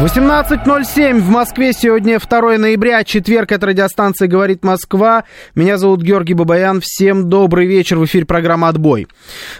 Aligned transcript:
18.07 0.00 1.20
в 1.20 1.28
Москве. 1.28 1.74
Сегодня 1.74 2.18
2 2.18 2.56
ноября, 2.56 3.04
четверг. 3.04 3.52
Это 3.52 3.66
радиостанция 3.66 4.28
«Говорит 4.28 4.64
Москва». 4.64 5.24
Меня 5.54 5.76
зовут 5.76 6.00
Георгий 6.00 6.32
Бабаян. 6.32 6.80
Всем 6.82 7.28
добрый 7.28 7.66
вечер. 7.66 7.98
В 7.98 8.06
эфире 8.06 8.24
программа 8.24 8.68
«Отбой». 8.68 9.08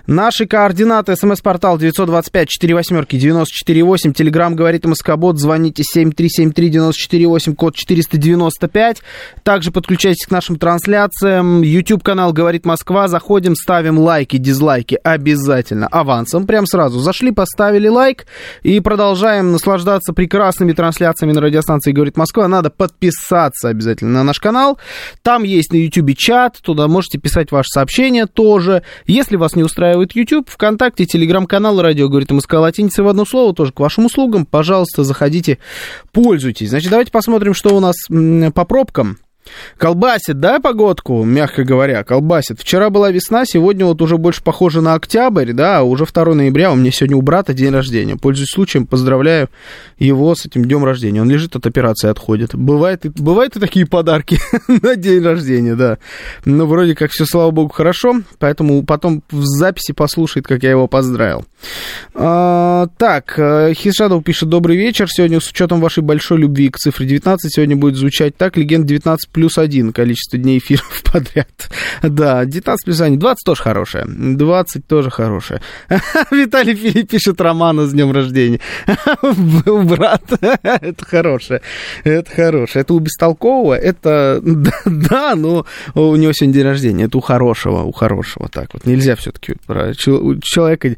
Наши 0.06 0.46
координаты. 0.46 1.14
СМС-портал 1.14 1.76
925-48-94-8. 1.76 4.14
Телеграмм 4.14 4.56
«Говорит 4.56 4.86
Москобот». 4.86 5.38
Звоните 5.38 5.82
7373-94-8, 5.94 7.54
код 7.54 7.76
495. 7.76 9.02
Также 9.42 9.72
подключайтесь 9.72 10.24
к 10.24 10.30
нашим 10.30 10.56
трансляциям. 10.56 11.60
YouTube-канал 11.60 12.32
«Говорит 12.32 12.64
Москва». 12.64 13.08
Заходим, 13.08 13.54
ставим 13.54 13.98
лайки, 13.98 14.38
дизлайки. 14.38 14.98
Обязательно. 15.04 15.86
Авансом. 15.88 16.46
Прям 16.46 16.64
сразу. 16.64 16.98
Зашли, 16.98 17.30
поставили 17.30 17.88
лайк 17.88 18.24
и 18.62 18.80
продолжаем 18.80 19.52
наслаждаться 19.52 20.14
прекрасным 20.14 20.29
прекрасными 20.30 20.72
трансляциями 20.72 21.32
на 21.32 21.40
радиостанции 21.40 21.90
«Говорит 21.90 22.16
Москва», 22.16 22.46
надо 22.46 22.70
подписаться 22.70 23.68
обязательно 23.68 24.12
на 24.12 24.22
наш 24.22 24.38
канал. 24.38 24.78
Там 25.22 25.42
есть 25.42 25.72
на 25.72 25.76
YouTube 25.76 26.16
чат, 26.16 26.58
туда 26.62 26.86
можете 26.86 27.18
писать 27.18 27.50
ваши 27.50 27.68
сообщения 27.68 28.26
тоже. 28.26 28.84
Если 29.06 29.34
вас 29.34 29.56
не 29.56 29.64
устраивает 29.64 30.14
YouTube, 30.14 30.48
ВКонтакте, 30.48 31.04
Телеграм-канал 31.04 31.82
«Радио 31.82 32.08
говорит 32.08 32.30
Москва» 32.30 32.60
латиница 32.60 33.02
в 33.02 33.08
одно 33.08 33.24
слово, 33.24 33.52
тоже 33.54 33.72
к 33.72 33.80
вашим 33.80 34.06
услугам. 34.06 34.46
Пожалуйста, 34.46 35.02
заходите, 35.02 35.58
пользуйтесь. 36.12 36.70
Значит, 36.70 36.90
давайте 36.90 37.10
посмотрим, 37.10 37.52
что 37.52 37.76
у 37.76 37.80
нас 37.80 37.96
по 38.54 38.64
пробкам. 38.64 39.18
Колбасит, 39.76 40.40
да, 40.40 40.60
погодку, 40.60 41.24
мягко 41.24 41.64
говоря, 41.64 42.04
колбасит. 42.04 42.60
Вчера 42.60 42.90
была 42.90 43.10
весна, 43.10 43.44
сегодня 43.44 43.86
вот 43.86 44.02
уже 44.02 44.16
больше 44.18 44.42
похоже 44.42 44.80
на 44.80 44.94
октябрь, 44.94 45.52
да, 45.52 45.78
а 45.78 45.82
уже 45.82 46.04
2 46.04 46.34
ноября, 46.34 46.72
у 46.72 46.76
меня 46.76 46.90
сегодня 46.90 47.16
у 47.16 47.22
брата 47.22 47.52
день 47.54 47.72
рождения. 47.72 48.16
Пользуясь 48.16 48.50
случаем, 48.50 48.86
поздравляю 48.86 49.48
его 49.98 50.34
с 50.34 50.46
этим 50.46 50.64
днем 50.64 50.84
рождения. 50.84 51.22
Он 51.22 51.30
лежит 51.30 51.56
от 51.56 51.66
операции, 51.66 52.08
отходит. 52.08 52.54
Бывает, 52.54 53.06
бывают 53.18 53.56
и 53.56 53.60
такие 53.60 53.86
подарки 53.86 54.38
на 54.82 54.96
день 54.96 55.22
рождения, 55.22 55.74
да. 55.74 55.98
Но 56.44 56.66
вроде 56.66 56.94
как 56.94 57.10
все, 57.10 57.24
слава 57.24 57.50
богу, 57.50 57.72
хорошо, 57.72 58.22
поэтому 58.38 58.82
потом 58.84 59.22
в 59.30 59.44
записи 59.44 59.92
послушает, 59.92 60.46
как 60.46 60.62
я 60.62 60.70
его 60.70 60.86
поздравил. 60.86 61.44
А, 62.14 62.88
так, 62.98 63.38
э, 63.38 63.72
Хишадов 63.74 64.24
пишет, 64.24 64.48
добрый 64.48 64.76
вечер, 64.76 65.08
сегодня 65.08 65.40
с 65.40 65.48
учетом 65.48 65.80
вашей 65.80 66.02
большой 66.02 66.38
любви 66.38 66.68
к 66.70 66.76
цифре 66.76 67.06
19, 67.06 67.52
сегодня 67.52 67.76
будет 67.76 67.96
звучать 67.96 68.36
так, 68.36 68.56
легенд 68.56 68.86
19 68.86 69.30
плюс 69.30 69.58
один 69.58 69.92
количество 69.92 70.38
дней 70.38 70.58
эфиров 70.58 71.02
подряд. 71.12 71.70
Да, 72.02 72.44
19 72.44 72.84
плюс 72.84 73.00
1. 73.00 73.18
20 73.18 73.44
тоже 73.44 73.62
хорошее. 73.62 74.04
20 74.06 74.86
тоже 74.86 75.10
хорошее. 75.10 75.60
Виталий 76.30 76.74
Филипп 76.74 77.10
пишет 77.10 77.40
романа 77.40 77.86
с 77.86 77.92
днем 77.92 78.12
рождения. 78.12 78.60
Был 79.22 79.82
брат. 79.82 80.22
Это 80.40 81.04
хорошее. 81.04 81.60
Это 82.04 82.30
хорошее. 82.30 82.82
Это 82.82 82.94
у 82.94 82.98
бестолкового. 82.98 83.74
Это, 83.74 84.40
да, 84.42 85.34
но 85.36 85.66
у 85.94 86.16
него 86.16 86.32
сегодня 86.32 86.54
день 86.54 86.64
рождения. 86.64 87.04
Это 87.04 87.18
у 87.18 87.20
хорошего, 87.20 87.82
у 87.82 87.92
хорошего. 87.92 88.48
Так 88.48 88.74
вот. 88.74 88.86
Нельзя 88.86 89.16
все-таки 89.16 89.54
про 89.66 89.94
человека 89.94 90.96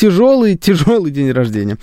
тяжелый, 0.00 0.56
тяжелый 0.60 1.10
день 1.10 1.30
рождения. 1.30 1.76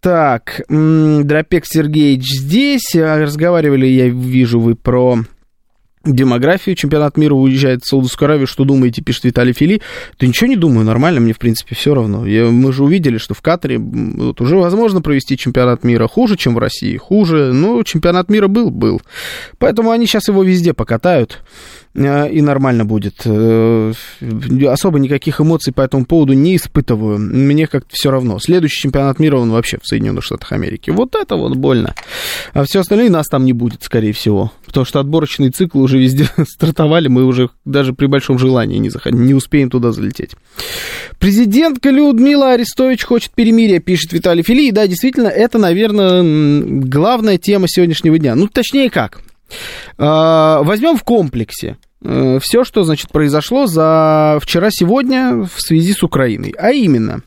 Так, 0.00 0.60
Дропек 0.68 1.64
Сергеевич 1.64 2.26
здесь. 2.40 2.94
Разговаривали, 2.94 3.86
я 3.86 4.08
вижу, 4.08 4.60
вы 4.60 4.74
про 4.74 5.20
демографию. 6.04 6.76
Чемпионат 6.76 7.16
мира 7.16 7.34
уезжает 7.34 7.82
в 7.82 7.88
Саудовскую 7.88 8.26
Аравию. 8.26 8.46
Что 8.46 8.64
думаете, 8.64 9.02
пишет 9.02 9.24
Виталий 9.24 9.52
Фили. 9.52 9.80
Да 10.18 10.26
ничего 10.26 10.48
не 10.48 10.56
думаю, 10.56 10.84
нормально, 10.84 11.20
мне, 11.20 11.32
в 11.32 11.38
принципе, 11.38 11.74
все 11.74 11.94
равно. 11.94 12.26
Я, 12.26 12.46
мы 12.46 12.72
же 12.72 12.84
увидели, 12.84 13.18
что 13.18 13.34
в 13.34 13.42
Катаре 13.42 13.78
вот, 13.78 14.40
уже 14.40 14.56
возможно 14.56 15.00
провести 15.02 15.36
чемпионат 15.36 15.84
мира. 15.84 16.06
Хуже, 16.06 16.36
чем 16.36 16.54
в 16.54 16.58
России, 16.58 16.96
хуже. 16.96 17.52
Но 17.52 17.82
чемпионат 17.82 18.28
мира 18.28 18.48
был, 18.48 18.70
был. 18.70 19.00
Поэтому 19.58 19.90
они 19.90 20.06
сейчас 20.06 20.28
его 20.28 20.42
везде 20.42 20.74
покатают. 20.74 21.42
Э, 21.94 22.28
и 22.28 22.40
нормально 22.42 22.84
будет. 22.84 23.22
Э, 23.24 23.92
особо 24.68 24.98
никаких 24.98 25.40
эмоций 25.40 25.72
по 25.72 25.82
этому 25.82 26.04
поводу 26.04 26.32
не 26.32 26.56
испытываю. 26.56 27.18
Мне 27.18 27.66
как-то 27.66 27.90
все 27.92 28.10
равно. 28.10 28.38
Следующий 28.38 28.82
чемпионат 28.82 29.18
мира, 29.18 29.36
он 29.36 29.50
вообще 29.50 29.78
в 29.80 29.86
Соединенных 29.86 30.24
Штатах 30.24 30.52
Америки. 30.52 30.90
Вот 30.90 31.14
это 31.14 31.36
вот 31.36 31.56
больно. 31.56 31.94
А 32.52 32.64
все 32.64 32.80
остальное 32.80 33.10
нас 33.10 33.26
там 33.28 33.44
не 33.44 33.52
будет, 33.52 33.82
скорее 33.82 34.12
всего. 34.12 34.52
Потому 34.66 34.84
что 34.84 35.00
отборочный 35.00 35.50
цикл 35.50 35.80
уже 35.80 35.93
везде 35.98 36.28
стартовали, 36.48 37.08
мы 37.08 37.24
уже 37.24 37.50
даже 37.64 37.92
при 37.92 38.06
большом 38.06 38.38
желании 38.38 38.78
не, 38.78 38.90
заход... 38.90 39.12
не 39.12 39.34
успеем 39.34 39.70
туда 39.70 39.92
залететь. 39.92 40.32
Президентка 41.18 41.90
Людмила 41.90 42.52
Арестович 42.52 43.04
хочет 43.04 43.32
перемирия, 43.32 43.80
пишет 43.80 44.12
Виталий 44.12 44.42
Фили. 44.42 44.68
И 44.68 44.72
да, 44.72 44.86
действительно, 44.86 45.28
это, 45.28 45.58
наверное, 45.58 46.22
главная 46.82 47.38
тема 47.38 47.66
сегодняшнего 47.68 48.18
дня. 48.18 48.34
Ну, 48.34 48.48
точнее 48.48 48.90
как. 48.90 49.20
А, 49.98 50.62
возьмем 50.62 50.96
в 50.96 51.04
комплексе 51.04 51.76
э, 52.02 52.38
все, 52.40 52.64
что, 52.64 52.82
значит, 52.84 53.10
произошло 53.10 53.66
за 53.66 54.38
вчера-сегодня 54.42 55.44
в 55.44 55.60
связи 55.60 55.92
с 55.92 56.02
Украиной. 56.02 56.54
А 56.58 56.72
именно, 56.72 57.22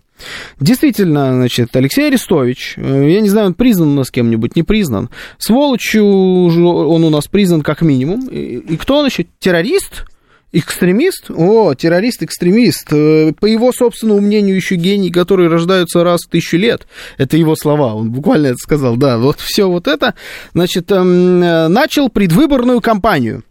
Действительно, 0.59 1.33
значит, 1.33 1.75
Алексей 1.75 2.07
Арестович, 2.07 2.75
э, 2.77 3.09
я 3.09 3.21
не 3.21 3.29
знаю, 3.29 3.47
он 3.47 3.53
признан 3.53 3.89
у 3.89 3.95
нас 3.95 4.11
кем-нибудь, 4.11 4.55
не 4.55 4.63
признан. 4.63 5.09
Сволочью 5.37 6.05
он 6.05 7.03
у 7.03 7.09
нас 7.09 7.27
признан 7.27 7.61
как 7.61 7.81
минимум. 7.81 8.27
И, 8.27 8.57
и 8.57 8.77
кто 8.77 8.97
он 8.97 9.05
еще? 9.05 9.25
Террорист? 9.39 10.05
Экстремист? 10.53 11.29
О, 11.29 11.73
террорист-экстремист. 11.73 12.93
Э, 12.93 13.33
по 13.37 13.45
его 13.45 13.73
собственному 13.73 14.21
мнению, 14.21 14.55
еще 14.55 14.75
гений, 14.75 15.11
которые 15.11 15.49
рождаются 15.49 16.03
раз 16.03 16.21
в 16.25 16.29
тысячу 16.29 16.57
лет. 16.57 16.87
Это 17.17 17.35
его 17.35 17.55
слова, 17.55 17.93
он 17.93 18.11
буквально 18.11 18.47
это 18.47 18.57
сказал. 18.57 18.95
Да, 18.95 19.17
вот 19.17 19.39
все 19.39 19.69
вот 19.69 19.87
это, 19.87 20.15
значит, 20.53 20.89
эм, 20.91 21.43
э, 21.43 21.67
начал 21.67 22.09
предвыборную 22.09 22.79
кампанию. 22.79 23.43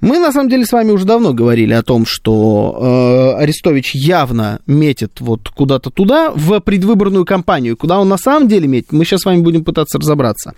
Мы, 0.00 0.18
на 0.18 0.32
самом 0.32 0.48
деле, 0.48 0.64
с 0.64 0.72
вами 0.72 0.92
уже 0.92 1.04
давно 1.04 1.32
говорили 1.32 1.72
о 1.72 1.82
том, 1.82 2.06
что 2.06 3.34
э, 3.38 3.42
Арестович 3.42 3.94
явно 3.94 4.60
метит 4.66 5.20
вот 5.20 5.48
куда-то 5.48 5.90
туда, 5.90 6.30
в 6.34 6.60
предвыборную 6.60 7.24
кампанию. 7.24 7.76
Куда 7.76 7.98
он 7.98 8.08
на 8.08 8.18
самом 8.18 8.48
деле 8.48 8.68
метит, 8.68 8.92
мы 8.92 9.04
сейчас 9.04 9.22
с 9.22 9.24
вами 9.24 9.40
будем 9.40 9.64
пытаться 9.64 9.98
разобраться. 9.98 10.54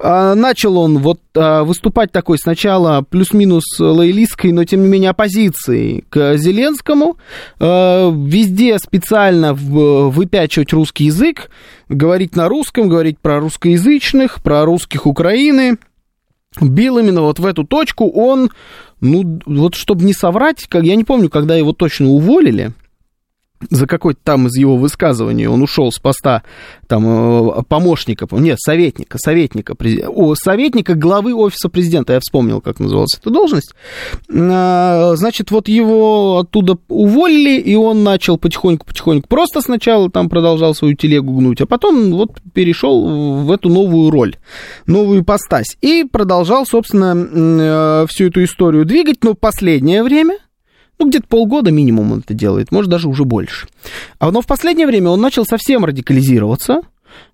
Э, 0.00 0.34
начал 0.34 0.78
он 0.78 0.98
вот 0.98 1.20
э, 1.34 1.62
выступать 1.62 2.12
такой 2.12 2.38
сначала 2.38 3.02
плюс-минус 3.02 3.64
лоялистской, 3.78 4.52
но 4.52 4.64
тем 4.64 4.82
не 4.82 4.88
менее 4.88 5.10
оппозицией 5.10 6.04
к 6.08 6.36
Зеленскому. 6.36 7.16
Э, 7.60 8.10
везде 8.12 8.78
специально 8.78 9.54
в, 9.54 10.10
выпячивать 10.10 10.72
русский 10.72 11.04
язык, 11.04 11.50
говорить 11.88 12.36
на 12.36 12.48
русском, 12.48 12.88
говорить 12.88 13.18
про 13.18 13.40
русскоязычных, 13.40 14.42
про 14.42 14.64
русских 14.64 15.06
Украины 15.06 15.78
бил 16.60 16.98
именно 16.98 17.22
вот 17.22 17.38
в 17.38 17.46
эту 17.46 17.64
точку, 17.64 18.10
он, 18.10 18.50
ну, 19.00 19.40
вот 19.46 19.74
чтобы 19.74 20.04
не 20.04 20.12
соврать, 20.12 20.66
как, 20.68 20.84
я 20.84 20.96
не 20.96 21.04
помню, 21.04 21.28
когда 21.28 21.56
его 21.56 21.72
точно 21.72 22.08
уволили, 22.08 22.72
за 23.70 23.86
какой-то 23.86 24.20
там 24.22 24.46
из 24.46 24.56
его 24.56 24.76
высказываний 24.76 25.46
он 25.46 25.62
ушел 25.62 25.90
с 25.90 25.98
поста 25.98 26.42
там 26.86 27.04
э, 27.06 27.62
помощника, 27.68 28.26
нет, 28.32 28.58
советника, 28.60 29.18
советника, 29.18 29.74
о, 30.08 30.34
советника 30.34 30.94
главы 30.94 31.34
офиса 31.34 31.68
президента, 31.68 32.14
я 32.14 32.20
вспомнил, 32.20 32.60
как 32.60 32.80
называлась 32.80 33.16
эта 33.20 33.30
должность. 33.30 33.74
А, 34.34 35.14
значит, 35.16 35.50
вот 35.50 35.68
его 35.68 36.38
оттуда 36.38 36.78
уволили, 36.88 37.60
и 37.60 37.74
он 37.74 38.04
начал 38.04 38.38
потихоньку-потихоньку, 38.38 39.28
просто 39.28 39.60
сначала 39.60 40.10
там 40.10 40.28
продолжал 40.28 40.74
свою 40.74 40.94
телегу 40.94 41.36
гнуть, 41.36 41.60
а 41.60 41.66
потом 41.66 42.12
вот 42.12 42.40
перешел 42.54 43.44
в 43.44 43.52
эту 43.52 43.68
новую 43.68 44.10
роль, 44.10 44.36
новую 44.86 45.20
ипостась, 45.22 45.76
и 45.82 46.04
продолжал, 46.04 46.64
собственно, 46.64 47.14
э, 47.14 48.06
всю 48.08 48.26
эту 48.26 48.44
историю 48.44 48.84
двигать, 48.84 49.22
но 49.24 49.34
последнее 49.34 50.02
время 50.02 50.36
ну, 50.98 51.08
где-то 51.08 51.26
полгода 51.28 51.70
минимум 51.70 52.12
он 52.12 52.18
это 52.20 52.34
делает, 52.34 52.72
может, 52.72 52.90
даже 52.90 53.08
уже 53.08 53.24
больше. 53.24 53.68
А 54.18 54.30
но 54.30 54.42
в 54.42 54.46
последнее 54.46 54.86
время 54.86 55.10
он 55.10 55.20
начал 55.20 55.44
совсем 55.44 55.84
радикализироваться. 55.84 56.82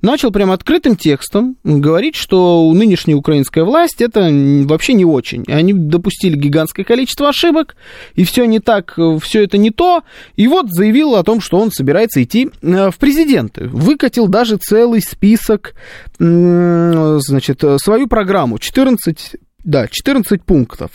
начал 0.02 0.30
прям 0.30 0.50
открытым 0.50 0.96
текстом 0.96 1.56
говорить, 1.64 2.14
что 2.14 2.70
нынешняя 2.72 3.16
украинская 3.16 3.64
власть 3.64 4.00
это 4.00 4.28
вообще 4.64 4.92
не 4.92 5.04
очень. 5.04 5.44
Они 5.48 5.72
допустили 5.72 6.36
гигантское 6.36 6.84
количество 6.84 7.28
ошибок, 7.28 7.76
и 8.14 8.24
все 8.24 8.44
не 8.44 8.60
так, 8.60 8.98
все 9.22 9.42
это 9.42 9.58
не 9.58 9.70
то. 9.70 10.02
И 10.36 10.46
вот 10.46 10.66
заявил 10.70 11.16
о 11.16 11.24
том, 11.24 11.40
что 11.40 11.58
он 11.58 11.70
собирается 11.70 12.22
идти 12.22 12.50
э, 12.60 12.90
в 12.90 12.98
президенты. 12.98 13.68
Выкатил 13.68 14.28
даже 14.28 14.56
целый 14.56 15.00
список, 15.00 15.74
значит, 16.18 17.62
свою 17.78 18.06
программу. 18.06 18.58
14 18.58 19.36
да, 19.64 19.88
14 19.90 20.42
пунктов. 20.42 20.92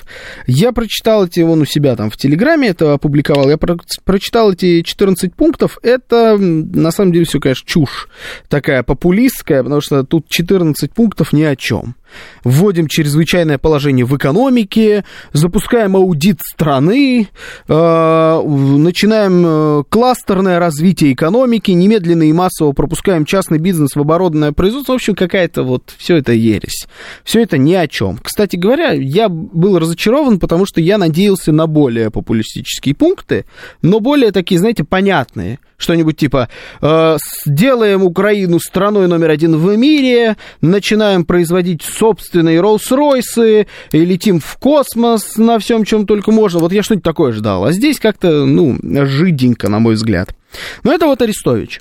Я 0.48 0.72
прочитал 0.72 1.26
эти, 1.26 1.42
вон 1.42 1.62
у 1.62 1.66
себя 1.66 1.96
там 1.96 2.10
в 2.10 2.18
Телеграме 2.18 2.70
это 2.70 2.94
опубликовал, 2.94 3.50
я 3.50 3.58
про, 3.58 3.78
прочитал 4.06 4.54
эти 4.54 4.82
14 4.82 5.34
пунктов, 5.34 5.80
это 5.82 6.38
на 6.38 6.92
самом 6.92 7.12
деле 7.12 7.26
все, 7.26 7.40
конечно, 7.40 7.68
чушь 7.68 8.08
такая 8.48 8.84
популистская, 8.84 9.64
потому 9.64 9.82
что 9.82 10.04
тут 10.04 10.30
14 10.30 10.92
пунктов 10.94 11.34
ни 11.34 11.44
о 11.44 11.56
чем 11.56 11.96
вводим 12.44 12.88
чрезвычайное 12.88 13.58
положение 13.58 14.06
в 14.06 14.16
экономике, 14.16 15.04
запускаем 15.34 15.96
аудит 15.96 16.42
страны, 16.42 17.28
э, 17.68 18.42
начинаем 18.44 19.44
э, 19.46 19.84
кластерное 19.90 20.60
развитие 20.60 21.14
экономики, 21.14 21.72
немедленно 21.72 22.24
и 22.24 22.34
массово 22.34 22.72
пропускаем 22.72 23.26
частный 23.26 23.60
бизнес 23.60 23.96
в 23.96 24.00
оборудованное 24.00 24.52
производство. 24.52 24.94
В 24.94 24.96
общем, 24.96 25.16
какая-то 25.16 25.64
вот 25.64 25.94
все 25.98 26.18
это 26.18 26.34
ересь. 26.34 26.88
Все 27.24 27.42
это 27.42 27.58
ни 27.58 27.74
о 27.74 27.88
чем. 27.88 28.18
Кстати 28.18 28.56
говоря, 28.56 28.92
я 28.92 29.30
был 29.30 29.80
разочарован, 29.80 30.40
потому 30.40 30.66
что 30.66 30.82
я 30.82 30.98
надеялся 30.98 31.52
на 31.52 31.68
более 31.68 32.12
популистические 32.12 32.96
пункты, 32.96 33.46
но 33.82 34.00
более 34.00 34.32
такие, 34.32 34.60
знаете, 34.60 34.84
понятные 34.84 35.60
что-нибудь 35.80 36.18
типа 36.18 36.50
э, 36.82 37.18
«Сделаем 37.46 38.04
Украину 38.04 38.60
страной 38.60 39.08
номер 39.08 39.32
один 39.32 39.58
в 39.58 39.76
мире, 39.76 40.36
начинаем 40.62 41.26
производить 41.26 41.82
собственные 41.82 42.60
Роллс-Ройсы, 42.60 43.66
и 43.92 44.06
летим 44.06 44.40
в 44.40 44.58
космос 44.58 45.38
на 45.38 45.58
всем, 45.58 45.86
чем 45.86 46.06
только 46.06 46.32
можно». 46.32 46.60
Вот 46.60 46.74
я 46.74 46.84
что-нибудь 46.84 47.04
такое 47.04 47.32
ждал. 47.32 47.64
А 47.64 47.72
здесь 47.72 48.00
как-то, 48.00 48.46
ну, 48.46 48.78
жиденько, 48.84 49.70
на 49.70 49.80
мой 49.80 49.96
взгляд. 49.96 50.36
Но 50.84 50.94
это 50.94 51.08
вот 51.08 51.22
Арестович. 51.22 51.80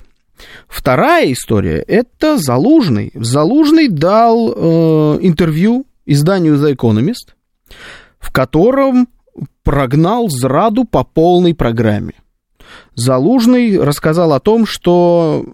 Вторая 0.69 1.33
история– 1.33 1.83
это 1.87 2.37
Залужный. 2.37 3.11
Залужный 3.13 3.89
дал 3.89 4.53
э, 4.55 5.19
интервью 5.21 5.85
изданию 6.05 6.55
The 6.55 6.73
Economist, 6.73 7.33
в 8.19 8.31
котором 8.31 9.09
прогнал 9.63 10.29
зраду 10.29 10.85
по 10.85 11.03
полной 11.03 11.53
программе– 11.53 12.13
Залужный 12.95 13.81
рассказал 13.81 14.33
о 14.33 14.39
том, 14.39 14.65
что 14.65 15.45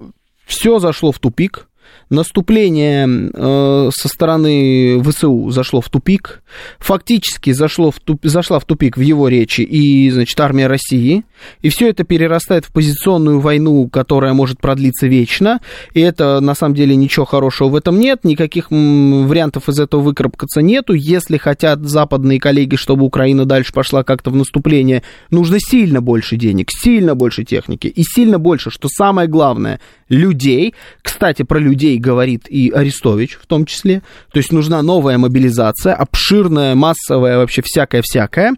все 0.45 0.79
зашло 0.79 1.11
в 1.11 1.19
тупик, 1.19 1.67
наступление 2.09 3.07
э, 3.33 3.89
со 3.93 4.07
стороны 4.07 5.01
ВСУ 5.03 5.49
зашло 5.49 5.81
в 5.81 5.89
тупик, 5.89 6.43
фактически 6.79 7.51
зашло 7.51 7.91
в 7.91 7.99
туп, 7.99 8.19
зашла 8.23 8.59
в 8.59 8.65
тупик 8.65 8.97
в 8.97 9.01
его 9.01 9.27
речи 9.27 9.61
и, 9.61 10.09
значит, 10.11 10.39
армия 10.39 10.67
России, 10.67 11.23
и 11.61 11.69
все 11.69 11.89
это 11.89 12.03
перерастает 12.03 12.65
в 12.65 12.71
позиционную 12.71 13.39
войну, 13.39 13.89
которая 13.89 14.33
может 14.33 14.59
продлиться 14.59 15.07
вечно, 15.07 15.59
и 15.93 16.01
это, 16.01 16.39
на 16.39 16.55
самом 16.55 16.75
деле, 16.75 16.95
ничего 16.95 17.25
хорошего 17.25 17.69
в 17.69 17.75
этом 17.75 17.99
нет, 17.99 18.23
никаких 18.23 18.71
вариантов 18.71 19.69
из 19.69 19.79
этого 19.79 20.01
выкарабкаться 20.01 20.61
нету, 20.61 20.93
если 20.93 21.37
хотят 21.37 21.83
западные 21.83 22.39
коллеги, 22.39 22.75
чтобы 22.75 23.05
Украина 23.05 23.45
дальше 23.45 23.73
пошла 23.73 24.03
как-то 24.03 24.29
в 24.29 24.35
наступление, 24.35 25.03
нужно 25.31 25.57
сильно 25.59 26.01
больше 26.01 26.37
денег, 26.37 26.69
сильно 26.71 27.15
больше 27.15 27.43
техники, 27.43 27.87
и 27.87 28.03
сильно 28.03 28.39
больше, 28.39 28.69
что 28.69 28.87
самое 28.89 29.27
главное, 29.27 29.79
людей, 30.09 30.73
кстати, 31.01 31.43
про 31.43 31.59
людей 31.59 31.97
говорит 32.05 32.47
и 32.47 32.69
Арестович 32.69 33.39
в 33.41 33.47
том 33.47 33.65
числе. 33.65 34.01
То 34.31 34.37
есть 34.37 34.51
нужна 34.51 34.81
новая 34.81 35.17
мобилизация, 35.17 35.95
обширная, 35.95 36.75
массовая, 36.75 37.37
вообще 37.37 37.61
всякая-всякая. 37.63 38.53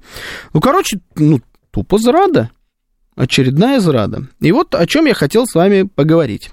Ну, 0.53 0.61
короче, 0.61 0.99
ну, 1.15 1.39
тупо 1.71 1.97
зрада. 1.97 2.51
Очередная 3.15 3.79
зрада. 3.79 4.27
И 4.41 4.51
вот 4.51 4.75
о 4.75 4.85
чем 4.85 5.05
я 5.05 5.13
хотел 5.13 5.47
с 5.47 5.55
вами 5.55 5.83
поговорить. 5.83 6.51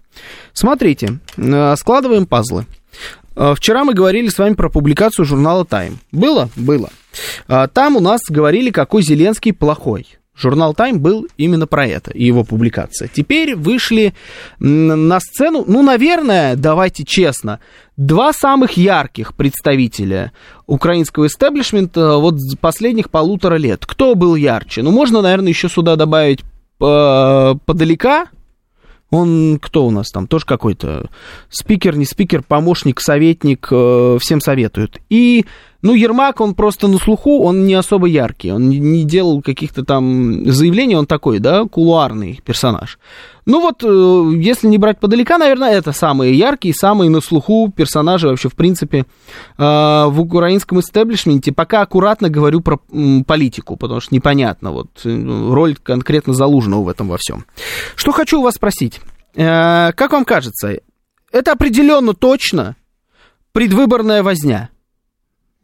Смотрите, 0.53 1.19
э, 1.37 1.77
складываем 1.77 2.27
пазлы. 2.27 2.65
Э, 3.37 3.55
вчера 3.57 3.85
мы 3.85 3.93
говорили 3.93 4.29
с 4.29 4.39
вами 4.39 4.55
про 4.55 4.71
публикацию 4.71 5.27
журнала 5.27 5.65
Time. 5.65 5.97
Было? 6.13 6.49
Было. 6.57 6.91
Э, 7.49 7.67
там 7.73 7.97
у 7.97 8.01
нас 8.01 8.21
говорили, 8.29 8.71
какой 8.71 9.03
Зеленский 9.03 9.53
плохой. 9.53 10.07
Журнал 10.37 10.73
Time 10.73 10.99
был 10.99 11.29
именно 11.37 11.67
про 11.67 11.87
это, 11.87 12.11
и 12.11 12.25
его 12.25 12.43
публикация. 12.45 13.09
Теперь 13.09 13.55
вышли 13.55 14.15
на 14.59 15.21
сцену, 15.21 15.65
ну, 15.67 15.83
наверное, 15.83 16.57
давайте 16.57 17.05
честно, 17.05 17.61
два 17.97 18.33
самых 18.33 18.73
ярких 18.73 19.35
представителя 19.35 20.33
украинского 20.67 21.27
истеблишмента 21.27 22.17
вот 22.17 22.37
последних 22.61 23.11
полутора 23.11 23.55
лет. 23.57 23.87
Кто 23.87 24.17
был 24.17 24.35
ярче? 24.35 24.83
Ну, 24.83 24.91
можно, 24.91 25.23
наверное, 25.23 25.51
еще 25.51 25.69
сюда 25.69 25.95
добавить 25.95 26.41
э, 26.41 27.55
подалека, 27.65 28.27
он 29.11 29.61
кто 29.63 29.87
у 29.87 29.91
нас 29.93 30.11
там? 30.11 30.27
Тоже 30.27 30.45
какой-то 30.45 31.09
спикер, 31.49 31.97
не 31.97 32.05
спикер, 32.05 32.43
помощник, 32.43 33.01
советник, 33.01 33.69
э, 33.71 34.19
всем 34.21 34.41
советуют. 34.41 34.99
И 35.09 35.47
ну, 35.85 35.93
Ермак, 35.93 36.41
он 36.41 36.55
просто 36.55 36.89
на 36.89 36.97
слуху, 36.97 37.43
он 37.43 37.67
не 37.67 37.75
особо 37.75 38.07
яркий, 38.07 38.51
он 38.51 38.71
не 38.71 39.05
делал 39.05 39.43
каких-то 39.43 39.85
там 39.85 40.51
заявлений, 40.51 40.97
он 40.97 41.05
такой, 41.05 41.41
да, 41.41 41.67
кулуарный 41.67 42.41
персонаж. 42.43 42.99
Ну 43.45 43.61
вот, 43.61 43.85
э, 43.85 44.41
если 44.41 44.67
не 44.69 44.79
брать 44.79 44.99
подалека, 44.99 45.37
наверное, 45.37 45.73
это 45.73 45.93
самые 45.93 46.39
яркие, 46.39 46.75
самые 46.75 47.11
на 47.11 47.21
слуху 47.21 47.71
персонажи 47.71 48.29
вообще, 48.29 48.49
в 48.49 48.55
принципе, 48.55 49.01
э, 49.01 49.05
в 49.59 50.15
украинском 50.23 50.81
истеблишменте. 50.81 51.53
Пока 51.53 51.83
аккуратно 51.83 52.31
говорю 52.31 52.63
про 52.63 52.81
политику, 53.27 53.77
потому 53.77 54.01
что 54.01 54.15
непонятно, 54.15 54.73
вот, 54.73 54.89
э, 55.05 55.51
роль 55.53 55.77
конкретно 55.77 56.33
Залужного 56.33 56.85
в 56.85 56.89
этом 56.89 57.09
во 57.09 57.19
всем. 57.19 57.45
Что 57.95 58.13
хочу 58.13 58.41
у 58.41 58.43
вас 58.43 58.55
спросить. 58.55 59.03
Как 59.35 60.13
вам 60.13 60.25
кажется, 60.25 60.79
это 61.31 61.53
определенно 61.53 62.15
точно 62.15 62.75
предвыборная 63.53 64.23
возня? 64.23 64.71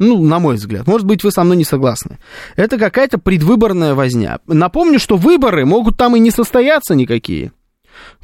Ну, 0.01 0.23
на 0.25 0.39
мой 0.39 0.57
взгляд. 0.57 0.87
Может 0.87 1.07
быть, 1.07 1.23
вы 1.23 1.31
со 1.31 1.45
мной 1.45 1.59
не 1.59 1.65
согласны. 1.65 2.19
Это 2.57 2.79
какая-то 2.79 3.19
предвыборная 3.19 3.95
возня. 3.95 4.39
Напомню, 4.47 4.99
что 4.99 5.17
выборы 5.17 5.67
могут 5.67 5.99
там 5.99 6.17
и 6.17 6.21
не 6.21 6.31
состояться 6.31 6.95
никакие. 6.95 7.53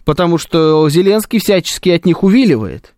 Потому 0.06 0.38
что 0.38 0.88
Зеленский 0.88 1.38
всячески 1.38 1.90
от 1.90 2.06
них 2.06 2.22
увиливает. 2.22 2.94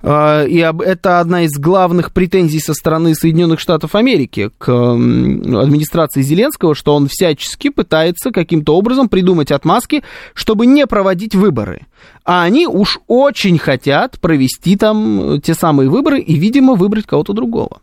А, 0.00 0.44
и 0.44 0.58
это 0.58 1.18
одна 1.18 1.42
из 1.42 1.58
главных 1.58 2.12
претензий 2.12 2.60
со 2.60 2.72
стороны 2.72 3.16
Соединенных 3.16 3.58
Штатов 3.58 3.96
Америки 3.96 4.50
к 4.58 4.68
администрации 4.68 6.22
Зеленского, 6.22 6.76
что 6.76 6.94
он 6.94 7.08
всячески 7.08 7.68
пытается 7.68 8.30
каким-то 8.30 8.76
образом 8.76 9.08
придумать 9.08 9.50
отмазки, 9.50 10.04
чтобы 10.34 10.66
не 10.66 10.86
проводить 10.86 11.34
выборы. 11.34 11.88
А 12.24 12.44
они 12.44 12.68
уж 12.68 13.00
очень 13.08 13.58
хотят 13.58 14.20
провести 14.20 14.76
там 14.76 15.40
те 15.40 15.54
самые 15.54 15.90
выборы 15.90 16.20
и, 16.20 16.36
видимо, 16.36 16.74
выбрать 16.74 17.06
кого-то 17.06 17.32
другого. 17.32 17.80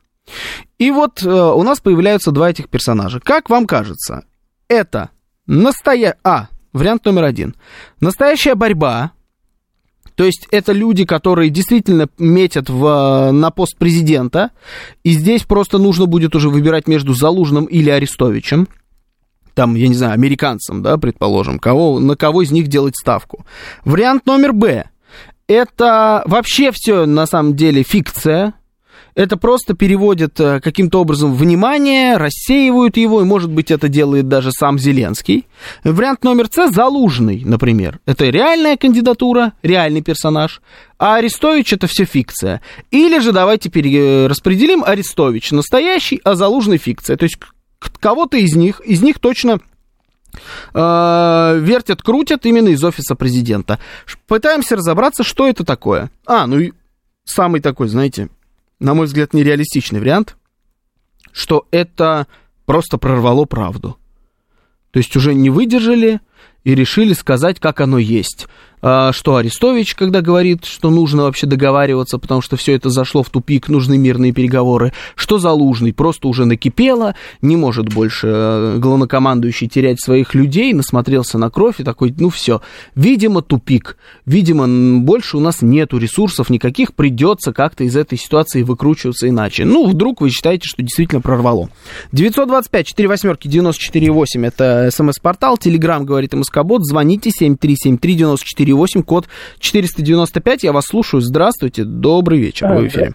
И 0.78 0.92
вот 0.92 1.24
э, 1.24 1.30
у 1.30 1.64
нас 1.64 1.80
появляются 1.80 2.32
два 2.32 2.50
этих 2.50 2.70
персонажа. 2.70 3.20
Как 3.20 3.50
вам 3.50 3.66
кажется, 3.66 4.26
это 4.68 5.10
настоящая... 5.46 6.18
А, 6.24 6.48
вариант 6.74 7.06
номер 7.06 7.24
один. 7.26 7.56
Настоящая 8.00 8.56
борьба, 8.56 9.12
то 10.16 10.24
есть 10.24 10.48
это 10.52 10.72
люди, 10.72 11.06
которые 11.06 11.50
действительно 11.50 12.08
метят 12.18 12.70
в, 12.70 13.32
на 13.32 13.52
пост 13.52 13.78
президента, 13.78 14.52
и 15.04 15.12
здесь 15.12 15.44
просто 15.44 15.78
нужно 15.78 16.08
будет 16.08 16.36
уже 16.36 16.50
выбирать 16.50 16.88
между 16.88 17.14
Залужным 17.14 17.66
или 17.66 17.90
Арестовичем, 17.90 18.68
там, 19.54 19.76
я 19.76 19.88
не 19.88 19.96
знаю, 19.96 20.14
американцам, 20.14 20.84
да, 20.84 20.98
предположим, 20.98 21.60
кого, 21.60 22.00
на 22.00 22.16
кого 22.16 22.44
из 22.44 22.52
них 22.52 22.68
делать 22.68 22.96
ставку. 22.96 23.46
Вариант 23.86 24.26
номер 24.26 24.54
Б. 24.54 24.90
Это 25.48 26.24
вообще 26.26 26.72
все 26.72 27.06
на 27.06 27.26
самом 27.26 27.56
деле 27.56 27.84
фикция, 27.84 28.54
это 29.18 29.36
просто 29.36 29.74
переводит 29.74 30.40
э, 30.40 30.60
каким-то 30.60 31.02
образом 31.02 31.34
внимание, 31.34 32.18
рассеивают 32.18 32.98
его, 32.98 33.22
и, 33.22 33.26
может 33.26 33.50
быть, 33.50 33.72
это 33.72 33.90
делает 33.90 34.28
даже 34.28 34.52
сам 34.52 34.78
Зеленский. 34.78 35.48
Вариант 35.84 36.24
номер 36.24 36.48
С– 36.52 36.72
Залужный, 36.72 37.42
например. 37.44 38.00
Это 38.06 38.26
реальная 38.26 38.78
кандидатура, 38.78 39.54
реальный 39.64 40.04
персонаж, 40.04 40.62
а 41.00 41.16
Арестович– 41.16 41.74
это 41.74 41.88
все 41.88 42.06
фикция. 42.06 42.62
Или 42.92 43.18
же 43.18 43.32
давайте 43.32 43.70
распределим 44.28 44.84
Арестович 44.84 45.50
настоящий, 45.50 46.22
а 46.24 46.36
Залужный– 46.36 46.78
фикция. 46.78 47.18
То 47.18 47.24
есть 47.24 47.40
кого-то 48.00 48.38
из 48.38 48.56
них, 48.56 48.82
из 48.82 49.02
них 49.02 49.18
точно 49.18 49.60
э, 50.76 51.60
вертят, 51.60 52.04
крутят 52.04 52.46
именно 52.46 52.70
из 52.70 52.84
офиса 52.84 53.16
президента. 53.16 53.80
Пытаемся 54.28 54.76
разобраться, 54.76 55.24
что 55.24 55.48
это 55.48 55.66
такое. 55.66 56.12
А, 56.28 56.46
ну 56.46 56.60
и 56.60 56.74
самый 57.26 57.62
такой, 57.62 57.88
знаете, 57.88 58.30
на 58.80 58.94
мой 58.94 59.08
взгляд, 59.08 59.34
нереалистичный 59.34 60.00
вариант, 60.00 60.38
что 61.32 61.68
это 61.72 62.28
просто 62.66 62.98
прорвало 62.98 63.46
правду. 63.46 63.98
То 64.92 65.00
есть 65.00 65.16
уже 65.16 65.34
не 65.34 65.50
выдержали 65.50 66.22
и 66.64 66.76
решили 66.76 67.14
сказать, 67.14 67.60
как 67.60 67.82
оно 67.82 67.98
есть. 67.98 68.48
А, 68.82 69.12
что 69.12 69.38
Арестович, 69.38 69.96
когда 69.96 70.22
говорит, 70.22 70.66
что 70.66 70.90
нужно 70.90 71.24
вообще 71.24 71.48
договариваться, 71.48 72.20
потому 72.20 72.42
что 72.42 72.58
все 72.58 72.74
это 72.74 72.90
зашло 72.90 73.24
в 73.24 73.30
тупик, 73.30 73.70
нужны 73.70 73.98
мирные 73.98 74.34
переговоры, 74.34 74.94
что 75.16 75.40
Залужный 75.40 75.94
просто 75.94 76.28
уже 76.28 76.46
накипело, 76.46 77.16
не 77.42 77.56
может 77.56 77.92
больше 77.92 78.28
э, 78.28 78.78
главнокомандующий 78.78 79.68
терять 79.68 80.00
своих 80.02 80.36
людей, 80.36 80.74
насмотрелся 80.74 81.38
на 81.38 81.50
кровь 81.50 81.80
и 81.80 81.84
такой, 81.84 82.14
ну 82.18 82.30
все, 82.30 82.62
видимо, 82.96 83.42
тупик, 83.42 83.98
видимо, 84.26 85.00
больше 85.00 85.38
у 85.38 85.40
нас 85.40 85.62
нету 85.62 85.98
ресурсов 85.98 86.50
никаких, 86.50 86.94
придется 86.94 87.54
как-то 87.54 87.84
из 87.84 87.96
этой 87.96 88.18
ситуации 88.18 88.62
выкручиваться 88.62 89.28
иначе. 89.28 89.66
Ну, 89.66 89.88
вдруг 89.88 90.22
вы 90.22 90.30
считаете, 90.30 90.64
что 90.68 90.84
действительно 90.84 91.22
прорвало. 91.22 91.70
925 92.12 92.88
4 92.88 93.08
восьмерки 93.08 93.48
94 93.48 94.12
8 94.12 94.46
это 94.46 94.90
смс-портал, 94.92 95.58
телеграмм 95.58 96.06
говорит 96.06 96.34
МСК-бот, 96.34 96.86
звоните 96.86 97.32
7373 97.32 98.16
94 98.16 98.67
498, 98.68 99.04
код 99.04 99.26
495. 99.60 100.64
Я 100.64 100.74
вас 100.74 100.86
слушаю. 100.86 101.22
Здравствуйте, 101.22 101.84
добрый 101.86 102.40
вечер, 102.40 102.68
вы 102.68 102.84
в 102.84 102.88
эфире. 102.88 103.12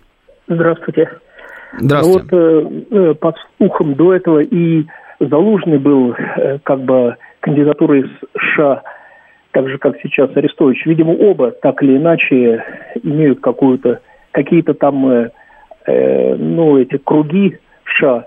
Здравствуйте. 0.48 1.10
Здравствуйте. 1.78 2.28
Вот 2.30 2.32
э, 2.32 3.10
э, 3.10 3.14
под 3.14 3.36
слухом 3.56 3.94
до 3.94 4.14
этого 4.14 4.40
и 4.40 4.84
Залужный 5.20 5.78
был 5.78 6.12
э, 6.12 6.58
как 6.64 6.80
бы 6.80 7.16
кандидатурой 7.40 8.10
США, 8.36 8.82
так 9.52 9.68
же, 9.68 9.78
как 9.78 9.96
сейчас 10.02 10.30
Арестович. 10.34 10.84
Видимо, 10.86 11.12
оба 11.12 11.50
так 11.50 11.82
или 11.82 11.96
иначе 11.96 12.64
имеют 13.02 13.40
какую-то, 13.40 14.00
какие-то 14.32 14.74
там, 14.74 15.06
э, 15.06 15.30
ну, 15.86 16.76
эти 16.78 16.96
круги 16.98 17.58
США, 17.96 18.26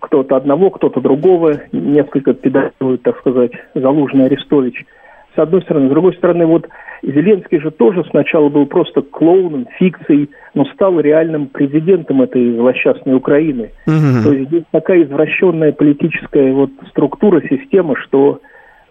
кто-то 0.00 0.36
одного, 0.36 0.70
кто-то 0.70 1.00
другого, 1.00 1.62
несколько 1.72 2.32
педалирует, 2.32 3.02
так 3.02 3.18
сказать, 3.18 3.52
Залужный, 3.74 4.26
Арестович– 4.26 4.84
с 5.36 5.38
одной 5.38 5.62
стороны. 5.62 5.86
С 5.88 5.90
другой 5.90 6.14
стороны, 6.14 6.46
вот 6.46 6.66
Зеленский 7.02 7.60
же 7.60 7.70
тоже 7.70 8.04
сначала 8.10 8.48
был 8.48 8.66
просто 8.66 9.02
клоуном, 9.02 9.66
фикцией, 9.78 10.30
но 10.54 10.64
стал 10.66 10.98
реальным 10.98 11.46
президентом 11.48 12.22
этой 12.22 12.56
злосчастной 12.56 13.14
Украины. 13.14 13.70
Угу. 13.86 14.24
То 14.24 14.32
есть 14.32 14.48
здесь 14.48 14.64
такая 14.72 15.04
извращенная 15.04 15.72
политическая 15.72 16.52
вот 16.52 16.70
структура, 16.90 17.40
система, 17.48 17.96
что 17.96 18.40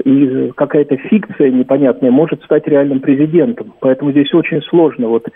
и 0.04 0.52
какая-то 0.56 0.98
фикция 0.98 1.50
непонятная 1.50 2.12
может 2.12 2.44
стать 2.44 2.68
реальным 2.68 3.00
президентом. 3.00 3.74
Поэтому 3.80 4.12
здесь 4.12 4.34
очень 4.34 4.62
сложно. 4.64 5.08
Вот, 5.08 5.28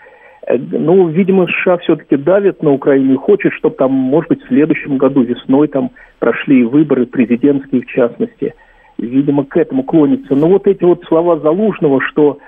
э, 0.46 0.58
ну, 0.58 1.08
видимо, 1.08 1.46
США 1.46 1.78
все-таки 1.78 2.16
давит 2.16 2.62
на 2.62 2.72
Украину 2.72 3.14
и 3.14 3.16
хочет, 3.16 3.52
чтобы 3.54 3.76
там, 3.76 3.90
может 3.90 4.28
быть, 4.28 4.42
в 4.42 4.48
следующем 4.48 4.98
году 4.98 5.22
весной 5.22 5.68
там 5.68 5.90
прошли 6.18 6.62
выборы 6.64 7.06
президентские 7.06 7.82
в 7.82 7.86
частности– 7.86 8.54
видимо, 9.06 9.44
к 9.44 9.56
этому 9.56 9.82
клонится. 9.82 10.34
Но 10.34 10.48
вот 10.48 10.66
эти 10.66 10.84
вот 10.84 11.04
слова 11.04 11.38
Залужного, 11.38 12.00
что 12.00 12.38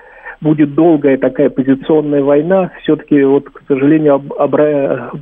будет 0.41 0.75
долгая 0.75 1.17
такая 1.19 1.51
позиционная 1.51 2.23
война, 2.23 2.73
все-таки, 2.83 3.23
вот, 3.23 3.49
к 3.49 3.63
сожалению, 3.69 4.23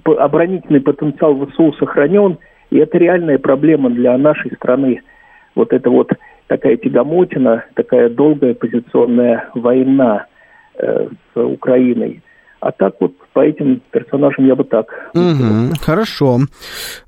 оборонительный 0.05 0.81
потенциал 0.81 1.47
ВСУ 1.47 1.73
сохранен, 1.75 2.39
и 2.71 2.79
это 2.79 2.99
реальная 2.99 3.39
проблема 3.39 3.91
для 3.91 4.17
нашей 4.17 4.53
страны. 4.53 5.03
Вот 5.55 5.73
это 5.73 5.91
вот 5.91 6.11
такая 6.47 6.77
тягомотина, 6.77 7.65
такая 7.75 8.09
долгая 8.09 8.55
позиционная 8.55 9.51
война 9.55 10.27
э, 10.79 11.09
с 11.35 11.41
Украиной. 11.41 12.23
А 12.61 12.73
так 12.73 12.95
вот 13.01 13.13
по 13.33 13.41
этим 13.41 13.81
персонажам 13.91 14.47
я 14.47 14.55
бы 14.55 14.65
так. 14.65 14.87
Угу, 15.15 15.77
хорошо. 15.81 16.41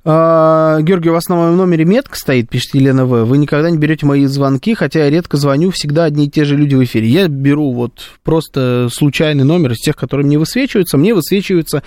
А, 0.03 0.79
Георгий, 0.81 1.09
у 1.09 1.13
вас 1.13 1.29
на 1.29 1.35
моем 1.35 1.57
номере 1.57 1.85
метка 1.85 2.15
стоит, 2.15 2.49
пишет 2.49 2.73
Елена 2.73 3.05
В. 3.05 3.25
Вы 3.25 3.37
никогда 3.37 3.69
не 3.69 3.77
берете 3.77 4.07
мои 4.07 4.25
звонки, 4.25 4.73
хотя 4.73 5.03
я 5.03 5.11
редко 5.11 5.37
звоню, 5.37 5.69
всегда 5.69 6.05
одни 6.05 6.25
и 6.25 6.29
те 6.29 6.43
же 6.43 6.57
люди 6.57 6.73
в 6.73 6.83
эфире. 6.83 7.07
Я 7.07 7.27
беру 7.27 7.71
вот 7.71 7.93
просто 8.23 8.87
случайный 8.91 9.43
номер 9.43 9.73
из 9.73 9.79
тех, 9.79 9.95
которые 9.95 10.25
мне 10.25 10.39
высвечиваются. 10.39 10.97
Мне 10.97 11.13
высвечиваются 11.13 11.83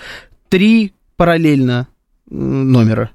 три 0.49 0.93
параллельно 1.17 1.87
номера 2.29 3.11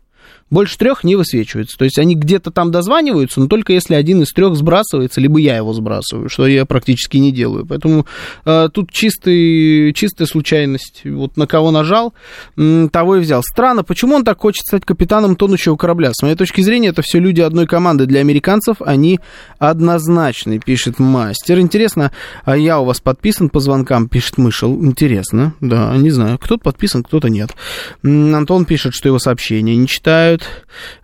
больше 0.53 0.77
трех 0.77 1.03
не 1.03 1.17
высвечивается. 1.17 1.77
То 1.79 1.85
есть 1.85 1.99
они 1.99 2.15
где-то 2.15 2.51
там 2.51 2.71
дозваниваются, 2.71 3.41
но 3.41 3.47
только 3.49 3.73
если 3.73 3.95
один 3.95 4.23
из 4.23 4.33
трех 4.33 4.55
сбрасывается, 4.55 5.21
либо 5.21 5.39
я 5.39 5.57
его 5.57 5.73
сбрасываю, 5.73 6.29
что 6.29 6.47
я 6.47 6.67
практически 6.67 7.17
не 7.17 7.33
делаю. 7.33 7.65
Поэтому 7.67 8.07
э, 8.45 8.69
тут 8.73 8.93
чистый, 8.93 9.95
чистая 9.95 10.27
случайность. 10.27 11.01
Вот 11.05 11.39
на 11.39 11.47
кого 11.47 11.71
нажал, 11.71 12.13
того 12.55 13.17
и 13.17 13.21
взял. 13.21 13.43
Странно, 13.43 13.83
почему 13.83 14.15
он 14.15 14.25
так 14.25 14.41
хочет 14.41 14.67
стать 14.67 14.85
капитаном 14.85 15.37
тонущего 15.37 15.77
корабля? 15.77 16.11
С 16.13 16.23
моей 16.23 16.37
точки 16.37 16.61
зрения, 16.61 16.89
это 16.89 17.01
все 17.01 17.19
люди 17.19 17.41
одной 17.41 17.67
команды. 17.67 18.05
Для 18.05 18.21
американцев 18.21 18.77
они 18.83 19.21
однозначны, 19.59 20.59
пишет 20.59 20.99
мастер. 20.99 21.61
Интересно, 21.61 22.13
а 22.45 22.59
я 22.59 22.79
у 22.79 22.85
вас 22.85 23.01
подписан 23.01 23.49
по 23.49 23.61
звонкам, 23.61 24.09
пишет 24.09 24.37
Мышел. 24.37 24.75
Интересно, 24.85 25.55
да, 25.61 25.97
не 25.97 26.11
знаю. 26.11 26.39
Кто-то 26.39 26.63
подписан, 26.63 27.03
кто-то 27.03 27.29
нет. 27.29 27.51
Антон 28.03 28.67
пишет, 28.67 28.93
что 28.93 29.09
его 29.09 29.19
сообщения 29.19 29.77
не 29.77 29.87
читают. 29.87 30.42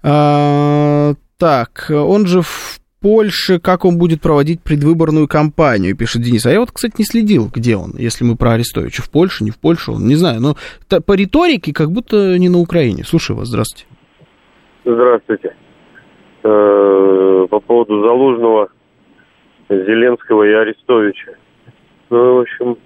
А, 0.02 1.14
так, 1.38 1.90
он 1.90 2.26
же 2.26 2.42
в 2.42 2.80
Польше, 3.00 3.60
как 3.60 3.84
он 3.84 3.96
будет 3.96 4.20
проводить 4.20 4.60
предвыборную 4.60 5.28
кампанию, 5.28 5.96
пишет 5.96 6.22
Денис. 6.22 6.44
А 6.46 6.50
я 6.50 6.58
вот, 6.58 6.72
кстати, 6.72 6.94
не 6.98 7.04
следил, 7.04 7.48
где 7.52 7.76
он, 7.76 7.92
если 7.96 8.24
мы 8.24 8.36
про 8.36 8.52
Арестовича. 8.52 9.02
В 9.02 9.10
Польше, 9.10 9.44
не 9.44 9.50
в 9.50 9.58
Польше, 9.58 9.92
он, 9.92 10.06
не 10.06 10.16
знаю. 10.16 10.40
Но 10.40 10.56
по 11.00 11.12
риторике 11.12 11.72
как 11.72 11.90
будто 11.92 12.36
не 12.38 12.48
на 12.48 12.58
Украине. 12.58 13.04
Слушаю 13.04 13.38
вас, 13.38 13.48
здравствуйте. 13.48 13.86
Здравствуйте. 14.84 15.54
Э, 16.42 17.46
по 17.50 17.60
поводу 17.60 18.02
Залужного, 18.02 18.68
Зеленского 19.68 20.42
и 20.44 20.52
Арестовича. 20.52 21.32
Ну, 22.10 22.36
в 22.36 22.40
общем, 22.40 22.78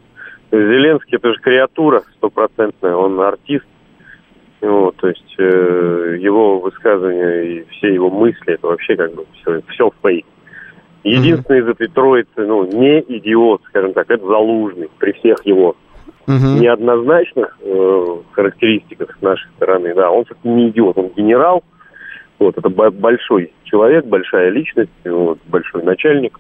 Зеленский 0.51 1.17
это 1.17 1.33
же 1.33 1.41
креатура 1.41 2.03
стопроцентная, 2.17 2.95
он 2.95 3.19
артист, 3.21 3.65
вот, 4.63 4.97
то 4.97 5.09
есть 5.09 5.35
э, 5.39 6.17
его 6.21 6.61
высказывания 6.61 7.43
и 7.43 7.65
все 7.71 7.95
его 7.95 8.11
мысли, 8.11 8.55
это 8.55 8.69
вообще 8.69 8.97
как 8.97 9.13
бы 9.15 9.25
все, 9.41 9.61
все 9.69 9.91
фейк. 10.03 10.25
Единственный 11.05 11.61
mm-hmm. 11.61 11.65
из 11.65 11.69
этой 11.69 11.89
троицы, 11.89 12.29
ну, 12.37 12.65
не 12.65 13.01
идиот, 13.01 13.63
скажем 13.69 13.93
так, 13.93 14.09
это 14.09 14.25
Залужный 14.25 14.89
при 14.99 15.13
всех 15.13 15.45
его 15.45 15.75
mm-hmm. 16.27 16.61
неоднозначных 16.61 17.59
э, 17.61 18.17
характеристиках 18.31 19.17
с 19.19 19.21
нашей 19.21 19.51
стороны. 19.57 19.95
Да, 19.95 20.11
он 20.11 20.25
все-таки 20.25 20.49
не 20.49 20.69
идиот, 20.69 20.97
он 20.97 21.11
генерал, 21.17 21.65
вот, 22.39 22.57
это 22.57 22.69
большой 22.69 23.53
человек, 23.65 24.05
большая 24.05 24.51
личность, 24.51 24.91
вот, 25.05 25.39
большой 25.47 25.83
начальник. 25.83 26.39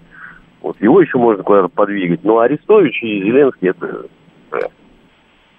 Вот, 0.61 0.81
его 0.81 1.01
еще 1.01 1.19
можно 1.19 1.43
куда-то 1.43 1.69
подвигать. 1.69 2.23
Но 2.23 2.39
Арестович 2.39 3.03
и 3.03 3.23
Зеленский 3.25 3.71
это 3.71 4.07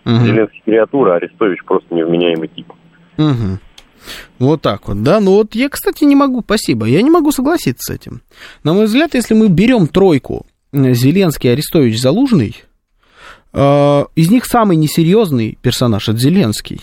Угу. 0.06 0.26
Зеленский 0.26 0.62
креатура, 0.66 1.16
Арестович 1.16 1.64
просто 1.66 1.94
невменяемый 1.94 2.50
тип. 2.50 2.72
Угу. 3.18 3.60
Вот 4.40 4.62
так 4.62 4.88
вот, 4.88 5.02
да. 5.04 5.20
Ну 5.20 5.32
вот 5.36 5.56
я, 5.56 5.70
кстати, 5.70 6.04
не 6.04 6.16
могу, 6.16 6.42
спасибо, 6.42 6.86
я 6.86 7.02
не 7.02 7.10
могу 7.10 7.32
согласиться 7.32 7.94
с 7.94 7.96
этим. 7.96 8.22
На 8.64 8.74
мой 8.74 8.86
взгляд, 8.86 9.14
если 9.14 9.34
мы 9.34 9.48
берем 9.48 9.88
тройку 9.88 10.46
э, 10.72 10.94
Зеленский, 10.94 11.52
Арестович, 11.52 12.02
Залужный, 12.02 12.56
э, 13.54 14.06
из 14.16 14.30
них 14.30 14.46
самый 14.46 14.76
несерьезный 14.76 15.58
персонаж 15.62 16.10
это 16.10 16.18
Зеленский. 16.18 16.82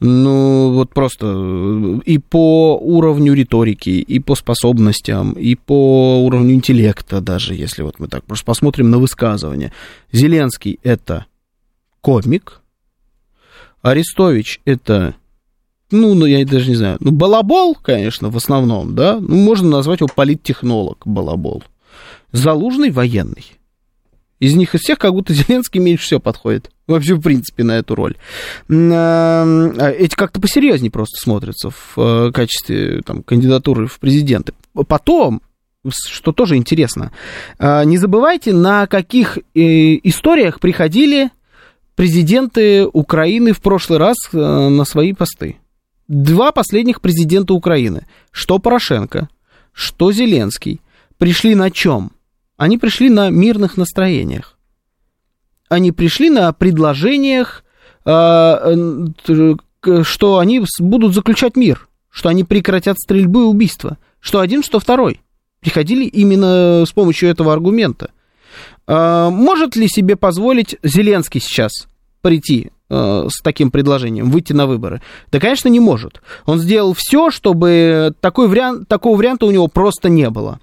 Ну, 0.00 0.70
вот 0.74 0.94
просто 0.94 1.26
э, 1.26 2.00
и 2.06 2.18
по 2.18 2.78
уровню 2.78 3.34
риторики, 3.34 3.90
и 3.90 4.20
по 4.20 4.36
способностям, 4.36 5.32
и 5.32 5.56
по 5.56 6.24
уровню 6.24 6.54
интеллекта 6.54 7.20
даже, 7.20 7.54
если 7.54 7.82
вот 7.82 7.98
мы 7.98 8.06
так 8.06 8.24
просто 8.24 8.46
посмотрим 8.46 8.90
на 8.90 8.98
высказывание. 8.98 9.72
Зеленский 10.12 10.78
это 10.84 11.26
комик. 12.00 12.60
Арестович 13.82 14.60
это, 14.64 15.14
ну, 15.90 16.14
ну, 16.14 16.26
я 16.26 16.44
даже 16.44 16.68
не 16.68 16.76
знаю, 16.76 16.98
ну, 17.00 17.12
балабол, 17.12 17.74
конечно, 17.74 18.30
в 18.30 18.36
основном, 18.36 18.94
да, 18.94 19.18
ну, 19.20 19.36
можно 19.36 19.68
назвать 19.68 20.00
его 20.00 20.08
политтехнолог 20.14 21.02
балабол. 21.04 21.62
Залужный 22.32 22.90
военный. 22.90 23.58
Из 24.40 24.54
них 24.54 24.74
из 24.74 24.82
всех 24.82 24.98
как 24.98 25.12
будто 25.12 25.34
Зеленский 25.34 25.80
меньше 25.80 26.04
всего 26.04 26.20
подходит. 26.20 26.70
Вообще, 26.86 27.14
в 27.14 27.20
принципе, 27.20 27.64
на 27.64 27.78
эту 27.78 27.94
роль. 27.94 28.16
А, 28.70 29.90
эти 29.90 30.14
как-то 30.14 30.40
посерьезнее 30.40 30.90
просто 30.90 31.20
смотрятся 31.20 31.70
в 31.70 31.94
э, 31.96 32.32
качестве 32.32 33.02
там, 33.02 33.22
кандидатуры 33.22 33.86
в 33.86 33.98
президенты. 33.98 34.54
Потом, 34.86 35.42
что 35.90 36.32
тоже 36.32 36.56
интересно, 36.56 37.12
а, 37.58 37.84
не 37.84 37.98
забывайте, 37.98 38.52
на 38.52 38.86
каких 38.86 39.38
э, 39.38 39.40
историях 39.54 40.60
приходили 40.60 41.30
президенты 41.98 42.86
Украины 42.86 43.52
в 43.52 43.60
прошлый 43.60 43.98
раз 43.98 44.14
э, 44.32 44.38
на 44.38 44.84
свои 44.84 45.12
посты. 45.12 45.56
Два 46.06 46.52
последних 46.52 47.00
президента 47.00 47.54
Украины, 47.54 48.06
что 48.30 48.60
Порошенко, 48.60 49.28
что 49.72 50.12
Зеленский, 50.12 50.80
пришли 51.16 51.56
на 51.56 51.72
чем? 51.72 52.12
Они 52.56 52.78
пришли 52.78 53.10
на 53.10 53.30
мирных 53.30 53.76
настроениях. 53.76 54.56
Они 55.68 55.90
пришли 55.90 56.30
на 56.30 56.52
предложениях, 56.52 57.64
э, 58.04 58.76
что 60.04 60.38
они 60.38 60.64
будут 60.78 61.14
заключать 61.14 61.56
мир, 61.56 61.88
что 62.10 62.28
они 62.28 62.44
прекратят 62.44 62.96
стрельбы 63.00 63.40
и 63.40 63.46
убийства, 63.46 63.98
что 64.20 64.38
один, 64.38 64.62
что 64.62 64.78
второй. 64.78 65.20
Приходили 65.58 66.04
именно 66.04 66.84
с 66.86 66.92
помощью 66.92 67.28
этого 67.28 67.52
аргумента. 67.52 68.12
Э, 68.86 69.28
может 69.30 69.76
ли 69.76 69.88
себе 69.88 70.16
позволить 70.16 70.76
Зеленский 70.82 71.40
сейчас 71.40 71.72
прийти 72.22 72.70
э, 72.88 73.26
с 73.28 73.42
таким 73.42 73.70
предложением, 73.70 74.30
выйти 74.30 74.52
на 74.52 74.66
выборы? 74.66 75.02
Да, 75.30 75.40
конечно, 75.40 75.68
не 75.68 75.80
может. 75.80 76.22
Он 76.46 76.58
сделал 76.58 76.94
все, 76.96 77.30
чтобы 77.30 78.14
такой 78.20 78.48
вариант, 78.48 78.88
такого 78.88 79.16
варианта 79.16 79.46
у 79.46 79.50
него 79.50 79.68
просто 79.68 80.08
не 80.08 80.30
было. 80.30 80.60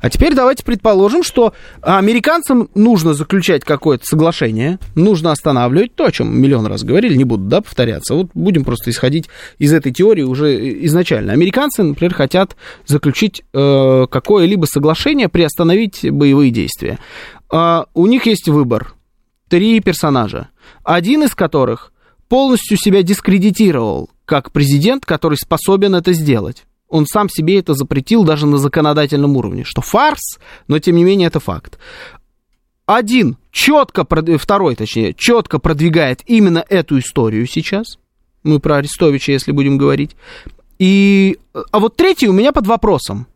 А 0.00 0.10
теперь 0.10 0.34
давайте 0.34 0.64
предположим, 0.64 1.22
что 1.22 1.52
американцам 1.82 2.68
нужно 2.74 3.14
заключать 3.14 3.64
какое-то 3.64 4.04
соглашение, 4.04 4.78
нужно 4.94 5.32
останавливать 5.32 5.94
то, 5.94 6.06
о 6.06 6.12
чем 6.12 6.38
миллион 6.40 6.66
раз 6.66 6.84
говорили, 6.84 7.16
не 7.16 7.24
буду, 7.24 7.44
да, 7.44 7.60
повторяться. 7.60 8.14
Вот 8.14 8.30
будем 8.34 8.64
просто 8.64 8.90
исходить 8.90 9.28
из 9.58 9.72
этой 9.72 9.92
теории 9.92 10.22
уже 10.22 10.84
изначально. 10.86 11.32
Американцы, 11.32 11.82
например, 11.82 12.14
хотят 12.14 12.56
заключить 12.86 13.42
э, 13.52 14.06
какое-либо 14.10 14.66
соглашение, 14.66 15.28
приостановить 15.28 16.10
боевые 16.10 16.50
действия. 16.50 16.98
Э, 17.52 17.84
у 17.94 18.06
них 18.06 18.26
есть 18.26 18.48
выбор. 18.48 18.94
Три 19.48 19.80
персонажа. 19.80 20.48
Один 20.84 21.22
из 21.22 21.34
которых 21.34 21.92
полностью 22.28 22.76
себя 22.76 23.02
дискредитировал 23.02 24.10
как 24.26 24.52
президент, 24.52 25.06
который 25.06 25.38
способен 25.38 25.94
это 25.94 26.12
сделать 26.12 26.64
он 26.88 27.06
сам 27.06 27.28
себе 27.28 27.58
это 27.58 27.74
запретил 27.74 28.24
даже 28.24 28.46
на 28.46 28.58
законодательном 28.58 29.36
уровне, 29.36 29.64
что 29.64 29.80
фарс, 29.80 30.38
но 30.66 30.78
тем 30.78 30.96
не 30.96 31.04
менее 31.04 31.28
это 31.28 31.40
факт. 31.40 31.78
Один 32.86 33.36
четко, 33.50 34.06
второй 34.38 34.74
точнее, 34.74 35.12
четко 35.12 35.58
продвигает 35.58 36.22
именно 36.26 36.64
эту 36.68 36.98
историю 36.98 37.46
сейчас. 37.46 37.98
Мы 38.42 38.60
про 38.60 38.76
Арестовича, 38.76 39.32
если 39.32 39.52
будем 39.52 39.76
говорить. 39.76 40.16
И, 40.78 41.38
а 41.70 41.80
вот 41.80 41.96
третий 41.96 42.28
у 42.28 42.32
меня 42.32 42.52
под 42.52 42.66
вопросом. 42.66 43.26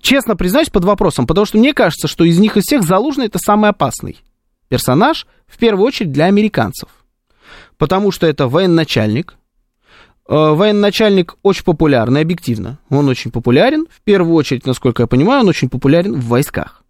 Честно 0.00 0.36
признаюсь, 0.36 0.70
под 0.70 0.84
вопросом, 0.84 1.26
потому 1.26 1.44
что 1.44 1.58
мне 1.58 1.74
кажется, 1.74 2.08
что 2.08 2.24
из 2.24 2.38
них 2.38 2.56
из 2.56 2.64
всех 2.64 2.82
Залужный 2.82 3.26
это 3.26 3.38
самый 3.38 3.70
опасный 3.70 4.22
персонаж, 4.68 5.26
в 5.46 5.58
первую 5.58 5.86
очередь 5.86 6.12
для 6.12 6.26
американцев. 6.26 6.88
Потому 7.76 8.10
что 8.10 8.26
это 8.26 8.48
военачальник, 8.48 9.34
военачальник 10.32 11.36
очень 11.42 11.64
популярный, 11.64 12.22
объективно. 12.22 12.78
Он 12.88 13.08
очень 13.08 13.30
популярен. 13.30 13.86
В 13.90 14.00
первую 14.00 14.34
очередь, 14.34 14.66
насколько 14.66 15.02
я 15.02 15.06
понимаю, 15.06 15.42
он 15.42 15.48
очень 15.48 15.68
популярен 15.68 16.14
в 16.14 16.24
войсках. 16.26 16.82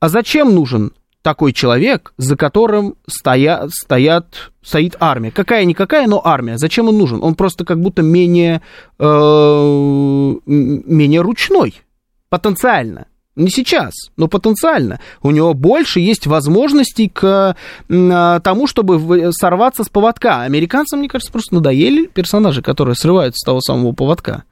А 0.00 0.08
зачем 0.08 0.54
нужен 0.54 0.92
такой 1.22 1.52
человек, 1.52 2.12
за 2.18 2.36
которым 2.36 2.96
стоят, 3.06 3.70
стоят, 3.72 4.52
стоит 4.60 4.96
армия? 5.00 5.30
Какая-никакая, 5.30 6.06
но 6.06 6.20
армия. 6.22 6.58
Зачем 6.58 6.88
он 6.88 6.98
нужен? 6.98 7.22
Он 7.22 7.34
просто 7.36 7.64
как 7.64 7.80
будто 7.80 8.02
менее, 8.02 8.60
э, 8.98 10.34
менее 10.44 11.20
ручной, 11.22 11.80
потенциально. 12.28 13.06
Не 13.34 13.48
сейчас, 13.48 13.94
но 14.18 14.28
потенциально. 14.28 15.00
У 15.22 15.30
него 15.30 15.54
больше 15.54 16.00
есть 16.00 16.26
возможностей 16.26 17.08
к 17.08 17.56
а, 17.90 18.40
тому, 18.40 18.66
чтобы 18.66 19.32
сорваться 19.32 19.84
с 19.84 19.88
поводка. 19.88 20.42
Американцам, 20.42 20.98
мне 20.98 21.08
кажется, 21.08 21.32
просто 21.32 21.54
надоели 21.54 22.06
персонажи, 22.06 22.60
которые 22.60 22.94
срываются 22.94 23.38
с 23.38 23.44
того 23.44 23.62
самого 23.62 23.92
поводка. 23.92 24.44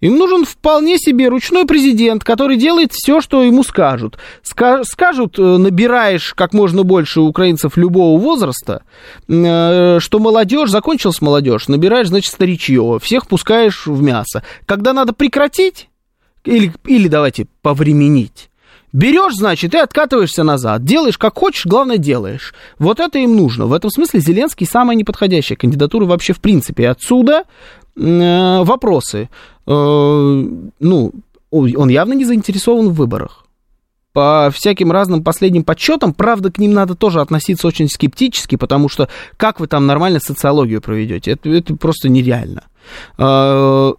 Им 0.00 0.16
нужен 0.16 0.44
вполне 0.44 0.96
себе 0.96 1.28
ручной 1.28 1.66
президент, 1.66 2.24
который 2.24 2.56
делает 2.56 2.92
все, 2.92 3.20
что 3.20 3.42
ему 3.42 3.62
скажут. 3.62 4.16
Ска- 4.42 4.84
скажут, 4.84 5.38
э, 5.38 5.42
набираешь 5.42 6.32
как 6.34 6.54
можно 6.54 6.84
больше 6.84 7.20
украинцев 7.20 7.76
любого 7.76 8.18
возраста, 8.18 8.82
э, 9.28 9.98
что 10.00 10.18
молодежь, 10.18 10.70
закончилась 10.70 11.20
молодежь, 11.20 11.68
набираешь, 11.68 12.08
значит, 12.08 12.32
старичье, 12.32 12.98
всех 13.02 13.26
пускаешь 13.26 13.86
в 13.86 14.00
мясо. 14.00 14.42
Когда 14.64 14.94
надо 14.94 15.12
прекратить, 15.12 15.89
или, 16.44 16.72
или 16.86 17.08
давайте 17.08 17.46
повременить. 17.62 18.50
Берешь, 18.92 19.34
значит, 19.36 19.74
и 19.74 19.78
откатываешься 19.78 20.42
назад. 20.42 20.84
Делаешь 20.84 21.16
как 21.16 21.38
хочешь, 21.38 21.66
главное 21.66 21.96
делаешь. 21.96 22.54
Вот 22.78 22.98
это 22.98 23.18
им 23.18 23.36
нужно. 23.36 23.66
В 23.66 23.72
этом 23.72 23.90
смысле 23.90 24.20
Зеленский 24.20 24.66
самая 24.66 24.96
неподходящая 24.96 25.56
кандидатура 25.56 26.06
вообще 26.06 26.32
в 26.32 26.40
принципе. 26.40 26.88
Отсюда 26.88 27.44
э, 27.96 28.62
вопросы. 28.64 29.28
Э, 29.66 30.44
ну, 30.80 31.12
он 31.50 31.88
явно 31.88 32.14
не 32.14 32.24
заинтересован 32.24 32.88
в 32.88 32.94
выборах. 32.94 33.46
По 34.12 34.50
всяким 34.52 34.90
разным 34.90 35.22
последним 35.22 35.62
подсчетам, 35.62 36.12
правда, 36.12 36.50
к 36.50 36.58
ним 36.58 36.72
надо 36.72 36.96
тоже 36.96 37.20
относиться 37.20 37.68
очень 37.68 37.88
скептически, 37.88 38.56
потому 38.56 38.88
что 38.88 39.08
как 39.36 39.60
вы 39.60 39.68
там 39.68 39.86
нормально 39.86 40.18
социологию 40.18 40.80
проведете? 40.80 41.30
Это, 41.30 41.48
это 41.48 41.76
просто 41.76 42.08
нереально. 42.08 42.64
Э, 43.18 43.92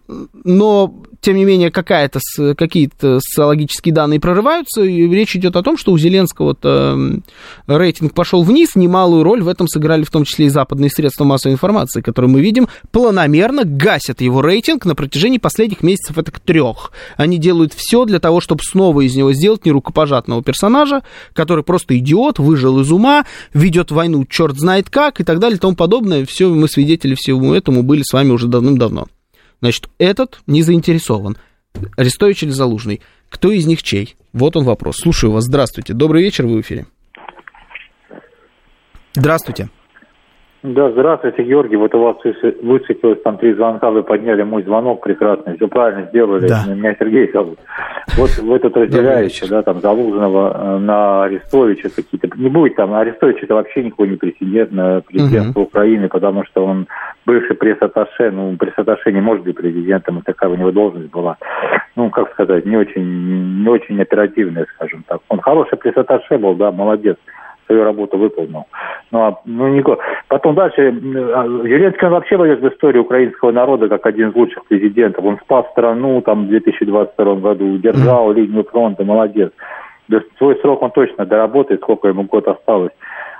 но 0.44 0.94
тем 1.22 1.36
не 1.36 1.44
менее, 1.44 1.70
какая-то, 1.70 2.18
какие-то 2.56 3.20
социологические 3.20 3.94
данные 3.94 4.18
прорываются, 4.18 4.82
и 4.82 5.08
речь 5.08 5.36
идет 5.36 5.54
о 5.54 5.62
том, 5.62 5.78
что 5.78 5.92
у 5.92 5.98
Зеленского 5.98 6.56
рейтинг 7.68 8.12
пошел 8.12 8.42
вниз, 8.42 8.74
немалую 8.74 9.22
роль 9.22 9.40
в 9.40 9.46
этом 9.46 9.68
сыграли 9.68 10.02
в 10.02 10.10
том 10.10 10.24
числе 10.24 10.46
и 10.46 10.48
западные 10.48 10.90
средства 10.90 11.22
массовой 11.22 11.52
информации, 11.52 12.00
которые 12.00 12.28
мы 12.28 12.40
видим, 12.40 12.66
планомерно 12.90 13.62
гасят 13.64 14.20
его 14.20 14.42
рейтинг 14.42 14.84
на 14.84 14.96
протяжении 14.96 15.38
последних 15.38 15.84
месяцев, 15.84 16.18
это 16.18 16.32
к 16.32 16.40
трех. 16.40 16.90
Они 17.16 17.38
делают 17.38 17.72
все 17.72 18.04
для 18.04 18.18
того, 18.18 18.40
чтобы 18.40 18.62
снова 18.64 19.02
из 19.02 19.14
него 19.14 19.32
сделать 19.32 19.64
нерукопожатного 19.64 20.42
персонажа, 20.42 21.02
который 21.34 21.62
просто 21.62 21.96
идиот, 21.98 22.40
выжил 22.40 22.80
из 22.80 22.90
ума, 22.90 23.26
ведет 23.54 23.92
войну 23.92 24.26
черт 24.28 24.58
знает 24.58 24.90
как 24.90 25.20
и 25.20 25.24
так 25.24 25.38
далее 25.38 25.56
и 25.56 25.60
тому 25.60 25.76
подобное. 25.76 26.26
Все, 26.26 26.48
мы 26.48 26.66
свидетели 26.66 27.14
всему 27.14 27.54
этому 27.54 27.84
были 27.84 28.02
с 28.04 28.12
вами 28.12 28.30
уже 28.30 28.48
давным-давно. 28.48 29.06
Значит, 29.62 29.88
этот 29.98 30.40
не 30.48 30.62
заинтересован. 30.62 31.38
Арестович 31.96 32.42
или 32.42 32.50
Залужный? 32.50 33.00
Кто 33.30 33.52
из 33.52 33.64
них 33.64 33.82
чей? 33.84 34.16
Вот 34.32 34.56
он 34.56 34.64
вопрос. 34.64 34.96
Слушаю 34.98 35.30
вас. 35.32 35.44
Здравствуйте. 35.44 35.94
Добрый 35.94 36.22
вечер, 36.22 36.46
вы 36.46 36.56
в 36.58 36.60
эфире. 36.62 36.86
Здравствуйте. 39.14 39.70
Да, 40.62 40.92
здравствуйте, 40.92 41.42
Георгий. 41.42 41.74
Вот 41.74 41.92
у 41.92 41.98
вас 41.98 42.16
высветилось 42.22 43.20
там 43.22 43.36
три 43.36 43.52
звонка, 43.54 43.90
вы 43.90 44.04
подняли 44.04 44.44
мой 44.44 44.62
звонок 44.62 45.02
прекрасно, 45.02 45.56
все 45.56 45.66
правильно 45.66 46.06
сделали. 46.06 46.46
Да. 46.46 46.64
Меня 46.68 46.94
Сергей 47.00 47.32
зовут. 47.32 47.58
Вот 48.16 48.30
вы 48.38 48.58
тут 48.60 48.76
разделяете, 48.76 49.48
да, 49.48 49.62
там, 49.62 49.80
Залужного 49.80 50.76
э, 50.76 50.78
на 50.78 51.24
Арестовича 51.24 51.88
какие-то. 51.88 52.28
Не 52.36 52.48
будет 52.48 52.76
там, 52.76 52.94
Арестович 52.94 53.42
это 53.42 53.54
вообще 53.54 53.82
никакой 53.82 54.10
не 54.10 54.16
президент 54.16 54.70
на 54.70 55.00
президентство 55.00 55.60
угу. 55.60 55.68
Украины, 55.68 56.08
потому 56.08 56.44
что 56.44 56.64
он 56.64 56.86
бывший 57.26 57.56
пресс-атташе, 57.56 58.30
ну, 58.30 58.56
пресс-атташе 58.56 59.10
не 59.10 59.20
может 59.20 59.44
быть 59.44 59.56
президентом, 59.56 60.20
и 60.20 60.22
такая 60.22 60.48
у 60.48 60.54
него 60.54 60.70
должность 60.70 61.10
была. 61.10 61.38
Ну, 61.96 62.08
как 62.10 62.30
сказать, 62.34 62.64
не 62.66 62.76
очень, 62.76 63.62
не 63.62 63.68
очень 63.68 64.00
оперативная, 64.00 64.66
скажем 64.76 65.02
так. 65.08 65.20
Он 65.28 65.40
хороший 65.40 65.76
пресс-атташе 65.76 66.38
был, 66.38 66.54
да, 66.54 66.70
молодец 66.70 67.16
свою 67.66 67.84
работу 67.84 68.18
выполнил. 68.18 68.64
Ну, 69.10 69.18
а, 69.20 69.40
ну 69.44 69.68
нико. 69.68 69.98
Потом 70.28 70.54
дальше, 70.54 70.88
а, 70.88 71.46
Зеленский 71.64 72.06
он 72.06 72.12
вообще 72.12 72.36
войдет 72.36 72.60
в 72.60 72.68
историю 72.68 73.02
украинского 73.02 73.52
народа 73.52 73.88
как 73.88 74.06
один 74.06 74.30
из 74.30 74.34
лучших 74.34 74.64
президентов. 74.66 75.24
Он 75.24 75.38
спас 75.38 75.66
страну 75.70 76.20
там 76.22 76.46
в 76.46 76.48
2022 76.48 77.34
году, 77.36 77.78
держал 77.78 78.30
mm-hmm. 78.30 78.34
линию 78.34 78.64
фронта, 78.64 79.04
молодец. 79.04 79.52
Свой 80.36 80.56
срок 80.56 80.82
он 80.82 80.90
точно 80.90 81.24
доработает, 81.24 81.80
сколько 81.80 82.08
ему 82.08 82.24
год 82.24 82.48
осталось. 82.48 82.92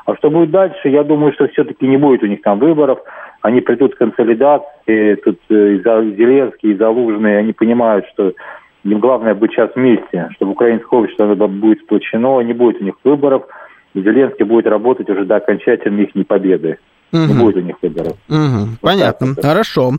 А 0.06 0.16
что 0.16 0.30
будет 0.30 0.50
дальше, 0.50 0.88
я 0.88 1.04
думаю, 1.04 1.32
что 1.32 1.46
все-таки 1.48 1.86
не 1.86 1.96
будет 1.96 2.22
у 2.22 2.26
них 2.26 2.42
там 2.42 2.58
выборов. 2.58 2.98
Они 3.42 3.60
придут 3.60 3.94
к 3.94 3.98
консолидации, 3.98 5.16
тут 5.16 5.38
э, 5.50 5.74
и 5.74 5.82
Зеленский, 5.82 6.72
и 6.72 6.76
Залужный, 6.76 7.38
они 7.38 7.52
понимают, 7.52 8.06
что 8.12 8.32
им 8.84 8.98
главное 8.98 9.34
быть 9.34 9.52
сейчас 9.52 9.70
вместе, 9.74 10.28
чтобы 10.34 10.52
украинское 10.52 11.00
общество 11.00 11.34
будет 11.34 11.80
сплочено, 11.80 12.40
не 12.40 12.52
будет 12.52 12.80
у 12.80 12.84
них 12.84 12.94
выборов– 13.04 13.42
Зеленский 13.94 14.44
будет 14.44 14.66
работать 14.66 15.08
уже 15.08 15.24
до 15.24 15.36
окончательной 15.36 16.04
их 16.04 16.26
победы. 16.26 16.78
Угу. 17.12 17.20
Не 17.20 17.34
будет 17.34 17.56
у 17.56 17.60
них 17.60 17.76
выборов. 17.82 18.16
Угу. 18.28 18.38
Вот 18.38 18.80
Понятно. 18.80 19.26
Вот. 19.28 19.44
Хорошо. 19.44 19.92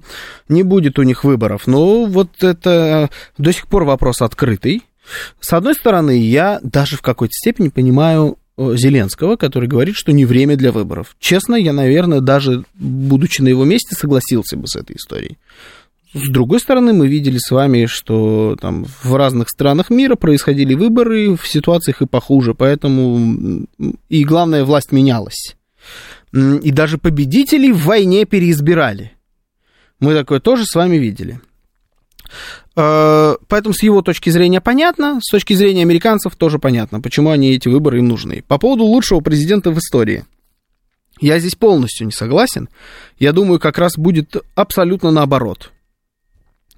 Не 0.50 0.64
будет 0.64 0.98
у 0.98 1.04
них 1.04 1.24
выборов. 1.24 1.68
Ну, 1.68 2.06
вот 2.06 2.44
это 2.44 3.10
до 3.38 3.52
сих 3.52 3.68
пор 3.68 3.84
вопрос 3.84 4.22
открытый. 4.22 4.82
С 5.40 5.54
одной 5.54 5.76
стороны, 5.76 6.18
я 6.18 6.60
даже 6.64 6.96
в 6.96 7.02
какой-то 7.02 7.34
степени 7.34 7.70
понимаю 7.70 8.38
э, 8.58 8.76
Зеленского, 8.76 9.36
который 9.36 9.68
говорит, 9.68 9.96
что 9.96 10.12
не 10.12 10.26
время 10.26 10.56
для 10.56 10.72
выборов. 10.72 11.16
Честно, 11.20 11.56
я, 11.56 11.74
наверное, 11.74 12.22
даже 12.22 12.64
будучи 12.74 13.42
на 13.42 13.50
его 13.50 13.64
месте, 13.64 13.96
согласился 13.96 14.58
бы 14.58 14.68
с 14.68 14.76
этой 14.76 14.96
историей. 14.96 15.38
С 16.14 16.30
другой 16.30 16.60
стороны, 16.60 16.94
мы 16.94 17.08
видели 17.08 17.40
с 17.40 17.50
вами, 17.50 17.88
что 17.88 18.56
там 18.62 18.86
в 19.04 19.16
разных 19.16 19.50
странах 19.50 19.90
мира 19.90 20.16
происходили 20.16 20.76
выборы 20.76 21.36
в 21.36 21.48
ситуациях 21.48 22.02
и 22.02 22.06
похуже, 22.06 22.54
поэтому 22.54 23.66
и 24.10 24.24
главное, 24.24 24.64
власть 24.64 24.92
менялась. 24.92 25.56
И 26.32 26.72
даже 26.72 26.98
победителей 26.98 27.72
в 27.72 27.86
войне 27.86 28.26
переизбирали. 28.26 29.14
Мы 30.00 30.14
такое 30.14 30.40
тоже 30.40 30.66
с 30.66 30.76
вами 30.76 30.98
видели. 30.98 31.40
А, 32.76 33.36
поэтому 33.48 33.74
с 33.74 33.84
его 33.84 34.02
точки 34.02 34.30
зрения 34.30 34.62
понятно, 34.62 35.20
с 35.22 35.32
точки 35.32 35.54
зрения 35.54 35.82
американцев 35.82 36.36
тоже 36.36 36.60
понятно, 36.60 37.02
почему 37.02 37.30
они 37.30 37.54
эти 37.54 37.68
выборы 37.68 38.00
им 38.00 38.08
нужны. 38.08 38.44
По 38.48 38.58
поводу 38.58 38.84
лучшего 38.84 39.20
президента 39.20 39.72
в 39.72 39.78
истории. 39.78 40.26
Я 41.20 41.40
здесь 41.40 41.56
полностью 41.56 42.06
не 42.06 42.12
согласен. 42.12 42.70
Я 43.20 43.32
думаю, 43.32 43.60
как 43.60 43.78
раз 43.78 43.98
будет 43.98 44.36
абсолютно 44.56 45.12
наоборот. 45.12 45.72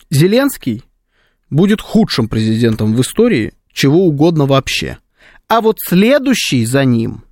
Зеленский 0.10 0.84
будет 1.50 1.82
худшим 1.82 2.28
президентом 2.28 2.96
в 2.96 3.02
истории 3.02 3.54
чего 3.72 4.06
угодно 4.06 4.46
вообще. 4.46 4.98
А 5.48 5.62
вот 5.62 5.78
следующий 5.80 6.66
за 6.66 6.86
ним, 6.86 7.24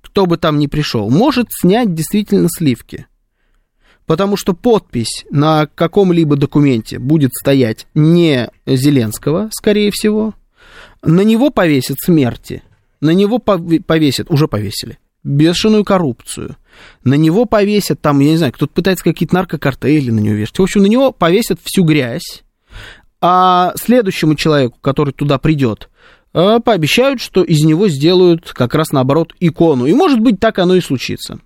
кто 0.00 0.26
бы 0.26 0.36
там 0.36 0.58
ни 0.58 0.66
пришел, 0.66 1.10
может 1.10 1.48
снять 1.50 1.94
действительно 1.94 2.48
сливки. 2.48 3.06
Потому 4.06 4.36
что 4.36 4.54
подпись 4.54 5.24
на 5.30 5.66
каком-либо 5.66 6.36
документе 6.36 6.98
будет 6.98 7.32
стоять 7.34 7.86
не 7.94 8.50
Зеленского, 8.66 9.48
скорее 9.52 9.90
всего. 9.90 10.34
На 11.02 11.22
него 11.22 11.50
повесят 11.50 11.98
смерти. 12.00 12.62
На 13.00 13.10
него 13.10 13.38
повесят, 13.38 14.30
уже 14.30 14.46
повесили, 14.46 14.98
бешеную 15.24 15.84
коррупцию. 15.84 16.56
На 17.04 17.14
него 17.14 17.44
повесят, 17.44 18.00
там, 18.00 18.20
я 18.20 18.30
не 18.30 18.36
знаю, 18.36 18.52
кто-то 18.52 18.72
пытается 18.72 19.04
какие-то 19.04 19.34
наркокартели 19.34 20.10
на 20.10 20.20
него 20.20 20.34
вешать. 20.34 20.58
В 20.58 20.62
общем, 20.62 20.82
на 20.82 20.86
него 20.86 21.12
повесят 21.12 21.60
всю 21.62 21.84
грязь. 21.84 22.42
А 23.20 23.72
следующему 23.76 24.34
человеку, 24.34 24.78
который 24.80 25.12
туда 25.12 25.38
придет, 25.38 25.90
э, 26.34 26.58
пообещают, 26.64 27.20
что 27.20 27.42
из 27.42 27.62
него 27.62 27.88
сделают 27.88 28.52
как 28.52 28.74
раз 28.74 28.90
наоборот 28.90 29.34
икону. 29.38 29.86
И 29.86 29.92
может 29.92 30.20
быть 30.20 30.40
так 30.40 30.58
оно 30.58 30.74
и 30.74 30.80
случится. 30.80 31.38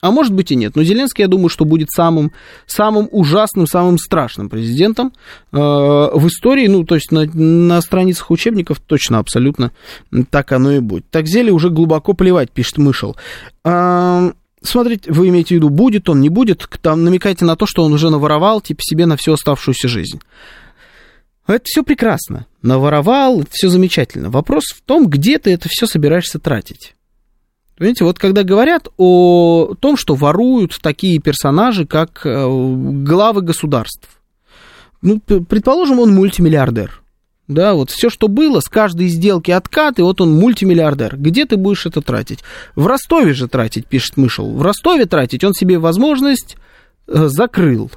А 0.00 0.10
может 0.10 0.32
быть 0.32 0.50
и 0.50 0.56
нет. 0.56 0.76
Но 0.76 0.82
Зеленский, 0.82 1.22
я 1.22 1.28
думаю, 1.28 1.50
что 1.50 1.64
будет 1.64 1.90
самым, 1.90 2.32
самым 2.66 3.08
ужасным, 3.10 3.66
самым 3.66 3.98
страшным 3.98 4.48
президентом 4.48 5.12
э, 5.52 5.56
в 5.56 6.26
истории. 6.26 6.68
Ну, 6.68 6.84
то 6.84 6.94
есть 6.94 7.12
на, 7.12 7.26
на 7.26 7.80
страницах 7.82 8.30
учебников 8.30 8.80
точно, 8.80 9.18
абсолютно 9.18 9.72
так 10.30 10.52
оно 10.52 10.72
и 10.72 10.80
будет. 10.80 11.08
Так 11.10 11.26
Зеле 11.26 11.52
уже 11.52 11.68
глубоко 11.68 12.14
плевать, 12.14 12.50
пишет 12.50 12.78
Мышел. 12.78 13.16
Э, 13.64 14.32
смотрите, 14.62 15.12
вы 15.12 15.28
имеете 15.28 15.54
в 15.54 15.56
виду, 15.56 15.68
будет 15.68 16.08
он, 16.08 16.20
не 16.20 16.30
будет, 16.30 16.66
там 16.80 17.04
намекайте 17.04 17.44
на 17.44 17.56
то, 17.56 17.66
что 17.66 17.84
он 17.84 17.92
уже 17.92 18.08
наворовал, 18.08 18.62
типа, 18.62 18.80
себе 18.82 19.04
на 19.04 19.18
всю 19.18 19.34
оставшуюся 19.34 19.88
жизнь. 19.88 20.20
Это 21.46 21.62
все 21.64 21.82
прекрасно. 21.82 22.46
Наворовал, 22.62 23.44
все 23.50 23.68
замечательно. 23.68 24.30
Вопрос 24.30 24.64
в 24.66 24.80
том, 24.82 25.08
где 25.08 25.38
ты 25.38 25.50
это 25.50 25.68
все 25.68 25.86
собираешься 25.86 26.38
тратить. 26.38 26.94
Понимаете, 27.80 28.04
вот 28.04 28.18
когда 28.18 28.42
говорят 28.42 28.88
о 28.98 29.72
том, 29.80 29.96
что 29.96 30.14
воруют 30.14 30.78
такие 30.82 31.18
персонажи, 31.18 31.86
как 31.86 32.26
э, 32.26 32.46
главы 32.46 33.40
государств, 33.40 34.06
ну, 35.00 35.18
предположим, 35.18 35.98
он 35.98 36.14
мультимиллиардер. 36.14 37.00
Да, 37.48 37.72
вот 37.72 37.88
все, 37.88 38.10
что 38.10 38.28
было, 38.28 38.60
с 38.60 38.68
каждой 38.68 39.08
сделки 39.08 39.50
откат, 39.50 39.98
и 39.98 40.02
вот 40.02 40.20
он 40.20 40.34
мультимиллиардер. 40.34 41.16
Где 41.16 41.46
ты 41.46 41.56
будешь 41.56 41.86
это 41.86 42.02
тратить? 42.02 42.40
В 42.76 42.86
Ростове 42.86 43.32
же 43.32 43.48
тратить, 43.48 43.86
пишет 43.86 44.18
Мышел. 44.18 44.54
В 44.54 44.60
Ростове 44.60 45.06
тратить 45.06 45.42
он 45.42 45.54
себе 45.54 45.78
возможность 45.78 46.58
э, 47.06 47.28
закрыл. 47.28 47.90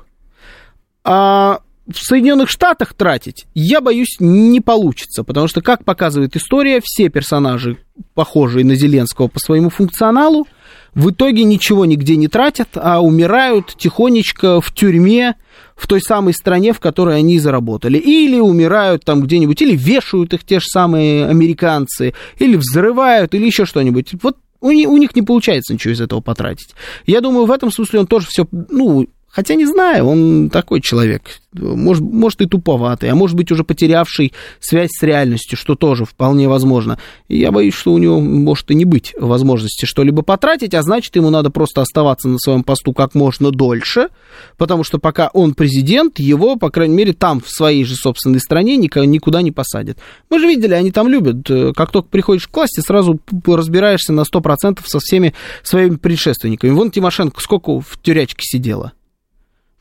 А 1.04 1.60
в 1.88 1.98
Соединенных 1.98 2.50
Штатах 2.50 2.93
тратить, 2.93 3.46
я 3.54 3.82
боюсь, 3.82 4.17
не 4.19 4.62
получится, 4.62 5.24
потому 5.24 5.48
что, 5.48 5.62
как 5.62 5.84
показывает 5.84 6.36
история, 6.36 6.82
все 6.84 7.10
персонажи, 7.10 7.78
похожие 8.13 8.65
на 8.65 8.76
Зеленского 8.76 9.28
по 9.28 9.39
своему 9.39 9.69
функционалу, 9.69 10.48
в 10.96 11.10
итоге 11.10 11.43
ничего 11.43 11.86
нигде 11.86 12.15
не 12.15 12.28
тратят, 12.28 12.69
а 12.76 13.02
умирают 13.02 13.76
тихонечко 13.78 14.62
в 14.62 14.74
тюрьме 14.74 15.36
в 15.76 15.88
той 15.88 16.02
самой 16.02 16.34
стране, 16.34 16.72
в 16.72 16.80
которой 16.80 17.17
они 17.17 17.39
заработали. 17.39 17.98
Или 17.98 18.39
умирают 18.39 19.04
там 19.04 19.22
где-нибудь, 19.22 19.60
или 19.62 19.76
вешают 19.76 20.34
их 20.34 20.43
те 20.43 20.60
же 20.60 20.67
самые 20.67 21.26
американцы, 21.26 22.13
или 22.38 22.56
взрывают, 22.56 23.34
или 23.34 23.46
еще 23.46 23.65
что-нибудь. 23.65 24.13
Вот 24.22 24.38
у 24.62 24.72
них, 24.72 25.15
не 25.15 25.24
получается 25.24 25.74
ничего 25.74 25.93
из 25.93 26.00
этого 26.00 26.22
потратить. 26.22 26.74
Я 27.06 27.22
думаю, 27.22 27.46
в 27.46 27.52
этом 27.52 27.72
смысле 27.72 28.02
он 28.02 28.08
тоже 28.08 28.28
все, 28.30 28.48
ну, 28.52 29.08
Хотя 29.34 29.56
не 29.56 29.65
знаю, 29.65 30.06
он 30.06 30.52
такой 30.52 30.80
человек, 30.80 31.24
может, 31.54 32.04
может 32.04 32.39
и 32.41 32.46
туповатый, 32.46 33.10
а 33.10 33.15
может 33.15 33.36
быть 33.36 33.52
уже 33.52 33.63
потерявший 33.63 34.32
связь 34.60 34.91
с 34.91 35.02
реальностью, 35.02 35.58
что 35.58 35.74
тоже 35.74 36.06
вполне 36.06 36.48
возможно. 36.48 37.00
И 37.30 37.39
я 37.39 37.52
боюсь, 37.52 37.74
что 37.74 37.93
у 37.93 37.98
него 37.98 38.19
может 38.19 38.69
и 38.69 38.76
не 38.76 38.86
быть 38.86 39.15
возможности 39.19 39.86
что-либо 39.86 40.22
потратить, 40.22 40.76
а 40.76 40.84
значит, 40.84 41.15
ему 41.15 41.32
надо 41.32 41.50
просто 41.50 41.82
оставаться 41.82 42.28
на 42.28 42.38
своем 42.38 42.63
посту 42.63 42.93
как 42.93 43.15
можно 43.15 43.50
дольше, 43.50 44.10
потому 44.58 44.84
что 44.84 45.00
пока 45.00 45.32
он 45.34 45.56
президент, 45.56 46.19
его, 46.19 46.56
по 46.56 46.69
крайней 46.69 46.96
мере, 46.96 47.13
там, 47.13 47.41
в 47.41 47.50
своей 47.50 47.86
же 47.86 47.96
собственной 47.96 48.39
стране, 48.39 48.78
никуда 48.78 49.41
не 49.41 49.52
посадят. 49.52 49.98
Мы 50.30 50.38
же 50.38 50.46
видели, 50.46 50.76
они 50.76 50.91
там 50.91 51.08
любят, 51.08 51.50
э, 51.50 51.74
как 51.76 51.91
только 51.91 52.08
приходишь 52.10 52.48
к 52.48 52.56
власти, 52.56 52.82
сразу 52.82 53.19
разбираешься 53.48 54.13
на 54.13 54.26
100% 54.26 54.82
со 54.86 55.00
всеми 55.00 55.34
своими 55.63 55.96
предшественниками. 55.96 56.69
Вон 56.69 56.91
Тимошенко 56.91 57.41
сколько 57.41 57.80
в 57.80 57.98
тюрячке 58.00 58.43
сидела. 58.43 58.93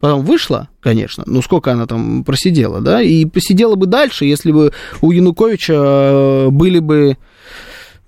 Потом 0.02 0.22
вышла, 0.24 0.68
конечно, 0.80 1.22
ну 1.28 1.42
сколько 1.42 1.70
она 1.70 1.86
там 1.86 2.24
просидела, 2.24 2.80
да, 2.80 3.00
и 3.00 3.24
посидела 3.24 3.76
бы 3.76 3.86
дальше, 3.86 4.24
если 4.24 4.50
бы 4.50 4.72
у 5.00 5.12
Януковича 5.12 5.74
э, 5.74 6.48
были 6.50 6.80
бы, 6.80 7.16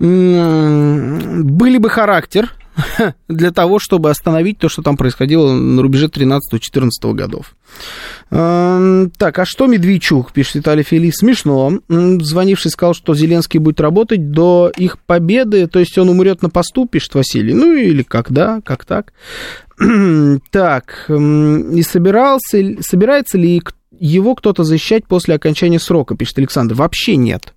были 0.00 1.78
бы 1.78 1.88
характер 1.88 2.50
для 3.28 3.50
того, 3.50 3.78
чтобы 3.78 4.10
остановить 4.10 4.58
то, 4.58 4.68
что 4.68 4.82
там 4.82 4.96
происходило 4.96 5.52
на 5.52 5.82
рубеже 5.82 6.06
13-14 6.06 6.90
годов. 7.12 7.54
Эм, 8.30 9.10
так, 9.10 9.38
а 9.38 9.44
что 9.44 9.66
Медведчук, 9.66 10.32
пишет 10.32 10.56
Виталий 10.56 10.82
Филипп, 10.82 11.14
смешно. 11.14 11.80
Звонивший 11.88 12.70
сказал, 12.70 12.94
что 12.94 13.14
Зеленский 13.14 13.58
будет 13.60 13.80
работать 13.80 14.30
до 14.30 14.72
их 14.76 14.98
победы, 14.98 15.66
то 15.66 15.78
есть 15.78 15.96
он 15.98 16.08
умрет 16.08 16.42
на 16.42 16.50
посту, 16.50 16.86
пишет 16.86 17.14
Василий. 17.14 17.54
Ну 17.54 17.74
или 17.74 18.02
когда, 18.02 18.60
как 18.62 18.84
так. 18.84 19.12
так, 20.50 21.06
и 21.08 21.82
собирался, 21.82 22.76
собирается 22.80 23.38
ли 23.38 23.62
его 23.98 24.34
кто-то 24.34 24.64
защищать 24.64 25.06
после 25.06 25.34
окончания 25.34 25.78
срока, 25.78 26.16
пишет 26.16 26.38
Александр. 26.38 26.74
Вообще 26.74 27.16
нет. 27.16 27.54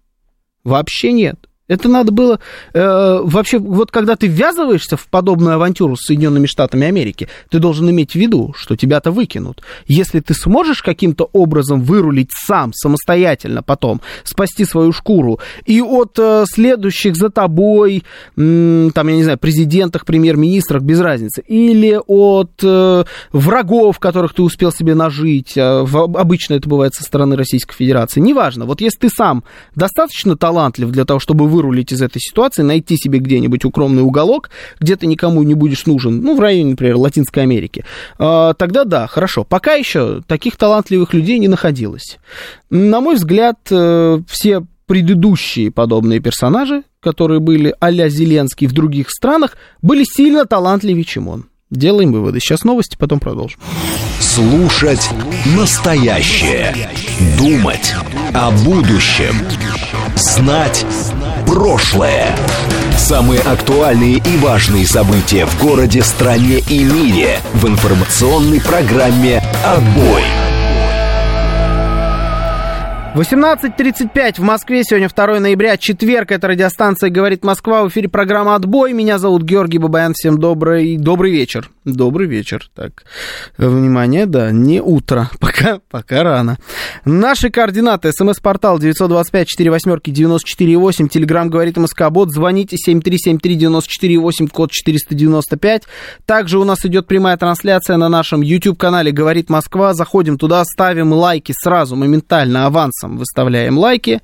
Вообще 0.64 1.12
нет. 1.12 1.48
Это 1.68 1.90
надо 1.90 2.12
было 2.12 2.40
э, 2.74 3.20
вообще, 3.24 3.60
вот 3.60 3.92
когда 3.92 4.16
ты 4.16 4.28
ввязываешься 4.28 4.96
в 4.96 5.08
подобную 5.08 5.56
авантюру 5.56 5.98
с 5.98 6.06
Соединенными 6.06 6.46
Штатами 6.46 6.88
Америки, 6.88 7.28
ты 7.50 7.60
должен 7.60 7.90
иметь 7.90 8.14
в 8.14 8.16
виду, 8.16 8.54
что 8.56 8.78
тебя-то 8.78 9.12
выкинут. 9.12 9.62
Если 9.86 10.22
ты 10.22 10.34
сможешь 10.34 10.82
каким-то 10.82 11.30
образом 11.34 11.82
вырулить 11.82 12.30
сам, 12.32 12.72
самостоятельно 12.74 13.64
потом, 13.64 14.02
спасти 14.24 14.64
свою 14.64 14.94
шкуру, 14.94 15.40
и 15.66 15.82
от 15.82 16.18
э, 16.18 16.46
следующих 16.48 17.18
за 17.18 17.30
тобой, 17.30 18.04
э, 18.38 18.90
там, 18.94 19.08
я 19.08 19.16
не 19.16 19.24
знаю, 19.24 19.38
президентах, 19.38 20.06
премьер-министрах, 20.06 20.84
без 20.84 21.02
разницы, 21.02 21.42
или 21.42 22.00
от 22.08 22.52
э, 22.64 23.04
врагов, 23.34 24.00
которых 24.00 24.34
ты 24.34 24.42
успел 24.42 24.72
себе 24.72 24.96
нажить, 24.96 25.58
э, 25.58 25.82
в, 25.84 26.04
обычно 26.18 26.54
это 26.54 26.70
бывает 26.70 26.94
со 26.94 27.04
стороны 27.04 27.36
Российской 27.36 27.76
Федерации, 27.76 28.22
неважно, 28.22 28.66
вот 28.66 28.80
если 28.80 29.00
ты 29.00 29.10
сам 29.10 29.44
достаточно 29.76 30.38
талантлив 30.38 30.90
для 30.92 31.04
того, 31.04 31.20
чтобы 31.20 31.48
вырулить 31.58 31.92
из 31.92 32.02
этой 32.02 32.20
ситуации, 32.20 32.62
найти 32.62 32.96
себе 32.98 33.20
где-нибудь 33.20 33.66
укромный 33.66 34.04
уголок, 34.04 34.52
где 34.80 34.96
ты 34.96 35.08
никому 35.08 35.44
не 35.44 35.56
будешь 35.56 35.86
нужен, 35.86 36.22
ну, 36.22 36.36
в 36.36 36.40
районе, 36.40 36.72
например, 36.72 36.98
Латинской 36.98 37.44
Америки, 37.44 37.84
а, 38.20 38.54
тогда 38.54 38.84
да, 38.84 39.08
хорошо. 39.08 39.44
Пока 39.44 39.74
еще 39.74 40.22
таких 40.28 40.56
талантливых 40.56 41.14
людей 41.14 41.40
не 41.40 41.48
находилось. 41.48 42.18
На 42.70 43.02
мой 43.02 43.16
взгляд, 43.16 43.58
э, 43.72 44.20
все 44.28 44.64
предыдущие 44.86 45.72
подобные 45.72 46.20
персонажи, 46.20 46.84
которые 47.00 47.40
были 47.40 47.76
а-ля 47.80 48.10
Зеленский 48.10 48.68
в 48.68 48.74
других 48.74 49.10
странах, 49.10 49.58
были 49.82 50.04
сильно 50.04 50.46
талантливее, 50.46 51.04
чем 51.04 51.28
он. 51.28 51.46
Делаем 51.70 52.14
выводы. 52.14 52.40
Сейчас 52.40 52.64
новости, 52.64 52.96
потом 52.98 53.20
продолжим. 53.20 53.60
Слушать 54.22 55.10
настоящее. 55.58 56.74
Думать 57.38 57.94
о 58.34 58.52
будущем. 58.64 59.36
Знать 60.16 60.86
прошлое. 61.48 62.36
Самые 62.98 63.42
актуальные 63.42 64.18
и 64.18 64.38
важные 64.38 64.86
события 64.86 65.46
в 65.46 65.60
городе, 65.60 66.04
стране 66.04 66.60
и 66.70 66.84
мире 66.84 67.40
в 67.54 67.68
информационной 67.68 68.62
программе 68.62 69.42
«Отбой». 69.66 70.24
18.35 73.16 74.36
в 74.36 74.44
Москве, 74.44 74.84
сегодня 74.84 75.10
2 75.10 75.40
ноября, 75.40 75.78
четверг, 75.78 76.32
это 76.32 76.50
радиостанция 76.50 77.10
«Говорит 77.10 77.44
Москва», 77.44 77.84
в 77.84 77.88
эфире 77.90 78.10
программа 78.10 78.54
«Отбой», 78.54 78.94
меня 78.94 79.18
зовут 79.18 79.42
Георгий 79.42 79.80
Бабаян, 79.80 80.14
всем 80.14 80.38
добрый, 80.38 80.98
добрый 80.98 81.32
вечер. 81.32 81.72
Добрый 81.88 82.28
вечер. 82.28 82.70
Так, 82.76 83.06
внимание, 83.58 84.26
да, 84.26 84.52
не 84.52 84.82
утро, 84.82 85.30
пока, 85.40 85.80
пока 85.90 86.24
рано. 86.24 86.58
Наши 87.06 87.50
координаты. 87.50 88.12
СМС-портал 88.12 88.78
925-48-94-8, 88.80 91.08
Телеграмм 91.08 91.50
говорит 91.50 91.78
МСК-бот, 91.78 92.34
звоните 92.34 92.76
7373-94-8, 92.76 94.50
код 94.50 94.72
495. 94.72 95.84
Также 96.26 96.60
у 96.60 96.66
нас 96.66 96.84
идет 96.84 97.08
прямая 97.08 97.38
трансляция 97.38 97.96
на 97.96 98.10
нашем 98.10 98.42
YouTube-канале 98.42 99.14
«Говорит 99.14 99.50
Москва». 99.50 99.94
Заходим 99.94 100.38
туда, 100.38 100.66
ставим 100.66 101.14
лайки 101.14 101.54
сразу, 101.58 101.96
моментально, 101.96 102.66
авансом 102.66 103.18
выставляем 103.18 103.78
лайки. 103.78 104.22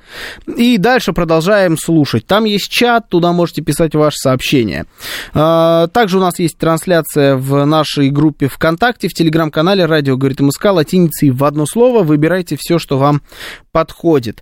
И 0.58 0.78
дальше 0.78 1.14
продолжаем 1.14 1.78
слушать. 1.78 2.28
Там 2.28 2.44
есть 2.44 2.70
чат, 2.70 3.08
туда 3.08 3.32
можете 3.32 3.62
писать 3.62 3.96
ваши 3.96 4.18
сообщения. 4.18 4.86
А, 5.34 5.88
также 5.88 6.18
у 6.18 6.22
нас 6.22 6.40
есть 6.40 6.58
трансляция 6.58 7.38
в 7.38 7.53
нашей 7.66 8.10
группе 8.10 8.48
ВКонтакте, 8.48 9.08
в 9.08 9.14
телеграм-канале 9.14 9.86
«Радио 9.86 10.18
говорит 10.18 10.40
МСК» 10.40 10.66
латиницей 10.66 11.32
в 11.32 11.44
одно 11.44 11.66
слово. 11.66 12.04
Выбирайте 12.04 12.58
все, 12.60 12.80
что 12.80 12.98
вам 12.98 13.22
подходит. 13.72 14.42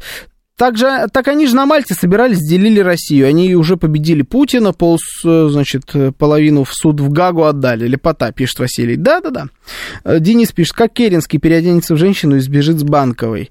так, 0.61 0.77
же, 0.77 1.07
так 1.11 1.27
они 1.27 1.47
же 1.47 1.55
на 1.55 1.65
Мальте 1.65 1.95
собирались, 1.95 2.37
делили 2.37 2.81
Россию. 2.81 3.27
Они 3.27 3.55
уже 3.55 3.77
победили 3.77 4.21
Путина, 4.21 4.73
пол, 4.73 4.99
значит, 5.23 5.91
половину 6.19 6.65
в 6.65 6.71
суд 6.71 6.99
в 6.99 7.09
Гагу 7.09 7.45
отдали. 7.45 7.87
Лепота, 7.87 8.31
пишет 8.31 8.59
Василий. 8.59 8.95
Да-да-да. 8.95 9.47
Денис 10.19 10.51
пишет, 10.51 10.73
как 10.73 10.93
Керенский 10.93 11.39
переоденется 11.39 11.95
в 11.95 11.97
женщину 11.97 12.35
и 12.35 12.39
сбежит 12.41 12.77
с 12.77 12.83
Банковой. 12.83 13.49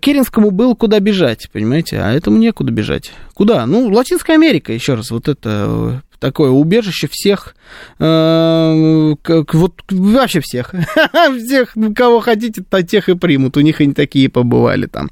Керенскому 0.00 0.50
было 0.50 0.74
куда 0.74 0.98
бежать, 0.98 1.48
понимаете, 1.52 2.00
а 2.00 2.10
этому 2.10 2.38
некуда 2.38 2.72
бежать. 2.72 3.12
Куда? 3.38 3.66
Ну, 3.66 3.88
Латинская 3.92 4.32
Америка, 4.32 4.72
еще 4.72 4.94
раз, 4.94 5.12
вот 5.12 5.28
это 5.28 6.02
такое 6.18 6.50
убежище 6.50 7.06
всех, 7.08 7.54
э, 8.00 9.14
как, 9.22 9.54
вот 9.54 9.74
вообще 9.88 10.40
всех, 10.40 10.74
всех, 11.38 11.74
кого 11.94 12.18
хотите, 12.18 12.64
то 12.68 12.82
тех 12.82 13.08
и 13.08 13.14
примут, 13.14 13.56
у 13.56 13.60
них 13.60 13.80
они 13.80 13.94
такие 13.94 14.28
побывали 14.28 14.86
там. 14.86 15.08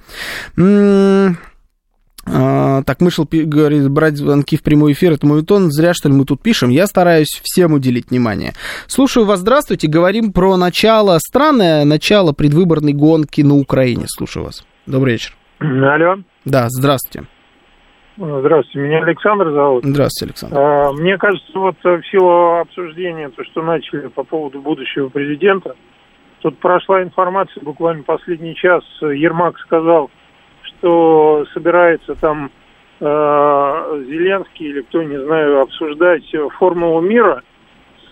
А, 2.28 2.82
так, 2.82 3.00
Мышел 3.00 3.28
говорит, 3.30 3.88
брать 3.88 4.16
звонки 4.16 4.56
в 4.56 4.62
прямой 4.64 4.94
эфир, 4.94 5.12
это 5.12 5.24
мой 5.24 5.44
тон, 5.44 5.70
зря, 5.70 5.94
что 5.94 6.08
ли, 6.08 6.14
мы 6.16 6.24
тут 6.24 6.42
пишем. 6.42 6.70
Я 6.70 6.88
стараюсь 6.88 7.40
всем 7.44 7.74
уделить 7.74 8.10
внимание. 8.10 8.54
Слушаю 8.88 9.24
вас, 9.24 9.38
здравствуйте, 9.38 9.86
говорим 9.86 10.32
про 10.32 10.56
начало, 10.56 11.16
странное 11.20 11.84
начало 11.84 12.32
предвыборной 12.32 12.92
гонки 12.92 13.42
на 13.42 13.54
Украине. 13.54 14.06
Слушаю 14.08 14.46
вас. 14.46 14.66
Добрый 14.86 15.12
вечер. 15.12 15.36
Алло. 15.60 16.16
Да, 16.44 16.66
здравствуйте. 16.68 17.28
Здравствуйте, 18.16 18.78
меня 18.78 19.02
Александр 19.02 19.50
зовут. 19.50 19.84
Здравствуйте, 19.84 20.30
Александр. 20.30 20.58
А, 20.58 20.92
мне 20.92 21.18
кажется, 21.18 21.52
вот 21.54 21.76
в 21.82 22.02
силу 22.10 22.60
обсуждения, 22.60 23.28
то, 23.28 23.44
что 23.44 23.62
начали 23.62 24.08
по 24.08 24.24
поводу 24.24 24.60
будущего 24.62 25.08
президента, 25.08 25.76
тут 26.40 26.58
прошла 26.58 27.02
информация, 27.02 27.62
буквально 27.62 28.04
последний 28.04 28.54
час, 28.54 28.82
Ермак 29.02 29.58
сказал, 29.58 30.10
что 30.62 31.44
собирается 31.52 32.14
там 32.14 32.50
э, 33.00 33.04
Зеленский 34.08 34.66
или 34.66 34.80
кто, 34.80 35.02
не 35.02 35.22
знаю, 35.22 35.60
обсуждать 35.60 36.24
формулу 36.58 37.02
мира 37.02 37.42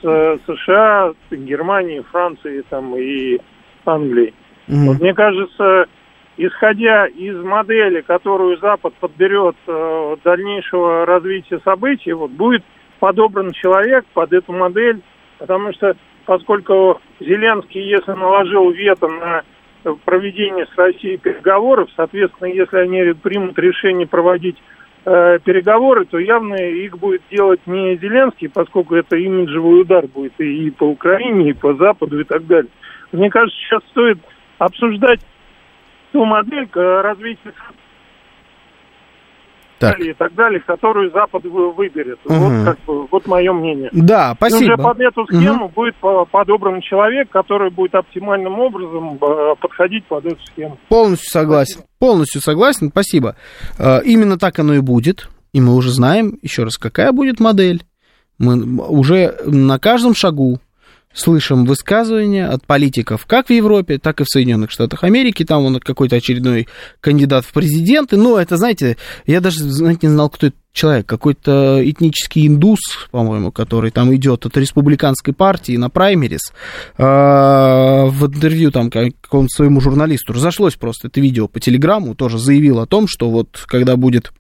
с 0.03 0.38
США, 0.47 1.12
Германией, 1.31 2.03
Францией 2.11 2.62
там, 2.69 2.95
и 2.95 3.38
Англией. 3.87 4.35
Mm-hmm. 4.69 4.87
Вот 4.87 5.01
мне 5.01 5.14
кажется, 5.14 5.87
исходя 6.37 7.07
из 7.07 7.37
модели, 7.42 8.01
которую 8.01 8.59
Запад 8.59 8.94
подберет 8.94 9.57
э, 9.66 10.16
дальнейшего 10.25 11.07
развития 11.07 11.61
событий, 11.64 12.12
вот 12.12 12.31
будет 12.31 12.62
подобран 12.99 13.53
человек 13.53 14.05
под 14.14 14.33
эту 14.33 14.53
модель, 14.53 15.01
потому 15.38 15.73
что 15.73 15.97
поскольку 16.27 17.01
Зеленский, 17.20 17.83
если 17.83 18.12
наложил 18.12 18.70
вето 18.70 19.09
на 19.09 19.42
проведение 20.05 20.66
с 20.66 20.79
Россией 20.79 21.18
переговоров, 21.18 21.90
соответственно, 21.94 22.49
если 22.49 22.79
они 22.79 23.12
примут 23.12 23.59
решение 23.59 24.07
проводить 24.07 24.57
э, 25.05 25.38
переговоры, 25.44 26.07
то 26.07 26.18
явно 26.18 26.55
их 26.55 26.99
будет 26.99 27.23
делать 27.31 27.61
не 27.66 27.97
Зеленский, 27.97 28.49
поскольку 28.49 28.94
это 28.94 29.16
имиджевый 29.16 29.83
удар 29.83 30.07
будет 30.07 30.33
и, 30.38 30.66
и 30.66 30.70
по 30.70 30.85
Украине, 30.85 31.51
и 31.51 31.53
по 31.53 31.75
Западу, 31.75 32.18
и 32.18 32.25
так 32.25 32.47
далее. 32.47 32.70
Мне 33.12 33.31
кажется, 33.31 33.57
сейчас 33.61 33.83
стоит 33.90 34.18
обсуждать 34.59 35.20
ту 36.14 36.24
модель 36.24 36.68
развития 36.72 37.53
так. 39.81 39.98
и 39.98 40.12
так 40.12 40.33
далее, 40.35 40.61
которую 40.61 41.11
Запад 41.11 41.42
выберет. 41.42 42.20
Угу. 42.24 42.35
Вот, 42.35 42.64
как 42.64 42.79
бы, 42.87 43.07
вот 43.11 43.27
мое 43.27 43.53
мнение. 43.53 43.90
Да, 43.92 44.35
спасибо. 44.37 44.61
И 44.61 44.64
уже 44.64 44.77
под 44.77 45.00
эту 45.00 45.27
схему 45.27 45.64
угу. 45.64 45.74
будет 45.74 45.96
подобран 46.31 46.81
человек, 46.83 47.31
который 47.31 47.70
будет 47.70 47.96
оптимальным 47.96 48.61
образом 48.61 49.18
э, 49.20 49.55
подходить 49.61 50.07
под 50.07 50.24
эту 50.24 50.38
схему. 50.46 50.79
Полностью 50.88 51.29
согласен. 51.29 51.81
Спасибо. 51.81 51.88
Полностью 51.98 52.40
согласен, 52.40 52.90
спасибо. 52.90 53.37
Э, 53.77 54.00
именно 54.05 54.38
так 54.38 54.57
оно 54.61 54.74
и 54.74 54.81
будет. 54.81 55.29
И 55.53 55.61
мы 55.61 55.74
уже 55.74 55.90
знаем, 55.90 56.38
еще 56.42 56.62
раз, 56.62 56.79
какая 56.79 57.11
будет 57.11 57.40
модель. 57.40 57.83
Мы 58.38 58.62
уже 58.87 59.35
на 59.46 59.81
каждом 59.81 60.14
шагу 60.14 60.61
слышим 61.14 61.64
высказывания 61.64 62.46
от 62.46 62.66
политиков 62.66 63.24
как 63.27 63.48
в 63.48 63.50
Европе, 63.50 63.98
так 63.98 64.20
и 64.20 64.24
в 64.24 64.29
Соединенных 64.29 64.70
Штатах 64.70 65.05
Америки. 65.05 65.44
Там 65.44 65.64
он 65.64 65.81
какой-то 65.81 66.16
очередной 66.16 66.68
кандидат 67.00 67.44
в 67.44 67.53
президенты. 67.53 68.16
Ну, 68.16 68.37
это, 68.37 68.57
знаете, 68.57 68.96
я 69.27 69.40
даже, 69.40 69.61
знаете, 69.61 70.07
не 70.09 70.12
знал, 70.12 70.29
кто 70.29 70.48
это 70.48 70.57
человек, 70.72 71.07
какой-то 71.07 71.81
этнический 71.88 72.48
индус, 72.48 72.81
по-моему, 73.12 73.53
который 73.53 73.92
там 73.92 74.14
идет 74.14 74.44
от 74.44 74.57
республиканской 74.57 75.33
партии 75.33 75.77
на 75.77 75.88
праймерис, 75.88 76.53
а, 76.98 78.07
в 78.07 78.27
интервью 78.27 78.72
там 78.72 78.90
какому-то 78.90 79.55
своему 79.55 79.81
журналисту 79.81 80.33
разошлось 80.33 80.74
просто 80.74 81.07
это 81.07 81.20
видео 81.20 81.46
по 81.46 81.61
телеграмму, 81.61 82.16
тоже 82.16 82.38
заявил 82.38 82.81
о 82.81 82.87
том, 82.87 83.07
что 83.07 83.31
вот 83.31 83.64
когда 83.66 83.96
будет 83.96 84.33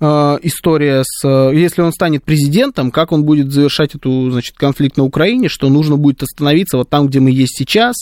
история 0.00 1.02
с... 1.04 1.50
Если 1.52 1.82
он 1.82 1.92
станет 1.92 2.24
президентом, 2.24 2.90
как 2.90 3.12
он 3.12 3.24
будет 3.24 3.52
завершать 3.52 3.94
эту, 3.94 4.30
значит, 4.30 4.56
конфликт 4.56 4.96
на 4.96 5.04
Украине, 5.04 5.48
что 5.48 5.68
нужно 5.68 5.96
будет 5.96 6.22
остановиться 6.22 6.76
вот 6.76 6.88
там, 6.88 7.06
где 7.06 7.20
мы 7.20 7.30
есть 7.30 7.56
сейчас, 7.56 7.94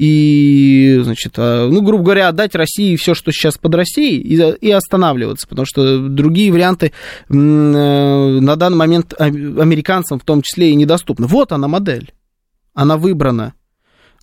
и, 0.00 0.98
значит, 1.02 1.34
э, 1.36 1.68
ну, 1.70 1.82
грубо 1.82 2.04
говоря, 2.04 2.28
отдать 2.28 2.54
России 2.54 2.96
все, 2.96 3.12
что 3.12 3.32
сейчас 3.32 3.58
под 3.58 3.74
Россией, 3.74 4.16
и, 4.16 4.66
и 4.66 4.70
останавливаться, 4.70 5.46
потому 5.46 5.66
что 5.66 6.08
другие 6.08 6.50
варианты 6.50 6.92
э, 7.28 7.34
на 7.34 8.56
данный 8.56 8.78
момент 8.78 9.12
американцам 9.20 10.18
в 10.18 10.24
том 10.24 10.40
числе 10.40 10.70
и 10.70 10.74
недоступны. 10.74 11.26
Вот 11.26 11.52
она 11.52 11.68
модель, 11.68 12.14
она 12.72 12.96
выбрана. 12.96 13.52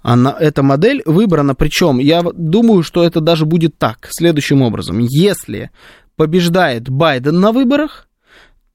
Она, 0.01 0.35
эта 0.39 0.63
модель 0.63 1.03
выбрана, 1.05 1.53
причем 1.53 1.99
я 1.99 2.23
думаю, 2.23 2.81
что 2.81 3.03
это 3.03 3.21
даже 3.21 3.45
будет 3.45 3.77
так, 3.77 4.07
следующим 4.09 4.63
образом. 4.63 4.97
Если 4.97 5.69
побеждает 6.17 6.89
Байден 6.89 7.39
на 7.39 7.53
выборах, 7.53 8.09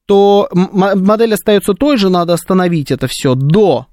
то 0.05 0.49
модель 0.51 1.35
остается 1.35 1.73
той 1.73 1.97
же, 1.97 2.09
надо 2.09 2.33
остановить 2.33 2.89
это 2.89 3.07
все 3.07 3.35
до 3.35 3.87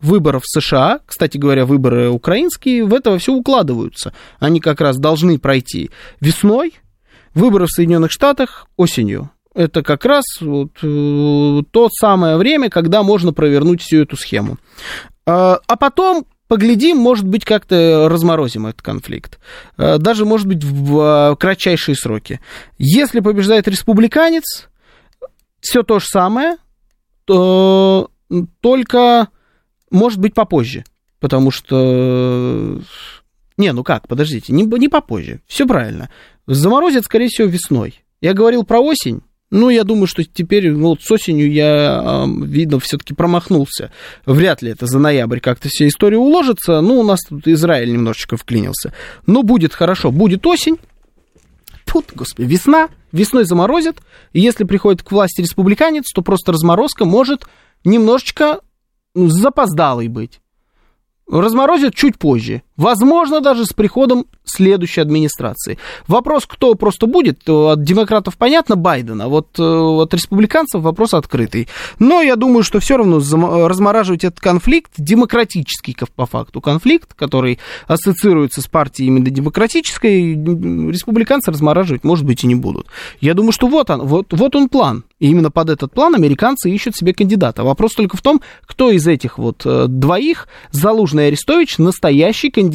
выборов 0.00 0.42
в 0.44 0.60
США, 0.60 1.00
кстати 1.04 1.36
говоря, 1.36 1.66
выборы 1.66 2.08
украинские, 2.08 2.84
в 2.84 2.94
это 2.94 3.18
все 3.18 3.34
укладываются. 3.34 4.14
Они 4.38 4.60
как 4.60 4.80
раз 4.80 4.96
должны 4.96 5.38
пройти 5.38 5.90
весной, 6.20 6.74
выборы 7.34 7.66
в 7.66 7.70
Соединенных 7.70 8.10
Штатах 8.10 8.66
осенью. 8.76 9.30
Это 9.54 9.82
как 9.82 10.04
раз 10.04 10.24
вот, 10.40 10.70
э, 10.82 11.62
то 11.70 11.88
самое 11.90 12.36
время, 12.36 12.70
когда 12.70 13.02
можно 13.02 13.32
провернуть 13.32 13.82
всю 13.82 14.02
эту 14.02 14.16
схему. 14.16 14.58
А, 15.26 15.58
а 15.66 15.76
потом 15.76 16.24
поглядим, 16.50 16.96
может 16.96 17.28
быть, 17.28 17.44
как-то 17.44 18.08
разморозим 18.10 18.66
этот 18.66 18.82
конфликт. 18.82 19.38
Э, 19.78 19.98
даже, 19.98 20.24
может 20.24 20.48
быть, 20.48 20.64
в 20.64 21.36
кратчайшие 21.38 21.94
сроки. 21.94 22.40
Если 22.76 23.20
побеждает 23.20 23.68
республиканец, 23.68 24.68
все 25.60 25.84
то 25.84 26.00
же 26.00 26.06
самое, 26.06 26.56
то 27.24 28.10
только, 28.58 29.28
может 29.92 30.18
быть, 30.18 30.34
попозже. 30.34 30.82
Потому 31.20 31.52
что... 31.52 32.80
Не, 33.56 33.72
ну 33.72 33.84
как, 33.84 34.08
подождите, 34.08 34.52
не, 34.52 34.64
не 34.64 34.88
попозже. 34.88 35.42
Все 35.46 35.68
правильно. 35.68 36.10
Заморозят, 36.48 37.04
скорее 37.04 37.28
всего, 37.28 37.46
весной. 37.46 38.02
Я 38.20 38.32
говорил 38.32 38.64
про 38.64 38.80
осень, 38.80 39.22
ну, 39.50 39.68
я 39.68 39.82
думаю, 39.82 40.06
что 40.06 40.22
теперь, 40.22 40.70
ну, 40.70 40.90
вот 40.90 41.02
с 41.02 41.10
осенью 41.10 41.50
я, 41.50 42.24
видно, 42.42 42.78
все-таки 42.78 43.14
промахнулся. 43.14 43.92
Вряд 44.24 44.62
ли 44.62 44.70
это 44.70 44.86
за 44.86 45.00
ноябрь 45.00 45.40
как-то 45.40 45.68
вся 45.68 45.88
история 45.88 46.18
уложится. 46.18 46.80
Ну, 46.80 47.00
у 47.00 47.02
нас 47.02 47.18
тут 47.28 47.48
Израиль 47.48 47.92
немножечко 47.92 48.36
вклинился. 48.36 48.92
Но 49.26 49.42
будет 49.42 49.74
хорошо, 49.74 50.12
будет 50.12 50.46
осень. 50.46 50.78
Тут, 51.84 52.12
господи, 52.14 52.46
весна. 52.46 52.88
Весной 53.10 53.44
заморозят. 53.44 53.96
И 54.32 54.40
если 54.40 54.62
приходит 54.62 55.02
к 55.02 55.10
власти 55.10 55.40
республиканец, 55.40 56.12
то 56.12 56.22
просто 56.22 56.52
разморозка 56.52 57.04
может 57.04 57.46
немножечко 57.84 58.60
ну, 59.14 59.28
запоздалой 59.28 60.06
быть 60.06 60.40
разморозят 61.30 61.94
чуть 61.94 62.18
позже. 62.18 62.62
Возможно, 62.80 63.42
даже 63.42 63.66
с 63.66 63.74
приходом 63.74 64.24
следующей 64.42 65.02
администрации. 65.02 65.76
Вопрос, 66.08 66.46
кто 66.46 66.74
просто 66.74 67.06
будет, 67.06 67.46
от 67.46 67.84
демократов 67.84 68.38
понятно, 68.38 68.74
Байдена, 68.74 69.28
вот 69.28 69.48
э, 69.58 69.62
от 69.62 70.14
республиканцев 70.14 70.80
вопрос 70.80 71.12
открытый. 71.12 71.68
Но 71.98 72.22
я 72.22 72.36
думаю, 72.36 72.62
что 72.62 72.80
все 72.80 72.96
равно 72.96 73.18
размораживать 73.68 74.24
этот 74.24 74.40
конфликт, 74.40 74.92
демократический 74.96 75.94
по 76.16 76.24
факту 76.24 76.62
конфликт, 76.62 77.12
который 77.12 77.58
ассоциируется 77.86 78.62
с 78.62 78.66
партией 78.66 79.08
именно 79.08 79.28
демократической, 79.28 80.32
республиканцы 80.32 81.50
размораживать, 81.50 82.02
может 82.02 82.24
быть, 82.24 82.44
и 82.44 82.46
не 82.46 82.54
будут. 82.54 82.86
Я 83.20 83.34
думаю, 83.34 83.52
что 83.52 83.66
вот 83.66 83.90
он, 83.90 84.06
вот, 84.06 84.28
вот 84.30 84.56
он 84.56 84.70
план. 84.70 85.04
И 85.18 85.28
именно 85.28 85.50
под 85.50 85.68
этот 85.68 85.92
план 85.92 86.14
американцы 86.14 86.70
ищут 86.70 86.96
себе 86.96 87.12
кандидата. 87.12 87.62
Вопрос 87.62 87.92
только 87.92 88.16
в 88.16 88.22
том, 88.22 88.40
кто 88.64 88.90
из 88.90 89.06
этих 89.06 89.36
вот 89.36 89.66
э, 89.66 89.84
двоих, 89.86 90.48
Залужный 90.70 91.24
и 91.24 91.26
Арестович, 91.26 91.76
настоящий 91.76 92.50
кандидат. 92.50 92.69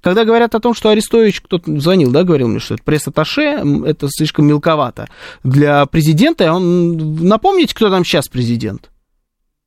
Когда 0.00 0.24
говорят 0.24 0.54
о 0.54 0.60
том, 0.60 0.74
что 0.74 0.88
Арестович, 0.90 1.40
кто-то 1.42 1.78
звонил, 1.78 2.10
да, 2.10 2.24
говорил 2.24 2.48
мне, 2.48 2.58
что 2.58 2.74
это 2.74 2.82
пресс-атташе, 2.82 3.62
это 3.86 4.08
слишком 4.10 4.46
мелковато 4.46 5.08
для 5.44 5.84
президента. 5.86 6.52
Он, 6.52 7.16
напомните, 7.16 7.74
кто 7.74 7.90
там 7.90 8.04
сейчас 8.04 8.28
президент? 8.28 8.90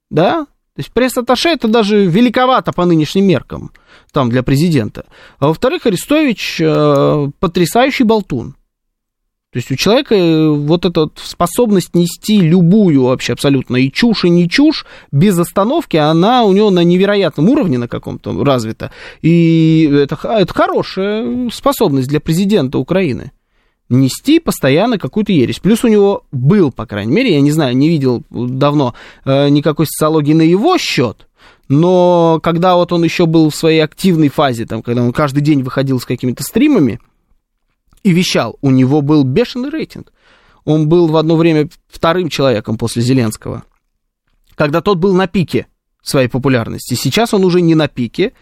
Да? 0.09 0.45
То 0.75 0.79
есть 0.79 0.91
пресс-атташе 0.91 1.49
это 1.49 1.67
даже 1.67 2.05
великовато 2.05 2.71
по 2.71 2.85
нынешним 2.85 3.25
меркам, 3.25 3.71
там, 4.11 4.29
для 4.29 4.41
президента. 4.41 5.05
А 5.39 5.47
во-вторых, 5.47 5.85
Арестович 5.85 6.61
э, 6.61 7.27
потрясающий 7.39 8.03
болтун. 8.03 8.55
То 9.51 9.57
есть 9.57 9.69
у 9.69 9.75
человека 9.75 10.15
э, 10.15 10.49
вот 10.49 10.85
эта 10.85 11.09
способность 11.15 11.93
нести 11.93 12.39
любую 12.39 13.03
вообще 13.03 13.33
абсолютно 13.33 13.75
и 13.75 13.91
чушь, 13.91 14.23
и 14.23 14.29
не 14.29 14.49
чушь 14.49 14.85
без 15.11 15.37
остановки, 15.37 15.97
она 15.97 16.45
у 16.45 16.53
него 16.53 16.69
на 16.69 16.85
невероятном 16.85 17.49
уровне 17.49 17.77
на 17.77 17.89
каком-то 17.89 18.45
развита. 18.45 18.91
И 19.21 19.89
это, 19.91 20.17
это 20.25 20.53
хорошая 20.53 21.49
способность 21.49 22.07
для 22.07 22.21
президента 22.21 22.77
Украины 22.77 23.31
нести 23.89 24.39
постоянно 24.39 24.97
какую-то 24.97 25.33
ересь. 25.33 25.59
Плюс 25.59 25.83
у 25.83 25.89
него 25.89 26.23
был, 26.31 26.71
по 26.71 26.85
крайней 26.85 27.11
мере, 27.11 27.33
я 27.33 27.41
не 27.41 27.51
знаю, 27.51 27.75
не 27.75 27.89
видел 27.89 28.23
давно 28.29 28.95
э, 29.25 29.49
никакой 29.49 29.85
социологии 29.85 30.31
на 30.31 30.43
его 30.43 30.77
счет, 30.77 31.27
но 31.67 32.39
когда 32.41 32.75
вот 32.75 32.93
он 32.93 33.03
еще 33.03 33.25
был 33.25 33.49
в 33.49 33.55
своей 33.55 33.81
активной 33.81 34.29
фазе, 34.29 34.65
там, 34.65 34.81
когда 34.81 35.03
он 35.03 35.11
каждый 35.11 35.41
день 35.41 35.61
выходил 35.61 35.99
с 35.99 36.05
какими-то 36.05 36.41
стримами 36.41 37.01
и 38.03 38.11
вещал, 38.11 38.57
у 38.61 38.71
него 38.71 39.01
был 39.01 39.23
бешеный 39.23 39.69
рейтинг. 39.69 40.11
Он 40.65 40.87
был 40.87 41.07
в 41.07 41.17
одно 41.17 41.35
время 41.35 41.67
вторым 41.87 42.29
человеком 42.29 42.77
после 42.77 43.01
Зеленского, 43.01 43.63
когда 44.55 44.81
тот 44.81 44.97
был 44.97 45.13
на 45.13 45.27
пике 45.27 45.67
своей 46.01 46.27
популярности. 46.27 46.93
Сейчас 46.93 47.33
он 47.33 47.43
уже 47.43 47.61
не 47.61 47.75
на 47.75 47.87
пике, 47.87 48.33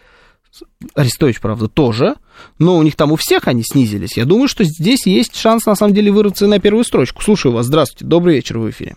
Арестович, 0.94 1.40
правда, 1.40 1.68
тоже, 1.68 2.14
но 2.58 2.76
у 2.76 2.82
них 2.82 2.96
там 2.96 3.12
у 3.12 3.16
всех 3.16 3.46
они 3.46 3.62
снизились. 3.62 4.16
Я 4.16 4.24
думаю, 4.24 4.48
что 4.48 4.64
здесь 4.64 5.06
есть 5.06 5.36
шанс, 5.36 5.66
на 5.66 5.74
самом 5.74 5.94
деле, 5.94 6.10
вырваться 6.10 6.46
на 6.46 6.58
первую 6.58 6.84
строчку. 6.84 7.22
Слушаю 7.22 7.54
вас. 7.54 7.66
Здравствуйте. 7.66 8.04
Добрый 8.04 8.34
вечер 8.34 8.58
в 8.58 8.68
эфире. 8.70 8.96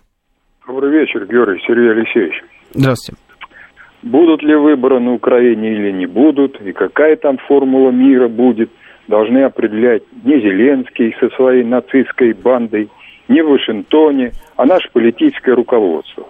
Добрый 0.68 0.92
вечер, 0.92 1.26
Георгий 1.26 1.62
Сергей 1.68 1.92
Алексеевич. 1.92 2.44
Здравствуйте. 2.74 3.22
Будут 4.02 4.44
ли 4.44 4.56
выборы 4.56 5.00
на 5.00 5.14
Украине 5.14 5.74
или 5.76 5.92
не 5.92 6.08
будут, 6.08 6.60
и 6.62 6.74
какая 6.74 7.16
там 7.16 7.38
формула 7.48 7.92
мира 7.92 8.28
будет, 8.28 8.70
должны 9.08 9.44
определять 9.44 10.04
не 10.24 10.40
Зеленский 10.40 11.16
со 11.20 11.30
своей 11.36 11.64
нацистской 11.64 12.34
бандой, 12.34 12.90
не 13.28 13.42
в 13.42 13.50
Вашингтоне, 13.50 14.32
а 14.56 14.66
наше 14.66 14.90
политическое 14.92 15.54
руководство. 15.54 16.28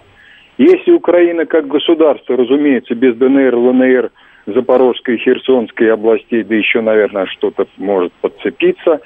Если 0.58 0.92
Украина 0.92 1.46
как 1.46 1.68
государство, 1.68 2.38
разумеется, 2.38 2.94
без 2.96 3.16
ДНР, 3.16 3.56
ЛНР– 3.56 4.12
Запорожской 4.46 5.18
Херсонской 5.18 5.92
областей, 5.92 6.44
да 6.44 6.56
еще, 6.56 6.82
наверное, 6.82 7.26
что-то 7.28 7.66
может 7.78 8.12
подцепиться, 8.14 9.00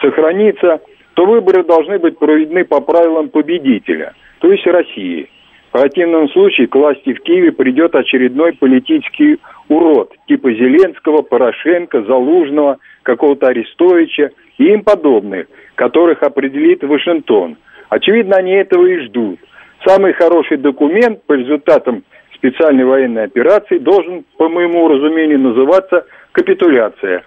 сохранится, 0.00 0.80
то 1.14 1.26
выборы 1.26 1.64
должны 1.64 1.98
быть 1.98 2.18
проведены 2.18 2.64
по 2.64 2.80
правилам 2.80 3.28
победителя, 3.28 4.14
то 4.40 4.50
есть 4.50 4.66
России. 4.66 5.28
Противном 5.74 6.28
случае 6.28 6.68
к 6.68 6.76
власти 6.76 7.12
в 7.14 7.20
Киеве 7.24 7.50
придет 7.50 7.96
очередной 7.96 8.52
политический 8.52 9.40
урод, 9.68 10.12
типа 10.28 10.52
Зеленского, 10.52 11.22
Порошенко, 11.22 12.04
Залужного, 12.04 12.78
какого-то 13.02 13.48
Арестовича 13.48 14.30
и 14.56 14.66
им 14.66 14.84
подобных, 14.84 15.48
которых 15.74 16.22
определит 16.22 16.84
Вашингтон. 16.84 17.56
Очевидно, 17.88 18.36
они 18.36 18.52
этого 18.52 18.86
и 18.86 19.00
ждут. 19.00 19.40
Самый 19.84 20.12
хороший 20.12 20.58
документ 20.58 21.24
по 21.24 21.32
результатам 21.32 22.04
специальной 22.36 22.84
военной 22.84 23.24
операции 23.24 23.78
должен, 23.78 24.24
по 24.38 24.48
моему 24.48 24.86
разумению, 24.86 25.40
называться 25.40 26.06
капитуляция. 26.30 27.24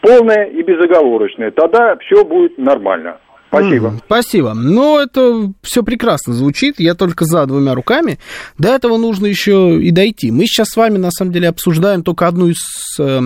Полная 0.00 0.44
и 0.44 0.62
безоговорочная. 0.62 1.50
Тогда 1.50 1.96
все 1.96 2.24
будет 2.24 2.56
нормально. 2.56 3.16
Спасибо. 3.50 3.88
Mm, 3.88 4.02
спасибо. 4.06 4.54
Ну, 4.54 5.00
это 5.00 5.52
все 5.60 5.82
прекрасно 5.82 6.34
звучит. 6.34 6.78
Я 6.78 6.94
только 6.94 7.24
за 7.24 7.44
двумя 7.46 7.74
руками. 7.74 8.20
До 8.58 8.68
этого 8.68 8.96
нужно 8.96 9.26
еще 9.26 9.82
и 9.82 9.90
дойти. 9.90 10.30
Мы 10.30 10.46
сейчас 10.46 10.68
с 10.68 10.76
вами, 10.76 10.98
на 10.98 11.10
самом 11.10 11.32
деле, 11.32 11.48
обсуждаем 11.48 12.04
только 12.04 12.28
одну 12.28 12.46
из 12.46 12.58
э, 13.00 13.20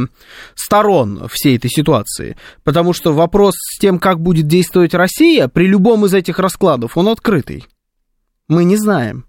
сторон 0.54 1.28
всей 1.30 1.58
этой 1.58 1.68
ситуации. 1.68 2.38
Потому 2.64 2.94
что 2.94 3.12
вопрос 3.12 3.54
с 3.54 3.78
тем, 3.78 3.98
как 3.98 4.18
будет 4.20 4.46
действовать 4.46 4.94
Россия, 4.94 5.48
при 5.48 5.66
любом 5.66 6.06
из 6.06 6.14
этих 6.14 6.38
раскладов, 6.38 6.96
он 6.96 7.08
открытый. 7.08 7.66
Мы 8.48 8.64
не 8.64 8.78
знаем. 8.78 9.26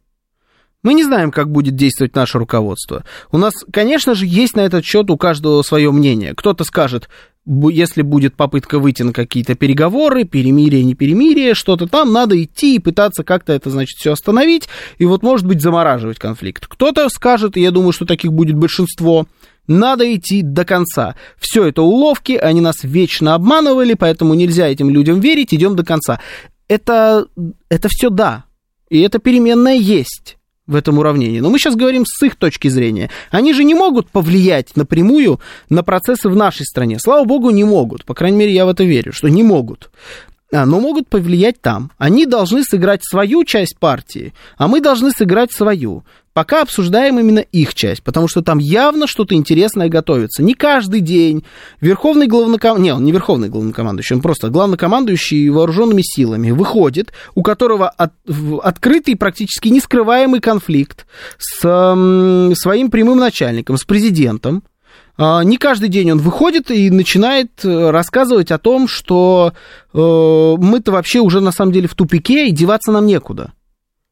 Мы 0.85 0.93
не 0.93 1.03
знаем, 1.03 1.31
как 1.31 1.51
будет 1.51 1.75
действовать 1.75 2.15
наше 2.15 2.37
руководство. 2.37 3.03
У 3.31 3.39
нас, 3.39 3.53
конечно 3.73 4.13
же, 4.13 4.27
есть 4.27 4.55
на 4.55 4.59
этот 4.61 4.85
счет 4.85 5.09
у 5.09 5.17
каждого 5.17 5.63
свое 5.63 5.91
мнение. 5.91 6.35
Кто-то 6.35 6.63
скажет, 6.63 7.09
если 7.47 8.03
будет 8.03 8.35
попытка 8.35 8.77
выйти 8.77 9.01
на 9.01 9.11
какие-то 9.11 9.55
переговоры, 9.55 10.25
перемирие, 10.25 10.83
не 10.83 10.93
перемирие, 10.93 11.55
что-то 11.55 11.87
там, 11.87 12.13
надо 12.13 12.39
идти 12.41 12.75
и 12.75 12.79
пытаться 12.79 13.23
как-то 13.23 13.51
это, 13.53 13.71
значит, 13.71 13.97
все 13.97 14.11
остановить, 14.11 14.69
и 14.99 15.05
вот, 15.05 15.23
может 15.23 15.47
быть, 15.47 15.59
замораживать 15.59 16.19
конфликт. 16.19 16.67
Кто-то 16.67 17.09
скажет, 17.09 17.57
я 17.57 17.71
думаю, 17.71 17.91
что 17.91 18.05
таких 18.05 18.31
будет 18.31 18.55
большинство, 18.55 19.25
надо 19.65 20.13
идти 20.13 20.43
до 20.43 20.65
конца. 20.65 21.15
Все 21.39 21.65
это 21.65 21.81
уловки, 21.81 22.33
они 22.33 22.61
нас 22.61 22.83
вечно 22.83 23.33
обманывали, 23.33 23.95
поэтому 23.95 24.35
нельзя 24.35 24.67
этим 24.67 24.91
людям 24.91 25.19
верить, 25.19 25.51
идем 25.51 25.75
до 25.75 25.83
конца. 25.83 26.19
Это, 26.67 27.25
это 27.69 27.87
все 27.89 28.11
да, 28.11 28.43
и 28.87 29.01
это 29.01 29.17
переменная 29.17 29.77
есть 29.77 30.37
в 30.67 30.75
этом 30.75 30.97
уравнении. 30.97 31.39
Но 31.39 31.49
мы 31.49 31.59
сейчас 31.59 31.75
говорим 31.75 32.05
с 32.05 32.21
их 32.23 32.35
точки 32.35 32.67
зрения. 32.67 33.09
Они 33.31 33.53
же 33.53 33.63
не 33.63 33.75
могут 33.75 34.09
повлиять 34.09 34.75
напрямую 34.75 35.39
на 35.69 35.83
процессы 35.83 36.29
в 36.29 36.35
нашей 36.35 36.65
стране. 36.65 36.99
Слава 36.99 37.25
богу, 37.25 37.51
не 37.51 37.63
могут. 37.63 38.05
По 38.05 38.13
крайней 38.13 38.37
мере, 38.37 38.53
я 38.53 38.65
в 38.65 38.69
это 38.69 38.83
верю, 38.83 39.13
что 39.13 39.27
не 39.27 39.43
могут. 39.43 39.91
А, 40.51 40.65
но 40.65 40.79
могут 40.79 41.07
повлиять 41.07 41.61
там. 41.61 41.91
Они 41.97 42.25
должны 42.25 42.63
сыграть 42.63 43.03
свою 43.03 43.43
часть 43.43 43.77
партии, 43.77 44.33
а 44.57 44.67
мы 44.67 44.81
должны 44.81 45.11
сыграть 45.11 45.51
свою. 45.51 46.03
Пока 46.35 46.63
обсуждаем 46.63 47.17
именно 47.17 47.39
их 47.39 47.73
часть, 47.73 48.03
потому 48.03 48.27
что 48.27 48.41
там 48.41 48.57
явно 48.57 49.07
что-то 49.07 49.35
интересное 49.35 49.87
готовится. 49.87 50.43
Не 50.43 50.53
каждый 50.53 50.99
день 50.99 51.45
верховный 51.79 52.27
главнокомандующий, 52.27 52.83
не, 52.83 52.93
он 52.93 53.05
не 53.05 53.13
верховный 53.13 53.47
главнокомандующий, 53.47 54.17
он 54.17 54.21
просто 54.21 54.49
главнокомандующий 54.49 55.47
вооруженными 55.47 56.01
силами 56.03 56.51
выходит, 56.51 57.13
у 57.35 57.41
которого 57.41 57.87
от, 57.87 58.11
открытый, 58.61 59.15
практически 59.15 59.69
нескрываемый 59.69 60.41
конфликт 60.41 61.05
с 61.37 61.61
э, 61.63 62.53
своим 62.55 62.91
прямым 62.91 63.17
начальником, 63.17 63.77
с 63.77 63.85
президентом. 63.85 64.63
Э, 65.17 65.39
не 65.45 65.55
каждый 65.55 65.87
день 65.87 66.11
он 66.11 66.17
выходит 66.17 66.69
и 66.69 66.89
начинает 66.89 67.63
э, 67.63 67.91
рассказывать 67.91 68.51
о 68.51 68.57
том, 68.57 68.89
что 68.89 69.53
э, 69.93 69.97
мы-то 69.97 70.91
вообще 70.91 71.21
уже 71.21 71.39
на 71.39 71.53
самом 71.53 71.71
деле 71.71 71.87
в 71.87 71.95
тупике 71.95 72.49
и 72.49 72.51
деваться 72.51 72.91
нам 72.91 73.05
некуда. 73.05 73.53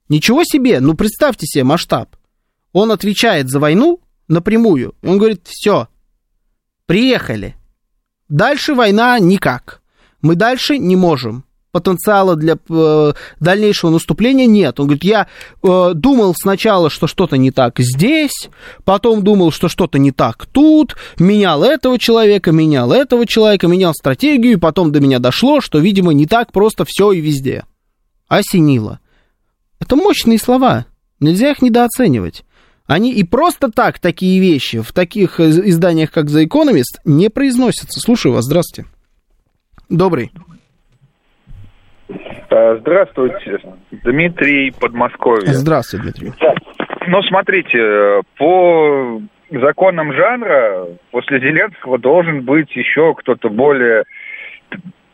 Ничего 0.09 0.43
себе, 0.43 0.79
ну 0.79 0.93
представьте 0.93 1.45
себе 1.45 1.63
масштаб. 1.63 2.15
Он 2.71 2.91
отвечает 2.91 3.49
за 3.49 3.59
войну 3.59 4.01
напрямую. 4.27 4.95
Он 5.03 5.17
говорит, 5.17 5.47
все, 5.47 5.87
приехали. 6.85 7.55
Дальше 8.29 8.73
война 8.73 9.19
никак. 9.19 9.81
Мы 10.21 10.35
дальше 10.35 10.77
не 10.77 10.95
можем. 10.95 11.43
Потенциала 11.71 12.35
для 12.35 12.57
э, 12.69 13.13
дальнейшего 13.39 13.89
наступления 13.89 14.45
нет. 14.45 14.79
Он 14.79 14.85
говорит, 14.85 15.03
я 15.03 15.27
э, 15.63 15.91
думал 15.95 16.35
сначала, 16.37 16.91
что 16.91 17.07
что-то 17.07 17.37
не 17.37 17.49
так 17.49 17.79
здесь, 17.79 18.49
потом 18.85 19.23
думал, 19.23 19.51
что 19.51 19.69
что-то 19.69 19.97
не 19.97 20.11
так 20.11 20.45
тут, 20.45 20.95
менял 21.17 21.63
этого 21.63 21.97
человека, 21.97 22.51
менял 22.51 22.91
этого 22.93 23.25
человека, 23.25 23.67
менял 23.67 23.93
стратегию, 23.95 24.53
и 24.53 24.57
потом 24.59 24.91
до 24.91 24.99
меня 24.99 25.17
дошло, 25.17 25.61
что, 25.61 25.79
видимо, 25.79 26.13
не 26.13 26.27
так 26.27 26.51
просто 26.51 26.85
все 26.87 27.11
и 27.11 27.21
везде. 27.21 27.65
Осенило. 28.27 28.99
Это 29.83 29.97
мощные 29.97 30.37
слова. 30.37 30.85
Нельзя 31.19 31.51
их 31.51 31.61
недооценивать. 31.61 32.45
Они 32.87 33.11
и 33.11 33.25
просто 33.25 33.69
так 33.69 33.99
такие 33.99 34.39
вещи 34.39 34.81
в 34.81 34.93
таких 34.93 35.41
изданиях, 35.41 36.09
как 36.09 36.25
The 36.25 36.45
Economist, 36.45 37.01
не 37.03 37.29
произносятся. 37.29 37.99
Слушаю 37.99 38.33
вас, 38.33 38.45
здравствуйте. 38.45 38.89
Добрый. 39.89 40.31
А, 42.49 42.77
здравствуйте, 42.79 43.59
Дмитрий 43.91 44.71
Подмосковье. 44.71 45.53
Здравствуйте, 45.53 46.03
Дмитрий. 46.03 46.33
Ну, 47.07 47.21
смотрите, 47.23 48.21
по 48.37 49.21
законам 49.51 50.13
жанра 50.13 50.87
после 51.11 51.41
Зеленского 51.41 51.97
должен 51.99 52.43
быть 52.43 52.73
еще 52.73 53.15
кто-то 53.15 53.49
более 53.49 54.05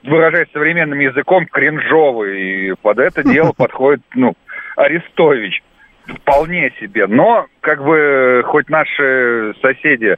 выражаясь 0.03 0.49
современным 0.53 0.99
языком, 0.99 1.45
кринжовый. 1.45 2.69
И 2.69 2.73
под 2.81 2.99
это 2.99 3.23
дело 3.23 3.53
подходит, 3.57 4.01
ну, 4.15 4.33
Арестович. 4.79 5.61
Вполне 6.05 6.71
себе. 6.79 7.05
Но, 7.05 7.45
как 7.61 7.83
бы, 7.83 8.41
хоть 8.45 8.69
наши 8.69 9.53
соседи, 9.61 10.15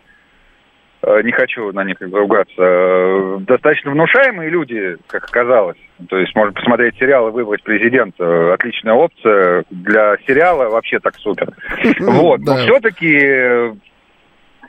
э, 1.01 1.21
не 1.23 1.31
хочу 1.31 1.73
на 1.73 1.83
них 1.83 1.97
ругаться, 1.99 2.53
э, 2.57 3.37
достаточно 3.41 3.91
внушаемые 3.91 4.49
люди, 4.49 4.97
как 5.07 5.25
оказалось. 5.25 5.77
То 6.07 6.17
есть 6.17 6.33
можно 6.35 6.53
посмотреть 6.53 6.97
сериал 6.97 7.27
и 7.27 7.31
выбрать 7.31 7.63
президента. 7.63 8.53
Отличная 8.53 8.93
опция. 8.93 9.65
Для 9.69 10.15
сериала 10.27 10.69
вообще 10.69 10.99
так 10.99 11.15
супер. 11.15 11.49
Вот. 11.99 12.39
Но 12.41 12.55
все-таки 12.57 13.73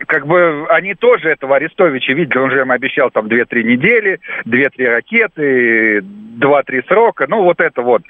как 0.06 0.26
бы 0.26 0.66
они 0.70 0.94
тоже 0.94 1.30
этого 1.30 1.56
Арестовича 1.56 2.12
видели, 2.12 2.38
он 2.38 2.50
же 2.50 2.60
им 2.60 2.70
обещал 2.70 3.10
там 3.10 3.26
2-3 3.26 3.62
недели, 3.62 4.20
2-3 4.46 4.86
ракеты, 4.88 5.98
2-3 6.00 6.86
срока, 6.88 7.26
ну 7.28 7.42
вот 7.42 7.60
это 7.60 7.82
вот 7.82 8.02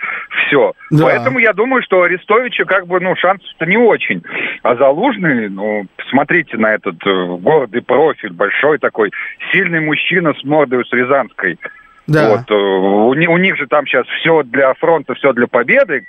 все. 0.46 0.72
Да. 0.90 1.04
Поэтому 1.04 1.38
я 1.38 1.52
думаю, 1.52 1.82
что 1.82 2.02
Арестовича 2.02 2.64
как 2.64 2.86
бы, 2.86 3.00
ну, 3.00 3.14
шансов-то 3.16 3.66
не 3.66 3.76
очень. 3.76 4.22
А 4.62 4.76
Залужный, 4.76 5.48
ну, 5.48 5.86
посмотрите 5.96 6.56
на 6.56 6.74
этот 6.74 6.96
э, 7.06 7.26
гордый 7.38 7.82
профиль, 7.82 8.32
большой 8.32 8.78
такой, 8.78 9.10
сильный 9.52 9.80
мужчина 9.80 10.34
с 10.34 10.44
мордой 10.44 10.84
с 10.84 10.92
Рязанской. 10.92 11.58
Да. 12.06 12.30
Вот, 12.30 12.50
э, 12.50 12.54
у, 12.54 13.08
у 13.10 13.38
них 13.38 13.56
же 13.56 13.66
там 13.66 13.86
сейчас 13.86 14.06
все 14.20 14.42
для 14.42 14.74
фронта, 14.74 15.14
все 15.14 15.32
для 15.32 15.46
победы. 15.46 16.04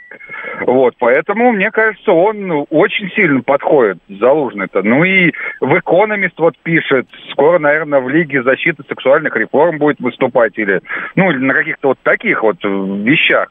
Вот, 0.61 0.95
поэтому, 0.97 1.51
мне 1.51 1.71
кажется, 1.71 2.11
он 2.11 2.65
очень 2.69 3.11
сильно 3.15 3.41
подходит, 3.41 3.97
Залужный-то. 4.07 4.81
Ну 4.83 5.03
и 5.03 5.31
в 5.59 5.77
«Экономист» 5.77 6.37
вот 6.39 6.57
пишет, 6.63 7.07
скоро, 7.31 7.59
наверное, 7.59 7.99
в 7.99 8.09
Лиге 8.09 8.43
защиты 8.43 8.83
сексуальных 8.87 9.35
реформ 9.35 9.77
будет 9.77 9.99
выступать 9.99 10.57
или, 10.57 10.81
ну, 11.15 11.31
или 11.31 11.39
на 11.39 11.53
каких-то 11.53 11.89
вот 11.89 11.99
таких 12.03 12.43
вот 12.43 12.57
вещах. 12.63 13.49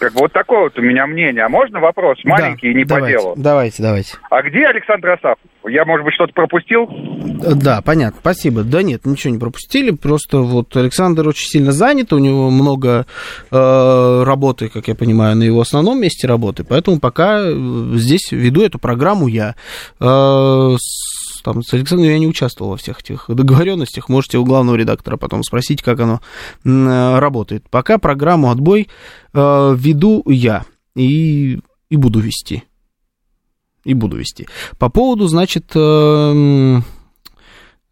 Как 0.00 0.14
бы 0.14 0.20
вот 0.20 0.32
такое 0.32 0.60
вот 0.60 0.78
у 0.78 0.82
меня 0.82 1.06
мнение. 1.06 1.44
А 1.44 1.48
можно 1.50 1.78
вопрос 1.78 2.18
маленький 2.24 2.68
да, 2.68 2.72
и 2.72 2.74
не 2.74 2.84
давайте, 2.84 3.16
по 3.16 3.22
делу? 3.22 3.34
Давайте, 3.36 3.82
давайте. 3.82 4.16
А 4.30 4.42
где 4.42 4.66
Александр 4.66 5.10
Асафов? 5.10 5.49
Я, 5.68 5.84
может 5.84 6.04
быть, 6.04 6.14
что-то 6.14 6.32
пропустил? 6.32 6.88
Да, 7.56 7.82
понятно, 7.82 8.18
спасибо. 8.20 8.62
Да 8.62 8.82
нет, 8.82 9.04
ничего 9.04 9.32
не 9.32 9.38
пропустили, 9.38 9.90
просто 9.90 10.38
вот 10.38 10.74
Александр 10.76 11.28
очень 11.28 11.46
сильно 11.46 11.72
занят, 11.72 12.12
у 12.12 12.18
него 12.18 12.50
много 12.50 13.06
э, 13.50 14.22
работы, 14.24 14.68
как 14.70 14.88
я 14.88 14.94
понимаю, 14.94 15.36
на 15.36 15.42
его 15.42 15.60
основном 15.60 16.00
месте 16.00 16.26
работы, 16.26 16.64
поэтому 16.64 16.98
пока 16.98 17.40
э, 17.40 17.52
здесь 17.94 18.32
веду 18.32 18.62
эту 18.62 18.78
программу 18.78 19.26
я. 19.26 19.54
Э, 20.00 20.76
с, 20.78 21.42
там, 21.42 21.62
с 21.62 21.74
Александром 21.74 22.08
я 22.08 22.18
не 22.18 22.26
участвовал 22.26 22.72
во 22.72 22.76
всех 22.78 23.00
этих 23.00 23.26
договоренностях, 23.28 24.08
можете 24.08 24.38
у 24.38 24.44
главного 24.44 24.76
редактора 24.76 25.18
потом 25.18 25.42
спросить, 25.42 25.82
как 25.82 26.00
оно 26.00 26.20
э, 26.64 27.18
работает. 27.18 27.68
Пока 27.70 27.98
программу 27.98 28.50
«Отбой» 28.50 28.88
э, 29.34 29.74
веду 29.76 30.22
я 30.26 30.64
и, 30.96 31.60
и 31.90 31.96
буду 31.96 32.20
вести 32.20 32.64
и 33.84 33.94
буду 33.94 34.16
вести. 34.16 34.46
По 34.78 34.88
поводу, 34.88 35.26
значит, 35.28 35.72
эм, 35.74 36.84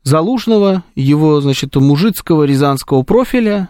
Залужного, 0.05 0.84
его, 0.95 1.41
значит, 1.41 1.76
мужицкого 1.76 2.45
рязанского 2.45 3.03
профиля, 3.03 3.68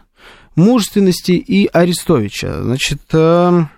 мужественности 0.55 1.33
и 1.33 1.67
Арестовича. 1.67 2.63
Значит, 2.63 3.01
эм, 3.13 3.71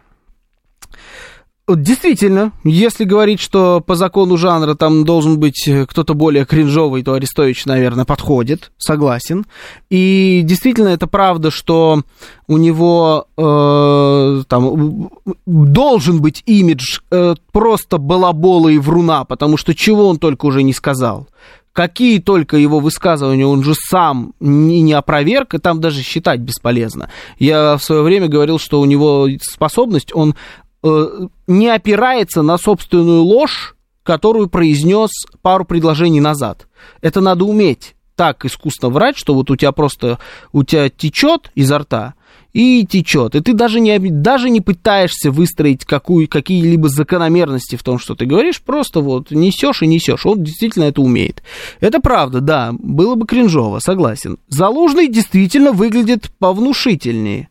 Действительно, 1.77 2.53
если 2.64 3.05
говорить, 3.05 3.41
что 3.41 3.81
по 3.81 3.95
закону 3.95 4.37
жанра 4.37 4.75
там 4.75 5.05
должен 5.05 5.39
быть 5.39 5.68
кто-то 5.89 6.14
более 6.14 6.45
кринжовый, 6.45 7.03
то 7.03 7.14
Арестович, 7.14 7.66
наверное, 7.66 8.05
подходит, 8.05 8.73
согласен. 8.79 9.47
И 9.91 10.43
действительно, 10.45 10.89
это 10.89 11.07
правда, 11.07 11.51
что 11.51 12.03
у 12.49 12.57
него 12.57 13.27
э, 13.37 14.43
там 14.49 15.11
должен 15.47 16.21
быть 16.21 16.43
имидж 16.47 17.01
э, 17.11 17.35
просто 17.53 17.99
балабола 17.99 18.68
и 18.68 18.79
вруна, 18.79 19.25
потому 19.25 19.57
что 19.57 19.75
чего 19.75 20.09
он 20.09 20.18
только 20.18 20.47
уже 20.47 20.62
не 20.62 20.73
сказал 20.73 21.29
какие 21.73 22.18
только 22.18 22.57
его 22.57 22.81
высказывания 22.81 23.47
он 23.47 23.62
же 23.62 23.75
сам 23.75 24.35
не, 24.41 24.83
не 24.83 24.93
опроверг, 24.93 25.55
и 25.55 25.59
там 25.59 25.81
даже 25.81 26.03
считать 26.03 26.41
бесполезно. 26.41 27.11
Я 27.39 27.77
в 27.77 27.85
свое 27.85 28.03
время 28.03 28.29
говорил, 28.29 28.59
что 28.59 28.81
у 28.81 28.85
него 28.85 29.29
способность, 29.41 30.11
он 30.12 30.35
Э, 30.35 30.60
не 30.83 31.68
опирается 31.68 32.43
на 32.43 32.59
собственную 32.59 33.22
ложь, 33.22 33.76
которую 34.03 34.49
произнес 34.49 35.11
пару 35.43 35.64
предложений 35.64 36.20
назад. 36.20 36.66
Это 37.01 37.20
надо 37.20 37.45
уметь 37.45 37.95
так 38.16 38.45
искусно 38.45 38.91
врать, 38.91 39.16
что 39.16 39.35
вот 39.35 39.51
у 39.51 39.57
тебя 39.57 39.72
просто, 39.72 40.18
у 40.53 40.62
тебя 40.62 40.91
течет 40.91 41.51
изо 41.55 41.78
рта, 41.78 42.14
и 42.53 42.85
течет. 42.87 43.35
И 43.35 43.41
ты 43.41 43.55
даже 43.55 43.81
не, 43.81 43.99
даже 43.99 44.51
не 44.51 44.61
пытаешься 44.61 45.31
выстроить 45.31 45.85
какую, 45.85 46.28
какие-либо 46.28 46.89
закономерности 46.89 47.76
в 47.76 47.83
том, 47.83 47.99
что 47.99 48.14
ты 48.14 48.26
говоришь, 48.26 48.61
просто 48.61 49.01
вот 49.01 49.31
несешь 49.31 49.83
и 49.83 49.87
несешь. 49.87 50.26
Он 50.26 50.43
действительно 50.43 50.85
это 50.85 51.01
умеет. 51.01 51.43
Это 51.81 52.01
правда, 52.01 52.41
да, 52.41 52.72
было 52.72 53.14
бы 53.14 53.26
кринжово, 53.26 53.78
согласен. 53.78 54.39
Залужный 54.49 55.09
действительно 55.09 55.72
выглядит 55.72 56.31
повнушительнее 56.39 57.49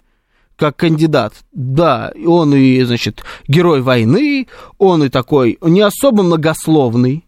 как 0.59 0.75
кандидат. 0.75 1.33
Да, 1.53 2.11
он 2.27 2.53
и, 2.53 2.81
значит, 2.83 3.23
герой 3.47 3.81
войны, 3.81 4.47
он 4.77 5.03
и 5.03 5.09
такой 5.09 5.57
не 5.61 5.81
особо 5.81 6.21
многословный, 6.21 7.25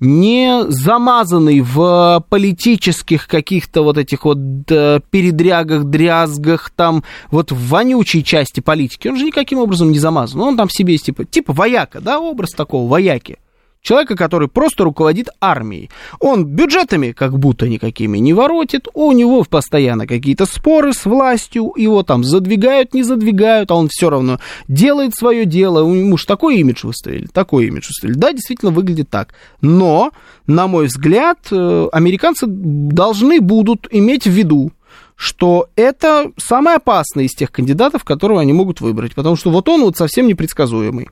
не 0.00 0.64
замазанный 0.68 1.60
в 1.60 2.24
политических 2.28 3.28
каких-то 3.28 3.82
вот 3.82 3.96
этих 3.96 4.24
вот 4.24 4.38
передрягах, 4.66 5.84
дрязгах, 5.84 6.70
там 6.74 7.04
вот 7.30 7.52
в 7.52 7.68
вонючей 7.68 8.22
части 8.22 8.60
политики. 8.60 9.08
Он 9.08 9.16
же 9.16 9.24
никаким 9.24 9.58
образом 9.60 9.92
не 9.92 9.98
замазан. 9.98 10.40
Он 10.40 10.56
там 10.56 10.68
себе 10.68 10.94
есть 10.94 11.06
типа, 11.06 11.24
типа 11.24 11.52
вояка, 11.52 12.00
да, 12.00 12.18
образ 12.18 12.50
такого 12.50 12.90
вояки. 12.90 13.38
Человека, 13.84 14.16
который 14.16 14.48
просто 14.48 14.82
руководит 14.82 15.28
армией. 15.42 15.90
Он 16.18 16.46
бюджетами 16.46 17.12
как 17.12 17.38
будто 17.38 17.68
никакими 17.68 18.16
не 18.16 18.32
воротит, 18.32 18.88
у 18.94 19.12
него 19.12 19.44
постоянно 19.44 20.06
какие-то 20.06 20.46
споры 20.46 20.94
с 20.94 21.04
властью, 21.04 21.70
его 21.76 22.02
там 22.02 22.24
задвигают, 22.24 22.94
не 22.94 23.02
задвигают, 23.02 23.70
а 23.70 23.74
он 23.74 23.88
все 23.90 24.08
равно 24.08 24.40
делает 24.68 25.14
свое 25.14 25.44
дело. 25.44 25.86
Ему 25.86 26.16
же 26.16 26.24
такой 26.24 26.60
имидж 26.60 26.86
выставили, 26.86 27.26
такой 27.26 27.66
имидж 27.66 27.88
выставили. 27.88 28.14
Да, 28.14 28.32
действительно 28.32 28.70
выглядит 28.70 29.10
так. 29.10 29.34
Но, 29.60 30.12
на 30.46 30.66
мой 30.66 30.86
взгляд, 30.86 31.40
э, 31.50 31.88
американцы 31.92 32.46
должны 32.48 33.42
будут 33.42 33.86
иметь 33.90 34.24
в 34.24 34.30
виду, 34.30 34.72
что 35.14 35.68
это 35.76 36.32
самый 36.38 36.76
опасный 36.76 37.26
из 37.26 37.34
тех 37.34 37.52
кандидатов, 37.52 38.02
которого 38.02 38.40
они 38.40 38.54
могут 38.54 38.80
выбрать, 38.80 39.14
потому 39.14 39.36
что 39.36 39.50
вот 39.50 39.68
он 39.68 39.82
вот 39.82 39.98
совсем 39.98 40.26
непредсказуемый 40.26 41.10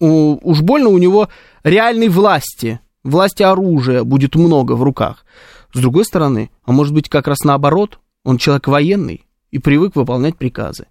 уж 0.00 0.60
больно 0.62 0.88
у 0.88 0.98
него 0.98 1.28
реальной 1.62 2.08
власти, 2.08 2.80
власти 3.02 3.42
оружия 3.42 4.04
будет 4.04 4.34
много 4.34 4.72
в 4.72 4.82
руках. 4.82 5.24
С 5.72 5.80
другой 5.80 6.04
стороны, 6.04 6.50
а 6.64 6.72
может 6.72 6.94
быть 6.94 7.08
как 7.08 7.26
раз 7.26 7.40
наоборот, 7.40 7.98
он 8.24 8.38
человек 8.38 8.68
военный 8.68 9.26
и 9.50 9.58
привык 9.58 9.96
выполнять 9.96 10.36
приказы. 10.36 10.86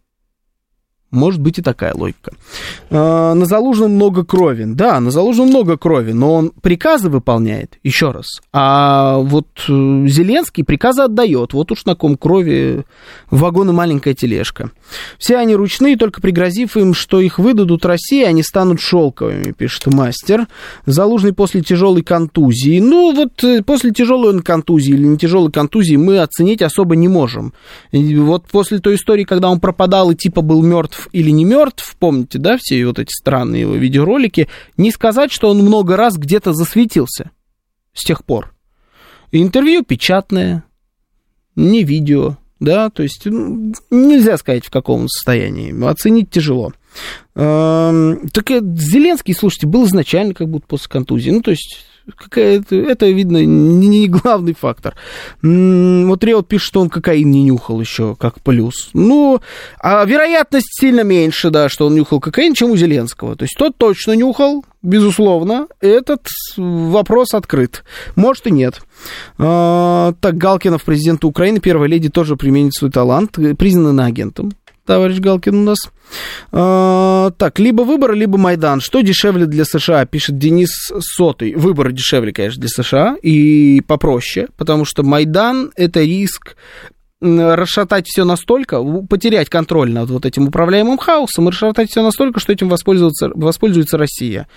Может 1.14 1.42
быть 1.42 1.60
и 1.60 1.62
такая 1.62 1.94
логика. 1.94 2.34
А, 2.90 3.36
на 3.36 3.46
Залужном 3.46 3.92
много 3.92 4.26
крови. 4.26 4.64
Да, 4.66 5.00
на 5.00 5.12
Залужном 5.12 5.48
много 5.48 5.78
крови, 5.78 6.12
но 6.12 6.34
он 6.34 6.52
приказы 6.62 7.10
выполняет, 7.10 7.78
еще 7.84 8.10
раз. 8.10 8.42
А 8.52 9.20
вот 9.20 9.48
э, 9.70 9.72
Зеленский 10.08 10.64
приказы 10.64 11.04
отдает. 11.04 11.54
Вот 11.54 11.72
уж 11.72 11.86
на 11.86 11.96
ком 11.96 12.18
крови 12.18 12.84
вагон 13.30 13.70
и 13.70 13.74
маленькая 13.74 14.16
тележка. 14.16 14.72
Все 15.20 15.38
они 15.38 15.56
ручные, 15.56 15.98
только 15.98 16.20
пригрозив 16.20 16.78
им, 16.78 16.96
что 16.96 17.22
их 17.22 17.38
выдадут 17.38 17.86
России, 17.86 18.24
они 18.24 18.42
станут 18.42 18.82
шелковыми, 18.82 19.52
пишет 19.52 19.86
мастер. 19.86 20.48
Залужный 20.88 21.34
после 21.34 21.62
тяжелой 21.62 22.02
контузии. 22.02 22.80
Ну, 22.80 23.14
вот 23.14 23.44
э, 23.44 23.62
после 23.62 23.92
тяжелой 23.92 24.42
контузии 24.42 24.94
или 24.94 25.06
не 25.06 25.18
тяжелой 25.20 25.52
контузии 25.52 25.96
мы 25.96 26.22
оценить 26.22 26.64
особо 26.64 26.96
не 26.96 27.08
можем. 27.08 27.54
Вот 27.92 28.48
после 28.48 28.80
той 28.80 28.96
истории, 28.96 29.26
когда 29.26 29.52
он 29.52 29.60
пропадал 29.60 30.10
и 30.10 30.16
типа 30.16 30.42
был 30.42 30.64
мертв 30.64 31.03
или 31.12 31.30
не 31.30 31.46
мертв, 31.46 31.96
помните, 32.00 32.40
да, 32.40 32.58
все 32.58 32.86
вот 32.86 33.00
эти 33.00 33.12
странные 33.12 33.62
его 33.62 33.76
видеоролики, 33.76 34.48
не 34.78 34.92
сказать, 34.92 35.32
что 35.32 35.50
он 35.50 35.60
много 35.60 35.98
раз 35.98 36.18
где-то 36.18 36.54
засветился 36.54 37.32
с 37.94 38.04
тех 38.04 38.24
пор. 38.24 38.54
интервью 39.32 39.84
печатное, 39.84 40.64
не 41.56 41.84
видео, 41.84 42.38
да, 42.60 42.90
то 42.90 43.04
есть 43.04 43.26
ну, 43.26 43.74
нельзя 43.92 44.38
сказать, 44.38 44.66
в 44.66 44.70
каком 44.70 45.08
состоянии, 45.08 45.72
оценить 45.86 46.30
тяжело. 46.30 46.74
Эм, 47.36 48.30
так 48.30 48.50
Зеленский, 48.78 49.34
слушайте, 49.34 49.68
был 49.68 49.86
изначально 49.86 50.34
как 50.34 50.50
будто 50.50 50.68
после 50.68 50.90
контузии, 50.90 51.32
ну, 51.32 51.42
то 51.42 51.52
есть 51.52 51.86
какая-то, 52.16 52.76
это, 52.76 53.08
видно, 53.08 53.46
не, 53.46 53.88
не 53.88 54.08
главный 54.08 54.54
фактор. 54.54 54.96
Вот 55.42 56.24
Реот 56.24 56.48
пишет, 56.48 56.68
что 56.68 56.82
он 56.82 56.90
кокаин 56.90 57.30
не 57.30 57.44
нюхал 57.44 57.80
еще, 57.80 58.16
как 58.16 58.42
плюс. 58.42 58.90
Ну, 58.94 59.40
а 59.80 60.04
вероятность 60.06 60.70
сильно 60.80 61.02
меньше, 61.02 61.50
да, 61.50 61.70
что 61.70 61.88
он 61.88 61.96
нюхал 61.96 62.20
кокаин, 62.20 62.54
чем 62.54 62.72
у 62.72 62.78
Зеленского. 62.78 63.36
То 63.36 63.44
есть 63.44 63.56
тот 63.58 63.78
точно 63.78 64.14
нюхал, 64.14 64.66
безусловно, 64.82 65.68
этот 65.80 66.28
вопрос 66.58 67.34
открыт. 67.34 67.84
Может 68.16 68.48
и 68.48 68.52
нет. 68.52 68.82
А, 69.38 70.14
так, 70.20 70.38
Галкинов, 70.38 70.84
президент 70.84 71.24
Украины, 71.24 71.60
первая 71.60 71.90
леди, 71.90 72.10
тоже 72.10 72.36
применит 72.36 72.74
свой 72.74 72.92
талант, 72.92 73.38
признан 73.58 74.00
агентом 74.00 74.54
товарищ 74.86 75.20
Галкин 75.20 75.56
у 75.56 75.64
нас. 75.64 75.78
А, 76.52 77.32
так, 77.38 77.60
либо 77.60 77.82
выборы, 77.84 78.16
либо 78.16 78.38
Майдан. 78.38 78.82
Что 78.82 79.02
дешевле 79.02 79.46
для 79.46 79.66
США, 79.66 80.06
пишет 80.06 80.38
Денис 80.38 80.92
Сотый. 81.00 81.56
Выборы 81.56 81.92
дешевле, 81.92 82.32
конечно, 82.32 82.62
для 82.62 82.70
США 82.70 83.16
и 83.22 83.82
попроще, 83.82 84.48
потому 84.58 84.86
что 84.86 85.04
Майдан– 85.04 85.72
это 85.76 86.02
риск 86.02 86.56
расшатать 87.24 88.06
все 88.08 88.26
настолько, 88.26 88.84
потерять 89.10 89.50
контроль 89.50 89.92
над 89.92 90.10
вот 90.10 90.26
этим 90.26 90.50
управляемым 90.50 90.98
хаосом 90.98 91.48
и 91.48 91.52
расшатать 91.52 91.90
все 91.90 92.04
настолько, 92.04 92.42
что 92.42 92.52
этим 92.52 92.68
воспользуется, 92.68 93.32
воспользуется 93.34 93.98
Россия. 93.98 94.48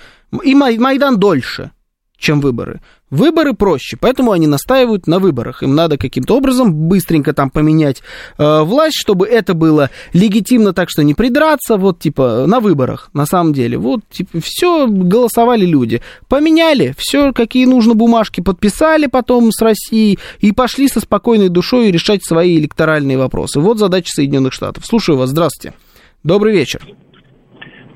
И 0.43 0.55
Майдан 0.55 1.18
дольше. 1.18 1.70
Чем 2.19 2.41
выборы. 2.41 2.81
Выборы 3.09 3.53
проще, 3.53 3.97
поэтому 4.01 4.33
они 4.33 4.49
настаивают 4.49 5.07
на 5.07 5.21
выборах. 5.21 5.62
Им 5.62 5.77
надо 5.77 5.97
каким-то 5.97 6.37
образом 6.37 6.75
быстренько 6.75 7.33
там 7.33 7.51
поменять 7.51 8.03
э, 8.37 8.62
власть, 8.62 8.97
чтобы 8.99 9.27
это 9.29 9.55
было 9.55 9.91
легитимно, 10.12 10.73
так 10.73 10.91
что 10.91 11.05
не 11.05 11.14
придраться, 11.14 11.77
вот 11.77 12.01
типа 12.01 12.47
на 12.49 12.59
выборах, 12.59 13.11
на 13.12 13.25
самом 13.27 13.53
деле. 13.53 13.79
Вот 13.79 14.01
типа 14.11 14.41
все 14.43 14.89
голосовали 14.89 15.64
люди. 15.64 16.03
Поменяли, 16.29 16.95
все, 16.99 17.33
какие 17.33 17.67
нужно 17.67 17.95
бумажки 17.95 18.41
подписали 18.41 19.07
потом 19.07 19.53
с 19.53 19.62
Россией 19.62 20.19
и 20.41 20.51
пошли 20.51 20.89
со 20.89 21.01
спокойной 21.01 21.49
душой 21.49 21.93
решать 21.93 22.25
свои 22.25 22.59
электоральные 22.59 23.19
вопросы. 23.19 23.61
Вот 23.61 23.79
задача 23.79 24.11
Соединенных 24.11 24.53
Штатов. 24.53 24.85
Слушаю 24.85 25.17
вас, 25.17 25.31
здравствуйте. 25.31 25.77
Добрый 26.25 26.53
вечер. 26.53 26.81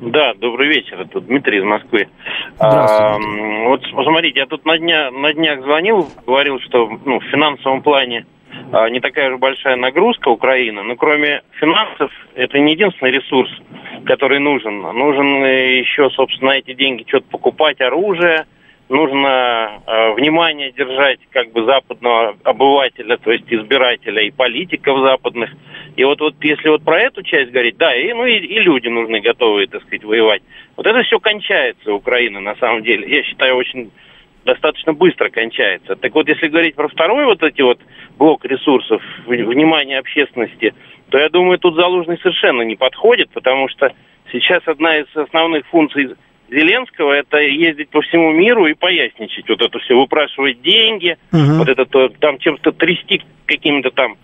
Да, 0.01 0.33
добрый 0.33 0.69
вечер. 0.69 0.99
Это 0.99 1.21
Дмитрий 1.21 1.59
из 1.59 1.65
Москвы. 1.65 2.09
А, 2.59 3.19
вот 3.67 3.83
посмотрите, 3.95 4.41
я 4.41 4.47
тут 4.47 4.65
на, 4.65 4.79
дня, 4.79 5.11
на 5.11 5.35
днях 5.35 5.61
звонил, 5.61 6.09
говорил, 6.27 6.59
что 6.61 6.89
ну, 7.05 7.21
в 7.21 7.25
финансовом 7.25 7.83
плане 7.83 8.25
а, 8.73 8.89
не 8.89 9.01
такая 9.01 9.29
же 9.29 9.37
большая 9.37 9.77
нагрузка 9.77 10.29
Украины, 10.29 10.83
но 10.83 10.97
кроме 10.97 11.43
финансов, 11.53 12.11
это 12.35 12.59
не 12.59 12.73
единственный 12.73 13.11
ресурс, 13.11 13.51
который 14.07 14.39
нужен. 14.39 14.81
Нужен 14.81 15.45
еще, 15.45 16.09
собственно, 16.11 16.53
эти 16.53 16.73
деньги 16.73 17.05
что-то 17.07 17.27
покупать, 17.31 17.83
оружие, 17.83 18.47
нужно 18.91 19.83
э, 19.87 20.13
внимание 20.15 20.73
держать 20.73 21.21
как 21.31 21.53
бы 21.53 21.65
западного 21.65 22.37
обывателя, 22.43 23.17
то 23.17 23.31
есть 23.31 23.45
избирателя 23.49 24.21
и 24.23 24.31
политиков 24.31 24.99
западных. 25.01 25.51
И 25.97 26.05
вот, 26.05 26.21
вот 26.21 26.35
если 26.43 26.69
вот 26.69 26.83
про 26.83 26.99
эту 26.99 27.23
часть 27.23 27.53
говорить, 27.53 27.77
да, 27.79 27.95
и, 27.95 28.13
ну 28.13 28.27
и, 28.27 28.37
и 28.39 28.59
люди 28.59 28.89
нужны, 28.89 29.21
готовые, 29.21 29.69
так 29.69 29.83
сказать, 29.83 30.05
воевать. 30.05 30.43
Вот 30.77 30.87
это 30.87 31.03
все 31.05 31.21
кончается, 31.21 31.95
Украина, 31.95 32.41
на 32.41 32.57
самом 32.57 32.83
деле. 32.83 33.09
Я 33.09 33.23
считаю, 33.23 33.55
очень 33.55 33.93
достаточно 34.45 34.93
быстро 34.93 35.29
кончается. 35.31 35.95
Так 35.95 36.13
вот, 36.15 36.29
если 36.29 36.49
говорить 36.49 36.75
про 36.75 36.89
второй 36.89 37.27
вот 37.27 37.43
эти 37.43 37.63
вот 37.63 37.79
блок 38.19 38.45
ресурсов, 38.45 39.03
внимание 39.27 39.99
общественности, 39.99 40.75
то 41.11 41.19
я 41.19 41.29
думаю, 41.29 41.59
тут 41.59 41.77
Залужный 41.77 42.19
совершенно 42.19 42.63
не 42.63 42.75
подходит, 42.75 43.31
потому 43.31 43.69
что 43.69 43.93
сейчас 44.33 44.63
одна 44.67 44.97
из 44.97 45.07
основных 45.15 45.67
функций 45.67 46.17
Зеленского 46.51 47.13
это 47.13 47.39
ездить 47.39 47.91
по 47.91 48.01
всему 48.03 48.33
миру 48.33 48.67
и 48.67 48.75
поясничать 48.75 49.49
вот 49.49 49.63
это 49.63 49.79
все, 49.79 49.95
выпрашивать 49.95 50.61
деньги, 50.63 51.17
uh-huh. 51.33 51.59
вот 51.59 51.69
это 51.69 51.87
то, 51.87 52.09
там 52.09 52.39
чем-то 52.39 52.73
трясти 52.73 53.23
какими-то 53.47 53.91
там 53.91 54.17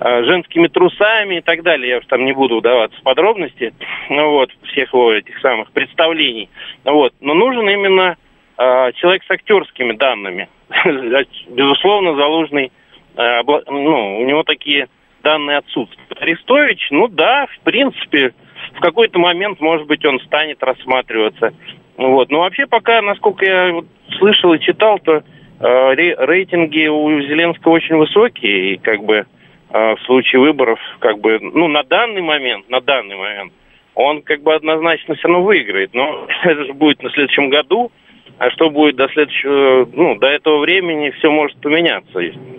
э, 0.00 0.24
женскими 0.24 0.68
трусами 0.68 1.38
и 1.38 1.40
так 1.42 1.62
далее. 1.62 1.90
Я 1.90 1.98
уж 1.98 2.06
там 2.06 2.24
не 2.24 2.32
буду 2.32 2.58
вдаваться 2.58 2.98
в 2.98 3.02
подробности, 3.02 3.74
ну 4.08 4.30
вот, 4.30 4.50
всех 4.72 4.92
его 4.94 5.12
этих 5.12 5.38
самых 5.40 5.70
представлений. 5.72 6.48
Вот. 6.84 7.12
Но 7.20 7.34
нужен 7.34 7.68
именно 7.68 8.16
э, 8.56 8.92
человек 8.94 9.22
с 9.26 9.30
актерскими 9.30 9.92
данными. 9.92 10.48
Безусловно, 11.50 12.14
Залужный, 12.16 12.72
э, 13.16 13.42
ну, 13.44 14.20
у 14.20 14.24
него 14.24 14.42
такие 14.42 14.88
данные 15.22 15.58
отсутствуют. 15.58 16.20
Арестович, 16.20 16.88
ну 16.90 17.08
да, 17.08 17.46
в 17.46 17.60
принципе, 17.60 18.32
в 18.74 18.80
какой-то 18.80 19.18
момент, 19.18 19.60
может 19.60 19.86
быть, 19.86 20.04
он 20.04 20.20
станет 20.20 20.62
рассматриваться. 20.62 21.54
Вот. 21.96 22.30
Но 22.30 22.40
вообще 22.40 22.66
пока, 22.66 23.00
насколько 23.02 23.44
я 23.44 23.82
слышал 24.18 24.52
и 24.52 24.60
читал, 24.60 24.98
то 24.98 25.16
э, 25.16 25.94
рейтинги 25.94 26.86
у 26.88 27.20
Зеленского 27.22 27.72
очень 27.72 27.96
высокие, 27.96 28.74
и 28.74 28.76
как 28.78 29.04
бы 29.04 29.26
э, 29.70 29.94
в 29.94 30.00
случае 30.04 30.40
выборов, 30.40 30.80
как 30.98 31.20
бы, 31.20 31.38
ну, 31.40 31.68
на 31.68 31.84
данный 31.84 32.22
момент, 32.22 32.68
на 32.68 32.80
данный 32.80 33.16
момент, 33.16 33.52
он 33.94 34.22
как 34.22 34.42
бы 34.42 34.54
однозначно 34.54 35.14
все 35.14 35.28
равно 35.28 35.44
выиграет. 35.44 35.94
Но 35.94 36.26
это 36.42 36.64
же 36.64 36.72
будет 36.72 37.02
на 37.02 37.10
следующем 37.10 37.50
году, 37.50 37.92
а 38.38 38.50
что 38.50 38.70
будет 38.70 38.96
до 38.96 39.08
следующего, 39.08 39.88
ну, 39.92 40.16
до 40.18 40.26
этого 40.26 40.60
времени, 40.60 41.10
все 41.18 41.30
может 41.30 41.56
поменяться. 41.60 42.12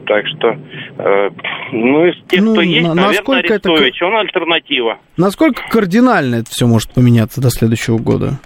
Так 0.07 0.26
что, 0.28 0.57
э, 0.97 1.30
ну, 1.71 2.05
из 2.07 2.15
тех, 2.28 2.41
ну, 2.41 2.53
кто 2.53 2.61
есть, 2.61 2.88
на, 2.88 2.93
наверное, 2.93 3.39
Арестович, 3.39 3.95
это... 3.97 4.05
он 4.05 4.15
альтернатива. 4.15 4.99
Насколько 5.17 5.63
кардинально 5.69 6.36
это 6.36 6.49
все 6.49 6.65
может 6.65 6.93
поменяться 6.93 7.41
до 7.41 7.49
следующего 7.49 7.97
года? 7.97 8.39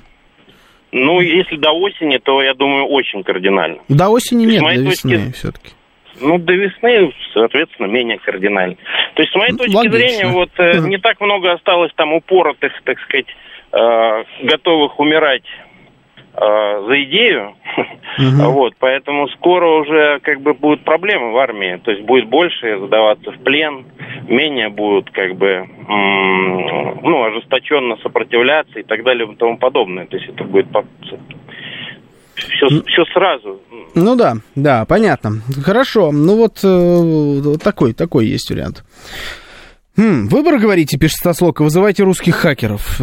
Ну, 0.92 1.20
если 1.22 1.56
до 1.58 1.72
осени, 1.72 2.18
то, 2.18 2.42
я 2.42 2.54
думаю, 2.56 2.86
очень 2.86 3.24
кардинально. 3.24 3.80
До 3.90 4.10
осени 4.10 4.46
нет, 4.46 4.64
до 4.64 4.82
весны 4.82 5.18
точки... 5.18 5.32
все-таки. 5.34 5.70
Ну, 6.22 6.38
до 6.40 6.54
весны, 6.54 7.14
соответственно, 7.34 7.88
менее 7.88 8.18
кардинально. 8.18 8.76
То 9.14 9.22
есть, 9.22 9.32
с 9.32 9.36
моей 9.36 9.56
точки 9.56 9.76
Логично. 9.76 9.98
зрения, 9.98 10.28
вот 10.28 10.50
э, 10.58 10.80
не 10.80 10.98
так 10.98 11.22
много 11.22 11.54
осталось 11.54 11.92
там 11.96 12.14
упоротых, 12.14 12.74
так 12.84 13.00
сказать, 13.02 13.28
э, 13.72 14.24
готовых 14.44 15.00
умирать 15.00 15.44
за 16.40 17.04
идею. 17.04 17.56
Угу. 18.18 18.50
Вот, 18.52 18.74
поэтому 18.80 19.28
скоро 19.30 19.82
уже 19.82 20.20
как 20.22 20.42
бы 20.42 20.54
будут 20.54 20.84
проблемы 20.84 21.32
в 21.32 21.38
армии. 21.38 21.80
То 21.84 21.92
есть 21.92 22.04
будет 22.04 22.28
больше 22.28 22.80
сдаваться 22.86 23.32
в 23.32 23.40
плен, 23.44 23.86
менее 24.28 24.70
будут 24.70 25.10
как 25.12 25.36
бы 25.36 25.68
ну, 25.88 27.24
ожесточенно 27.24 27.98
сопротивляться 27.98 28.80
и 28.80 28.84
так 28.84 29.04
далее 29.04 29.32
и 29.32 29.36
тому 29.36 29.58
подобное. 29.58 30.06
То 30.06 30.18
есть 30.18 30.30
это 30.30 30.44
будет 30.44 30.68
все, 32.36 32.68
все 32.88 33.06
сразу. 33.14 33.62
Ну 33.96 34.16
да, 34.16 34.36
да, 34.56 34.86
понятно. 34.86 35.42
Хорошо. 35.64 36.12
Ну 36.12 36.38
вот 36.38 36.60
э, 36.64 37.58
такой, 37.64 37.94
такой 37.94 38.28
есть 38.28 38.50
вариант. 38.50 38.84
Хм, 40.00 40.30
выборы, 40.30 40.60
говорите, 40.60 40.98
пишет 40.98 41.18
Стаслока, 41.18 41.62
вызывайте 41.62 42.04
русских 42.04 42.38
хакеров. 42.38 43.02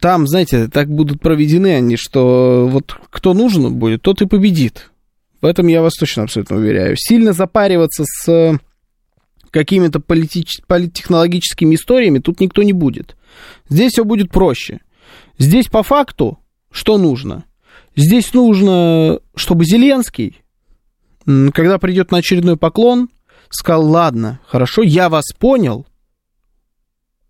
Там, 0.00 0.26
знаете, 0.26 0.68
так 0.68 0.88
будут 0.88 1.20
проведены 1.20 1.74
они, 1.74 1.96
что 1.96 2.66
вот 2.70 2.96
кто 3.10 3.34
нужен 3.34 3.74
будет, 3.74 4.00
тот 4.00 4.22
и 4.22 4.26
победит. 4.26 4.90
В 5.42 5.44
этом 5.44 5.66
я 5.66 5.82
вас 5.82 5.92
точно 5.92 6.22
абсолютно 6.22 6.56
уверяю. 6.56 6.96
Сильно 6.96 7.34
запариваться 7.34 8.04
с 8.06 8.58
какими-то 9.50 10.00
политич... 10.00 10.62
политтехнологическими 10.66 11.74
историями 11.74 12.18
тут 12.18 12.40
никто 12.40 12.62
не 12.62 12.72
будет. 12.72 13.14
Здесь 13.68 13.92
все 13.92 14.06
будет 14.06 14.30
проще. 14.30 14.80
Здесь 15.36 15.66
по 15.66 15.82
факту 15.82 16.38
что 16.70 16.96
нужно? 16.96 17.44
Здесь 17.94 18.32
нужно, 18.32 19.20
чтобы 19.34 19.66
Зеленский, 19.66 20.40
когда 21.26 21.76
придет 21.76 22.10
на 22.10 22.18
очередной 22.18 22.56
поклон, 22.56 23.10
сказал, 23.50 23.86
ладно, 23.86 24.40
хорошо, 24.46 24.82
я 24.82 25.10
вас 25.10 25.24
понял, 25.38 25.84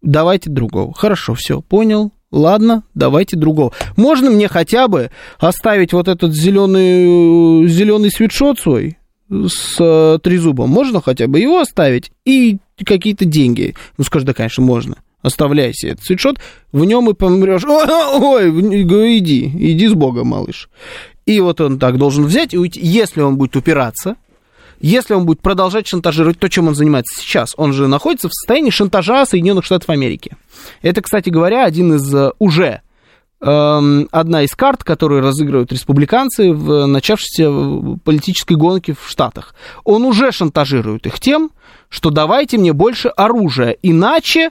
давайте 0.03 0.51
другого. 0.51 0.93
Хорошо, 0.95 1.35
все, 1.35 1.61
понял. 1.61 2.13
Ладно, 2.31 2.83
давайте 2.95 3.37
другого. 3.37 3.73
Можно 3.97 4.31
мне 4.31 4.49
хотя 4.49 4.87
бы 4.87 5.11
оставить 5.39 5.95
вот 5.95 6.09
этот 6.09 6.35
зеленый, 6.35 7.67
зеленый 7.69 8.11
свитшот 8.11 8.61
свой 8.61 8.99
с 9.31 9.77
э, 9.81 10.19
трезубом? 10.23 10.69
Можно 10.69 11.01
хотя 11.01 11.27
бы 11.27 11.41
его 11.41 11.61
оставить 11.61 12.13
и 12.27 12.59
какие-то 12.85 13.25
деньги? 13.25 13.75
Ну, 13.97 14.05
скажи, 14.05 14.27
да, 14.27 14.35
конечно, 14.35 14.63
можно. 14.63 14.97
Оставляй 15.23 15.73
себе 15.73 15.93
этот 15.93 16.05
свитшот, 16.05 16.37
в 16.71 16.85
нем 16.85 17.09
и 17.09 17.15
помрешь. 17.15 17.65
Ой, 17.67 18.51
ой, 18.51 19.19
иди, 19.19 19.47
иди 19.47 19.89
с 19.89 19.95
Богом, 19.95 20.29
малыш. 20.29 20.69
И 21.25 21.41
вот 21.41 21.61
он 21.61 21.79
так 21.79 21.99
должен 21.99 22.25
взять 22.25 22.55
и 22.55 22.59
уйти. 22.59 22.81
Если 22.83 23.21
он 23.21 23.37
будет 23.37 23.57
упираться, 23.57 24.17
если 24.81 25.15
он 25.15 25.27
будет 25.27 25.41
продолжать 25.41 25.87
шантажировать 25.87 26.39
то, 26.39 26.49
чем 26.49 26.69
он 26.69 26.75
занимается 26.75 27.21
сейчас. 27.21 27.55
Он 27.57 27.73
же 27.73 27.89
находится 27.89 28.29
в 28.29 28.33
состоянии 28.33 28.71
шантажа 28.71 29.27
Соединенных 29.27 29.65
Штатов 29.65 29.91
Америки. 29.91 30.37
Это, 30.83 31.03
кстати 31.03 31.31
говоря, 31.31 31.65
один 31.65 31.95
из 31.95 32.15
э, 32.15 32.33
уже 32.39 32.83
эм, 33.41 34.09
одна 34.11 34.43
из 34.43 34.55
карт, 34.55 34.85
которые 34.85 35.21
разыгрывают 35.21 35.73
республиканцы 35.73 36.53
в 36.53 36.87
начавшейся 36.87 37.51
политической 38.05 38.55
гонке 38.55 38.95
в 39.01 39.09
Штатах. 39.09 39.55
Он 39.85 40.05
уже 40.05 40.33
шантажирует 40.33 41.07
их 41.07 41.21
тем, 41.21 41.51
что 41.89 42.11
давайте 42.11 42.59
мне 42.59 42.73
больше 42.73 43.09
оружия, 43.09 43.77
иначе 43.83 44.51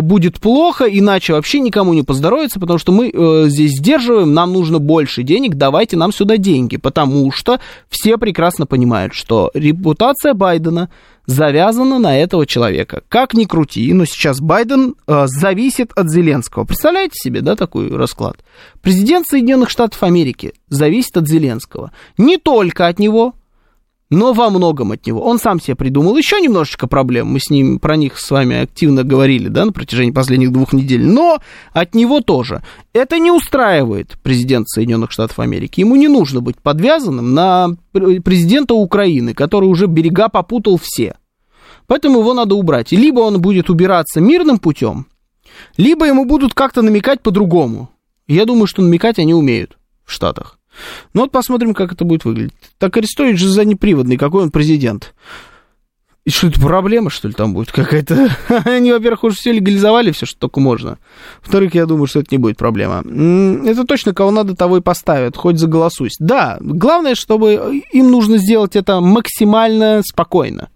будет 0.00 0.40
плохо, 0.40 0.84
иначе 0.84 1.32
вообще 1.32 1.60
никому 1.60 1.94
не 1.94 2.02
поздоровится, 2.02 2.60
потому 2.60 2.78
что 2.78 2.92
мы 2.92 3.10
э, 3.12 3.44
здесь 3.48 3.72
сдерживаем, 3.78 4.34
нам 4.34 4.52
нужно 4.52 4.78
больше 4.78 5.22
денег, 5.22 5.54
давайте 5.54 5.96
нам 5.96 6.12
сюда 6.12 6.36
деньги, 6.36 6.76
потому 6.76 7.30
что 7.32 7.60
все 7.88 8.18
прекрасно 8.18 8.66
понимают, 8.66 9.14
что 9.14 9.50
репутация 9.54 10.34
Байдена 10.34 10.90
завязана 11.26 11.98
на 11.98 12.18
этого 12.18 12.46
человека. 12.46 13.02
Как 13.08 13.34
ни 13.34 13.44
крути, 13.44 13.92
но 13.92 14.04
сейчас 14.04 14.40
Байден 14.40 14.94
э, 15.06 15.26
зависит 15.26 15.92
от 15.96 16.10
Зеленского. 16.10 16.64
Представляете 16.64 17.14
себе, 17.14 17.40
да, 17.40 17.56
такой 17.56 17.88
расклад? 17.88 18.36
Президент 18.82 19.26
Соединенных 19.26 19.70
Штатов 19.70 20.02
Америки 20.02 20.52
зависит 20.68 21.16
от 21.16 21.28
Зеленского. 21.28 21.92
Не 22.18 22.36
только 22.36 22.86
от 22.86 22.98
него, 22.98 23.34
но 24.14 24.32
во 24.32 24.50
многом 24.50 24.92
от 24.92 25.06
него. 25.06 25.22
Он 25.22 25.38
сам 25.38 25.60
себе 25.60 25.74
придумал 25.74 26.16
еще 26.16 26.40
немножечко 26.40 26.86
проблем, 26.86 27.28
мы 27.28 27.40
с 27.40 27.50
ним 27.50 27.78
про 27.78 27.96
них 27.96 28.18
с 28.18 28.30
вами 28.30 28.62
активно 28.62 29.02
говорили, 29.02 29.48
да, 29.48 29.64
на 29.64 29.72
протяжении 29.72 30.12
последних 30.12 30.52
двух 30.52 30.72
недель, 30.72 31.04
но 31.04 31.38
от 31.72 31.94
него 31.94 32.20
тоже. 32.20 32.62
Это 32.92 33.18
не 33.18 33.30
устраивает 33.30 34.16
президента 34.22 34.66
Соединенных 34.68 35.10
Штатов 35.10 35.38
Америки. 35.40 35.80
Ему 35.80 35.96
не 35.96 36.08
нужно 36.08 36.40
быть 36.40 36.56
подвязанным 36.62 37.34
на 37.34 37.70
президента 37.92 38.74
Украины, 38.74 39.34
который 39.34 39.66
уже 39.66 39.86
берега 39.86 40.28
попутал 40.28 40.78
все. 40.80 41.16
Поэтому 41.86 42.20
его 42.20 42.32
надо 42.34 42.54
убрать. 42.54 42.92
Либо 42.92 43.20
он 43.20 43.40
будет 43.40 43.68
убираться 43.68 44.20
мирным 44.20 44.58
путем, 44.58 45.06
либо 45.76 46.06
ему 46.06 46.24
будут 46.24 46.54
как-то 46.54 46.82
намекать 46.82 47.20
по-другому. 47.20 47.90
Я 48.26 48.46
думаю, 48.46 48.66
что 48.66 48.82
намекать 48.82 49.18
они 49.18 49.34
умеют 49.34 49.76
в 50.04 50.12
Штатах. 50.12 50.58
Ну 51.12 51.22
вот 51.22 51.32
посмотрим, 51.32 51.74
как 51.74 51.92
это 51.92 52.04
будет 52.04 52.24
выглядеть. 52.24 52.54
Так 52.78 52.96
Арестович 52.96 53.38
же 53.38 53.48
заднеприводный, 53.48 54.16
какой 54.16 54.42
он 54.42 54.50
президент. 54.50 55.14
И 56.24 56.30
что 56.30 56.46
это 56.46 56.58
проблема, 56.58 57.10
что 57.10 57.28
ли, 57.28 57.34
там 57.34 57.52
будет 57.52 57.70
какая-то? 57.70 58.34
Они, 58.64 58.92
во-первых, 58.92 59.24
уже 59.24 59.36
все 59.36 59.52
легализовали, 59.52 60.10
все, 60.10 60.24
что 60.24 60.38
только 60.38 60.58
можно. 60.58 60.98
Во-вторых, 61.42 61.74
я 61.74 61.84
думаю, 61.84 62.06
что 62.06 62.20
это 62.20 62.28
не 62.30 62.38
будет 62.38 62.56
проблема. 62.56 63.02
Это 63.68 63.84
точно 63.84 64.14
кого 64.14 64.30
надо, 64.30 64.56
того 64.56 64.78
и 64.78 64.80
поставят, 64.80 65.36
хоть 65.36 65.58
заголосусь. 65.58 66.14
Да, 66.18 66.56
главное, 66.60 67.14
чтобы 67.14 67.82
им 67.92 68.10
нужно 68.10 68.38
сделать 68.38 68.74
это 68.74 69.00
максимально 69.00 70.00
спокойно. 70.02 70.70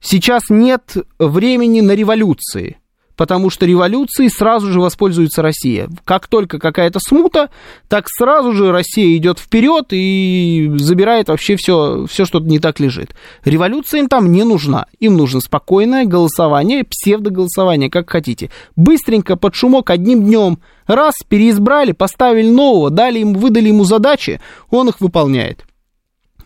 Сейчас 0.00 0.50
нет 0.50 0.96
времени 1.18 1.80
на 1.80 1.92
революции 1.92 2.78
потому 3.16 3.50
что 3.50 3.66
революцией 3.66 4.28
сразу 4.28 4.70
же 4.70 4.80
воспользуется 4.80 5.42
Россия. 5.42 5.88
Как 6.04 6.28
только 6.28 6.58
какая-то 6.58 7.00
смута, 7.00 7.50
так 7.88 8.06
сразу 8.08 8.52
же 8.52 8.70
Россия 8.70 9.16
идет 9.16 9.38
вперед 9.38 9.86
и 9.90 10.70
забирает 10.76 11.28
вообще 11.28 11.56
все, 11.56 12.06
все, 12.08 12.24
что 12.24 12.40
не 12.40 12.58
так 12.58 12.78
лежит. 12.78 13.14
Революция 13.44 14.00
им 14.00 14.08
там 14.08 14.30
не 14.30 14.44
нужна. 14.44 14.86
Им 15.00 15.16
нужно 15.16 15.40
спокойное 15.40 16.04
голосование, 16.04 16.84
псевдоголосование, 16.84 17.90
как 17.90 18.10
хотите. 18.10 18.50
Быстренько 18.76 19.36
под 19.36 19.54
шумок 19.54 19.90
одним 19.90 20.24
днем 20.24 20.58
раз 20.86 21.14
переизбрали, 21.26 21.92
поставили 21.92 22.48
нового, 22.48 22.90
дали 22.90 23.20
ему, 23.20 23.38
выдали 23.38 23.68
ему 23.68 23.84
задачи, 23.84 24.40
он 24.70 24.88
их 24.88 25.00
выполняет. 25.00 25.64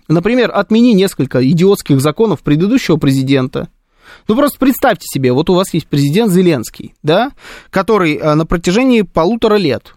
Например, 0.09 0.51
отмени 0.53 0.95
несколько 0.95 1.49
идиотских 1.49 2.01
законов 2.01 2.41
предыдущего 2.41 2.97
президента– 2.97 3.68
ну, 4.29 4.37
просто 4.37 4.59
представьте 4.59 5.07
себе, 5.07 5.33
вот 5.33 5.51
у 5.51 5.55
вас 5.55 5.73
есть 5.75 5.87
президент 5.87 6.33
Зеленский, 6.33 6.95
да, 7.03 7.33
который 7.71 8.17
э, 8.17 8.35
на 8.35 8.47
протяжении 8.47 9.03
полутора 9.03 9.57
лет 9.57 9.95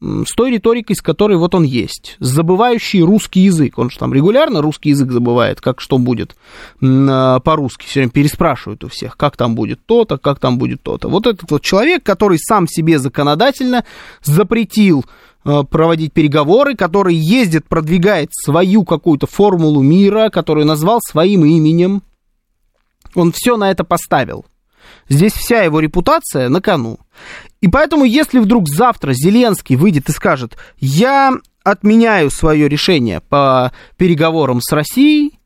с 0.00 0.34
той 0.34 0.52
риторикой, 0.52 0.96
с 0.96 1.02
которой 1.02 1.36
вот 1.36 1.54
он 1.54 1.62
есть, 1.62 2.16
забывающий 2.20 3.02
русский 3.02 3.40
язык. 3.40 3.78
Он 3.78 3.90
же 3.90 3.98
там 3.98 4.14
регулярно 4.14 4.62
русский 4.62 4.90
язык 4.90 5.12
забывает, 5.12 5.60
как 5.60 5.80
что 5.80 5.98
будет 5.98 6.36
э, 6.80 7.38
по-русски. 7.44 7.84
Все 7.86 8.00
время 8.00 8.10
переспрашивают 8.10 8.82
у 8.84 8.88
всех, 8.88 9.16
как 9.16 9.36
там 9.36 9.54
будет 9.54 9.80
то-то, 9.84 10.16
как 10.16 10.38
там 10.38 10.58
будет 10.58 10.82
то-то. 10.82 11.08
Вот 11.08 11.26
этот 11.26 11.50
вот 11.50 11.62
человек, 11.62 12.02
который 12.02 12.38
сам 12.38 12.66
себе 12.66 12.98
законодательно 12.98 13.84
запретил 14.22 15.04
э, 15.44 15.64
проводить 15.68 16.14
переговоры, 16.14 16.76
который 16.76 17.14
ездит, 17.14 17.66
продвигает 17.66 18.30
свою 18.32 18.84
какую-то 18.84 19.26
формулу 19.26 19.82
мира, 19.82 20.30
которую 20.30 20.66
назвал 20.66 21.00
своим 21.06 21.44
именем, 21.44 22.02
он 23.14 23.32
все 23.32 23.56
на 23.56 23.70
это 23.70 23.84
поставил. 23.84 24.44
Здесь 25.08 25.32
вся 25.32 25.62
его 25.62 25.80
репутация 25.80 26.48
на 26.48 26.60
кону. 26.60 26.98
И 27.60 27.68
поэтому, 27.68 28.04
если 28.04 28.38
вдруг 28.38 28.68
завтра 28.68 29.12
Зеленский 29.12 29.76
выйдет 29.76 30.08
и 30.08 30.12
скажет, 30.12 30.56
я 30.78 31.32
отменяю 31.62 32.30
свое 32.30 32.68
решение 32.68 33.20
по 33.20 33.72
переговорам 33.96 34.60
с 34.60 34.72
Россией, 34.72 35.38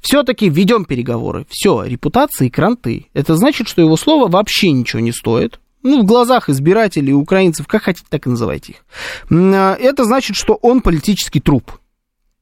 все-таки 0.00 0.48
ведем 0.48 0.84
переговоры. 0.84 1.46
Все, 1.48 1.84
репутация 1.84 2.48
и 2.48 2.50
кранты. 2.50 3.06
Это 3.14 3.36
значит, 3.36 3.68
что 3.68 3.80
его 3.80 3.96
слово 3.96 4.28
вообще 4.28 4.72
ничего 4.72 5.00
не 5.00 5.12
стоит. 5.12 5.60
Ну, 5.82 6.02
в 6.02 6.04
глазах 6.04 6.48
избирателей, 6.48 7.12
украинцев, 7.12 7.66
как 7.66 7.82
хотите, 7.82 8.06
так 8.08 8.26
и 8.26 8.30
называйте 8.30 8.72
их. 8.72 8.84
А, 9.30 9.74
это 9.74 10.04
значит, 10.04 10.36
что 10.36 10.54
он 10.54 10.80
политический 10.80 11.40
труп. 11.40 11.72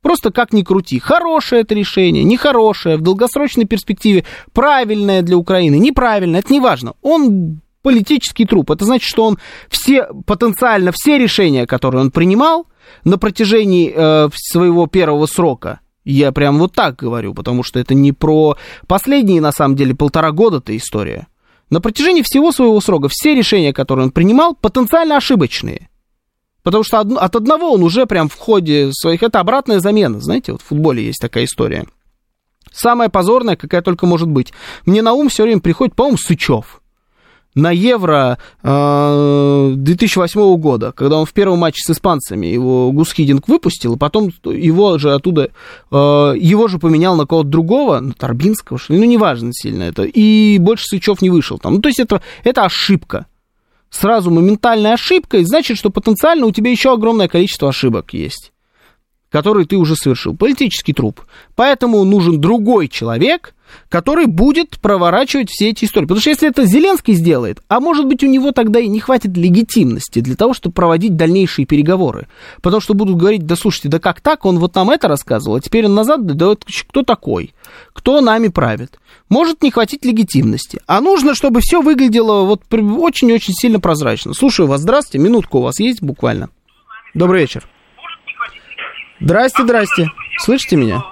Просто 0.02 0.30
как 0.30 0.52
ни 0.52 0.62
крути. 0.62 0.98
Хорошее 0.98 1.62
это 1.62 1.74
решение, 1.74 2.24
нехорошее, 2.24 2.96
в 2.96 3.02
долгосрочной 3.02 3.66
перспективе 3.66 4.24
правильное 4.52 5.22
для 5.22 5.36
Украины, 5.36 5.76
неправильное, 5.76 6.40
это 6.40 6.52
не 6.52 6.60
важно. 6.60 6.94
Он 7.02 7.60
политический 7.82 8.44
труп. 8.44 8.70
Это 8.70 8.84
значит, 8.84 9.08
что 9.08 9.24
он 9.24 9.38
все, 9.68 10.08
потенциально 10.26 10.92
все 10.92 11.18
решения, 11.18 11.66
которые 11.66 12.02
он 12.02 12.10
принимал 12.10 12.66
на 13.04 13.18
протяжении 13.18 13.92
э, 13.94 14.28
своего 14.34 14.86
первого 14.86 15.26
срока, 15.26 15.80
я 16.04 16.32
прям 16.32 16.58
вот 16.58 16.72
так 16.72 16.96
говорю, 16.96 17.34
потому 17.34 17.62
что 17.62 17.78
это 17.78 17.94
не 17.94 18.12
про 18.12 18.56
последние, 18.86 19.40
на 19.40 19.52
самом 19.52 19.76
деле, 19.76 19.94
полтора 19.94 20.32
года-то 20.32 20.76
история. 20.76 21.26
На 21.68 21.80
протяжении 21.80 22.22
всего 22.22 22.52
своего 22.52 22.80
срока 22.80 23.08
все 23.10 23.34
решения, 23.34 23.72
которые 23.72 24.06
он 24.06 24.10
принимал, 24.10 24.54
потенциально 24.54 25.16
ошибочные. 25.16 25.89
Потому 26.62 26.84
что 26.84 27.00
от 27.00 27.36
одного 27.36 27.72
он 27.72 27.82
уже 27.82 28.06
прям 28.06 28.28
в 28.28 28.36
ходе 28.36 28.90
своих... 28.92 29.22
Это 29.22 29.40
обратная 29.40 29.80
замена, 29.80 30.20
знаете, 30.20 30.52
вот 30.52 30.62
в 30.62 30.66
футболе 30.66 31.04
есть 31.04 31.20
такая 31.20 31.44
история. 31.44 31.86
Самая 32.72 33.08
позорная, 33.08 33.56
какая 33.56 33.82
только 33.82 34.06
может 34.06 34.28
быть. 34.28 34.52
Мне 34.86 35.02
на 35.02 35.12
ум 35.12 35.28
все 35.28 35.42
время 35.44 35.60
приходит, 35.60 35.94
по-моему, 35.94 36.18
Сычев. 36.18 36.80
На 37.56 37.72
Евро 37.72 38.38
э, 38.62 39.72
2008 39.74 40.56
года, 40.56 40.92
когда 40.92 41.18
он 41.18 41.26
в 41.26 41.32
первом 41.32 41.58
матче 41.58 41.82
с 41.82 41.90
испанцами 41.90 42.46
его 42.46 42.92
Гусхидинг 42.92 43.48
выпустил, 43.48 43.96
и 43.96 43.98
потом 43.98 44.30
его 44.44 44.98
же 44.98 45.12
оттуда, 45.12 45.50
э, 45.90 45.96
его 45.96 46.68
же 46.68 46.78
поменял 46.78 47.16
на 47.16 47.26
кого-то 47.26 47.48
другого, 47.48 47.98
на 47.98 48.12
Торбинского, 48.12 48.78
что 48.78 48.92
ли, 48.92 49.00
ну, 49.00 49.04
неважно 49.04 49.50
сильно 49.52 49.82
это, 49.82 50.04
и 50.04 50.58
больше 50.58 50.84
Сычев 50.86 51.22
не 51.22 51.30
вышел 51.30 51.58
там. 51.58 51.74
Ну, 51.74 51.80
то 51.80 51.88
есть 51.88 51.98
это, 51.98 52.22
это 52.44 52.64
ошибка 52.64 53.26
сразу 53.90 54.30
моментальная 54.30 54.94
ошибка, 54.94 55.38
и 55.38 55.44
значит, 55.44 55.76
что 55.76 55.90
потенциально 55.90 56.46
у 56.46 56.52
тебя 56.52 56.70
еще 56.70 56.92
огромное 56.92 57.28
количество 57.28 57.68
ошибок 57.68 58.12
есть, 58.12 58.49
которые 59.30 59.66
ты 59.66 59.76
уже 59.76 59.96
совершил. 59.96 60.36
Политический 60.36 60.92
труп. 60.92 61.20
Поэтому 61.54 62.04
нужен 62.04 62.40
другой 62.40 62.88
человек, 62.88 63.54
который 63.88 64.26
будет 64.26 64.78
проворачивать 64.80 65.48
все 65.50 65.70
эти 65.70 65.84
истории. 65.84 66.06
Потому 66.06 66.20
что 66.20 66.30
если 66.30 66.48
это 66.48 66.64
Зеленский 66.64 67.14
сделает, 67.14 67.62
а 67.68 67.78
может 67.78 68.06
быть 68.06 68.24
у 68.24 68.26
него 68.26 68.50
тогда 68.50 68.80
и 68.80 68.88
не 68.88 68.98
хватит 68.98 69.36
легитимности 69.36 70.20
для 70.20 70.34
того, 70.34 70.54
чтобы 70.54 70.74
проводить 70.74 71.16
дальнейшие 71.16 71.66
переговоры. 71.66 72.26
Потому 72.62 72.80
что 72.80 72.94
будут 72.94 73.16
говорить, 73.16 73.46
да 73.46 73.54
слушайте, 73.54 73.88
да 73.88 74.00
как 74.00 74.20
так, 74.20 74.44
он 74.44 74.58
вот 74.58 74.74
нам 74.74 74.90
это 74.90 75.06
рассказывал, 75.06 75.56
а 75.56 75.60
теперь 75.60 75.86
он 75.86 75.94
назад, 75.94 76.26
да 76.26 76.46
вот 76.48 76.64
кто 76.88 77.02
такой, 77.02 77.54
кто 77.92 78.20
нами 78.20 78.48
правит 78.48 78.98
может 79.28 79.62
не 79.62 79.70
хватить 79.70 80.04
легитимности. 80.04 80.80
А 80.86 81.00
нужно, 81.00 81.34
чтобы 81.36 81.60
все 81.60 81.80
выглядело 81.80 82.42
вот 82.42 82.62
очень-очень 82.70 83.54
сильно 83.54 83.78
прозрачно. 83.78 84.34
Слушаю 84.34 84.66
вас. 84.66 84.80
Здравствуйте. 84.80 85.24
Минутку 85.24 85.58
у 85.58 85.62
вас 85.62 85.78
есть 85.78 86.02
буквально? 86.02 86.50
Добрый 87.14 87.42
вечер. 87.42 87.68
Здрасте, 89.20 89.62
здрасте. 89.62 90.08
Слышите 90.38 90.76
меня? 90.76 91.02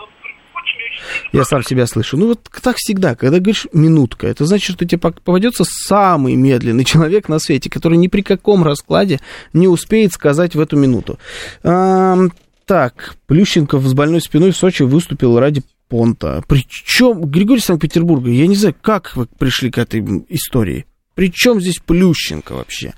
Я 1.32 1.44
сам 1.44 1.62
себя 1.62 1.86
слышу. 1.86 2.16
Ну, 2.16 2.28
вот 2.28 2.40
так 2.62 2.76
всегда, 2.76 3.14
когда 3.14 3.38
говоришь 3.38 3.66
минутка, 3.72 4.26
это 4.26 4.46
значит, 4.46 4.76
что 4.76 4.84
тебе 4.86 4.98
попадется 4.98 5.64
самый 5.64 6.34
медленный 6.34 6.84
человек 6.84 7.28
на 7.28 7.38
свете, 7.38 7.70
который 7.70 7.98
ни 7.98 8.08
при 8.08 8.22
каком 8.22 8.64
раскладе 8.64 9.20
не 9.52 9.68
успеет 9.68 10.12
сказать 10.12 10.54
в 10.54 10.60
эту 10.60 10.76
минуту. 10.76 11.18
А, 11.62 12.16
так, 12.64 13.16
Плющенков 13.26 13.84
с 13.84 13.92
больной 13.94 14.20
спиной 14.20 14.52
в 14.52 14.56
Сочи 14.56 14.82
выступил 14.82 15.38
ради 15.38 15.62
Понта. 15.88 16.42
Причем 16.48 17.22
Григорий 17.22 17.60
Санкт-Петербурга, 17.60 18.30
я 18.30 18.46
не 18.46 18.56
знаю, 18.56 18.74
как 18.80 19.16
вы 19.16 19.26
пришли 19.26 19.70
к 19.70 19.78
этой 19.78 20.04
истории. 20.28 20.84
Причем 21.18 21.60
здесь 21.60 21.80
Плющенко 21.84 22.52
вообще? 22.52 22.94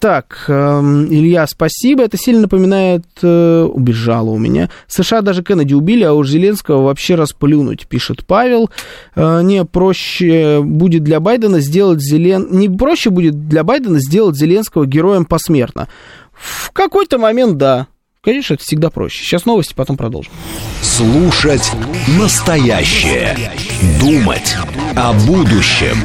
Так, 0.00 0.46
э, 0.48 0.80
Илья, 1.10 1.46
спасибо. 1.46 2.02
Это 2.02 2.16
сильно 2.18 2.40
напоминает... 2.40 3.04
Э, 3.22 3.62
убежало 3.62 4.30
у 4.30 4.38
меня. 4.38 4.68
США 4.88 5.20
даже 5.20 5.44
Кеннеди 5.44 5.74
убили, 5.74 6.02
а 6.02 6.12
уж 6.12 6.28
Зеленского 6.28 6.82
вообще 6.82 7.14
расплюнуть, 7.14 7.86
пишет 7.86 8.26
Павел. 8.26 8.68
Э, 9.14 9.42
не 9.42 9.64
проще 9.64 10.60
будет 10.60 11.04
для 11.04 11.20
Байдена 11.20 11.60
сделать 11.60 12.00
Зелен... 12.00 12.48
Не 12.50 12.68
проще 12.68 13.10
будет 13.10 13.46
для 13.46 13.62
Байдена 13.62 14.00
сделать 14.00 14.34
Зеленского 14.34 14.86
героем 14.86 15.24
посмертно. 15.24 15.86
В 16.32 16.72
какой-то 16.72 17.18
момент, 17.18 17.58
да. 17.58 17.86
Конечно, 18.26 18.54
это 18.54 18.64
всегда 18.64 18.90
проще. 18.90 19.22
Сейчас 19.22 19.44
новости, 19.44 19.72
потом 19.72 19.96
продолжим. 19.96 20.32
Слушать 20.82 21.70
настоящее. 22.18 23.38
Думать 24.00 24.56
о 24.96 25.12
будущем. 25.12 25.96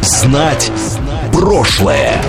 Знать 0.00 0.70
прошлое. 1.32 2.22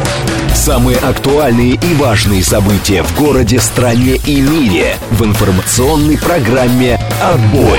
Самые 0.55 0.97
актуальные 0.97 1.75
и 1.75 1.93
важные 1.99 2.43
события 2.43 3.03
в 3.03 3.15
городе, 3.15 3.59
стране 3.59 4.15
и 4.25 4.41
мире 4.41 4.95
в 5.11 5.23
информационной 5.23 6.17
программе 6.17 6.99
«Отбой». 7.21 7.77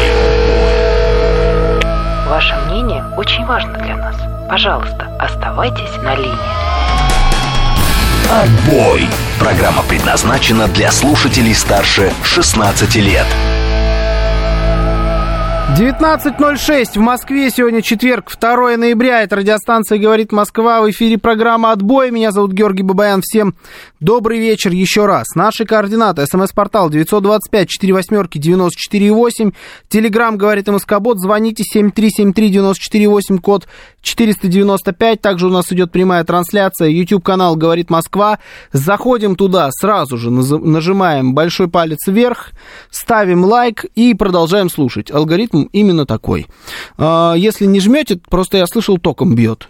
Ваше 2.29 2.55
мнение 2.69 3.05
очень 3.17 3.45
важно 3.47 3.73
для 3.79 3.97
нас. 3.97 4.15
Пожалуйста, 4.49 5.17
оставайтесь 5.19 5.97
на 6.05 6.15
линии. 6.15 6.82
Отбой! 8.33 9.03
Программа 9.39 9.83
предназначена 9.83 10.67
для 10.67 10.91
слушателей 10.91 11.55
старше 11.55 12.11
16 12.25 12.95
лет. 12.97 13.27
19.06 15.77 16.95
в 16.95 17.01
Москве. 17.01 17.51
Сегодня 17.51 17.81
четверг, 17.81 18.31
2 18.39 18.77
ноября. 18.77 19.23
Это 19.23 19.37
радиостанция 19.37 19.99
«Говорит 19.99 20.31
Москва». 20.31 20.83
В 20.83 20.91
эфире 20.91 21.17
программа 21.17 21.73
«Отбой». 21.73 22.11
Меня 22.11 22.31
зовут 22.31 22.53
Георгий 22.53 22.83
Бабаян. 22.83 23.23
Всем 23.23 23.55
добрый 24.01 24.39
вечер 24.39 24.71
еще 24.71 25.07
раз. 25.07 25.35
Наши 25.35 25.65
координаты. 25.65 26.27
СМС-портал 26.27 26.91
925 26.91 27.69
4 27.69 27.93
восьмерки 27.95 28.37
94 28.39 29.13
8. 29.13 29.53
Телеграмм 29.89 30.37
«Говорит 30.37 30.69
МСК-бот». 30.69 31.19
Звоните 31.19 31.65
7373 31.65 32.51
94 32.51 33.09
8, 33.09 33.39
код 33.39 33.67
495. 34.03 35.21
Также 35.21 35.47
у 35.47 35.51
нас 35.51 35.73
идет 35.73 35.91
прямая 35.93 36.25
трансляция. 36.25 36.89
YouTube-канал 36.89 37.57
«Говорит 37.57 37.89
Москва». 37.91 38.39
Заходим 38.73 39.37
туда, 39.37 39.71
сразу 39.71 40.19
же 40.19 40.31
нажимаем 40.31 41.35
большой 41.35 41.69
палец 41.69 42.07
вверх, 42.07 42.51
ставим 42.91 43.45
лайк 43.45 43.85
и 43.95 44.15
продолжаем 44.15 44.69
слушать. 44.69 45.11
Алгоритм 45.11 45.65
именно 45.73 46.05
такой. 46.07 46.47
А, 46.99 47.35
если 47.35 47.67
не 47.67 47.81
жмете, 47.81 48.21
просто 48.29 48.59
я 48.59 48.67
слышал, 48.67 48.99
током 48.99 49.35
бьет. 49.35 49.69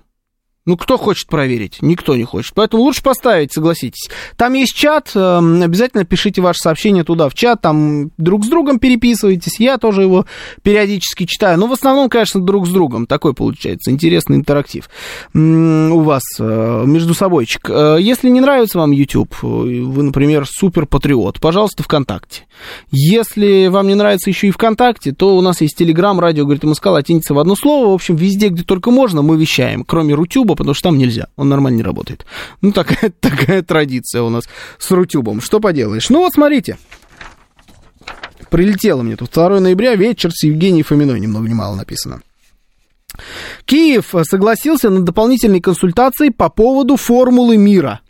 Ну, 0.64 0.76
кто 0.76 0.96
хочет 0.96 1.26
проверить? 1.26 1.78
Никто 1.80 2.14
не 2.14 2.22
хочет. 2.22 2.54
Поэтому 2.54 2.84
лучше 2.84 3.02
поставить, 3.02 3.52
согласитесь. 3.52 4.08
Там 4.36 4.52
есть 4.52 4.74
чат, 4.74 5.10
эм, 5.16 5.60
обязательно 5.60 6.04
пишите 6.04 6.40
ваше 6.40 6.60
сообщение 6.60 7.02
туда 7.02 7.28
в 7.28 7.34
чат, 7.34 7.60
там 7.60 8.12
друг 8.16 8.44
с 8.44 8.48
другом 8.48 8.78
переписывайтесь, 8.78 9.58
я 9.58 9.76
тоже 9.76 10.02
его 10.02 10.24
периодически 10.62 11.26
читаю. 11.26 11.58
Но 11.58 11.66
в 11.66 11.72
основном, 11.72 12.08
конечно, 12.08 12.40
друг 12.40 12.68
с 12.68 12.70
другом. 12.70 13.06
Такой 13.06 13.34
получается 13.34 13.90
интересный 13.90 14.36
интерактив 14.36 14.88
у 15.34 16.00
вас 16.00 16.22
э, 16.38 16.84
между 16.86 17.14
собойчик. 17.14 17.68
Э, 17.68 17.96
если 18.00 18.28
не 18.28 18.40
нравится 18.40 18.78
вам 18.78 18.92
YouTube, 18.92 19.34
э, 19.42 19.46
вы, 19.46 20.02
например, 20.04 20.46
супер 20.46 20.86
патриот, 20.86 21.40
пожалуйста, 21.40 21.82
ВКонтакте. 21.82 22.42
Если 22.90 23.66
вам 23.66 23.88
не 23.88 23.94
нравится 23.94 24.30
еще 24.30 24.48
и 24.48 24.50
ВКонтакте, 24.52 25.12
то 25.12 25.36
у 25.36 25.40
нас 25.40 25.60
есть 25.60 25.76
Телеграм, 25.76 26.20
радио, 26.20 26.44
говорит 26.44 26.62
МСК, 26.62 26.86
латиница 26.86 27.34
в 27.34 27.38
одно 27.38 27.56
слово. 27.56 27.90
В 27.90 27.94
общем, 27.94 28.14
везде, 28.14 28.48
где 28.48 28.62
только 28.62 28.90
можно, 28.90 29.22
мы 29.22 29.36
вещаем, 29.36 29.84
кроме 29.84 30.14
Рутюба 30.14 30.51
Рутюба, 30.52 30.56
потому 30.56 30.74
что 30.74 30.88
там 30.88 30.98
нельзя, 30.98 31.28
он 31.36 31.48
нормально 31.48 31.78
не 31.78 31.82
работает. 31.82 32.26
Ну, 32.60 32.72
такая, 32.72 33.12
такая 33.20 33.62
традиция 33.62 34.22
у 34.22 34.30
нас 34.30 34.44
с 34.78 34.90
Рутюбом. 34.90 35.40
Что 35.40 35.60
поделаешь? 35.60 36.10
Ну, 36.10 36.20
вот 36.20 36.32
смотрите. 36.34 36.78
Прилетело 38.50 39.02
мне 39.02 39.16
тут 39.16 39.30
2 39.32 39.60
ноября, 39.60 39.94
вечер 39.94 40.30
с 40.30 40.44
Евгением 40.44 40.84
Фоминой, 40.84 41.20
ни 41.20 41.26
много 41.26 41.48
ни 41.48 41.54
мало 41.54 41.74
написано. 41.74 42.20
Киев 43.64 44.14
согласился 44.22 44.90
на 44.90 45.00
дополнительные 45.00 45.60
консультации 45.60 46.30
по 46.30 46.48
поводу 46.48 46.96
формулы 46.96 47.56
мира. 47.56 48.00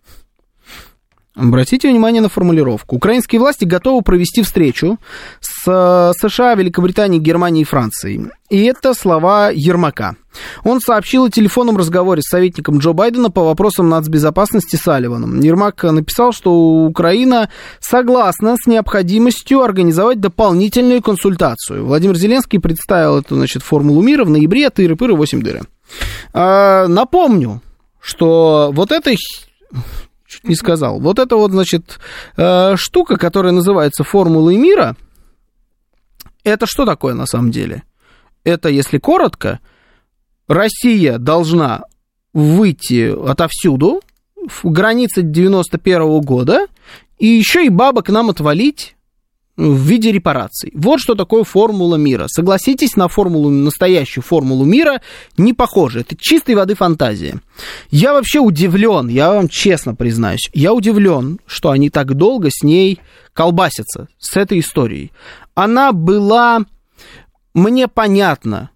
Обратите 1.35 1.89
внимание 1.89 2.20
на 2.20 2.28
формулировку. 2.28 2.97
Украинские 2.97 3.41
власти 3.41 3.64
готовы 3.64 4.03
провести 4.03 4.43
встречу 4.43 4.99
с 5.41 5.66
э, 5.66 6.12
США, 6.18 6.55
Великобританией, 6.55 7.22
Германией 7.22 7.62
и 7.62 7.66
Францией. 7.66 8.26
И 8.51 8.64
это 8.64 8.93
слова 8.93 9.49
Ермака. 9.51 10.16
Он 10.62 10.78
сообщил 10.80 11.24
о 11.24 11.30
телефонном 11.30 11.78
разговоре 11.78 12.20
с 12.20 12.28
советником 12.28 12.78
Джо 12.78 12.93
Байдена 12.93 13.30
по 13.30 13.45
вопросам 13.45 13.89
нацбезопасности 13.89 14.76
Салливаном. 14.76 15.41
Ермак 15.41 15.83
написал, 15.85 16.33
что 16.33 16.53
Украина 16.53 17.49
согласна 17.80 18.57
с 18.62 18.66
необходимостью 18.66 19.62
организовать 19.62 20.20
дополнительную 20.20 21.01
консультацию. 21.01 21.87
Владимир 21.87 22.16
Зеленский 22.16 22.61
представил 22.61 23.18
эту, 23.18 23.37
значит, 23.37 23.62
формулу 23.62 24.03
мира 24.03 24.26
в 24.26 24.30
ноябре, 24.30 24.68
тыры-пыры, 24.68 25.14
8 25.14 25.43
дыры. 25.43 25.62
А, 26.35 26.87
напомню, 26.89 27.62
что 28.01 28.70
вот 28.74 28.93
этой 28.93 29.16
чуть 30.33 30.49
не 30.49 30.55
сказал. 30.55 31.01
Вот 31.01 31.18
это 31.18 31.37
вот, 31.37 31.53
значит, 31.53 31.99
э, 32.37 32.76
штука, 32.76 33.16
которая 33.16 33.53
называется 33.53 34.05
формулой 34.05 34.57
мира, 34.57 34.97
это 36.45 36.66
что 36.66 36.87
такое 36.87 37.14
на 37.14 37.26
самом 37.26 37.51
деле? 37.51 37.83
Это, 38.45 38.68
если 38.68 38.99
коротко, 38.99 39.61
Россия 40.49 41.18
должна 41.18 41.85
выйти 42.33 43.14
отовсюду, 43.28 44.01
в 44.49 44.70
границе 44.70 45.22
91 45.22 46.03
-го 46.03 46.20
года, 46.20 46.66
и 47.18 47.26
еще 47.26 47.64
и 47.64 47.68
бабок 47.68 48.09
нам 48.09 48.30
отвалить 48.30 48.97
в 49.57 49.76
виде 49.76 50.11
репараций. 50.11 50.72
Вот 50.74 51.00
что 51.00 51.14
такое 51.14 51.44
формула 51.44 51.96
мира. 51.96 52.26
Согласитесь, 52.28 52.96
на 52.96 53.09
формулу, 53.09 53.50
настоящую 53.50 54.24
формулу 54.24 54.64
мира 54.64 55.03
не 55.36 55.53
похоже. 55.53 56.00
Это 56.00 56.16
чистой 56.18 56.55
воды 56.55 56.74
фантазия. 56.74 57.40
Я 57.90 58.14
вообще 58.14 58.40
удивлен, 58.40 59.09
я 59.09 59.32
вам 59.32 59.48
честно 59.48 59.94
признаюсь, 59.94 60.50
я 60.55 60.72
удивлен, 60.72 61.38
что 61.46 61.70
они 61.70 61.90
так 61.90 62.14
долго 62.14 62.48
с 62.50 62.62
ней 62.62 63.00
колбасятся, 63.34 64.09
с 64.18 64.36
этой 64.36 64.61
историей. 64.61 65.12
Она 65.55 65.92
была 65.92 66.64
мне 67.53 67.88
понятна, 67.88 68.70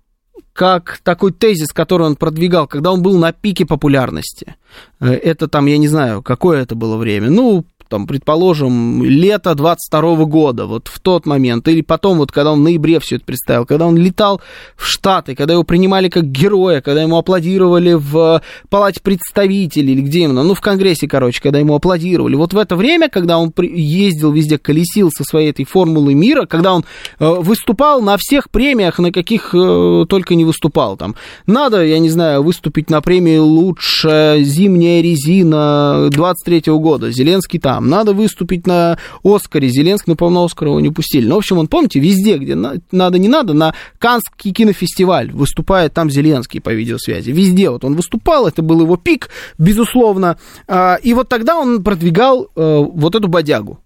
как 0.52 1.00
такой 1.02 1.32
тезис, 1.32 1.68
который 1.68 2.06
он 2.06 2.16
продвигал, 2.16 2.66
когда 2.66 2.90
он 2.92 3.02
был 3.02 3.18
на 3.18 3.32
пике 3.32 3.66
популярности. 3.66 4.56
Э, 5.00 5.12
это 5.12 5.48
там, 5.48 5.66
я 5.66 5.78
не 5.78 5.88
знаю, 5.88 6.22
какое 6.22 6.62
это 6.62 6.74
было 6.74 6.96
время. 6.96 7.30
Ну, 7.30 7.64
там, 7.88 8.06
предположим, 8.06 9.04
лето 9.04 9.54
22 9.54 10.24
года, 10.24 10.66
вот 10.66 10.88
в 10.88 11.00
тот 11.00 11.26
момент, 11.26 11.68
или 11.68 11.80
потом, 11.80 12.18
вот 12.18 12.32
когда 12.32 12.52
он 12.52 12.60
в 12.60 12.62
ноябре 12.64 13.00
все 13.00 13.16
это 13.16 13.24
представил, 13.24 13.66
когда 13.66 13.86
он 13.86 13.96
летал 13.96 14.40
в 14.76 14.86
Штаты, 14.86 15.34
когда 15.34 15.54
его 15.54 15.62
принимали 15.62 16.08
как 16.08 16.24
героя, 16.24 16.80
когда 16.80 17.02
ему 17.02 17.16
аплодировали 17.16 17.94
в 17.94 18.42
Палате 18.68 19.00
представителей, 19.00 19.92
или 19.92 20.00
где 20.00 20.20
именно, 20.20 20.42
ну, 20.42 20.54
в 20.54 20.60
Конгрессе, 20.60 21.08
короче, 21.08 21.40
когда 21.40 21.58
ему 21.58 21.74
аплодировали. 21.74 22.34
Вот 22.34 22.52
в 22.52 22.58
это 22.58 22.76
время, 22.76 23.08
когда 23.08 23.38
он 23.38 23.52
ездил 23.58 24.32
везде, 24.32 24.58
колесил 24.58 25.10
со 25.10 25.24
своей 25.24 25.50
этой 25.50 25.64
формулой 25.64 26.14
мира, 26.14 26.46
когда 26.46 26.74
он 26.74 26.84
э, 27.18 27.26
выступал 27.26 28.02
на 28.02 28.16
всех 28.18 28.50
премиях, 28.50 28.98
на 28.98 29.12
каких 29.12 29.54
э, 29.54 30.06
только 30.08 30.34
не 30.34 30.44
выступал, 30.44 30.96
там, 30.96 31.14
надо, 31.46 31.84
я 31.84 31.98
не 31.98 32.10
знаю, 32.10 32.42
выступить 32.42 32.90
на 32.90 33.00
премии 33.00 33.38
«Лучшая 33.38 34.42
зимняя 34.42 35.02
резина» 35.02 36.08
23 36.10 36.72
года, 36.72 37.10
Зеленский 37.10 37.58
там, 37.58 37.75
там, 37.76 37.90
надо 37.90 38.14
выступить 38.14 38.66
на 38.66 38.96
Оскаре, 39.22 39.68
Зеленский, 39.68 40.10
ну, 40.12 40.16
по-моему, 40.16 40.44
Оскара 40.44 40.70
его 40.70 40.80
не 40.80 40.88
пустили. 40.88 41.26
Ну, 41.26 41.34
в 41.34 41.38
общем, 41.38 41.58
он, 41.58 41.68
помните, 41.68 42.00
везде, 42.00 42.38
где 42.38 42.54
надо, 42.54 43.18
не 43.18 43.28
надо, 43.28 43.52
на 43.52 43.74
Канский 43.98 44.52
кинофестиваль 44.52 45.30
выступает 45.30 45.92
там 45.92 46.08
Зеленский 46.08 46.62
по 46.62 46.70
видеосвязи. 46.70 47.30
Везде 47.30 47.68
вот 47.68 47.84
он 47.84 47.94
выступал, 47.94 48.46
это 48.46 48.62
был 48.62 48.80
его 48.80 48.96
пик, 48.96 49.28
безусловно. 49.58 50.38
А, 50.66 50.94
и 50.94 51.12
вот 51.12 51.28
тогда 51.28 51.58
он 51.58 51.84
продвигал 51.84 52.48
э, 52.56 52.84
вот 52.94 53.14
эту 53.14 53.28
бодягу, 53.28 53.78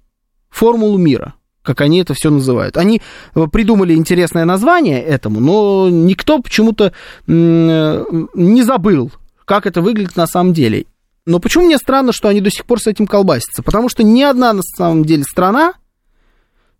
формулу 0.50 0.96
мира 0.96 1.34
как 1.62 1.82
они 1.82 1.98
это 2.00 2.14
все 2.14 2.30
называют. 2.30 2.78
Они 2.78 3.02
э, 3.34 3.46
придумали 3.52 3.94
интересное 3.94 4.46
название 4.46 5.02
этому, 5.02 5.40
но 5.40 5.88
никто 5.90 6.38
почему-то 6.38 6.92
э, 7.26 8.04
не 8.34 8.62
забыл, 8.62 9.12
как 9.44 9.66
это 9.66 9.82
выглядит 9.82 10.16
на 10.16 10.26
самом 10.26 10.54
деле. 10.54 10.86
Но 11.26 11.38
почему 11.38 11.66
мне 11.66 11.78
странно, 11.78 12.12
что 12.12 12.28
они 12.28 12.40
до 12.40 12.50
сих 12.50 12.64
пор 12.64 12.80
с 12.80 12.86
этим 12.86 13.06
колбасятся? 13.06 13.62
Потому 13.62 13.88
что 13.88 14.02
ни 14.02 14.22
одна, 14.22 14.52
на 14.52 14.62
самом 14.62 15.04
деле, 15.04 15.24
страна 15.24 15.74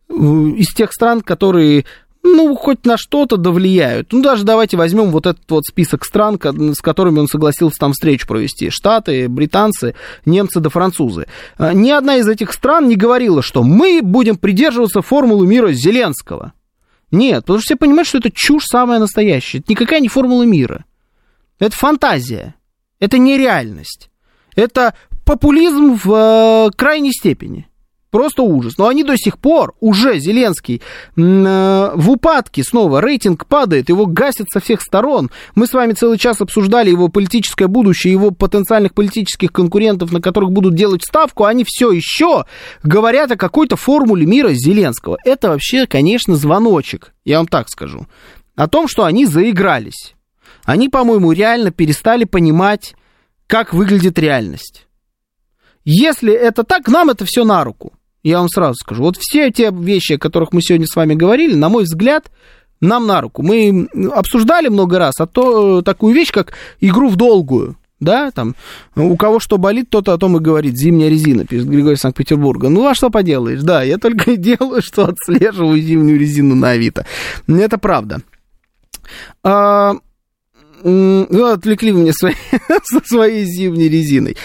э, 0.08 0.14
из 0.14 0.72
тех 0.74 0.92
стран, 0.92 1.20
которые, 1.20 1.84
ну, 2.22 2.54
хоть 2.56 2.86
на 2.86 2.96
что-то 2.96 3.36
да 3.36 3.50
влияют. 3.50 4.12
Ну, 4.12 4.22
даже 4.22 4.44
давайте 4.44 4.76
возьмем 4.76 5.10
вот 5.10 5.26
этот 5.26 5.48
вот 5.50 5.64
список 5.64 6.04
стран, 6.04 6.40
с 6.74 6.80
которыми 6.80 7.18
он 7.18 7.28
согласился 7.28 7.76
там 7.78 7.92
встречу 7.92 8.26
провести. 8.26 8.70
Штаты, 8.70 9.28
британцы, 9.28 9.94
немцы 10.24 10.60
да 10.60 10.70
французы. 10.70 11.26
А 11.58 11.74
ни 11.74 11.90
одна 11.90 12.16
из 12.16 12.26
этих 12.26 12.52
стран 12.52 12.88
не 12.88 12.96
говорила, 12.96 13.42
что 13.42 13.62
мы 13.62 14.00
будем 14.02 14.36
придерживаться 14.36 15.02
формулы 15.02 15.46
мира 15.46 15.72
Зеленского. 15.72 16.54
Нет, 17.10 17.40
потому 17.40 17.58
что 17.58 17.66
все 17.66 17.76
понимают, 17.76 18.08
что 18.08 18.18
это 18.18 18.30
чушь 18.30 18.64
самая 18.64 19.00
настоящая. 19.00 19.58
Это 19.58 19.72
никакая 19.72 20.00
не 20.00 20.08
формула 20.08 20.44
мира. 20.44 20.84
Это 21.58 21.76
фантазия. 21.76 22.54
Это 23.00 23.18
нереальность. 23.18 24.09
Это 24.60 24.94
популизм 25.24 25.98
в 26.02 26.68
э, 26.68 26.70
крайней 26.76 27.12
степени. 27.12 27.66
Просто 28.10 28.42
ужас. 28.42 28.76
Но 28.76 28.88
они 28.88 29.04
до 29.04 29.16
сих 29.16 29.38
пор, 29.38 29.74
уже 29.78 30.18
Зеленский 30.18 30.82
э, 31.16 31.92
в 31.94 32.10
упадке 32.10 32.64
снова, 32.64 33.00
рейтинг 33.00 33.46
падает, 33.46 33.88
его 33.88 34.06
гасят 34.06 34.48
со 34.52 34.58
всех 34.58 34.82
сторон. 34.82 35.30
Мы 35.54 35.68
с 35.68 35.72
вами 35.72 35.92
целый 35.92 36.18
час 36.18 36.40
обсуждали 36.40 36.90
его 36.90 37.06
политическое 37.06 37.68
будущее, 37.68 38.12
его 38.12 38.32
потенциальных 38.32 38.94
политических 38.94 39.52
конкурентов, 39.52 40.10
на 40.10 40.20
которых 40.20 40.50
будут 40.50 40.74
делать 40.74 41.04
ставку, 41.04 41.44
они 41.44 41.64
все 41.64 41.92
еще 41.92 42.44
говорят 42.82 43.30
о 43.30 43.36
какой-то 43.36 43.76
формуле 43.76 44.26
мира 44.26 44.50
Зеленского. 44.54 45.16
Это 45.24 45.50
вообще, 45.50 45.86
конечно, 45.86 46.34
звоночек, 46.34 47.12
я 47.24 47.38
вам 47.38 47.46
так 47.46 47.68
скажу, 47.68 48.08
о 48.56 48.66
том, 48.66 48.88
что 48.88 49.04
они 49.04 49.24
заигрались. 49.24 50.14
Они, 50.64 50.88
по-моему, 50.88 51.30
реально 51.30 51.70
перестали 51.70 52.24
понимать 52.24 52.94
как 53.50 53.74
выглядит 53.74 54.16
реальность. 54.16 54.86
Если 55.84 56.32
это 56.32 56.62
так, 56.62 56.86
нам 56.86 57.10
это 57.10 57.24
все 57.24 57.44
на 57.44 57.64
руку. 57.64 57.92
Я 58.22 58.38
вам 58.38 58.48
сразу 58.48 58.74
скажу. 58.76 59.02
Вот 59.02 59.16
все 59.18 59.50
те 59.50 59.70
вещи, 59.72 60.12
о 60.12 60.18
которых 60.18 60.52
мы 60.52 60.62
сегодня 60.62 60.86
с 60.86 60.94
вами 60.94 61.14
говорили, 61.14 61.56
на 61.56 61.68
мой 61.68 61.82
взгляд, 61.82 62.30
нам 62.80 63.08
на 63.08 63.20
руку. 63.20 63.42
Мы 63.42 63.88
обсуждали 64.14 64.68
много 64.68 65.00
раз 65.00 65.14
а 65.18 65.26
то 65.26 65.82
такую 65.82 66.14
вещь, 66.14 66.30
как 66.30 66.52
игру 66.80 67.08
в 67.08 67.16
долгую. 67.16 67.76
Да, 67.98 68.30
там, 68.30 68.54
у 68.94 69.16
кого 69.16 69.40
что 69.40 69.58
болит, 69.58 69.90
тот 69.90 70.08
о 70.08 70.16
том 70.16 70.36
и 70.36 70.40
говорит. 70.40 70.76
Зимняя 70.76 71.10
резина, 71.10 71.44
пишет 71.44 71.68
Григорий 71.68 71.96
Санкт-Петербурга. 71.96 72.68
Ну, 72.68 72.86
а 72.86 72.94
что 72.94 73.10
поделаешь? 73.10 73.62
Да, 73.62 73.82
я 73.82 73.98
только 73.98 74.30
и 74.30 74.36
делаю, 74.36 74.80
что 74.80 75.06
отслеживаю 75.06 75.82
зимнюю 75.82 76.20
резину 76.20 76.54
на 76.54 76.70
Авито. 76.70 77.04
Это 77.48 77.78
правда. 77.78 78.22
Ну, 80.82 81.44
отвлекли 81.46 81.92
вы 81.92 82.02
меня 82.02 82.12
своей, 82.12 82.36
со 82.84 83.00
своей 83.04 83.44
зимней 83.44 83.88
резиной. 83.88 84.36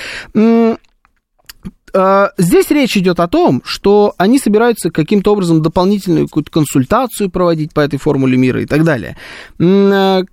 А, 1.98 2.32
здесь 2.38 2.70
речь 2.72 2.98
идет 2.98 3.22
о 3.22 3.28
том, 3.28 3.62
что 3.64 4.14
они 4.18 4.38
собираются 4.38 4.92
каким-то 4.92 5.32
образом 5.32 5.62
дополнительную 5.62 6.28
какую-то 6.28 6.52
консультацию 6.52 7.30
проводить 7.30 7.74
по 7.74 7.80
этой 7.80 7.98
формуле 7.98 8.38
мира 8.38 8.62
и 8.62 8.66
так 8.66 8.84
далее. 8.84 9.16
А, 9.60 10.24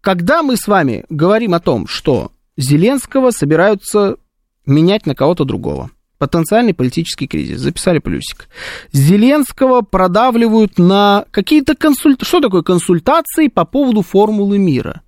когда 0.00 0.42
мы 0.42 0.56
с 0.56 0.68
вами 0.68 1.04
говорим 1.08 1.54
о 1.54 1.60
том, 1.60 1.88
что 1.88 2.30
Зеленского 2.56 3.32
собираются 3.32 4.16
менять 4.64 5.06
на 5.06 5.16
кого-то 5.16 5.44
другого, 5.44 5.90
потенциальный 6.18 6.74
политический 6.74 7.26
кризис, 7.26 7.60
записали 7.60 7.98
плюсик. 7.98 8.48
Зеленского 8.92 9.80
продавливают 9.82 10.78
на 10.78 11.24
какие-то 11.32 11.74
консультации. 11.74 12.28
Что 12.28 12.40
такое 12.40 12.62
консультации 12.62 13.48
по 13.48 13.64
поводу 13.64 14.02
формулы 14.02 14.58
мира? 14.58 15.02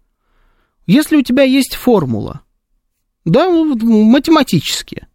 Если 0.90 1.14
у 1.14 1.22
тебя 1.22 1.44
есть 1.44 1.76
формула, 1.76 2.40
да, 3.24 3.48
математически, 3.48 5.06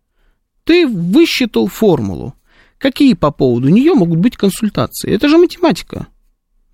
ты 0.63 0.87
высчитал 0.87 1.67
формулу, 1.67 2.33
какие 2.77 3.13
по 3.13 3.29
поводу 3.29 3.67
нее 3.67 3.93
могут 3.93 4.19
быть 4.19 4.37
консультации? 4.37 5.11
Это 5.11 5.27
же 5.27 5.37
математика. 5.37 6.07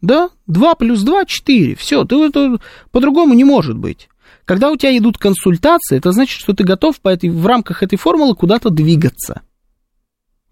Да, 0.01 0.29
2 0.45 0.75
плюс 0.75 1.01
2– 1.01 1.25
4. 1.25 1.75
Все, 1.77 2.05
ты, 2.05 2.15
это 2.15 2.61
по-другому 2.91 3.33
не 3.33 3.43
может 3.43 3.75
быть. 3.75 4.07
Когда 4.45 4.69
у 4.69 4.77
тебя 4.77 4.95
идут 4.95 5.17
консультации, 5.17 5.97
это 5.97 6.11
значит, 6.11 6.39
что 6.39 6.53
ты 6.53 6.63
готов 6.63 7.01
по 7.01 7.09
этой, 7.09 7.31
в 7.31 7.47
рамках 7.47 7.81
этой 7.81 7.97
формулы 7.97 8.35
куда-то 8.35 8.69
двигаться. 8.69 9.41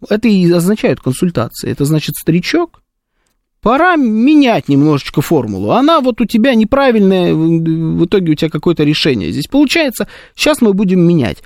Это 0.10 0.28
и 0.28 0.52
означает 0.52 1.02
консультации. 1.02 1.70
Это 1.70 1.86
значит, 1.86 2.16
старичок, 2.16 2.82
пора 3.62 3.96
менять 3.96 4.70
немножечко 4.70 5.22
формулу. 5.22 5.72
Она 5.72 6.00
вот 6.00 6.22
у 6.22 6.26
тебя 6.26 6.56
неправильная, 6.56 7.34
в 7.34 8.06
итоге 8.06 8.32
у 8.32 8.36
тебя 8.36 8.50
какое-то 8.50 8.84
решение. 8.84 9.32
Здесь 9.32 9.48
получается, 9.48 10.08
сейчас 10.36 10.62
мы 10.62 10.74
будем 10.74 11.02
менять. 11.02 11.44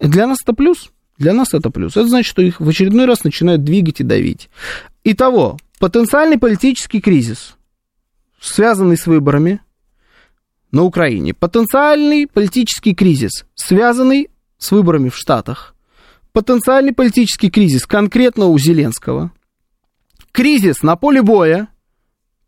Для 0.00 0.26
нас 0.26 0.38
это 0.42 0.52
плюс? 0.52 0.90
Для 1.18 1.32
нас 1.32 1.54
это 1.54 1.70
плюс. 1.70 1.92
Это 1.92 2.08
значит, 2.08 2.28
что 2.28 2.42
их 2.42 2.60
в 2.60 2.68
очередной 2.68 3.06
раз 3.06 3.24
начинают 3.24 3.64
двигать 3.64 4.00
и 4.00 4.04
давить. 4.04 4.48
Итого, 5.04 5.58
потенциальный 5.78 6.38
политический 6.38 7.00
кризис, 7.00 7.56
связанный 8.40 8.96
с 8.96 9.06
выборами 9.06 9.60
на 10.72 10.82
Украине. 10.84 11.34
Потенциальный 11.34 12.26
политический 12.26 12.94
кризис, 12.94 13.46
связанный 13.54 14.30
с 14.58 14.70
выборами 14.70 15.10
в 15.10 15.16
Штатах. 15.16 15.74
Потенциальный 16.32 16.94
политический 16.94 17.50
кризис 17.50 17.86
конкретно 17.86 18.46
у 18.46 18.58
Зеленского. 18.58 19.32
Кризис 20.32 20.82
на 20.82 20.96
поле 20.96 21.22
боя, 21.22 21.68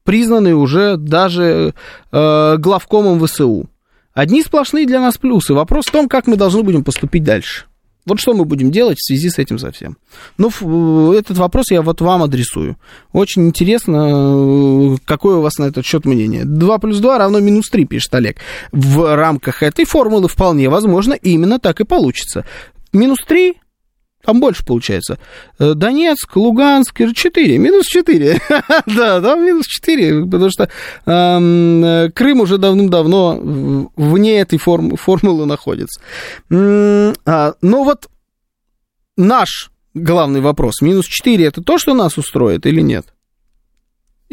признанный 0.04 0.54
уже 0.54 0.96
даже 0.96 1.74
э, 2.10 2.56
главкомом 2.58 3.24
ВСУ. 3.24 3.68
Одни 4.14 4.42
сплошные 4.42 4.86
для 4.86 5.00
нас 5.00 5.18
плюсы. 5.18 5.54
Вопрос 5.54 5.86
в 5.86 5.90
том, 5.90 6.08
как 6.08 6.26
мы 6.26 6.36
должны 6.36 6.62
будем 6.62 6.82
поступить 6.84 7.24
дальше. 7.24 7.66
Вот 8.06 8.20
что 8.20 8.34
мы 8.34 8.44
будем 8.44 8.70
делать 8.70 8.98
в 8.98 9.06
связи 9.06 9.30
с 9.30 9.38
этим 9.38 9.58
совсем? 9.58 9.96
Ну, 10.36 10.50
э, 10.50 11.18
этот 11.18 11.38
вопрос 11.38 11.70
я 11.70 11.82
вот 11.82 12.00
вам 12.00 12.22
адресую. 12.22 12.76
Очень 13.12 13.48
интересно, 13.48 14.94
э, 14.94 14.96
какое 15.04 15.36
у 15.36 15.40
вас 15.40 15.58
на 15.58 15.64
этот 15.64 15.84
счет 15.86 16.04
мнение. 16.04 16.44
2 16.44 16.78
плюс 16.78 16.98
2 16.98 17.18
равно 17.18 17.40
минус 17.40 17.68
3, 17.70 17.86
пишет 17.86 18.14
Олег. 18.14 18.36
В 18.72 19.16
рамках 19.16 19.62
этой 19.62 19.84
формулы 19.84 20.28
вполне 20.28 20.68
возможно 20.68 21.14
именно 21.14 21.58
так 21.58 21.80
и 21.80 21.84
получится. 21.84 22.44
Минус 22.92 23.18
3 23.26 23.56
там 24.24 24.40
больше 24.40 24.64
получается. 24.64 25.18
Э, 25.58 25.74
Донецк, 25.74 26.34
Луганск, 26.36 27.00
4, 27.14 27.58
минус 27.58 27.86
4. 27.86 28.40
да, 28.86 29.20
да, 29.20 29.34
минус 29.36 29.66
4, 29.66 30.26
потому 30.26 30.50
что 30.50 30.68
э, 31.06 32.10
Крым 32.14 32.40
уже 32.40 32.58
давным-давно 32.58 33.90
вне 33.96 34.40
этой 34.40 34.58
форм, 34.58 34.96
формулы 34.96 35.46
находится. 35.46 36.00
А, 36.50 37.54
но 37.60 37.84
вот 37.84 38.08
наш 39.16 39.70
главный 39.94 40.40
вопрос, 40.40 40.80
минус 40.80 41.06
4, 41.06 41.44
это 41.44 41.62
то, 41.62 41.78
что 41.78 41.94
нас 41.94 42.18
устроит 42.18 42.66
или 42.66 42.80
нет? 42.80 43.13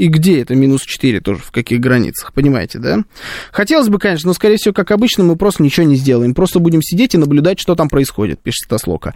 И 0.02 0.08
где 0.08 0.41
это 0.41 0.56
минус 0.56 0.82
4 0.82 1.22
тоже, 1.22 1.41
в 1.41 1.52
каких 1.52 1.80
границах, 1.80 2.34
понимаете, 2.34 2.80
да? 2.80 3.04
Хотелось 3.52 3.88
бы, 3.88 3.99
конечно, 3.99 4.30
но, 4.30 4.34
скорее 4.34 4.56
всего, 4.58 4.74
как 4.74 4.89
обычно, 4.89 5.24
мы 5.24 5.36
просто 5.36 5.62
ничего 5.62 5.86
не 5.86 5.95
сделаем. 5.95 6.34
Просто 6.34 6.58
будем 6.58 6.82
сидеть 6.82 7.14
и 7.14 7.20
наблюдать, 7.20 7.60
что 7.60 7.76
там 7.76 7.88
происходит, 7.88 8.39
пишет 8.39 8.68
Таслока. 8.68 9.14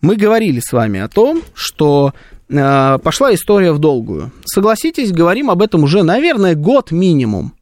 Мы 0.00 0.14
говорили 0.14 0.60
с 0.64 0.70
вами 0.70 1.00
о 1.00 1.08
том, 1.08 1.42
что 1.54 2.14
э, 2.48 2.98
пошла 3.02 3.34
история 3.34 3.72
в 3.72 3.80
долгую. 3.80 4.30
Согласитесь, 4.44 5.10
говорим 5.10 5.50
об 5.50 5.60
этом 5.60 5.82
уже, 5.82 6.04
наверное, 6.04 6.54
год 6.54 6.92
минимум. 6.92 7.54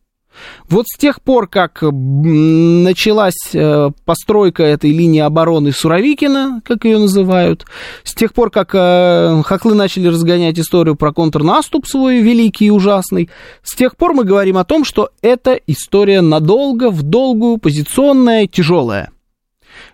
Вот 0.69 0.87
с 0.89 0.99
тех 0.99 1.23
пор, 1.23 1.49
как 1.49 1.83
началась 1.83 3.35
э, 3.53 3.91
постройка 4.05 4.63
этой 4.63 4.91
линии 4.91 5.21
обороны 5.21 5.73
Суровикина, 5.73 6.63
как 6.65 6.85
ее 6.85 6.99
называют, 6.99 7.65
с 8.03 8.15
тех 8.15 8.33
пор, 8.33 8.51
как 8.51 8.75
э, 8.75 9.43
хохлы 9.45 9.75
начали 9.75 10.09
разгонять 10.09 10.59
историю 10.59 10.97
про 10.97 11.13
контрнаступ 11.13 11.87
свой 11.87 12.21
великий 12.21 12.67
и 12.67 12.71
ужасный, 12.71 13.31
с 13.63 13.75
тех 13.75 13.97
пор 13.97 14.13
мы 14.13 14.25
говорим 14.25 14.57
о 14.57 14.65
том, 14.65 14.85
что 14.85 15.11
эта 15.23 15.55
история 15.67 16.21
надолго, 16.21 16.91
в 16.91 17.03
долгую, 17.03 17.59
позиционная, 17.59 18.47
тяжелая. 18.47 19.11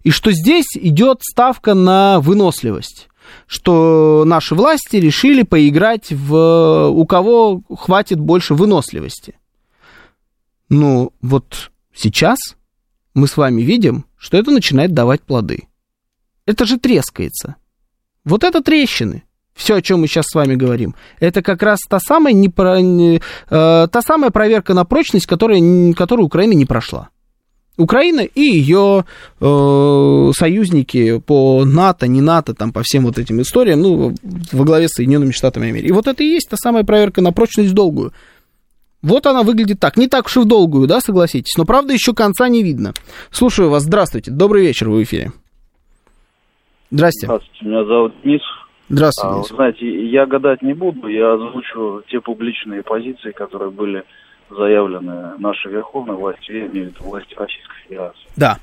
И 0.05 0.11
что 0.11 0.31
здесь 0.33 0.77
идет 0.77 1.19
ставка 1.23 1.75
на 1.75 2.21
выносливость 2.21 3.09
что 3.47 4.25
наши 4.27 4.55
власти 4.55 4.97
решили 4.97 5.43
поиграть 5.43 6.13
в 6.13 6.89
у 6.89 7.07
кого 7.07 7.63
хватит 7.75 8.21
больше 8.21 8.55
выносливости. 8.55 9.35
Ну, 10.73 11.13
вот 11.21 11.71
сейчас 11.95 12.39
мы 13.13 13.27
с 13.27 13.37
вами 13.37 13.61
видим, 13.61 14.07
что 14.17 14.39
это 14.39 14.51
начинает 14.51 14.95
давать 14.95 15.21
плоды. 15.21 15.69
Это 16.47 16.65
же 16.65 16.79
трескается. 16.79 17.57
Вот 18.25 18.43
это 18.43 18.63
трещины. 18.63 19.25
Все, 19.55 19.75
о 19.75 19.83
чем 19.83 20.01
мы 20.01 20.07
сейчас 20.07 20.25
с 20.29 20.35
вами 20.35 20.55
говорим, 20.55 20.95
это 21.21 21.43
как 21.43 21.63
раз 21.63 21.81
та 21.87 22.01
самая, 22.01 22.33
непро... 22.33 22.79
э, 22.79 23.19
та 23.87 24.01
самая 24.01 24.31
проверка 24.31 24.73
на 24.73 24.87
прочность, 24.87 25.27
которая, 25.27 25.93
которую 25.93 26.25
Украина 26.25 26.55
не 26.55 26.65
прошла. 26.65 27.11
Украина 27.77 28.21
и 28.21 28.41
ее 28.41 29.05
э, 29.41 30.31
союзники 30.35 31.19
по 31.19 31.67
НАТО, 31.67 32.07
не 32.07 32.23
НАТО, 32.23 32.55
там, 32.55 32.73
по 32.73 32.83
всем 32.83 33.05
вот 33.05 33.19
этим 33.19 33.43
историям, 33.43 33.83
ну, 33.83 34.15
во 34.53 34.65
главе 34.65 34.89
с 34.89 34.93
Соединенными 34.93 35.33
Штатами 35.33 35.69
Америки. 35.69 35.89
И 35.89 35.93
вот 35.93 36.07
это 36.07 36.23
и 36.23 36.29
есть 36.29 36.49
та 36.49 36.57
самая 36.57 36.85
проверка 36.85 37.21
на 37.21 37.33
прочность 37.33 37.75
долгую. 37.75 38.15
Вот 39.03 39.27
она 39.27 39.43
выглядит 39.43 39.81
так. 39.81 39.97
Не 39.97 40.09
так 40.09 40.27
уж 40.27 40.37
и 40.37 40.41
в 40.41 40.45
долгую, 40.45 40.87
да, 40.87 41.01
согласитесь? 41.01 41.57
Но, 41.57 41.65
правда, 41.65 41.93
еще 41.93 42.15
конца 42.15 42.49
не 42.49 42.63
видно. 42.63 42.93
Слушаю 43.31 43.69
вас. 43.69 43.83
Здравствуйте. 43.83 44.31
Добрый 44.31 44.63
вечер, 44.63 44.89
вы 44.89 45.01
в 45.01 45.03
эфире. 45.03 45.33
Здрасте. 46.91 47.27
Здравствуйте. 47.27 47.65
Меня 47.65 47.85
зовут 47.85 48.15
Денис. 48.23 48.43
Здравствуйте. 48.89 49.35
А, 49.35 49.39
вы 49.39 49.57
знаете, 49.57 50.11
я 50.11 50.27
гадать 50.27 50.63
не 50.63 50.75
буду. 50.75 51.09
Я 51.09 51.33
озвучу 51.33 52.03
те 52.09 52.21
публичные 52.21 52.83
позиции, 52.83 53.33
которые 53.33 53.71
были 53.71 54.05
заявлены 54.51 55.39
нашей 55.39 55.73
верховной 55.73 56.17
властью, 56.17 56.59
я 56.59 56.67
имею 56.67 56.91
в 56.91 56.95
виду 56.95 57.05
власти 57.05 57.35
Российской 57.35 57.77
Федерации. 57.89 58.29
Да. 58.37 58.59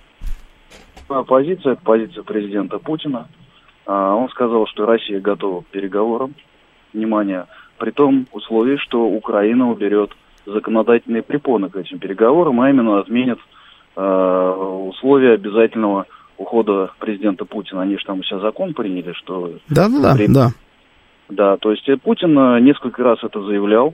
Позиция, 1.27 1.75
позиция 1.75 2.23
президента 2.23 2.77
Путина. 2.77 3.27
А, 3.87 4.13
он 4.13 4.29
сказал, 4.29 4.67
что 4.67 4.85
Россия 4.85 5.19
готова 5.19 5.61
к 5.61 5.67
переговорам. 5.67 6.35
Внимание, 6.93 7.47
при 7.77 7.91
том 7.91 8.27
условии, 8.31 8.77
что 8.77 9.05
Украина 9.05 9.71
уберет 9.71 10.11
законодательные 10.49 11.23
препоны 11.23 11.69
к 11.69 11.75
этим 11.75 11.99
переговорам, 11.99 12.61
а 12.61 12.69
именно 12.69 12.99
отменит 12.99 13.39
э, 13.95 14.81
условия 14.87 15.33
обязательного 15.33 16.05
ухода 16.37 16.91
президента 16.99 17.45
Путина. 17.45 17.81
Они 17.81 17.97
же 17.97 18.05
там 18.05 18.23
сейчас 18.23 18.41
закон 18.41 18.73
приняли, 18.73 19.13
что... 19.13 19.53
Да-да-да, 19.69 20.15
да. 20.27 20.49
Да, 21.29 21.57
то 21.57 21.71
есть 21.71 21.87
Путин 22.01 22.63
несколько 22.63 23.03
раз 23.03 23.19
это 23.23 23.41
заявлял, 23.41 23.93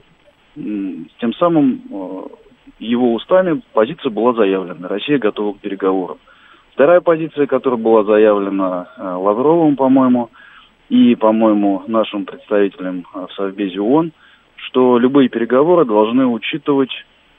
тем 0.54 1.34
самым 1.38 1.82
э, 1.90 2.22
его 2.78 3.14
устами 3.14 3.60
позиция 3.72 4.10
была 4.10 4.32
заявлена. 4.32 4.88
Россия 4.88 5.18
готова 5.18 5.54
к 5.54 5.60
переговорам. 5.60 6.18
Вторая 6.72 7.00
позиция, 7.00 7.46
которая 7.46 7.78
была 7.78 8.04
заявлена 8.04 8.88
э, 8.96 9.02
Лавровым, 9.02 9.76
по-моему, 9.76 10.30
и, 10.88 11.14
по-моему, 11.14 11.82
нашим 11.86 12.24
представителям 12.24 13.06
э, 13.14 13.26
в 13.28 13.32
Совбезе 13.34 13.80
ООН, 13.80 14.12
что 14.56 14.98
любые 14.98 15.28
переговоры 15.28 15.84
должны 15.84 16.26
учитывать 16.26 16.90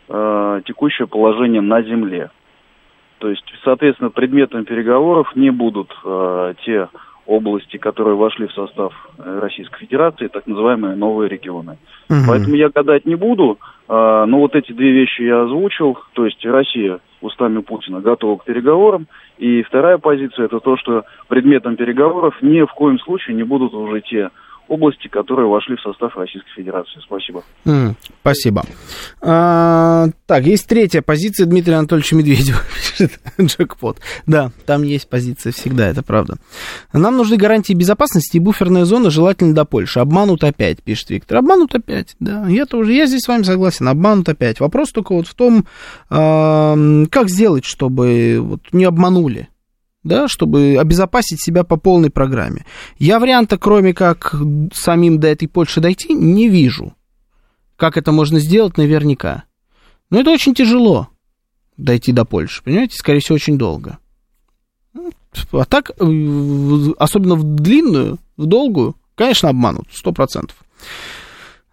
э, 0.09 0.61
текущее 0.65 1.07
положение 1.07 1.61
на 1.61 1.81
Земле. 1.81 2.29
То 3.19 3.29
есть, 3.29 3.45
соответственно, 3.63 4.09
предметом 4.09 4.65
переговоров 4.65 5.35
не 5.35 5.49
будут 5.49 5.91
э, 6.05 6.53
те 6.63 6.87
области, 7.27 7.77
которые 7.77 8.15
вошли 8.15 8.47
в 8.47 8.53
состав 8.53 8.93
э, 9.17 9.39
Российской 9.41 9.79
Федерации, 9.79 10.27
так 10.27 10.47
называемые 10.47 10.95
новые 10.95 11.29
регионы. 11.29 11.77
Угу. 12.09 12.19
Поэтому 12.27 12.55
я 12.55 12.69
гадать 12.69 13.05
не 13.05 13.15
буду, 13.15 13.59
а, 13.89 14.25
но 14.25 14.39
вот 14.39 14.55
эти 14.55 14.71
две 14.71 14.91
вещи 14.91 15.21
я 15.21 15.43
озвучил, 15.43 15.97
то 16.13 16.25
есть 16.25 16.43
Россия 16.45 16.99
устами 17.21 17.59
Путина 17.61 17.99
готова 17.99 18.37
к 18.37 18.45
переговорам, 18.45 19.07
и 19.37 19.61
вторая 19.63 19.97
позиция 19.97 20.45
это 20.45 20.59
то, 20.59 20.77
что 20.77 21.03
предметом 21.27 21.75
переговоров 21.75 22.35
ни 22.41 22.61
в 22.61 22.73
коем 22.73 22.99
случае 22.99 23.35
не 23.35 23.43
будут 23.43 23.73
уже 23.73 24.01
те 24.01 24.29
области, 24.67 25.07
которые 25.07 25.47
вошли 25.47 25.75
в 25.75 25.81
состав 25.81 26.15
Российской 26.15 26.51
Федерации. 26.55 26.99
Спасибо. 27.01 27.43
Mm, 27.65 27.95
спасибо. 28.21 28.63
А, 29.21 30.07
так, 30.25 30.43
есть 30.45 30.67
третья 30.67 31.01
позиция 31.01 31.45
Дмитрия 31.45 31.75
Анатольевича 31.75 32.15
Медведева. 32.15 32.59
пишет 32.97 33.19
Джекпот. 33.39 33.99
Да, 34.25 34.51
там 34.65 34.83
есть 34.83 35.09
позиция 35.09 35.51
всегда, 35.51 35.87
это 35.87 36.03
правда. 36.03 36.35
Нам 36.93 37.17
нужны 37.17 37.37
гарантии 37.37 37.73
безопасности 37.73 38.37
и 38.37 38.39
буферная 38.39 38.85
зона, 38.85 39.09
желательно 39.09 39.53
до 39.53 39.65
Польши. 39.65 39.99
Обманут 39.99 40.43
опять, 40.43 40.83
пишет 40.83 41.09
Виктор. 41.09 41.37
Обманут 41.37 41.75
опять, 41.75 42.15
да. 42.19 42.47
Я 42.47 42.65
тоже, 42.65 42.93
я 42.93 43.05
здесь 43.05 43.21
с 43.21 43.27
вами 43.27 43.43
согласен, 43.43 43.87
обманут 43.87 44.29
опять. 44.29 44.59
Вопрос 44.59 44.91
только 44.91 45.13
вот 45.13 45.27
в 45.27 45.35
том, 45.35 45.65
э, 46.09 47.05
как 47.09 47.29
сделать, 47.29 47.65
чтобы 47.65 48.39
вот 48.41 48.61
не 48.71 48.85
обманули 48.85 49.49
да, 50.07 50.27
чтобы 50.27 50.77
обезопасить 50.79 51.43
себя 51.43 51.63
по 51.63 51.77
полной 51.77 52.09
программе. 52.09 52.65
Я 52.97 53.19
варианта, 53.19 53.57
кроме 53.57 53.93
как 53.93 54.35
самим 54.73 55.19
до 55.19 55.27
этой 55.27 55.47
Польши 55.47 55.81
дойти, 55.81 56.13
не 56.13 56.49
вижу. 56.49 56.93
Как 57.75 57.97
это 57.97 58.11
можно 58.11 58.39
сделать 58.39 58.77
наверняка. 58.77 59.43
Но 60.09 60.19
это 60.19 60.31
очень 60.31 60.55
тяжело 60.55 61.09
дойти 61.77 62.11
до 62.11 62.25
Польши, 62.25 62.63
понимаете, 62.63 62.97
скорее 62.97 63.19
всего, 63.19 63.35
очень 63.35 63.57
долго. 63.57 63.99
А 65.51 65.65
так, 65.65 65.91
э, 65.91 66.93
особенно 66.97 67.35
в 67.35 67.43
длинную, 67.43 68.17
в 68.37 68.45
долгую, 68.45 68.95
конечно, 69.15 69.49
обманут, 69.49 69.85
сто 69.93 70.11
процентов. 70.11 70.57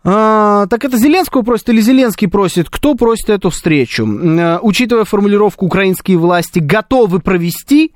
А, 0.07 0.67
так 0.67 0.85
это 0.85 0.99
Зеленского 0.99 1.41
просит 1.43 1.71
или 1.71 1.81
Зеленский 1.81 2.29
просит? 2.29 2.69
Кто 2.69 2.95
просит 2.95 3.31
эту 3.31 3.49
встречу? 3.49 4.07
А, 4.07 4.59
учитывая 4.61 5.05
формулировку, 5.05 5.65
украинские 5.65 6.19
власти 6.19 6.59
готовы 6.59 7.21
провести, 7.21 7.95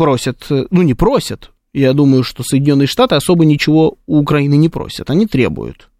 просят, 0.00 0.46
э, 0.48 0.64
ну 0.70 0.80
не 0.80 0.94
просят, 0.94 1.50
я 1.74 1.92
думаю, 1.92 2.22
что 2.22 2.42
Соединенные 2.42 2.86
Штаты 2.86 3.16
особо 3.16 3.44
ничего 3.44 3.98
у 4.06 4.20
Украины 4.20 4.54
не 4.54 4.70
просят, 4.70 5.10
они 5.10 5.26
требуют 5.26 5.90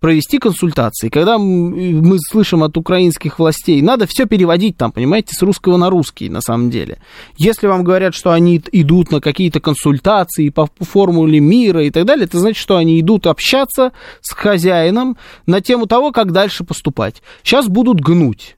провести 0.00 0.38
консультации. 0.38 1.08
Когда 1.08 1.38
мы 1.38 2.18
слышим 2.18 2.64
от 2.64 2.76
украинских 2.76 3.38
властей, 3.38 3.80
надо 3.82 4.06
все 4.08 4.26
переводить 4.26 4.76
там, 4.76 4.90
понимаете, 4.90 5.28
с 5.32 5.42
русского 5.42 5.76
на 5.76 5.90
русский 5.90 6.28
на 6.28 6.40
самом 6.40 6.70
деле. 6.70 6.98
Если 7.38 7.68
вам 7.68 7.84
говорят, 7.84 8.14
что 8.14 8.32
они 8.32 8.60
идут 8.72 9.12
на 9.12 9.20
какие-то 9.20 9.60
консультации 9.60 10.50
по 10.50 10.68
формуле 10.80 11.38
мира 11.38 11.84
и 11.84 11.90
так 11.90 12.04
далее, 12.04 12.24
это 12.26 12.38
значит, 12.40 12.60
что 12.60 12.76
они 12.76 13.00
идут 13.00 13.28
общаться 13.28 13.92
с 14.20 14.34
хозяином 14.34 15.16
на 15.46 15.60
тему 15.60 15.86
того, 15.86 16.10
как 16.10 16.32
дальше 16.32 16.64
поступать. 16.64 17.22
Сейчас 17.44 17.68
будут 17.68 18.00
гнуть. 18.00 18.56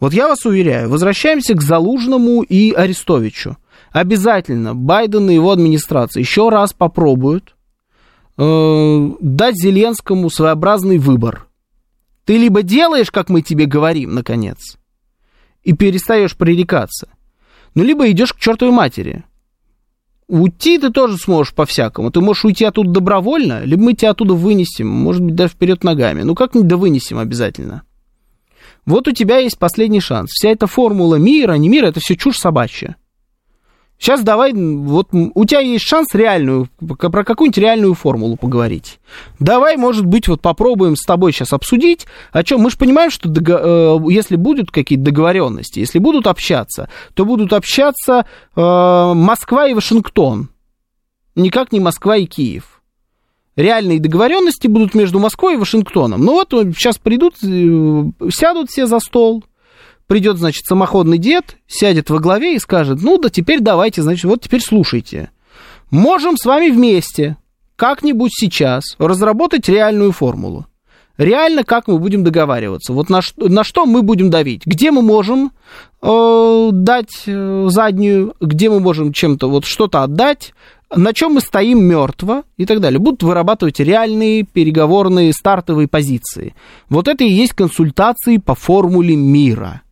Вот 0.00 0.12
я 0.12 0.28
вас 0.28 0.44
уверяю, 0.44 0.90
возвращаемся 0.90 1.54
к 1.54 1.62
Залужному 1.62 2.42
и 2.42 2.72
Арестовичу. 2.72 3.56
Обязательно 3.96 4.74
Байден 4.74 5.30
и 5.30 5.34
его 5.34 5.52
администрация 5.52 6.20
еще 6.20 6.50
раз 6.50 6.74
попробуют 6.74 7.56
э, 8.36 9.10
дать 9.22 9.56
Зеленскому 9.56 10.28
своеобразный 10.28 10.98
выбор. 10.98 11.46
Ты 12.26 12.36
либо 12.36 12.62
делаешь, 12.62 13.10
как 13.10 13.30
мы 13.30 13.40
тебе 13.40 13.64
говорим, 13.64 14.14
наконец, 14.14 14.76
и 15.62 15.72
перестаешь 15.72 16.36
пререкаться, 16.36 17.08
ну, 17.74 17.84
либо 17.84 18.10
идешь 18.10 18.34
к 18.34 18.38
чертовой 18.38 18.74
матери. 18.74 19.24
Уйти 20.28 20.78
ты 20.78 20.90
тоже 20.90 21.16
сможешь 21.16 21.54
по-всякому. 21.54 22.10
Ты 22.10 22.20
можешь 22.20 22.44
уйти 22.44 22.66
оттуда 22.66 22.90
добровольно, 22.90 23.64
либо 23.64 23.82
мы 23.82 23.94
тебя 23.94 24.10
оттуда 24.10 24.34
вынесем, 24.34 24.88
может 24.88 25.22
быть, 25.22 25.36
даже 25.36 25.54
вперед 25.54 25.84
ногами. 25.84 26.20
Ну, 26.20 26.34
как-нибудь 26.34 26.68
да 26.68 26.76
вынесем 26.76 27.16
обязательно. 27.16 27.84
Вот 28.84 29.08
у 29.08 29.12
тебя 29.12 29.38
есть 29.38 29.58
последний 29.58 30.00
шанс. 30.00 30.32
Вся 30.32 30.50
эта 30.50 30.66
формула 30.66 31.14
мира, 31.14 31.54
не 31.54 31.70
мира, 31.70 31.86
это 31.86 32.00
все 32.00 32.14
чушь 32.14 32.36
собачья. 32.36 32.96
Сейчас 33.98 34.22
давай, 34.22 34.52
вот 34.52 35.08
у 35.12 35.44
тебя 35.46 35.60
есть 35.60 35.84
шанс 35.86 36.08
реальную, 36.12 36.68
про 36.98 37.24
какую-нибудь 37.24 37.56
реальную 37.56 37.94
формулу 37.94 38.36
поговорить. 38.36 38.98
Давай, 39.40 39.76
может 39.76 40.04
быть, 40.04 40.28
вот 40.28 40.42
попробуем 40.42 40.96
с 40.96 41.04
тобой 41.04 41.32
сейчас 41.32 41.54
обсудить, 41.54 42.06
о 42.30 42.44
чем 42.44 42.60
мы 42.60 42.70
же 42.70 42.76
понимаем, 42.76 43.10
что 43.10 43.30
дого- 43.30 43.98
э, 44.06 44.12
если 44.12 44.36
будут 44.36 44.70
какие-то 44.70 45.06
договоренности, 45.06 45.78
если 45.78 45.98
будут 45.98 46.26
общаться, 46.26 46.90
то 47.14 47.24
будут 47.24 47.54
общаться 47.54 48.26
э, 48.54 48.60
Москва 49.14 49.66
и 49.66 49.72
Вашингтон, 49.72 50.50
никак 51.34 51.72
не 51.72 51.80
Москва 51.80 52.16
и 52.16 52.26
Киев. 52.26 52.82
Реальные 53.56 54.00
договоренности 54.00 54.66
будут 54.66 54.94
между 54.94 55.18
Москвой 55.18 55.54
и 55.54 55.56
Вашингтоном. 55.56 56.22
Ну 56.22 56.32
вот 56.32 56.50
сейчас 56.50 56.98
придут, 56.98 57.36
э, 57.42 58.28
сядут 58.30 58.68
все 58.68 58.86
за 58.86 59.00
стол, 59.00 59.42
придет, 60.06 60.38
значит, 60.38 60.64
самоходный 60.66 61.18
дед, 61.18 61.56
сядет 61.66 62.10
во 62.10 62.18
главе 62.18 62.56
и 62.56 62.58
скажет, 62.58 63.02
ну 63.02 63.18
да 63.18 63.28
теперь 63.28 63.60
давайте, 63.60 64.02
значит, 64.02 64.24
вот 64.24 64.42
теперь 64.42 64.60
слушайте. 64.60 65.30
Можем 65.90 66.36
с 66.36 66.44
вами 66.44 66.70
вместе 66.70 67.36
как-нибудь 67.76 68.32
сейчас 68.34 68.96
разработать 68.98 69.68
реальную 69.68 70.12
формулу. 70.12 70.66
Реально, 71.18 71.64
как 71.64 71.88
мы 71.88 71.98
будем 71.98 72.24
договариваться? 72.24 72.92
Вот 72.92 73.08
на, 73.08 73.20
на 73.36 73.64
что 73.64 73.86
мы 73.86 74.02
будем 74.02 74.28
давить? 74.28 74.66
Где 74.66 74.90
мы 74.90 75.00
можем 75.00 75.52
э, 76.02 76.68
дать 76.72 77.22
э, 77.26 77.66
заднюю? 77.70 78.34
Где 78.40 78.68
мы 78.68 78.80
можем 78.80 79.14
чем-то 79.14 79.48
вот 79.48 79.64
что-то 79.64 80.02
отдать? 80.02 80.52
На 80.94 81.14
чем 81.14 81.32
мы 81.32 81.40
стоим 81.40 81.82
мертво 81.82 82.42
и 82.58 82.66
так 82.66 82.80
далее? 82.80 82.98
Будут 82.98 83.22
вырабатывать 83.22 83.80
реальные 83.80 84.44
переговорные 84.44 85.32
стартовые 85.32 85.88
позиции. 85.88 86.54
Вот 86.90 87.08
это 87.08 87.24
и 87.24 87.32
есть 87.32 87.54
консультации 87.54 88.36
по 88.36 88.54
формуле 88.54 89.16
мира 89.16 89.82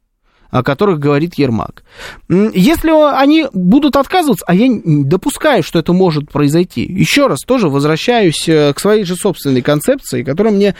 о 0.54 0.62
которых 0.62 1.00
говорит 1.00 1.34
Ермак. 1.34 1.82
Если 2.28 2.90
они 3.18 3.48
будут 3.52 3.96
отказываться, 3.96 4.44
а 4.46 4.54
я 4.54 4.68
допускаю, 4.84 5.64
что 5.64 5.80
это 5.80 5.92
может 5.92 6.30
произойти, 6.30 6.82
еще 6.84 7.26
раз 7.26 7.40
тоже 7.40 7.68
возвращаюсь 7.68 8.48
э, 8.48 8.72
к 8.72 8.78
своей 8.78 9.02
же 9.02 9.16
собственной 9.16 9.62
концепции, 9.62 10.22
которая 10.22 10.54
мне 10.54 10.76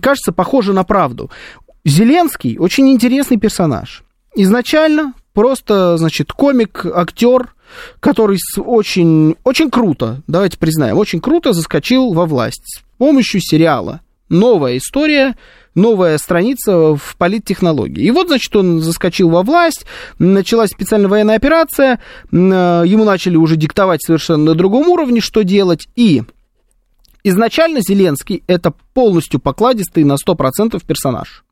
кажется 0.00 0.32
похожа 0.32 0.72
на 0.72 0.82
правду. 0.82 1.30
Зеленский 1.84 2.58
очень 2.58 2.90
интересный 2.90 3.36
персонаж. 3.36 4.02
Изначально 4.34 5.14
просто, 5.34 5.96
значит, 5.98 6.32
комик, 6.32 6.84
актер, 6.84 7.54
который 8.00 8.38
очень, 8.56 9.36
очень 9.44 9.70
круто, 9.70 10.20
давайте 10.26 10.58
признаем, 10.58 10.98
очень 10.98 11.20
круто 11.20 11.52
заскочил 11.52 12.12
во 12.12 12.26
власть 12.26 12.64
с 12.64 12.82
помощью 12.98 13.40
сериала. 13.40 14.00
Новая 14.28 14.78
история 14.78 15.36
новая 15.74 16.18
страница 16.18 16.96
в 16.96 17.16
политтехнологии. 17.16 18.04
И 18.04 18.10
вот, 18.10 18.28
значит, 18.28 18.54
он 18.56 18.80
заскочил 18.80 19.30
во 19.30 19.42
власть, 19.42 19.84
началась 20.18 20.70
специальная 20.70 21.08
военная 21.08 21.36
операция, 21.36 22.00
э, 22.30 22.34
ему 22.36 23.04
начали 23.04 23.36
уже 23.36 23.56
диктовать 23.56 24.02
совершенно 24.02 24.44
на 24.44 24.54
другом 24.54 24.88
уровне, 24.88 25.20
что 25.20 25.42
делать, 25.42 25.88
и 25.96 26.22
изначально 27.24 27.80
Зеленский 27.80 28.42
это 28.46 28.72
полностью 28.94 29.40
покладистый 29.40 30.04
на 30.04 30.16
100% 30.16 30.82
персонаж. 30.84 31.44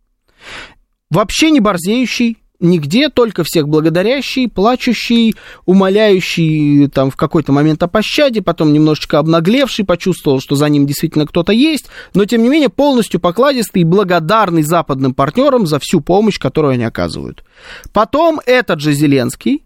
Вообще 1.10 1.50
не 1.50 1.60
борзеющий, 1.60 2.38
нигде, 2.60 3.08
только 3.08 3.42
всех 3.44 3.68
благодарящий, 3.68 4.48
плачущий, 4.48 5.34
умоляющий 5.66 6.88
там 6.88 7.10
в 7.10 7.16
какой-то 7.16 7.52
момент 7.52 7.82
о 7.82 7.88
пощаде, 7.88 8.42
потом 8.42 8.72
немножечко 8.72 9.18
обнаглевший, 9.18 9.84
почувствовал, 9.84 10.40
что 10.40 10.56
за 10.56 10.68
ним 10.68 10.86
действительно 10.86 11.26
кто-то 11.26 11.52
есть, 11.52 11.86
но 12.14 12.24
тем 12.24 12.42
не 12.42 12.48
менее 12.48 12.68
полностью 12.68 13.20
покладистый 13.20 13.82
и 13.82 13.84
благодарный 13.84 14.62
западным 14.62 15.14
партнерам 15.14 15.66
за 15.66 15.78
всю 15.78 16.00
помощь, 16.00 16.38
которую 16.38 16.72
они 16.72 16.84
оказывают. 16.84 17.44
Потом 17.92 18.40
этот 18.46 18.80
же 18.80 18.92
Зеленский, 18.92 19.64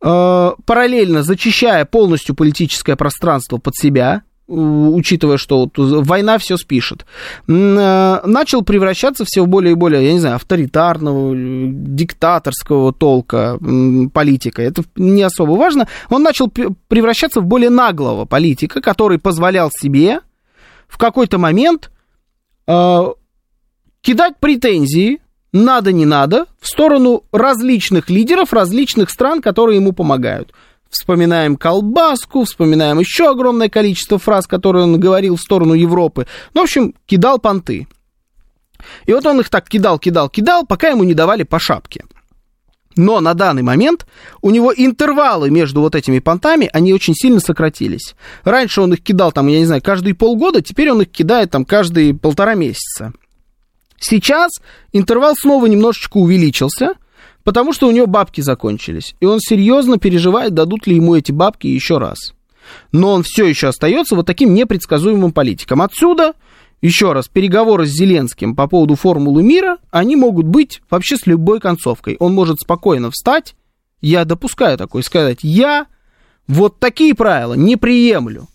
э, 0.00 0.50
параллельно 0.66 1.22
зачищая 1.22 1.84
полностью 1.84 2.34
политическое 2.34 2.96
пространство 2.96 3.58
под 3.58 3.74
себя, 3.76 4.22
учитывая, 4.52 5.38
что 5.38 5.60
вот 5.60 5.72
война 5.76 6.38
все 6.38 6.56
спишет, 6.56 7.06
э, 7.48 8.20
начал 8.24 8.62
превращаться 8.62 9.24
все 9.24 9.42
в 9.42 9.48
более 9.48 9.72
и 9.72 9.76
более, 9.76 10.04
я 10.04 10.12
не 10.12 10.18
знаю, 10.18 10.36
авторитарного, 10.36 11.34
диктаторского 11.34 12.92
толка 12.92 13.58
политика. 14.12 14.62
Это 14.62 14.82
не 14.96 15.22
особо 15.22 15.52
важно. 15.52 15.88
Он 16.10 16.22
начал 16.22 16.48
превращаться 16.48 17.40
в 17.40 17.46
более 17.46 17.70
наглого 17.70 18.24
политика, 18.24 18.80
который 18.80 19.18
позволял 19.18 19.70
себе 19.70 20.20
в 20.88 20.98
какой-то 20.98 21.38
момент 21.38 21.90
э, 22.66 23.04
кидать 24.02 24.34
претензии 24.38 25.20
надо, 25.52 25.92
не 25.92 26.06
надо, 26.06 26.46
в 26.60 26.66
сторону 26.66 27.24
различных 27.30 28.08
лидеров 28.08 28.52
различных 28.52 29.10
стран, 29.10 29.42
которые 29.42 29.76
ему 29.76 29.92
помогают 29.92 30.52
вспоминаем 30.92 31.56
колбаску, 31.56 32.44
вспоминаем 32.44 32.98
еще 33.00 33.30
огромное 33.30 33.68
количество 33.68 34.18
фраз, 34.18 34.46
которые 34.46 34.84
он 34.84 35.00
говорил 35.00 35.36
в 35.36 35.40
сторону 35.40 35.74
Европы. 35.74 36.26
Ну, 36.54 36.60
в 36.60 36.64
общем, 36.64 36.94
кидал 37.06 37.38
понты. 37.38 37.88
И 39.06 39.12
вот 39.12 39.24
он 39.26 39.40
их 39.40 39.48
так 39.48 39.68
кидал, 39.68 39.98
кидал, 39.98 40.28
кидал, 40.28 40.66
пока 40.66 40.88
ему 40.88 41.04
не 41.04 41.14
давали 41.14 41.42
по 41.44 41.58
шапке. 41.58 42.04
Но 42.96 43.20
на 43.20 43.34
данный 43.34 43.62
момент 43.62 44.06
у 44.42 44.50
него 44.50 44.72
интервалы 44.74 45.50
между 45.50 45.80
вот 45.80 45.94
этими 45.94 46.18
понтами, 46.18 46.68
они 46.72 46.92
очень 46.92 47.14
сильно 47.14 47.40
сократились. 47.40 48.14
Раньше 48.44 48.82
он 48.82 48.92
их 48.92 49.02
кидал 49.02 49.32
там, 49.32 49.46
я 49.46 49.60
не 49.60 49.66
знаю, 49.66 49.82
каждые 49.82 50.14
полгода, 50.14 50.60
теперь 50.60 50.90
он 50.90 51.02
их 51.02 51.10
кидает 51.10 51.50
там 51.50 51.64
каждые 51.64 52.14
полтора 52.14 52.54
месяца. 52.54 53.12
Сейчас 53.98 54.50
интервал 54.92 55.34
снова 55.36 55.66
немножечко 55.66 56.18
увеличился, 56.18 56.94
потому 57.44 57.72
что 57.72 57.88
у 57.88 57.90
него 57.90 58.06
бабки 58.06 58.40
закончились. 58.40 59.14
И 59.20 59.26
он 59.26 59.40
серьезно 59.40 59.98
переживает, 59.98 60.54
дадут 60.54 60.86
ли 60.86 60.96
ему 60.96 61.14
эти 61.14 61.32
бабки 61.32 61.66
еще 61.66 61.98
раз. 61.98 62.34
Но 62.92 63.12
он 63.12 63.22
все 63.22 63.46
еще 63.46 63.68
остается 63.68 64.14
вот 64.16 64.26
таким 64.26 64.54
непредсказуемым 64.54 65.32
политиком. 65.32 65.82
Отсюда 65.82 66.34
еще 66.80 67.12
раз, 67.12 67.28
переговоры 67.28 67.86
с 67.86 67.90
Зеленским 67.90 68.56
по 68.56 68.66
поводу 68.66 68.96
формулы 68.96 69.42
мира, 69.42 69.78
они 69.90 70.16
могут 70.16 70.46
быть 70.46 70.82
вообще 70.90 71.16
с 71.16 71.26
любой 71.26 71.60
концовкой. 71.60 72.16
Он 72.18 72.34
может 72.34 72.58
спокойно 72.60 73.10
встать, 73.10 73.54
я 74.00 74.24
допускаю 74.24 74.76
такое, 74.76 75.02
сказать, 75.02 75.38
я 75.42 75.86
вот 76.48 76.80
такие 76.80 77.14
правила 77.14 77.54
не 77.54 77.76
приемлю. 77.76 78.48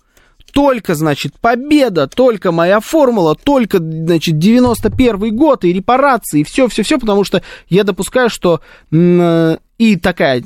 Только, 0.53 0.95
значит, 0.95 1.33
победа, 1.39 2.07
только 2.07 2.51
моя 2.51 2.79
формула, 2.79 3.35
только, 3.35 3.79
значит, 3.79 4.37
91 4.37 5.35
год 5.35 5.65
и 5.65 5.73
репарации, 5.73 6.41
и 6.41 6.43
все-все-все, 6.43 6.97
потому 6.97 7.23
что 7.23 7.41
я 7.69 7.83
допускаю, 7.83 8.29
что 8.29 8.61
э, 8.91 9.57
и 9.77 9.95
такая 9.97 10.43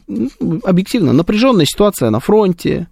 объективно 0.63 1.13
напряженная 1.13 1.65
ситуация 1.65 2.09
на 2.09 2.19
фронте, 2.19 2.87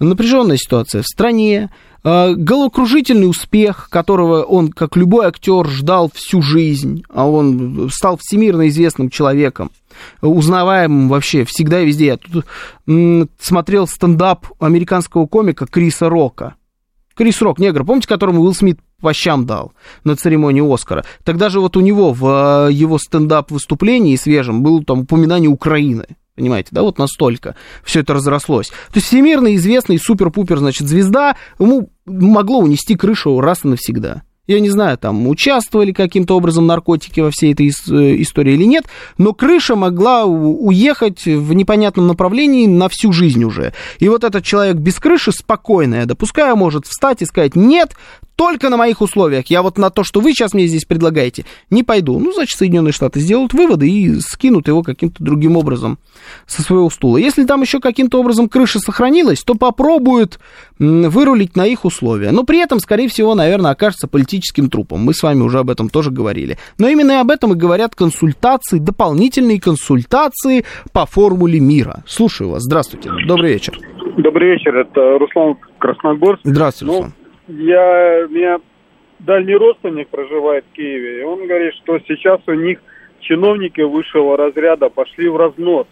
напряженная 0.00 0.56
ситуация 0.56 1.02
в 1.02 1.06
стране, 1.06 1.70
головокружительный 2.04 3.28
успех, 3.28 3.88
которого 3.90 4.42
он, 4.42 4.68
как 4.68 4.96
любой 4.96 5.26
актер, 5.26 5.66
ждал 5.66 6.10
всю 6.12 6.42
жизнь, 6.42 7.02
а 7.08 7.26
он 7.26 7.88
стал 7.90 8.18
всемирно 8.20 8.68
известным 8.68 9.08
человеком, 9.08 9.70
узнаваемым 10.20 11.08
вообще 11.08 11.44
всегда 11.44 11.80
и 11.80 11.86
везде. 11.86 12.06
Я 12.06 12.16
тут 12.18 12.44
смотрел 13.40 13.86
стендап 13.86 14.46
американского 14.60 15.26
комика 15.26 15.66
Криса 15.66 16.08
Рока. 16.08 16.56
Крис 17.14 17.40
Рок, 17.40 17.58
негр, 17.58 17.84
помните, 17.84 18.08
которому 18.08 18.42
Уилл 18.42 18.54
Смит 18.54 18.80
по 19.00 19.12
щам 19.14 19.46
дал 19.46 19.72
на 20.02 20.16
церемонии 20.16 20.62
Оскара? 20.62 21.04
Тогда 21.22 21.48
же 21.48 21.60
вот 21.60 21.76
у 21.76 21.80
него 21.80 22.12
в 22.12 22.68
э, 22.68 22.72
его 22.72 22.98
стендап-выступлении 22.98 24.16
свежем 24.16 24.62
было 24.62 24.82
там 24.84 25.00
упоминание 25.00 25.48
Украины. 25.48 26.06
Понимаете, 26.34 26.70
да, 26.72 26.82
вот 26.82 26.98
настолько 26.98 27.54
все 27.84 28.00
это 28.00 28.14
разрослось. 28.14 28.68
То 28.68 28.96
есть 28.96 29.06
всемирно 29.06 29.54
известный 29.54 29.98
супер-пупер, 30.00 30.58
значит, 30.58 30.88
звезда, 30.88 31.36
ему 31.60 31.90
могло 32.06 32.58
унести 32.58 32.96
крышу 32.96 33.40
раз 33.40 33.64
и 33.64 33.68
навсегда. 33.68 34.22
Я 34.46 34.60
не 34.60 34.68
знаю, 34.68 34.98
там 34.98 35.26
участвовали 35.26 35.92
каким-то 35.92 36.36
образом 36.36 36.66
наркотики 36.66 37.20
во 37.20 37.30
всей 37.30 37.54
этой 37.54 37.68
э, 37.68 38.22
истории 38.22 38.52
или 38.52 38.64
нет, 38.64 38.84
но 39.16 39.32
крыша 39.32 39.74
могла 39.74 40.26
уехать 40.26 41.24
в 41.24 41.54
непонятном 41.54 42.06
направлении 42.06 42.66
на 42.66 42.90
всю 42.90 43.10
жизнь 43.10 43.42
уже. 43.42 43.72
И 44.00 44.08
вот 44.10 44.22
этот 44.22 44.44
человек 44.44 44.76
без 44.76 44.98
крыши 44.98 45.32
спокойно, 45.32 45.94
я 45.94 46.06
допускаю, 46.06 46.56
может 46.56 46.86
встать 46.86 47.22
и 47.22 47.26
сказать, 47.26 47.56
нет, 47.56 47.96
только 48.36 48.68
на 48.68 48.76
моих 48.76 49.00
условиях. 49.00 49.46
Я 49.46 49.62
вот 49.62 49.78
на 49.78 49.90
то, 49.90 50.04
что 50.04 50.20
вы 50.20 50.32
сейчас 50.32 50.54
мне 50.54 50.66
здесь 50.66 50.84
предлагаете, 50.84 51.44
не 51.70 51.82
пойду. 51.82 52.18
Ну, 52.18 52.32
значит, 52.32 52.58
Соединенные 52.58 52.92
Штаты 52.92 53.20
сделают 53.20 53.52
выводы 53.52 53.88
и 53.88 54.20
скинут 54.20 54.68
его 54.68 54.82
каким-то 54.82 55.22
другим 55.22 55.56
образом 55.56 55.98
со 56.46 56.62
своего 56.62 56.90
стула. 56.90 57.18
Если 57.18 57.44
там 57.44 57.62
еще 57.62 57.80
каким-то 57.80 58.20
образом 58.20 58.48
крыша 58.48 58.78
сохранилась, 58.78 59.42
то 59.42 59.54
попробуют 59.54 60.38
вырулить 60.78 61.56
на 61.56 61.66
их 61.66 61.84
условия. 61.84 62.32
Но 62.32 62.44
при 62.44 62.58
этом, 62.58 62.80
скорее 62.80 63.08
всего, 63.08 63.34
наверное, 63.34 63.70
окажется 63.70 64.08
политическим 64.08 64.68
трупом. 64.68 65.00
Мы 65.00 65.14
с 65.14 65.22
вами 65.22 65.42
уже 65.42 65.58
об 65.58 65.70
этом 65.70 65.88
тоже 65.88 66.10
говорили. 66.10 66.58
Но 66.78 66.88
именно 66.88 67.20
об 67.20 67.30
этом 67.30 67.52
и 67.52 67.56
говорят 67.56 67.94
консультации, 67.94 68.78
дополнительные 68.78 69.60
консультации 69.60 70.64
по 70.92 71.06
формуле 71.06 71.60
мира. 71.60 72.02
Слушаю 72.06 72.50
вас. 72.50 72.62
Здравствуйте. 72.62 73.10
Добрый 73.26 73.52
вечер. 73.52 73.78
Добрый 74.16 74.52
вечер. 74.52 74.76
Это 74.76 75.18
Руслан 75.18 75.56
Красногорск. 75.78 76.40
Здравствуйте, 76.44 76.92
ну, 76.92 76.98
Руслан. 76.98 77.14
Ну, 77.18 77.23
я, 77.48 78.26
у 78.26 78.32
меня 78.32 78.58
дальний 79.18 79.54
родственник 79.54 80.08
проживает 80.08 80.64
в 80.70 80.76
Киеве, 80.76 81.20
и 81.20 81.24
он 81.24 81.46
говорит, 81.46 81.74
что 81.74 81.98
сейчас 82.00 82.40
у 82.46 82.54
них 82.54 82.80
чиновники 83.20 83.80
высшего 83.80 84.36
разряда 84.36 84.88
пошли 84.90 85.28
в 85.28 85.36
разнос. 85.36 85.86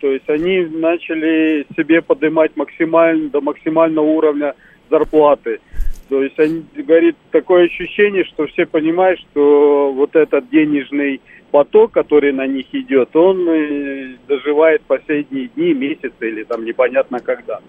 То 0.00 0.08
есть 0.12 0.28
они 0.28 0.60
начали 0.66 1.66
себе 1.76 2.02
поднимать 2.02 2.56
максимально, 2.56 3.30
до 3.30 3.40
максимального 3.40 4.04
уровня 4.04 4.54
зарплаты. 4.90 5.60
То 6.08 6.22
есть 6.22 6.38
они, 6.38 6.64
говорит, 6.74 7.16
такое 7.30 7.64
ощущение, 7.64 8.24
что 8.24 8.46
все 8.48 8.66
понимают, 8.66 9.18
что 9.20 9.92
вот 9.92 10.14
этот 10.14 10.50
денежный 10.50 11.22
поток, 11.54 11.92
который 11.92 12.32
на 12.32 12.48
них 12.48 12.66
идет, 12.72 13.14
он 13.14 13.48
э, 13.48 14.16
доживает 14.26 14.82
последние 14.88 15.46
дни, 15.46 15.72
месяцы 15.72 16.28
или 16.28 16.42
там 16.42 16.64
непонятно 16.64 17.20
когда. 17.20 17.60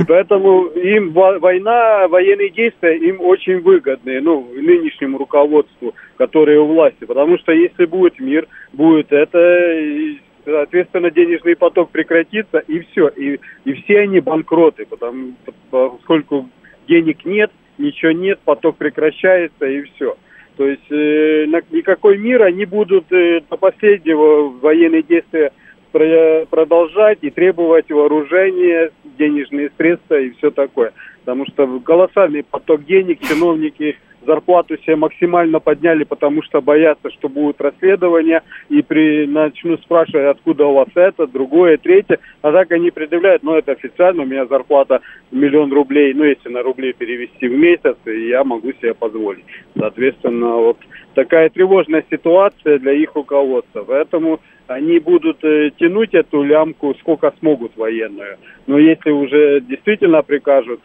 И 0.00 0.04
поэтому 0.06 0.66
им 0.66 1.10
война, 1.10 2.06
военные 2.06 2.50
действия 2.50 2.96
им 2.98 3.20
очень 3.20 3.58
выгодны, 3.58 4.20
ну, 4.20 4.48
нынешнему 4.54 5.18
руководству, 5.18 5.92
которое 6.18 6.60
у 6.60 6.66
власти. 6.66 7.04
Потому 7.04 7.36
что 7.38 7.50
если 7.50 7.84
будет 7.84 8.20
мир, 8.20 8.46
будет 8.72 9.10
это, 9.10 9.40
и, 9.76 10.18
соответственно, 10.44 11.10
денежный 11.10 11.56
поток 11.56 11.90
прекратится, 11.90 12.58
и 12.58 12.78
все. 12.78 13.08
И, 13.08 13.40
и 13.64 13.72
все 13.72 14.02
они 14.02 14.20
банкроты, 14.20 14.86
потому, 14.88 15.32
поскольку 15.68 16.48
денег 16.86 17.24
нет, 17.24 17.50
ничего 17.76 18.12
нет, 18.12 18.38
поток 18.44 18.76
прекращается, 18.76 19.66
и 19.66 19.82
все. 19.82 20.16
То 20.56 20.66
есть 20.66 20.90
э, 20.90 21.46
никакой 21.70 22.18
мира 22.18 22.50
не 22.50 22.64
будут 22.64 23.10
э, 23.10 23.40
до 23.48 23.56
последнего 23.56 24.48
военные 24.48 25.02
действия 25.02 25.52
продолжать 25.92 27.18
и 27.20 27.28
требовать 27.28 27.90
вооружения, 27.90 28.90
денежные 29.18 29.70
средства 29.76 30.18
и 30.18 30.30
все 30.30 30.50
такое. 30.50 30.92
Потому 31.24 31.44
что 31.46 31.80
колоссальный 31.80 32.42
поток 32.42 32.84
денег, 32.86 33.20
чиновники 33.20 33.98
зарплату 34.26 34.76
себе 34.78 34.96
максимально 34.96 35.60
подняли, 35.60 36.04
потому 36.04 36.42
что 36.42 36.60
боятся, 36.60 37.10
что 37.10 37.28
будут 37.28 37.60
расследования, 37.60 38.42
и 38.68 38.82
при 38.82 39.26
начну 39.26 39.76
спрашивать, 39.78 40.36
откуда 40.36 40.66
у 40.66 40.74
вас 40.74 40.88
это, 40.94 41.26
другое, 41.26 41.76
третье, 41.76 42.18
а 42.42 42.52
так 42.52 42.72
они 42.72 42.90
предъявляют, 42.90 43.42
ну, 43.42 43.54
это 43.54 43.72
официально, 43.72 44.22
у 44.22 44.26
меня 44.26 44.46
зарплата 44.46 45.00
миллион 45.30 45.72
рублей, 45.72 46.14
ну, 46.14 46.24
если 46.24 46.48
на 46.48 46.62
рубли 46.62 46.92
перевести 46.92 47.48
в 47.48 47.56
месяц, 47.56 47.96
я 48.06 48.44
могу 48.44 48.72
себе 48.72 48.94
позволить. 48.94 49.44
Соответственно, 49.78 50.56
вот 50.56 50.78
такая 51.14 51.48
тревожная 51.50 52.04
ситуация 52.10 52.78
для 52.78 52.92
их 52.92 53.14
руководства, 53.14 53.84
поэтому 53.86 54.40
они 54.66 54.98
будут 54.98 55.42
э, 55.44 55.70
тянуть 55.78 56.14
эту 56.14 56.42
лямку 56.42 56.94
сколько 57.00 57.32
смогут 57.38 57.76
военную. 57.76 58.38
Но 58.66 58.78
если 58.78 59.10
уже 59.10 59.60
действительно 59.60 60.22
прикажут 60.22 60.80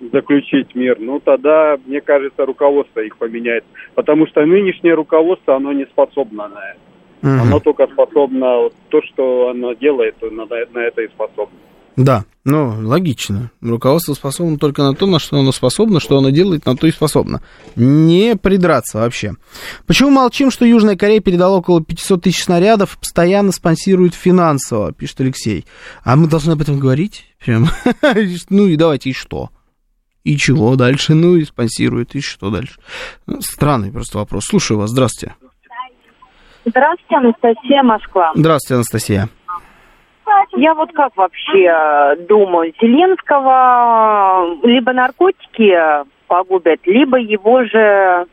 заключить 0.00 0.74
мир, 0.74 0.98
ну 1.00 1.20
тогда, 1.20 1.76
мне 1.86 2.00
кажется, 2.00 2.46
руководство 2.46 3.00
их 3.00 3.16
поменяет. 3.16 3.64
Потому 3.94 4.26
что 4.26 4.44
нынешнее 4.44 4.94
руководство, 4.94 5.56
оно 5.56 5.72
не 5.72 5.84
способно 5.86 6.48
на 6.48 6.70
это. 6.70 6.80
Угу. 7.22 7.42
Оно 7.42 7.60
только 7.60 7.86
способно, 7.88 8.68
то, 8.88 9.02
что 9.02 9.48
оно 9.48 9.72
делает, 9.72 10.14
на, 10.22 10.46
на 10.46 10.78
это 10.78 11.02
и 11.02 11.08
способно. 11.08 11.58
Да, 11.96 12.24
ну, 12.44 12.74
логично. 12.86 13.50
Руководство 13.60 14.14
способно 14.14 14.56
только 14.56 14.84
на 14.84 14.94
то, 14.94 15.06
на 15.06 15.18
что 15.18 15.36
оно 15.38 15.50
способно, 15.50 15.98
что 15.98 16.16
оно 16.16 16.30
делает, 16.30 16.64
на 16.64 16.76
то 16.76 16.86
и 16.86 16.92
способно. 16.92 17.42
Не 17.74 18.36
придраться 18.36 18.98
вообще. 18.98 19.32
Почему 19.84 20.10
молчим, 20.10 20.52
что 20.52 20.64
Южная 20.64 20.96
Корея 20.96 21.20
передала 21.20 21.56
около 21.56 21.82
500 21.82 22.22
тысяч 22.22 22.44
снарядов, 22.44 22.96
постоянно 22.98 23.50
спонсирует 23.50 24.14
финансово, 24.14 24.92
пишет 24.92 25.20
Алексей. 25.22 25.66
А 26.04 26.14
мы 26.14 26.28
должны 26.28 26.52
об 26.52 26.62
этом 26.62 26.78
говорить? 26.78 27.26
Прям. 27.44 27.66
ну 28.48 28.66
и 28.68 28.76
давайте, 28.76 29.10
и 29.10 29.12
что? 29.12 29.50
И 30.28 30.36
чего 30.36 30.76
дальше? 30.76 31.14
Ну, 31.14 31.36
и 31.36 31.44
спонсирует, 31.44 32.14
и 32.14 32.20
что 32.20 32.50
дальше? 32.50 32.74
Ну, 33.26 33.40
странный 33.40 33.90
просто 33.90 34.18
вопрос. 34.18 34.44
Слушаю 34.44 34.78
вас, 34.78 34.90
здравствуйте. 34.90 35.34
Здравствуйте, 36.66 37.16
Анастасия, 37.16 37.82
Москва. 37.82 38.32
Здравствуйте, 38.34 38.74
Анастасия. 38.74 39.28
Я 40.52 40.74
вот 40.74 40.92
как 40.92 41.16
вообще 41.16 42.26
думаю, 42.28 42.74
Зеленского 42.78 44.58
либо 44.64 44.92
наркотики 44.92 45.74
погубят, 46.26 46.80
либо 46.84 47.16
его 47.16 47.64
же 47.64 48.26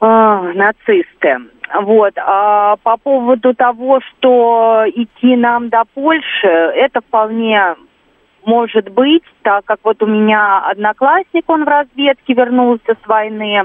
э, 0.00 0.52
нацисты. 0.54 1.36
Вот. 1.82 2.14
А 2.16 2.76
по 2.76 2.96
поводу 2.96 3.52
того, 3.52 4.00
что 4.00 4.84
идти 4.86 5.36
нам 5.36 5.68
до 5.68 5.82
Польши, 5.92 6.48
это 6.48 7.02
вполне 7.02 7.74
может 8.44 8.90
быть, 8.90 9.22
так 9.42 9.64
как 9.64 9.80
вот 9.82 10.02
у 10.02 10.06
меня 10.06 10.58
одноклассник, 10.58 11.44
он 11.48 11.64
в 11.64 11.68
разведке 11.68 12.34
вернулся 12.34 12.96
с 13.02 13.08
войны, 13.08 13.64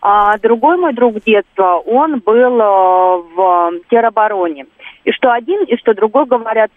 а 0.00 0.38
другой 0.38 0.76
мой 0.76 0.92
друг 0.92 1.20
детства, 1.24 1.76
он 1.76 2.20
был 2.20 2.60
э, 2.60 3.22
в 3.34 3.72
теробороне. 3.90 4.66
И 5.04 5.12
что 5.12 5.32
один, 5.32 5.64
и 5.64 5.76
что 5.76 5.94
другой 5.94 6.26
говорят, 6.26 6.70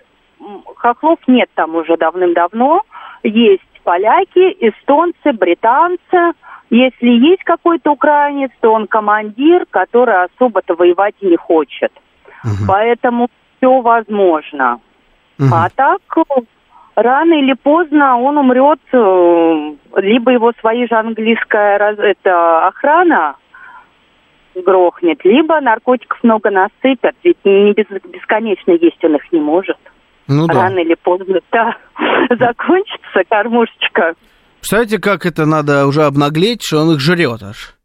хохлов 0.75 1.19
нет 1.27 1.49
там 1.53 1.75
уже 1.75 1.97
давным-давно, 1.97 2.81
есть 3.23 3.61
поляки, 3.83 4.55
эстонцы, 4.59 5.33
британцы. 5.33 6.33
Если 6.69 7.09
есть 7.09 7.43
какой-то 7.43 7.91
украинец, 7.91 8.51
то 8.61 8.71
он 8.71 8.87
командир, 8.87 9.65
который 9.69 10.23
особо-то 10.23 10.75
воевать 10.75 11.15
не 11.21 11.35
хочет. 11.35 11.91
Угу. 12.43 12.65
Поэтому 12.67 13.29
все 13.57 13.81
возможно. 13.81 14.79
Угу. 15.37 15.49
А 15.53 15.69
так 15.75 16.01
рано 17.01 17.33
или 17.33 17.53
поздно 17.53 18.17
он 18.17 18.37
умрет, 18.37 18.79
э, 18.91 19.71
либо 20.01 20.31
его 20.31 20.51
свои 20.59 20.87
же 20.87 20.95
английская 20.95 21.77
это, 21.77 22.67
охрана 22.67 23.35
грохнет, 24.55 25.23
либо 25.23 25.59
наркотиков 25.61 26.21
много 26.23 26.49
насыпят, 26.49 27.15
ведь 27.23 27.37
не 27.45 27.73
бесконечно 27.73 28.71
есть 28.71 29.03
он 29.03 29.15
их 29.15 29.31
не 29.31 29.39
может. 29.39 29.77
Ну, 30.27 30.47
да. 30.47 30.53
Рано 30.53 30.79
или 30.79 30.95
поздно, 30.95 31.39
да, 31.51 31.75
закончится 32.29 33.23
кормушечка. 33.29 34.13
Представляете, 34.59 34.99
как 34.99 35.25
это 35.25 35.45
надо 35.45 35.87
уже 35.87 36.03
обнаглеть, 36.03 36.63
что 36.63 36.81
он 36.81 36.93
их 36.93 36.99
жрет 36.99 37.41
аж 37.43 37.75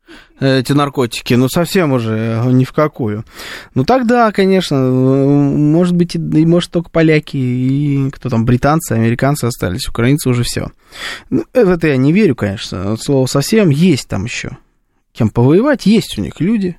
эти 0.41 0.73
наркотики, 0.73 1.35
ну 1.35 1.49
совсем 1.49 1.93
уже 1.93 2.43
ни 2.47 2.65
в 2.65 2.73
какую. 2.73 3.25
Ну 3.75 3.85
тогда, 3.85 4.33
конечно, 4.33 4.79
может 4.79 5.95
быть, 5.95 6.15
и, 6.15 6.47
может 6.47 6.71
только 6.71 6.91
поляки 6.91 7.37
и 7.37 8.11
кто 8.11 8.29
там, 8.29 8.45
британцы, 8.45 8.93
американцы 8.93 9.45
остались, 9.45 9.89
украинцы 9.89 10.29
уже 10.29 10.43
все. 10.43 10.71
Ну, 11.31 11.45
в 11.53 11.69
это 11.71 11.89
я 11.89 11.97
не 11.97 12.13
верю, 12.13 12.35
конечно, 12.35 12.97
слово 12.97 13.27
совсем, 13.27 13.71
есть 13.71 14.09
там 14.09 14.25
еще 14.25 14.59
кем 15.17 15.31
повоевать, 15.31 15.87
есть 15.87 16.19
у 16.19 16.21
них 16.21 16.41
люди. 16.41 16.77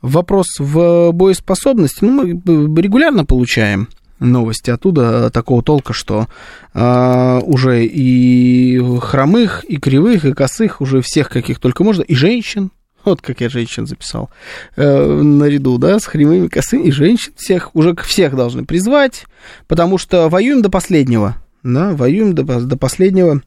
Вопрос 0.00 0.46
в 0.58 1.12
боеспособности, 1.12 2.04
ну, 2.04 2.22
мы 2.22 2.80
регулярно 2.80 3.26
получаем 3.26 3.88
новости 4.20 4.70
оттуда 4.70 5.30
такого 5.30 5.62
толка, 5.62 5.92
что 5.92 6.28
э, 6.74 7.40
уже 7.42 7.84
и 7.84 8.80
хромых, 9.00 9.64
и 9.64 9.78
кривых, 9.78 10.24
и 10.24 10.32
косых, 10.32 10.80
уже 10.80 11.00
всех, 11.02 11.30
каких 11.30 11.58
только 11.58 11.82
можно, 11.82 12.02
и 12.02 12.14
женщин, 12.14 12.70
вот 13.04 13.22
как 13.22 13.40
я 13.40 13.48
женщин 13.48 13.86
записал, 13.86 14.30
э, 14.76 15.06
наряду, 15.06 15.78
да, 15.78 15.98
с 15.98 16.06
хромыми, 16.06 16.48
косыми, 16.48 16.84
и 16.84 16.90
женщин 16.90 17.32
всех, 17.36 17.74
уже 17.74 17.96
всех 17.96 18.36
должны 18.36 18.64
призвать, 18.64 19.24
потому 19.66 19.98
что 19.98 20.28
воюем 20.28 20.62
до 20.62 20.70
последнего, 20.70 21.36
да, 21.62 21.92
воюем 21.92 22.34
до, 22.34 22.44
до 22.60 22.76
последнего 22.76 23.42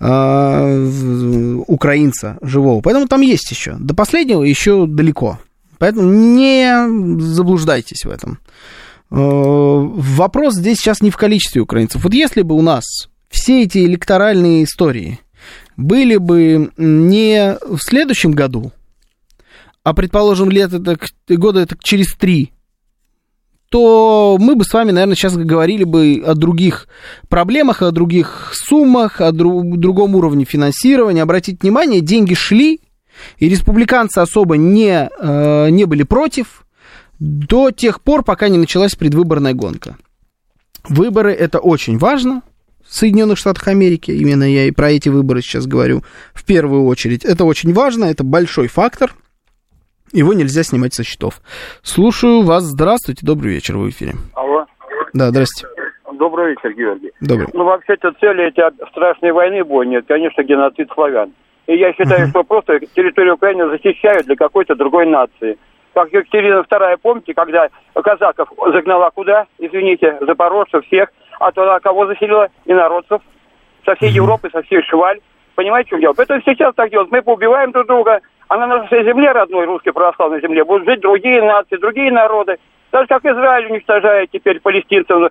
э, 0.00 1.62
украинца 1.66 2.38
живого. 2.42 2.80
Поэтому 2.80 3.08
там 3.08 3.20
есть 3.20 3.50
еще. 3.50 3.76
До 3.78 3.94
последнего 3.94 4.42
еще 4.42 4.86
далеко. 4.86 5.38
Поэтому 5.78 6.08
не 6.10 7.20
заблуждайтесь 7.20 8.04
в 8.04 8.10
этом. 8.10 8.38
Э, 9.14 9.16
вопрос 9.16 10.54
здесь 10.54 10.78
сейчас 10.78 11.00
не 11.00 11.10
в 11.10 11.16
количестве 11.16 11.60
украинцев. 11.60 12.02
Вот 12.02 12.12
если 12.12 12.42
бы 12.42 12.56
у 12.56 12.62
нас 12.62 12.84
все 13.30 13.62
эти 13.62 13.78
электоральные 13.78 14.64
истории 14.64 15.20
были 15.76 16.16
бы 16.16 16.72
не 16.76 17.56
в 17.62 17.78
следующем 17.78 18.32
году, 18.32 18.72
а, 19.84 19.94
предположим, 19.94 20.50
лет 20.50 20.72
это, 20.72 20.98
года 21.28 21.60
это 21.60 21.76
через 21.80 22.14
три, 22.14 22.52
то 23.68 24.36
мы 24.40 24.56
бы 24.56 24.64
с 24.64 24.72
вами, 24.72 24.90
наверное, 24.90 25.14
сейчас 25.14 25.36
говорили 25.36 25.84
бы 25.84 26.22
о 26.24 26.34
других 26.34 26.88
проблемах, 27.28 27.82
о 27.82 27.92
других 27.92 28.50
суммах, 28.52 29.20
о 29.20 29.30
друг, 29.30 29.78
другом 29.78 30.16
уровне 30.16 30.44
финансирования. 30.44 31.22
Обратите 31.22 31.58
внимание, 31.60 32.00
деньги 32.00 32.34
шли, 32.34 32.80
и 33.38 33.48
республиканцы 33.48 34.18
особо 34.18 34.56
не, 34.56 35.08
э, 35.18 35.70
не 35.70 35.84
были 35.84 36.02
против, 36.02 36.63
до 37.18 37.70
тех 37.70 38.02
пор, 38.02 38.24
пока 38.24 38.48
не 38.48 38.58
началась 38.58 38.94
предвыборная 38.94 39.54
гонка. 39.54 39.96
Выборы 40.88 41.32
это 41.32 41.58
очень 41.58 41.98
важно 41.98 42.42
в 42.84 42.94
Соединенных 42.94 43.38
Штатах 43.38 43.68
Америки, 43.68 44.10
именно 44.10 44.44
я 44.44 44.64
и 44.64 44.70
про 44.70 44.90
эти 44.90 45.08
выборы 45.08 45.40
сейчас 45.40 45.66
говорю 45.66 46.02
в 46.34 46.44
первую 46.44 46.84
очередь. 46.84 47.24
Это 47.24 47.44
очень 47.44 47.72
важно, 47.72 48.04
это 48.04 48.24
большой 48.24 48.68
фактор, 48.68 49.12
его 50.12 50.32
нельзя 50.32 50.62
снимать 50.62 50.94
со 50.94 51.02
счетов. 51.02 51.40
Слушаю 51.82 52.42
вас, 52.42 52.64
здравствуйте, 52.64 53.26
добрый 53.26 53.54
вечер, 53.54 53.76
в 53.76 53.88
эфире. 53.88 54.12
Алло. 54.34 54.66
Да, 55.12 55.30
здрасте. 55.30 55.66
Добрый 56.12 56.50
вечер, 56.50 56.72
Георгий. 56.74 57.10
Добрый. 57.20 57.48
Ну, 57.52 57.64
вообще-то 57.64 58.12
цели 58.20 58.48
эти 58.48 58.62
страшной 58.90 59.32
войны 59.32 59.64
бойни, 59.64 59.98
это, 59.98 60.08
конечно, 60.08 60.42
геноцид 60.44 60.88
славян. 60.94 61.32
И 61.66 61.76
я 61.76 61.92
считаю, 61.94 62.26
uh-huh. 62.26 62.30
что 62.30 62.44
просто 62.44 62.78
территорию 62.94 63.34
Украины 63.34 63.68
защищают 63.68 64.26
для 64.26 64.36
какой-то 64.36 64.74
другой 64.74 65.06
нации 65.06 65.58
как 65.94 66.12
Екатерина 66.12 66.64
II, 66.68 66.98
помните, 67.00 67.32
когда 67.34 67.68
казаков 67.94 68.48
загнала 68.72 69.10
куда, 69.10 69.46
извините, 69.58 70.18
запорожцев 70.20 70.84
всех, 70.86 71.08
а 71.38 71.52
то 71.52 71.78
кого 71.82 72.06
заселила? 72.06 72.48
Инородцев 72.66 73.22
со 73.84 73.94
всей 73.94 74.10
Европы, 74.10 74.50
со 74.50 74.62
всей 74.62 74.82
Шваль. 74.82 75.20
Понимаете, 75.54 75.86
в 75.86 75.90
чем 75.90 76.00
дело? 76.00 76.14
Это 76.18 76.40
сейчас 76.44 76.74
так 76.74 76.90
делают. 76.90 77.12
Мы 77.12 77.22
поубиваем 77.22 77.70
друг 77.70 77.86
друга, 77.86 78.20
а 78.48 78.56
на 78.56 78.66
нашей 78.66 79.04
земле, 79.04 79.30
родной 79.30 79.66
русской 79.66 79.92
православной 79.92 80.40
земле, 80.40 80.64
будут 80.64 80.88
жить 80.88 81.00
другие 81.00 81.40
нации, 81.42 81.76
другие 81.76 82.10
народы. 82.10 82.58
Так 82.90 83.08
как 83.08 83.24
Израиль 83.24 83.70
уничтожает 83.70 84.30
теперь 84.32 84.60
палестинцев, 84.60 85.30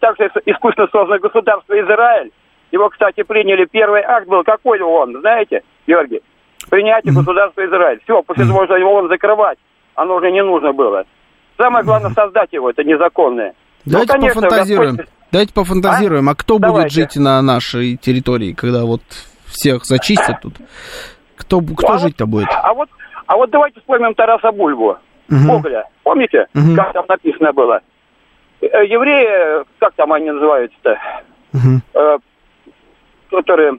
также 0.00 0.30
искусственно 0.44 0.88
созданное 0.92 1.20
государство 1.20 1.80
Израиль. 1.80 2.32
Его, 2.70 2.88
кстати, 2.90 3.22
приняли, 3.22 3.64
первый 3.64 4.02
акт 4.02 4.26
был, 4.26 4.44
какой 4.44 4.80
он, 4.80 5.20
знаете, 5.20 5.62
Георгий? 5.86 6.22
Принятие 6.70 7.12
государства 7.12 7.64
Израиль. 7.66 8.00
Все, 8.04 8.22
после 8.22 8.46
того, 8.46 8.64
что 8.64 8.76
его 8.76 8.94
он 8.94 9.08
закрывать 9.08 9.58
оно 9.94 10.16
уже 10.16 10.30
не 10.30 10.42
нужно 10.42 10.72
было. 10.72 11.04
Самое 11.56 11.84
главное 11.84 12.10
создать 12.10 12.52
его, 12.52 12.70
это 12.70 12.82
незаконное. 12.82 13.54
Ну, 13.84 13.92
Давайте 13.92 14.12
ну, 14.12 14.20
конечно, 14.20 14.42
пофантазируем. 14.42 14.96
Господь... 14.96 15.14
Давайте 15.32 15.54
пофантазируем. 15.54 16.28
А, 16.28 16.32
а 16.32 16.34
кто 16.34 16.58
Давайте. 16.58 16.80
будет 16.80 16.92
жить 16.92 17.16
на 17.16 17.42
нашей 17.42 17.96
территории, 17.96 18.52
когда 18.52 18.84
вот 18.84 19.02
всех 19.46 19.84
зачистят 19.84 20.40
тут? 20.42 20.54
Кто, 21.36 21.60
кто 21.60 21.94
а 21.94 21.98
жить-то 21.98 22.24
вот, 22.24 22.30
будет? 22.30 22.48
А 22.50 22.72
вот, 22.74 22.88
а 23.26 23.36
вот 23.36 23.50
давайте 23.50 23.80
вспомним 23.80 24.14
Тараса 24.14 24.52
Бульбу. 24.52 24.98
Угу. 25.30 25.46
Гоголя. 25.46 25.86
Помните, 26.02 26.46
угу. 26.54 26.76
как 26.76 26.92
там 26.92 27.04
написано 27.08 27.52
было? 27.52 27.80
Э, 28.60 28.84
евреи, 28.86 29.64
как 29.78 29.94
там 29.94 30.12
они 30.12 30.30
называются-то? 30.30 30.98
Угу. 31.54 31.80
Э, 31.94 32.18
которые, 33.30 33.78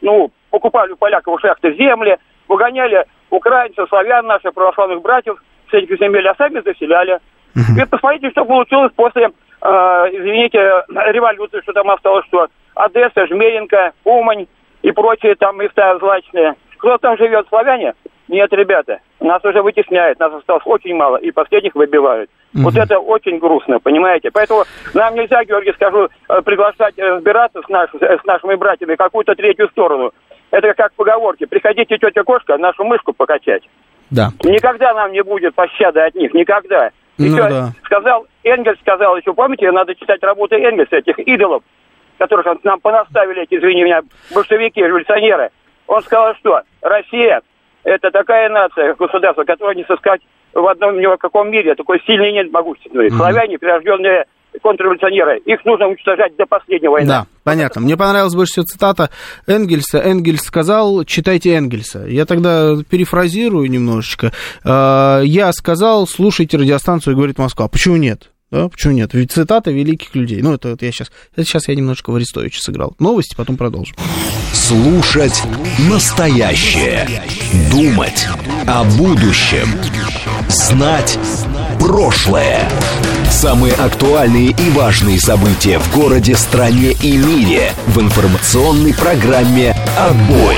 ну, 0.00 0.30
покупали 0.50 0.92
у 0.92 0.96
поляков 0.96 1.34
у 1.34 1.38
шахты 1.38 1.74
земли, 1.74 2.16
выгоняли 2.48 3.04
украинцев, 3.30 3.88
славян, 3.88 4.26
наших 4.26 4.54
православных 4.54 5.02
братьев 5.02 5.42
с 5.70 5.74
этих 5.74 5.98
земель, 5.98 6.26
а 6.28 6.34
сами 6.34 6.60
заселяли. 6.60 7.18
Uh-huh. 7.54 7.82
И 7.82 7.86
посмотрите, 7.86 8.30
что 8.30 8.44
получилось 8.44 8.92
после, 8.94 9.26
э, 9.26 9.68
извините, 10.12 10.58
революции, 10.88 11.60
что 11.62 11.72
там 11.72 11.90
осталось, 11.90 12.26
что 12.26 12.48
Одесса, 12.74 13.26
Жмеренко, 13.26 13.92
Умань 14.04 14.46
и 14.82 14.92
прочие 14.92 15.34
там 15.34 15.58
места 15.58 15.98
злачные. 15.98 16.54
Кто 16.78 16.96
там 16.98 17.16
живет, 17.16 17.46
славяне? 17.48 17.94
Нет, 18.28 18.52
ребята, 18.52 19.00
нас 19.20 19.42
уже 19.44 19.62
вытесняют, 19.62 20.20
нас 20.20 20.32
осталось 20.32 20.62
очень 20.66 20.94
мало, 20.94 21.16
и 21.16 21.30
последних 21.30 21.74
выбивают. 21.74 22.30
Угу. 22.54 22.62
Вот 22.62 22.76
это 22.76 22.98
очень 22.98 23.38
грустно, 23.38 23.80
понимаете? 23.80 24.30
Поэтому 24.30 24.64
нам 24.94 25.14
нельзя, 25.14 25.44
Георгий, 25.44 25.72
скажу, 25.72 26.08
э, 26.28 26.42
приглашать 26.42 26.98
разбираться 26.98 27.62
с, 27.62 27.68
наш, 27.68 27.90
с 27.90 28.24
нашими 28.24 28.54
братьями 28.54 28.96
какую-то 28.96 29.34
третью 29.34 29.68
сторону. 29.70 30.12
Это 30.50 30.72
как 30.74 30.92
поговорки. 30.94 31.44
Приходите, 31.44 31.98
тетя 31.98 32.22
кошка, 32.22 32.56
нашу 32.56 32.84
мышку 32.84 33.12
покачать. 33.12 33.62
Да. 34.10 34.30
Никогда 34.42 34.94
нам 34.94 35.12
не 35.12 35.22
будет 35.22 35.54
пощады 35.54 36.00
от 36.00 36.14
них, 36.14 36.32
никогда. 36.32 36.90
Ну, 37.18 37.26
еще 37.26 37.48
да. 37.48 37.72
сказал, 37.84 38.26
Энгельс 38.44 38.78
сказал, 38.80 39.16
еще 39.16 39.34
помните, 39.34 39.70
надо 39.70 39.94
читать 39.94 40.22
работы 40.22 40.54
Энгельса, 40.56 40.96
этих 40.96 41.18
идолов, 41.18 41.62
которых 42.16 42.46
нам 42.62 42.80
понаставили 42.80 43.42
эти, 43.42 43.56
извини 43.56 43.84
меня, 43.84 44.02
большевики, 44.32 44.80
революционеры. 44.80 45.50
Он 45.86 46.02
сказал, 46.02 46.34
что 46.36 46.62
Россия– 46.80 47.42
это 47.84 48.10
такая 48.10 48.48
нация, 48.48 48.94
государство, 48.94 49.44
которое 49.44 49.74
не 49.74 49.84
сыскать 49.84 50.20
в 50.54 50.66
одном 50.66 50.98
ни 50.98 51.06
в 51.06 51.16
каком 51.16 51.50
мире, 51.50 51.74
такой 51.74 52.00
сильный 52.06 52.32
нет 52.32 52.52
могущественный. 52.52 53.08
Mm-hmm. 53.08 53.16
Славяне, 53.16 53.58
прирожденные 53.58 54.26
контрреволюционеры. 54.58 55.38
Их 55.44 55.64
нужно 55.64 55.88
уничтожать 55.88 56.36
до 56.36 56.46
последнего 56.46 56.92
войны. 56.92 57.08
Да, 57.08 57.26
понятно. 57.44 57.80
Мне 57.80 57.96
понравилась 57.96 58.34
больше 58.34 58.52
всего 58.52 58.64
цитата 58.64 59.10
Энгельса. 59.46 59.98
Энгельс 59.98 60.42
сказал, 60.42 61.04
читайте 61.04 61.52
Энгельса. 61.54 62.06
Я 62.06 62.26
тогда 62.26 62.76
перефразирую 62.88 63.70
немножечко. 63.70 64.32
А, 64.64 65.20
я 65.22 65.52
сказал, 65.52 66.06
слушайте 66.06 66.56
радиостанцию, 66.56 67.16
говорит 67.16 67.38
Москва. 67.38 67.68
Почему 67.68 67.96
нет? 67.96 68.30
Да, 68.50 68.68
почему 68.68 68.94
нет? 68.94 69.12
Ведь 69.12 69.30
цитата 69.30 69.70
великих 69.70 70.14
людей. 70.14 70.40
Ну, 70.40 70.54
это 70.54 70.70
вот 70.70 70.80
я 70.80 70.90
сейчас... 70.90 71.12
Это 71.36 71.44
сейчас 71.44 71.68
я 71.68 71.74
немножко 71.74 72.10
в 72.10 72.14
Арестовича 72.14 72.60
сыграл. 72.60 72.94
Новости, 72.98 73.36
потом 73.36 73.58
продолжим. 73.58 73.94
Слушать 74.54 75.42
настоящее. 75.90 77.06
Думать 77.70 78.26
о 78.66 78.84
будущем. 78.96 79.68
Знать 80.48 81.18
прошлое. 81.78 82.66
Самые 83.30 83.74
актуальные 83.74 84.50
и 84.50 84.70
важные 84.70 85.20
события 85.20 85.78
в 85.78 85.94
городе, 85.94 86.34
стране 86.34 86.92
и 87.02 87.16
мире 87.16 87.72
в 87.86 88.00
информационной 88.00 88.94
программе 88.94 89.76
«Отбой». 89.96 90.56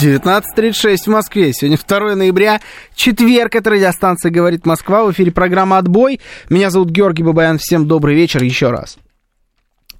19.36 0.00 0.96
в 1.06 1.06
Москве. 1.06 1.52
Сегодня 1.52 1.78
2 1.78 2.16
ноября, 2.16 2.60
четверг. 2.94 3.54
Это 3.54 3.70
радиостанция 3.70 4.32
«Говорит 4.32 4.66
Москва». 4.66 5.04
В 5.04 5.12
эфире 5.12 5.30
программа 5.30 5.78
«Отбой». 5.78 6.20
Меня 6.50 6.70
зовут 6.70 6.90
Георгий 6.90 7.22
Бабаян. 7.22 7.58
Всем 7.58 7.86
добрый 7.86 8.16
вечер 8.16 8.42
еще 8.42 8.70
раз. 8.70 8.98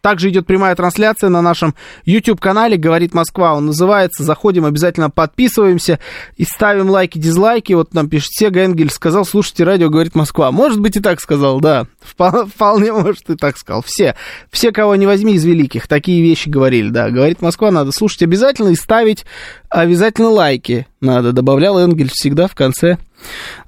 Также 0.00 0.30
идет 0.30 0.46
прямая 0.46 0.74
трансляция 0.74 1.30
на 1.30 1.42
нашем 1.42 1.74
YouTube-канале 2.04 2.76
«Говорит 2.76 3.14
Москва». 3.14 3.54
Он 3.54 3.66
называется. 3.66 4.22
Заходим, 4.22 4.64
обязательно 4.64 5.10
подписываемся 5.10 5.98
и 6.36 6.44
ставим 6.44 6.90
лайки, 6.90 7.18
дизлайки. 7.18 7.72
Вот 7.72 7.94
нам 7.94 8.08
пишет 8.08 8.30
Сега 8.32 8.64
Энгель, 8.64 8.90
сказал, 8.90 9.24
слушайте, 9.24 9.64
радио 9.64 9.88
«Говорит 9.88 10.14
Москва». 10.14 10.52
Может 10.52 10.80
быть, 10.80 10.96
и 10.96 11.00
так 11.00 11.20
сказал, 11.20 11.60
да. 11.60 11.86
Вполне 12.00 12.92
может, 12.92 13.28
и 13.28 13.36
так 13.36 13.56
сказал. 13.56 13.82
Все, 13.82 14.14
все, 14.50 14.72
кого 14.72 14.94
не 14.96 15.06
возьми 15.06 15.34
из 15.34 15.44
великих, 15.44 15.86
такие 15.88 16.22
вещи 16.22 16.48
говорили, 16.48 16.90
да. 16.90 17.10
«Говорит 17.10 17.42
Москва» 17.42 17.70
надо 17.70 17.92
слушать 17.92 18.22
обязательно 18.22 18.68
и 18.70 18.74
ставить 18.74 19.24
обязательно 19.68 20.28
лайки 20.28 20.86
надо. 21.00 21.32
Добавлял 21.32 21.78
Энгель 21.78 22.10
всегда 22.12 22.46
в 22.48 22.54
конце 22.54 22.98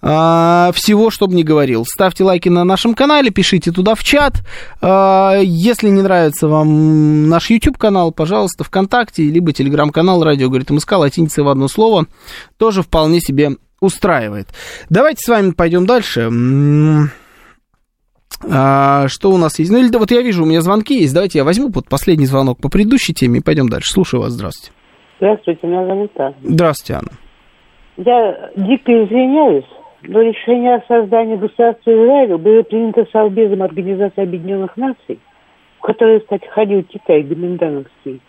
всего, 0.00 1.10
чтобы 1.10 1.34
не 1.34 1.44
говорил. 1.44 1.84
Ставьте 1.86 2.24
лайки 2.24 2.48
на 2.48 2.64
нашем 2.64 2.94
канале, 2.94 3.30
пишите 3.30 3.72
туда 3.72 3.94
в 3.94 4.02
чат. 4.04 4.34
А, 4.80 5.38
если 5.42 5.88
не 5.88 6.02
нравится 6.02 6.48
вам 6.48 7.28
наш 7.28 7.50
YouTube-канал, 7.50 8.12
пожалуйста, 8.12 8.64
ВКонтакте, 8.64 9.24
либо 9.24 9.52
телеграм-канал 9.52 10.22
«Радио 10.24 10.48
говорит 10.48 10.70
МСК», 10.70 10.92
латиница 10.92 11.42
в 11.42 11.48
одно 11.48 11.68
слово, 11.68 12.06
тоже 12.56 12.82
вполне 12.82 13.20
себе 13.20 13.56
устраивает. 13.80 14.48
Давайте 14.88 15.20
с 15.22 15.28
вами 15.28 15.52
пойдем 15.52 15.86
дальше. 15.86 16.30
А, 18.48 19.06
что 19.08 19.30
у 19.30 19.36
нас 19.36 19.58
есть? 19.58 19.70
Ну, 19.70 19.78
или 19.78 19.94
вот 19.94 20.10
я 20.10 20.22
вижу, 20.22 20.44
у 20.44 20.46
меня 20.46 20.62
звонки 20.62 20.98
есть. 20.98 21.12
Давайте 21.12 21.38
я 21.38 21.44
возьму 21.44 21.68
вот 21.68 21.88
последний 21.88 22.26
звонок 22.26 22.60
по 22.60 22.68
предыдущей 22.68 23.12
теме 23.12 23.40
и 23.40 23.42
пойдем 23.42 23.68
дальше. 23.68 23.92
Слушаю 23.92 24.22
вас, 24.22 24.32
здравствуйте. 24.32 24.72
Здравствуйте, 25.18 25.66
меня 25.66 25.86
зовут 25.86 26.12
Анна. 26.16 26.34
Здравствуйте, 26.42 26.94
Анна. 26.94 27.10
Я 28.02 28.50
дико 28.56 29.04
извиняюсь, 29.04 29.66
но 30.04 30.22
решение 30.22 30.76
о 30.76 30.84
создании 30.88 31.36
государства 31.36 31.90
Израиля 31.90 32.38
было 32.38 32.62
принято 32.62 33.06
Совбезом 33.12 33.62
Организации 33.62 34.22
Объединенных 34.22 34.74
Наций, 34.78 35.18
в 35.76 35.82
которой, 35.82 36.20
кстати, 36.20 36.46
ходил 36.46 36.82
Китай, 36.82 37.20
Гоминдановский, 37.20 38.22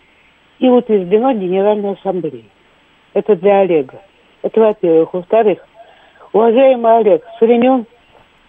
и 0.58 0.68
утверждено 0.68 1.32
Генеральной 1.32 1.92
Ассамблеей. 1.92 2.50
Это 3.14 3.34
для 3.34 3.60
Олега. 3.60 4.02
Это 4.42 4.60
во-первых. 4.60 5.14
Во-вторых, 5.14 5.66
уважаемый 6.34 6.98
Олег, 6.98 7.24
с 7.38 7.40
времен 7.40 7.86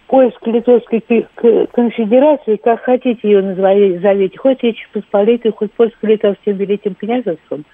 поиска 0.08 0.50
Литовской 0.50 1.00
конфедерации, 1.72 2.56
как 2.56 2.82
хотите 2.82 3.20
ее 3.22 3.40
назовите, 3.40 4.36
хоть 4.36 4.62
Речь 4.62 4.86
Посполитой, 4.92 5.52
хоть 5.52 5.72
польско-литовским 5.72 6.52
великим 6.56 6.94
княжеством, 6.94 7.64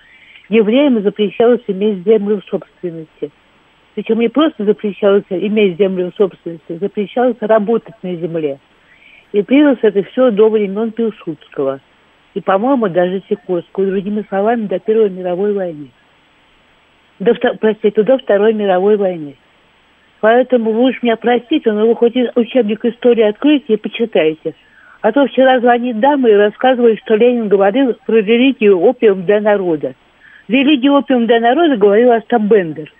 евреям 0.48 1.02
запрещалось 1.02 1.64
иметь 1.66 2.04
землю 2.04 2.40
в 2.40 2.48
собственности. 2.48 3.32
Причем 3.94 4.20
не 4.20 4.28
просто 4.28 4.64
запрещалось 4.64 5.24
иметь 5.30 5.78
землю 5.78 6.12
в 6.12 6.16
собственности, 6.16 6.78
запрещалось 6.80 7.36
работать 7.40 7.94
на 8.02 8.14
земле. 8.14 8.58
И 9.32 9.42
длилось 9.42 9.78
это 9.82 10.02
все 10.04 10.30
до 10.30 10.48
времен 10.48 10.92
Пилсудского. 10.92 11.80
И, 12.34 12.40
по-моему, 12.40 12.88
даже 12.88 13.22
Сикорского. 13.28 13.86
Другими 13.86 14.24
словами, 14.28 14.66
до 14.66 14.78
Первой 14.78 15.10
мировой 15.10 15.52
войны. 15.52 15.88
До, 17.18 17.34
простите, 17.60 18.02
до 18.02 18.18
Второй 18.18 18.54
мировой 18.54 18.96
войны. 18.96 19.36
Поэтому 20.20 20.72
вы 20.72 20.90
уж 20.90 21.02
меня 21.02 21.16
простите, 21.16 21.72
но 21.72 21.86
вы 21.86 21.94
хоть 21.96 22.14
учебник 22.34 22.84
истории 22.84 23.22
откройте 23.22 23.74
и 23.74 23.76
почитайте. 23.76 24.54
А 25.00 25.12
то 25.12 25.26
вчера 25.26 25.60
звонит 25.60 25.98
дама 25.98 26.28
и 26.28 26.34
рассказывает, 26.34 26.98
что 27.00 27.14
Ленин 27.14 27.48
говорил 27.48 27.94
про 28.06 28.16
религию 28.16 28.78
опиум 28.78 29.24
для 29.24 29.40
народа. 29.40 29.94
Религию 30.46 30.92
опиум 30.92 31.26
для 31.26 31.40
народа 31.40 31.76
говорил 31.76 32.12
Остап 32.12 32.42
Бендер. 32.42 32.92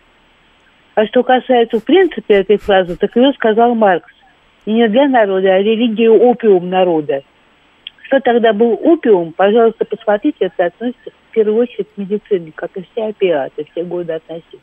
А 1.01 1.07
что 1.07 1.23
касается, 1.23 1.81
в 1.81 1.85
принципе, 1.85 2.35
этой 2.35 2.59
фразы, 2.59 2.95
так 2.95 3.17
ее 3.17 3.33
сказал 3.33 3.75
Маркс. 3.75 4.13
И 4.67 4.73
не 4.75 4.87
для 4.87 5.09
народа, 5.09 5.55
а 5.55 5.59
религию 5.63 6.13
опиум 6.15 6.69
народа. 6.69 7.23
Что 8.03 8.21
тогда 8.21 8.53
был 8.53 8.79
опиум, 8.83 9.33
пожалуйста, 9.33 9.87
посмотрите, 9.87 10.37
это 10.41 10.67
относится 10.67 11.09
в 11.09 11.33
первую 11.33 11.57
очередь 11.57 11.87
к 11.95 11.97
медицине, 11.97 12.53
как 12.55 12.77
и 12.77 12.85
все 12.93 13.07
опиаты, 13.07 13.67
все 13.73 13.83
годы 13.83 14.13
относились. 14.13 14.61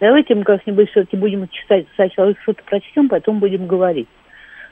Давайте 0.00 0.34
мы 0.34 0.42
как-нибудь 0.42 0.90
все-таки 0.90 1.16
будем 1.16 1.46
читать, 1.50 1.86
сначала 1.94 2.34
что-то 2.42 2.64
прочтем, 2.64 3.08
потом 3.08 3.38
будем 3.38 3.68
говорить. 3.68 4.08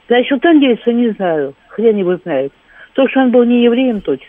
Насчет 0.09 0.43
Энгельса 0.43 0.91
не 0.91 1.11
знаю, 1.11 1.53
хрен 1.69 1.95
его 1.95 2.17
знает. 2.17 2.51
То, 2.91 3.07
что 3.07 3.21
он 3.21 3.31
был 3.31 3.45
не 3.45 3.63
евреем, 3.63 4.01
точно. 4.01 4.27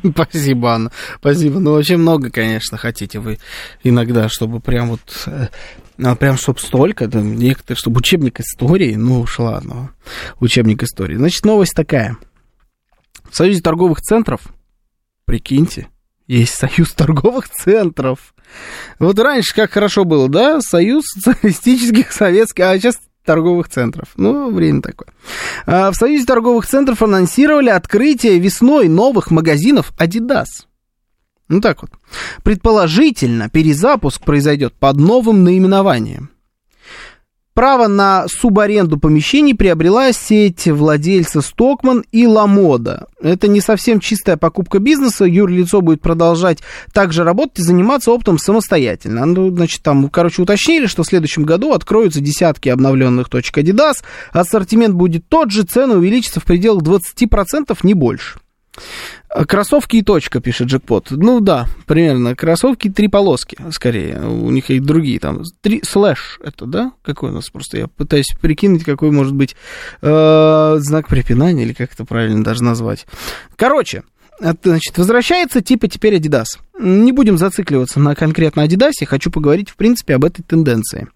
Спасибо, 0.14 0.74
Анна. 0.74 0.92
Спасибо. 1.18 1.60
Ну, 1.60 1.72
вообще 1.72 1.96
много, 1.96 2.30
конечно, 2.30 2.78
хотите 2.78 3.18
вы 3.18 3.38
иногда, 3.82 4.28
чтобы 4.28 4.60
прям 4.60 4.90
вот... 4.90 5.00
Э, 5.26 5.48
а 6.02 6.16
прям, 6.16 6.36
чтобы 6.36 6.58
столько, 6.58 7.06
да, 7.06 7.20
некоторые, 7.20 7.78
чтобы 7.78 7.98
учебник 7.98 8.40
истории, 8.40 8.94
ну 8.94 9.20
уж 9.20 9.38
ладно, 9.38 9.92
учебник 10.40 10.82
истории. 10.82 11.16
Значит, 11.16 11.44
новость 11.44 11.74
такая. 11.74 12.16
В 13.30 13.36
Союзе 13.36 13.60
торговых 13.60 14.00
центров, 14.00 14.40
прикиньте, 15.26 15.88
есть 16.26 16.54
союз 16.54 16.92
торговых 16.96 17.48
центров. 17.48 18.34
Вот 18.98 19.18
раньше 19.18 19.54
как 19.54 19.72
хорошо 19.72 20.04
было, 20.04 20.28
да? 20.28 20.60
Союз 20.60 21.04
социалистических 21.06 22.12
советских, 22.12 22.64
а 22.64 22.78
сейчас 22.78 22.96
торговых 23.24 23.68
центров. 23.68 24.08
Ну, 24.16 24.50
время 24.50 24.82
такое. 24.82 25.08
А, 25.66 25.90
в 25.90 25.94
Союзе 25.94 26.24
торговых 26.24 26.66
центров 26.66 27.02
анонсировали 27.02 27.70
открытие 27.70 28.38
весной 28.38 28.88
новых 28.88 29.30
магазинов 29.30 29.92
Adidas. 29.98 30.66
Ну 31.48 31.60
так 31.60 31.82
вот. 31.82 31.90
Предположительно, 32.42 33.48
перезапуск 33.48 34.22
произойдет 34.22 34.74
под 34.74 34.96
новым 34.96 35.44
наименованием. 35.44 36.31
Право 37.54 37.86
на 37.86 38.26
субаренду 38.28 38.98
помещений 38.98 39.54
приобрела 39.54 40.12
сеть 40.12 40.66
владельца 40.66 41.42
Стокман 41.42 42.02
и 42.10 42.26
Ламода. 42.26 43.08
Это 43.20 43.46
не 43.46 43.60
совсем 43.60 44.00
чистая 44.00 44.38
покупка 44.38 44.78
бизнеса. 44.78 45.26
Юрлицо 45.26 45.82
будет 45.82 46.00
продолжать 46.00 46.60
также 46.94 47.24
работать 47.24 47.58
и 47.58 47.62
заниматься 47.62 48.10
оптом 48.10 48.38
самостоятельно. 48.38 49.26
Ну, 49.26 49.50
значит, 49.50 49.82
там, 49.82 50.08
короче, 50.08 50.40
уточнили, 50.40 50.86
что 50.86 51.02
в 51.02 51.06
следующем 51.06 51.42
году 51.42 51.74
откроются 51.74 52.20
десятки 52.20 52.70
обновленных 52.70 53.28
точек 53.28 53.58
Adidas. 53.58 53.96
Ассортимент 54.32 54.94
будет 54.94 55.28
тот 55.28 55.50
же, 55.50 55.64
цены 55.64 55.96
увеличатся 55.96 56.40
в 56.40 56.44
пределах 56.44 56.82
20%, 56.84 57.76
не 57.82 57.92
больше. 57.92 58.38
Кроссовки 59.28 59.96
и 59.96 60.02
точка, 60.02 60.40
пишет 60.40 60.68
Джекпот. 60.68 61.08
Ну 61.10 61.40
да, 61.40 61.66
примерно. 61.86 62.34
Кроссовки 62.34 62.90
три 62.90 63.08
полоски, 63.08 63.56
скорее. 63.70 64.20
У 64.20 64.50
них 64.50 64.70
и 64.70 64.78
другие 64.78 65.18
там. 65.18 65.42
Три 65.60 65.82
слэш 65.84 66.38
это, 66.42 66.66
да? 66.66 66.92
Какой 67.02 67.30
у 67.30 67.34
нас 67.34 67.48
просто? 67.50 67.78
Я 67.78 67.88
пытаюсь 67.88 68.32
прикинуть, 68.40 68.84
какой 68.84 69.10
может 69.10 69.34
быть 69.34 69.56
э, 70.00 70.76
знак 70.78 71.08
препинания, 71.08 71.64
или 71.64 71.72
как 71.72 71.92
это 71.92 72.04
правильно 72.04 72.44
даже 72.44 72.62
назвать. 72.62 73.06
Короче, 73.56 74.04
это, 74.40 74.70
значит, 74.70 74.96
возвращается 74.96 75.60
типа 75.60 75.88
теперь 75.88 76.16
Adidas. 76.16 76.58
Не 76.78 77.12
будем 77.12 77.38
зацикливаться 77.38 78.00
на 78.00 78.14
конкретно 78.14 78.66
Adidas, 78.66 78.92
хочу 79.06 79.30
поговорить, 79.30 79.70
в 79.70 79.76
принципе, 79.76 80.14
об 80.14 80.24
этой 80.24 80.42
тенденции. 80.42 81.08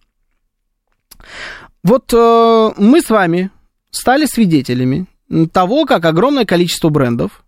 Вот 1.83 2.13
э, 2.13 2.71
мы 2.77 3.01
с 3.01 3.11
вами 3.11 3.51
стали 3.91 4.27
свидетелями 4.27 5.07
того, 5.53 5.87
как 5.87 6.05
огромное 6.05 6.45
количество 6.45 6.89
брендов 6.89 7.45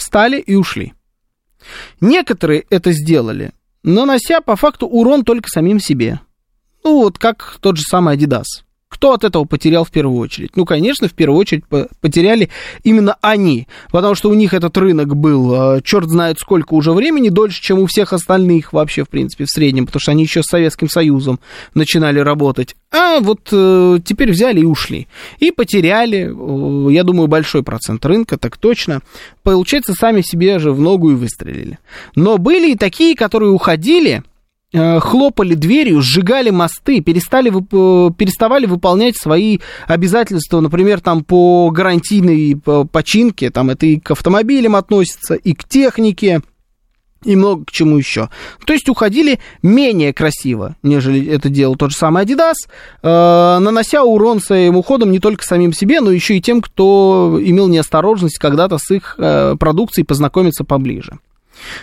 встали 0.00 0.40
и 0.40 0.54
ушли. 0.54 0.94
Некоторые 2.00 2.64
это 2.70 2.92
сделали, 2.92 3.52
нанося 3.82 4.40
по 4.40 4.56
факту 4.56 4.86
урон 4.86 5.24
только 5.24 5.48
самим 5.48 5.78
себе. 5.78 6.20
Ну 6.82 7.02
вот 7.02 7.18
как 7.18 7.58
тот 7.60 7.76
же 7.76 7.82
самый 7.82 8.16
Adidas. 8.16 8.64
Кто 9.00 9.14
от 9.14 9.24
этого 9.24 9.46
потерял 9.46 9.84
в 9.86 9.90
первую 9.90 10.18
очередь? 10.18 10.50
Ну, 10.56 10.66
конечно, 10.66 11.08
в 11.08 11.14
первую 11.14 11.40
очередь 11.40 11.64
потеряли 12.02 12.50
именно 12.84 13.16
они, 13.22 13.66
потому 13.90 14.14
что 14.14 14.28
у 14.28 14.34
них 14.34 14.52
этот 14.52 14.76
рынок 14.76 15.16
был, 15.16 15.54
а, 15.54 15.80
черт 15.80 16.10
знает 16.10 16.38
сколько 16.38 16.74
уже 16.74 16.92
времени, 16.92 17.30
дольше, 17.30 17.62
чем 17.62 17.78
у 17.78 17.86
всех 17.86 18.12
остальных 18.12 18.74
вообще, 18.74 19.04
в 19.04 19.08
принципе, 19.08 19.46
в 19.46 19.48
среднем, 19.48 19.86
потому 19.86 20.00
что 20.02 20.10
они 20.10 20.24
еще 20.24 20.42
с 20.42 20.48
Советским 20.48 20.90
Союзом 20.90 21.40
начинали 21.72 22.18
работать. 22.18 22.76
А 22.92 23.20
вот 23.20 23.48
э, 23.52 24.00
теперь 24.04 24.32
взяли 24.32 24.60
и 24.60 24.64
ушли. 24.64 25.08
И 25.38 25.50
потеряли, 25.50 26.28
э, 26.30 26.92
я 26.92 27.02
думаю, 27.02 27.26
большой 27.26 27.62
процент 27.62 28.04
рынка, 28.04 28.36
так 28.36 28.58
точно. 28.58 29.00
Получается, 29.42 29.94
сами 29.94 30.20
себе 30.20 30.58
же 30.58 30.72
в 30.72 30.80
ногу 30.80 31.12
и 31.12 31.14
выстрелили. 31.14 31.78
Но 32.16 32.36
были 32.36 32.72
и 32.72 32.76
такие, 32.76 33.16
которые 33.16 33.50
уходили, 33.50 34.22
Э, 34.22 34.29
хлопали 34.72 35.54
дверью, 35.54 36.00
сжигали 36.00 36.50
мосты, 36.50 37.00
перестали, 37.00 37.50
э, 37.50 38.12
переставали 38.12 38.66
выполнять 38.66 39.16
свои 39.16 39.58
обязательства, 39.86 40.60
например, 40.60 41.00
там 41.00 41.24
по 41.24 41.70
гарантийной 41.70 42.56
починке, 42.92 43.50
там 43.50 43.70
это 43.70 43.86
и 43.86 43.98
к 43.98 44.12
автомобилям 44.12 44.76
относится, 44.76 45.34
и 45.34 45.54
к 45.54 45.64
технике, 45.64 46.42
и 47.24 47.36
много 47.36 47.64
к 47.64 47.70
чему 47.70 47.98
еще. 47.98 48.28
То 48.64 48.72
есть 48.72 48.88
уходили 48.88 49.40
менее 49.62 50.12
красиво, 50.12 50.76
нежели 50.82 51.26
это 51.26 51.48
делал 51.48 51.76
тот 51.76 51.90
же 51.90 51.96
самый 51.96 52.24
Adidas, 52.24 52.54
э, 53.02 53.58
нанося 53.58 54.02
урон 54.04 54.40
своим 54.40 54.76
уходом 54.76 55.10
не 55.10 55.18
только 55.18 55.44
самим 55.44 55.72
себе, 55.72 56.00
но 56.00 56.10
еще 56.10 56.36
и 56.36 56.40
тем, 56.40 56.62
кто 56.62 57.38
имел 57.42 57.68
неосторожность 57.68 58.38
когда-то 58.38 58.78
с 58.78 58.90
их 58.90 59.16
э, 59.18 59.56
продукцией 59.58 60.06
познакомиться 60.06 60.64
поближе. 60.64 61.18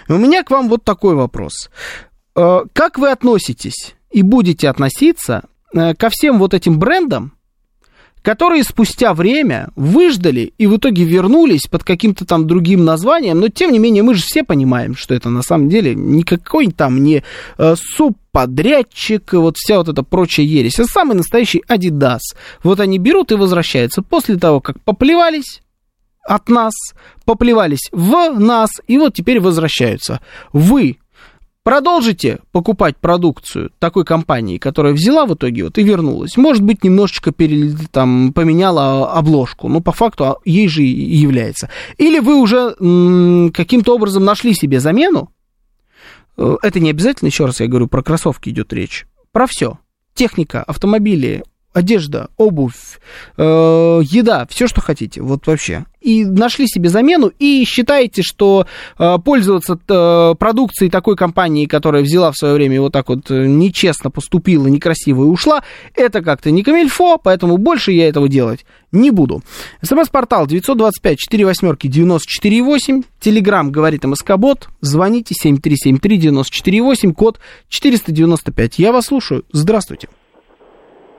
У 0.08 0.18
меня 0.18 0.44
к 0.44 0.50
вам 0.50 0.70
вот 0.70 0.84
такой 0.84 1.16
вопрос. 1.16 1.70
Э, 2.38 2.66
как 2.72 3.00
вы 3.00 3.10
относитесь 3.10 3.96
и 4.12 4.22
будете 4.22 4.70
относиться 4.70 5.46
э, 5.74 5.96
ко 5.96 6.10
всем 6.12 6.38
вот 6.38 6.54
этим 6.54 6.78
брендам, 6.78 7.34
которые 8.22 8.64
спустя 8.64 9.16
время 9.16 9.70
выждали 9.76 10.54
и 10.58 10.68
в 10.68 10.78
итоге 10.78 11.04
вернулись 11.04 11.68
под 11.70 11.84
каким-то 11.84 12.26
там 12.26 12.46
другим 12.46 12.86
названием, 12.86 13.40
но 13.40 13.48
тем 13.48 13.72
не 13.72 13.80
менее 13.80 14.04
мы 14.04 14.14
же 14.14 14.22
все 14.22 14.44
понимаем, 14.44 14.96
что 14.96 15.16
это 15.16 15.30
на 15.30 15.42
самом 15.42 15.68
деле 15.70 15.96
никакой 15.96 16.68
там 16.68 17.04
не 17.04 17.24
э, 17.58 17.76
субподрядчик, 17.76 19.34
вот 19.34 19.58
вся 19.58 19.80
вот 19.80 19.90
эта 19.90 20.04
прочая 20.04 20.46
ересь, 20.46 20.80
а 20.80 20.86
самый 20.86 21.16
настоящий 21.16 21.64
Adidas. 21.68 22.20
Вот 22.62 22.80
они 22.80 23.00
берут 23.00 23.32
и 23.32 23.36
возвращаются 23.36 24.04
после 24.04 24.36
того, 24.36 24.62
как 24.62 24.80
поплевались, 24.82 25.62
от 26.28 26.50
нас, 26.50 26.74
поплевались 27.26 27.90
в 27.92 28.38
нас, 28.38 28.70
и 28.86 28.98
вот 28.98 29.14
теперь 29.14 29.40
возвращаются. 29.40 30.20
Вы 30.52 30.98
продолжите 31.68 32.40
покупать 32.54 32.96
продукцию 32.96 33.72
такой 33.78 34.06
компании, 34.06 34.58
которая 34.58 34.94
взяла 34.94 35.26
в 35.26 35.34
итоге 35.34 35.66
вот 35.66 35.78
и 35.78 35.84
вернулась. 35.84 36.38
Может 36.38 36.64
быть, 36.64 36.82
немножечко 36.86 37.34
пере, 37.34 37.76
там, 37.92 38.32
поменяла 38.32 39.12
обложку, 39.12 39.68
но 39.68 39.82
по 39.82 39.92
факту 39.92 40.38
ей 40.46 40.70
же 40.70 40.84
и 40.84 41.18
является. 41.18 41.70
Или 41.98 42.20
вы 42.20 42.40
уже 42.40 42.70
каким-то 43.52 43.96
образом 43.96 44.24
нашли 44.24 44.54
себе 44.54 44.80
замену. 44.80 45.30
Э, 46.38 46.56
это 46.62 46.80
не 46.80 46.90
обязательно, 46.90 47.28
еще 47.28 47.44
раз 47.44 47.60
я 47.60 47.68
говорю, 47.68 47.88
про 47.88 48.02
кроссовки 48.02 48.48
идет 48.48 48.72
речь. 48.72 49.06
Про 49.34 49.46
все. 49.46 49.78
Техника, 50.14 50.64
автомобили, 50.64 51.44
одежда, 51.74 52.30
обувь, 52.38 53.00
э, 53.38 53.44
еда, 54.04 54.48
все, 54.50 54.68
что 54.68 54.82
хотите, 54.82 55.22
вот 55.22 55.46
вообще. 55.48 55.86
И 56.02 56.26
нашли 56.26 56.68
себе 56.68 56.90
замену, 56.90 57.32
и 57.40 57.66
считаете, 57.66 58.22
что 58.24 58.66
э, 58.98 59.18
пользоваться 59.24 59.78
э, 59.88 60.36
продукцией 60.40 60.90
такой 60.90 61.16
компании, 61.16 61.66
которая 61.66 62.02
взяла 62.04 62.32
в 62.32 62.38
свое 62.38 62.56
время 62.56 62.82
вот 62.82 62.94
так 62.94 63.10
вот 63.10 63.30
э, 63.30 63.46
нечестно 63.46 64.10
поступила, 64.10 64.68
некрасиво 64.68 65.24
и 65.24 65.28
ушла, 65.28 65.64
это 65.94 66.22
как-то 66.22 66.50
не 66.50 66.64
камильфо, 66.64 67.18
поэтому 67.18 67.58
больше 67.58 67.92
я 67.92 68.08
этого 68.08 68.28
делать 68.28 68.66
не 68.92 69.12
буду. 69.12 69.44
СМС-портал 69.82 70.48
925 70.48 71.18
4 71.18 71.46
восьмерки 71.46 71.88
94,8, 71.88 73.04
Телеграмм 73.20 73.72
говорит 73.72 74.04
МСК-бот, 74.06 74.70
звоните 74.82 75.36
7373 75.36 76.18
94,8, 76.18 77.14
код 77.14 77.40
495. 77.70 78.80
Я 78.80 78.92
вас 78.92 79.06
слушаю, 79.06 79.44
здравствуйте. 79.52 80.08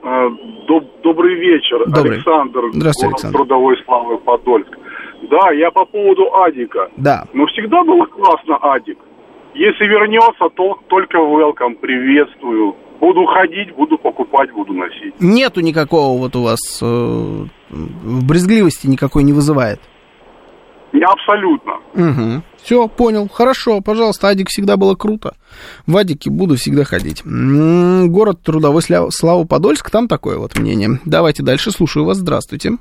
А, 0.01 0.29
доб 0.67 0.85
добрый 1.03 1.35
вечер, 1.35 1.85
добрый. 1.87 2.15
Александр. 2.15 2.61
Здравствуйте, 2.73 3.13
Александр. 3.13 3.37
Трудовой 3.37 3.75
славы 3.85 4.17
Подольск. 4.19 4.77
Да, 5.29 5.51
я 5.51 5.71
по 5.71 5.85
поводу 5.85 6.33
Адика. 6.35 6.89
Да. 6.97 7.25
Но 7.33 7.45
всегда 7.47 7.83
было 7.83 8.05
классно 8.05 8.57
Адик. 8.61 8.97
Если 9.53 9.85
вернется, 9.85 10.49
то 10.55 10.79
только 10.87 11.17
welcome, 11.17 11.75
приветствую. 11.75 12.75
Буду 12.99 13.25
ходить, 13.25 13.73
буду 13.75 13.97
покупать, 13.97 14.51
буду 14.51 14.73
носить. 14.73 15.13
Нету 15.19 15.61
никакого 15.61 16.17
вот 16.19 16.35
у 16.35 16.43
вас 16.43 16.59
э, 16.81 17.45
брезгливости 17.69 18.87
никакой 18.87 19.23
не 19.23 19.33
вызывает. 19.33 19.79
Абсолютно. 20.93 21.73
Угу. 21.93 22.43
Все, 22.57 22.87
понял. 22.87 23.29
Хорошо, 23.29 23.81
пожалуйста, 23.81 24.29
Адик 24.29 24.49
всегда 24.49 24.77
было 24.77 24.95
круто. 24.95 25.35
В 25.85 25.95
Адике 25.95 26.29
буду 26.29 26.55
всегда 26.55 26.83
ходить. 26.83 27.23
М-м, 27.25 28.11
город 28.11 28.41
трудовой 28.43 28.81
славы 28.81 29.45
Подольск, 29.45 29.89
там 29.89 30.07
такое 30.07 30.37
вот 30.37 30.57
мнение. 30.57 30.99
Давайте 31.05 31.43
дальше, 31.43 31.71
слушаю 31.71 32.05
вас. 32.05 32.17
Здравствуйте. 32.17 32.77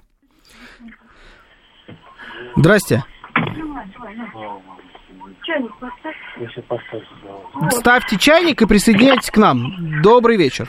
Здрасте. 2.57 3.05
Ставьте 7.71 8.19
чайник 8.19 8.63
и 8.63 8.67
присоединяйтесь 8.67 9.31
к 9.31 9.37
нам. 9.37 10.03
Добрый 10.03 10.37
вечер. 10.37 10.69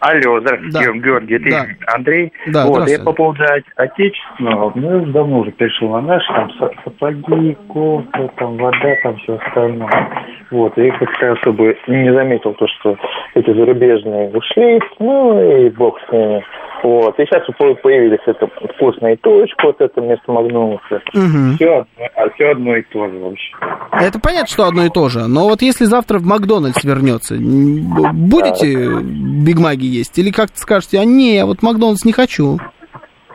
Алло, 0.00 0.40
здравствуйте, 0.40 0.92
да. 0.92 0.98
Георгий, 0.98 1.34
это 1.34 1.50
да. 1.50 1.94
Андрей. 1.94 2.32
Да, 2.46 2.66
вот, 2.66 2.88
я 2.88 3.00
по 3.00 3.12
поводу 3.12 3.42
отечественного, 3.76 4.72
ну, 4.74 5.06
давно 5.06 5.40
уже 5.40 5.50
перешел 5.52 5.88
на 5.90 6.00
наши, 6.02 6.26
там, 6.32 6.50
сапоги, 6.84 7.56
кофе, 7.68 8.30
там, 8.36 8.56
вода, 8.56 8.94
там, 9.02 9.16
все 9.18 9.36
остальное. 9.36 10.08
Вот, 10.50 10.78
и 10.78 10.90
хотел, 10.90 11.36
чтобы 11.38 11.76
не 11.88 12.12
заметил 12.12 12.54
то, 12.54 12.66
что 12.78 12.96
эти 13.34 13.52
зарубежные 13.52 14.30
ушли, 14.30 14.80
ну, 15.00 15.66
и 15.66 15.68
бог 15.70 15.98
с 16.08 16.12
ними. 16.12 16.44
Вот, 16.82 17.18
и 17.18 17.24
сейчас 17.24 17.42
появились 17.82 18.20
это 18.26 18.46
вкусная 18.74 19.16
точка, 19.16 19.66
вот 19.66 19.80
это 19.80 20.00
вместо 20.00 20.30
Магнумуса. 20.30 21.02
Угу. 21.12 21.56
Все, 21.56 21.84
а 22.14 22.30
все 22.30 22.50
одно 22.50 22.76
и 22.76 22.82
то 22.82 23.08
же 23.08 23.18
вообще. 23.18 23.52
Это 23.92 24.20
понятно, 24.20 24.46
что 24.46 24.64
одно 24.64 24.84
и 24.84 24.88
то 24.88 25.08
же, 25.08 25.26
но 25.26 25.48
вот 25.48 25.60
если 25.60 25.86
завтра 25.86 26.18
в 26.18 26.24
Макдональдс 26.24 26.84
вернется, 26.84 27.34
будете 27.34 28.76
да. 28.76 29.00
бигмаги 29.44 29.86
есть? 29.88 30.18
Или 30.18 30.30
как-то 30.30 30.58
скажете, 30.58 30.98
а 30.98 31.04
не, 31.04 31.36
я 31.36 31.46
вот 31.46 31.62
Макдональдс 31.62 32.04
не 32.04 32.12
хочу? 32.12 32.58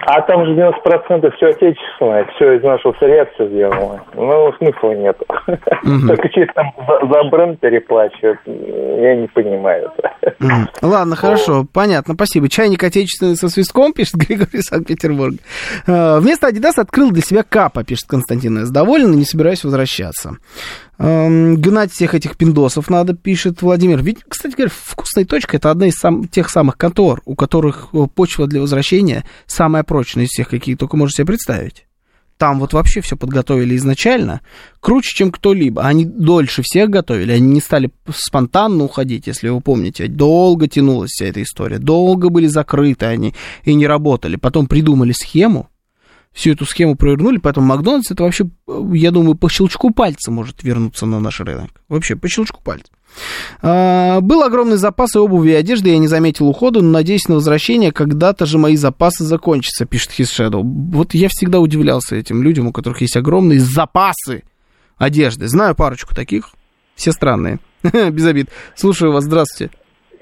А 0.05 0.21
там 0.23 0.45
же 0.45 0.53
90% 0.53 1.35
все 1.37 1.47
отечественное, 1.47 2.27
все 2.35 2.53
из 2.57 2.63
нашего 2.63 2.93
сырья 2.99 3.25
все 3.33 3.47
сделано. 3.47 4.03
Ну, 4.15 4.53
смысла 4.57 4.95
нет. 4.95 5.17
Угу. 5.47 6.07
Только 6.07 6.29
чисто 6.29 6.61
за, 6.87 7.07
за 7.07 7.29
бренд 7.29 7.59
переплачивают. 7.59 8.39
Я 8.45 9.15
не 9.15 9.27
понимаю 9.27 9.91
это. 9.97 10.13
Ладно, 10.81 11.15
хорошо, 11.15 11.65
понятно, 11.71 12.15
спасибо. 12.15 12.49
Чайник 12.49 12.83
отечественный 12.83 13.35
со 13.35 13.47
свистком, 13.47 13.93
пишет 13.95 14.15
Григорий 14.15 14.61
Санкт-Петербург. 14.61 15.35
А, 15.87 16.19
вместо 16.19 16.49
Adidas 16.49 16.73
открыл 16.77 17.11
для 17.11 17.21
себя 17.21 17.43
Капа, 17.47 17.83
пишет 17.85 18.09
Константин. 18.09 18.59
Я 18.59 18.65
доволен 18.69 19.13
и 19.13 19.17
не 19.17 19.25
собираюсь 19.25 19.63
возвращаться. 19.63 20.37
Гнать 20.97 21.91
всех 21.91 22.13
этих 22.13 22.37
пиндосов 22.37 22.89
надо, 22.89 23.15
пишет 23.15 23.61
Владимир. 23.61 24.01
Ведь, 24.03 24.19
кстати 24.27 24.53
говоря, 24.53 24.71
вкусная 24.73 25.25
точка 25.25 25.57
это 25.57 25.71
одна 25.71 25.87
из 25.87 25.95
сам, 25.95 26.27
тех 26.27 26.49
самых 26.49 26.77
контор, 26.77 27.21
у 27.25 27.35
которых 27.35 27.89
э, 27.93 28.07
почва 28.13 28.47
для 28.47 28.61
возвращения 28.61 29.25
самая 29.47 29.83
прочная 29.83 30.25
из 30.25 30.29
всех, 30.29 30.49
какие 30.49 30.75
только 30.75 30.95
можете 30.95 31.17
себе 31.17 31.27
представить. 31.27 31.87
Там 32.37 32.59
вот 32.59 32.73
вообще 32.73 33.01
все 33.01 33.15
подготовили 33.15 33.75
изначально, 33.75 34.41
круче, 34.81 35.15
чем 35.15 35.31
кто-либо. 35.31 35.83
Они 35.83 36.05
дольше 36.05 36.61
всех 36.63 36.89
готовили, 36.89 37.31
они 37.31 37.47
не 37.47 37.61
стали 37.61 37.91
спонтанно 38.13 38.83
уходить, 38.83 39.27
если 39.27 39.49
вы 39.49 39.61
помните. 39.61 40.07
Долго 40.07 40.67
тянулась 40.67 41.11
вся 41.11 41.25
эта 41.25 41.41
история, 41.41 41.79
долго 41.79 42.29
были 42.29 42.47
закрыты 42.47 43.05
они 43.05 43.33
и 43.63 43.73
не 43.73 43.87
работали. 43.87 44.35
Потом 44.35 44.67
придумали 44.67 45.13
схему, 45.13 45.69
всю 46.33 46.51
эту 46.51 46.65
схему 46.65 46.95
провернули, 46.95 47.37
поэтому 47.37 47.67
Макдональдс 47.67 48.11
это 48.11 48.23
вообще, 48.23 48.49
я 48.93 49.11
думаю, 49.11 49.35
по 49.35 49.49
щелчку 49.49 49.91
пальца 49.91 50.31
может 50.31 50.63
вернуться 50.63 51.05
на 51.05 51.19
наш 51.19 51.39
рынок. 51.39 51.69
Вообще, 51.87 52.15
по 52.15 52.27
щелчку 52.27 52.61
пальца. 52.61 52.91
А, 53.61 54.19
был 54.21 54.41
огромный 54.41 54.77
запас 54.77 55.15
и 55.15 55.19
обуви 55.19 55.51
и 55.51 55.55
одежды, 55.55 55.91
я 55.91 55.99
не 55.99 56.07
заметил 56.07 56.47
ухода, 56.47 56.81
но 56.81 56.89
надеюсь 56.89 57.27
на 57.27 57.35
возвращение, 57.35 57.91
когда-то 57.91 58.47
же 58.47 58.57
мои 58.57 58.75
запасы 58.75 59.23
закончатся, 59.23 59.85
пишет 59.85 60.11
His 60.17 60.25
Shadow. 60.25 60.61
Вот 60.63 61.13
я 61.13 61.29
всегда 61.29 61.59
удивлялся 61.59 62.15
этим 62.15 62.41
людям, 62.41 62.67
у 62.67 62.71
которых 62.71 63.01
есть 63.01 63.15
огромные 63.15 63.59
запасы 63.59 64.43
одежды. 64.97 65.47
Знаю 65.47 65.75
парочку 65.75 66.15
таких, 66.15 66.49
все 66.95 67.11
странные, 67.11 67.59
без 67.83 68.25
обид. 68.25 68.49
Слушаю 68.75 69.11
вас, 69.11 69.25
здравствуйте. 69.25 69.71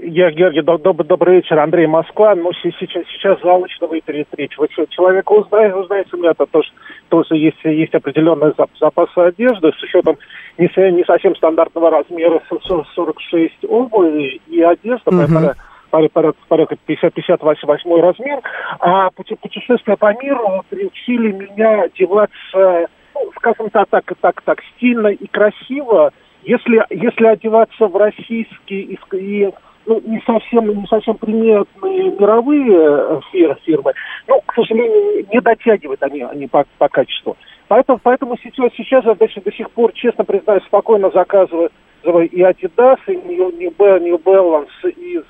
Я, 0.03 0.31
Георгий, 0.31 0.61
доб- 0.61 0.81
доб- 0.81 1.03
добрый 1.03 1.35
вечер, 1.35 1.59
Андрей 1.59 1.85
Москва. 1.85 2.33
Ну, 2.33 2.51
сейчас, 2.53 3.05
сейчас 3.05 3.39
заочно 3.43 3.85
выйдет 3.85 4.27
речь. 4.35 4.57
Вы 4.57 4.67
человека 4.89 5.31
узнаете, 5.31 5.75
узнаете 5.75 6.09
у 6.13 6.17
меня 6.17 6.31
-то 6.31 6.47
тоже, 6.49 6.69
тоже 7.09 7.35
есть, 7.35 7.63
есть 7.63 7.93
определенный 7.93 8.51
запас 8.79 9.09
одежды 9.15 9.71
с 9.71 9.83
учетом 9.83 10.17
не, 10.57 10.91
не 10.91 11.03
совсем 11.03 11.35
стандартного 11.35 11.91
размера 11.91 12.41
46 12.49 13.65
обуви 13.69 14.41
и 14.47 14.61
одежда, 14.61 15.11
uh-huh. 15.11 15.55
порядка, 15.91 16.41
порядка 16.47 16.75
50, 16.83 17.13
58 17.13 18.01
размер. 18.01 18.39
А 18.79 19.11
путешествия 19.11 19.97
по 19.97 20.13
миру 20.19 20.63
приучили 20.69 21.31
меня 21.31 21.83
одеваться, 21.83 22.87
ну, 23.13 23.31
скажем 23.35 23.69
так, 23.69 23.87
так, 23.89 24.13
так, 24.19 24.41
так 24.41 24.63
стильно 24.75 25.09
и 25.09 25.27
красиво. 25.27 26.11
Если, 26.43 26.83
если 26.89 27.27
одеваться 27.27 27.85
в 27.85 27.95
российские 27.95 28.81
и, 28.81 28.97
и 29.13 29.51
ну, 29.91 30.01
не 30.05 30.21
совсем, 30.25 30.67
не 30.69 30.87
совсем 30.87 31.17
приметные 31.17 32.11
мировые 32.11 32.71
э, 32.71 33.19
фирмы, 33.31 33.57
фирмы, 33.63 33.93
но, 34.27 34.39
к 34.45 34.53
сожалению, 34.53 35.25
не 35.29 35.41
дотягивают 35.41 36.01
они, 36.03 36.21
они 36.21 36.47
по, 36.47 36.65
по 36.77 36.87
качеству. 36.87 37.35
Поэтому, 37.67 37.99
поэтому 38.01 38.37
сейчас, 38.41 38.71
сейчас 38.77 39.03
я 39.03 39.15
до, 39.15 39.27
до 39.27 39.51
сих 39.51 39.69
пор, 39.71 39.91
честно 39.93 40.23
признаюсь, 40.23 40.63
спокойно 40.63 41.09
заказываю 41.11 41.69
и 42.03 42.41
Adidas, 42.41 42.99
и 43.07 43.15
New, 43.17 43.51
New, 43.51 44.17
Balance 44.17 44.89
из 44.89 45.23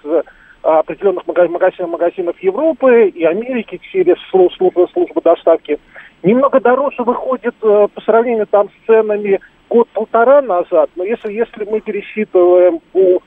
а, 0.64 0.80
определенных 0.80 1.26
магазинов, 1.26 1.92
магазинов 1.92 2.40
Европы 2.40 3.10
и 3.10 3.24
Америки 3.24 3.80
через 3.92 4.16
службы, 4.30 4.88
службы 4.94 5.22
доставки. 5.22 5.80
Немного 6.24 6.60
дороже 6.60 7.04
выходит 7.04 7.56
э, 7.64 7.88
по 7.94 8.02
сравнению 8.02 8.46
там 8.46 8.70
с 8.70 8.86
ценами 8.86 9.40
год-полтора 9.70 10.44
назад, 10.44 10.92
но 10.96 11.04
если, 11.04 11.34
если 11.34 11.66
мы 11.66 11.82
пересчитываем 11.82 12.80
по 12.94 13.22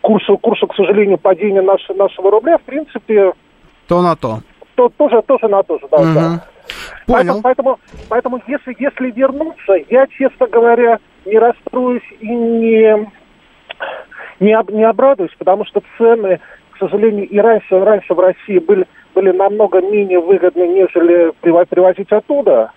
курсу, 0.00 0.38
курсу, 0.38 0.66
к 0.66 0.74
сожалению, 0.74 1.18
падения 1.18 1.62
нашего, 1.62 1.96
нашего 1.96 2.30
рубля, 2.30 2.58
в 2.58 2.62
принципе... 2.62 3.32
То 3.88 4.02
на 4.02 4.16
то. 4.16 4.40
То 4.74 4.88
тоже, 4.96 5.22
тоже 5.22 5.48
на 5.48 5.62
то 5.62 5.78
же, 5.78 5.86
да. 5.90 5.96
Угу. 5.96 6.14
да. 6.14 6.44
Понял. 7.06 7.40
Поэтому, 7.42 7.42
поэтому, 7.42 7.78
поэтому 8.08 8.42
если, 8.46 8.76
если 8.78 9.10
вернуться, 9.12 9.74
я, 9.88 10.06
честно 10.08 10.46
говоря, 10.48 10.98
не 11.24 11.38
расстроюсь 11.38 12.02
и 12.20 12.28
не, 12.28 13.10
не, 14.40 14.52
об, 14.52 14.70
не 14.70 14.84
обрадуюсь, 14.84 15.34
потому 15.38 15.64
что 15.64 15.82
цены, 15.96 16.40
к 16.72 16.78
сожалению, 16.78 17.28
и 17.28 17.38
раньше, 17.38 17.78
раньше 17.78 18.14
в 18.14 18.18
России 18.18 18.58
были, 18.58 18.86
были 19.14 19.30
намного 19.30 19.80
менее 19.80 20.18
выгодны, 20.18 20.66
нежели 20.66 21.32
привозить 21.40 22.10
оттуда. 22.10 22.72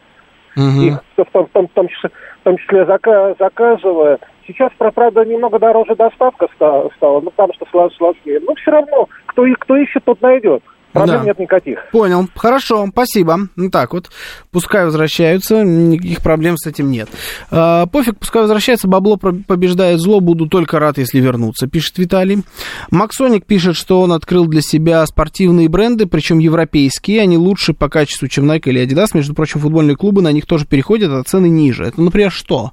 Угу. 0.60 1.24
В 1.24 1.32
том, 1.32 1.46
в 1.46 1.50
том, 1.50 1.68
в 1.68 1.72
том 1.72 1.88
числе, 1.88 2.10
в 2.42 2.44
том 2.44 2.58
числе 2.58 2.86
заказывая. 2.86 4.20
Сейчас, 4.46 4.72
правда, 4.78 5.24
немного 5.24 5.60
дороже 5.60 5.96
доставка 5.96 6.48
стала 6.56 6.90
ну, 7.22 7.30
потому 7.30 7.54
что 7.54 7.66
сложнее. 7.96 8.40
Но 8.46 8.56
все 8.56 8.72
равно, 8.72 9.08
кто, 9.28 9.46
кто 9.60 9.78
ищет, 9.78 10.04
тот 10.06 10.22
найдет. 10.22 10.64
Проблем 10.94 11.20
да. 11.20 11.26
нет 11.26 11.40
никаких. 11.40 11.80
Понял. 11.92 12.28
Хорошо, 12.36 12.88
спасибо. 12.92 13.48
Ну 13.56 13.70
так 13.70 13.94
вот, 13.94 14.10
пускай 14.52 14.86
возвращаются, 14.86 15.64
никаких 15.64 16.22
проблем 16.22 16.58
с 16.58 16.66
этим 16.66 16.90
нет. 16.90 17.10
А, 17.52 17.86
пофиг, 17.86 18.18
пускай 18.18 18.42
возвращаются, 18.42 18.88
бабло 18.88 19.18
побеждает 19.18 20.00
зло, 20.00 20.20
буду 20.20 20.48
только 20.48 20.80
рад, 20.80 20.98
если 20.98 21.20
вернуться, 21.20 21.68
пишет 21.68 21.98
Виталий. 21.98 22.44
Максоник 22.90 23.46
пишет, 23.46 23.76
что 23.76 24.02
он 24.02 24.12
открыл 24.12 24.48
для 24.48 24.62
себя 24.62 25.06
спортивные 25.06 25.70
бренды, 25.70 26.08
причем 26.08 26.40
европейские, 26.40 27.22
они 27.22 27.38
лучше 27.38 27.74
по 27.74 27.88
качеству, 27.90 28.28
чем 28.28 28.50
Nike 28.50 28.70
или 28.70 28.86
Adidas. 28.86 29.10
Между 29.14 29.36
прочим, 29.36 29.60
футбольные 29.60 29.96
клубы 29.96 30.22
на 30.22 30.32
них 30.32 30.46
тоже 30.46 30.66
переходят, 30.66 31.12
а 31.12 31.24
цены 31.24 31.50
ниже. 31.50 31.86
Это, 31.86 32.02
например, 32.02 32.32
что? 32.32 32.72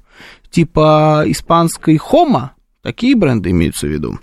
Типа 0.49 1.23
испанской 1.25 1.97
Хома, 1.97 2.53
Такие 2.87 3.17
бренды 3.17 3.49
имеются 3.49 3.85
в 3.85 3.89
виду. 3.89 4.17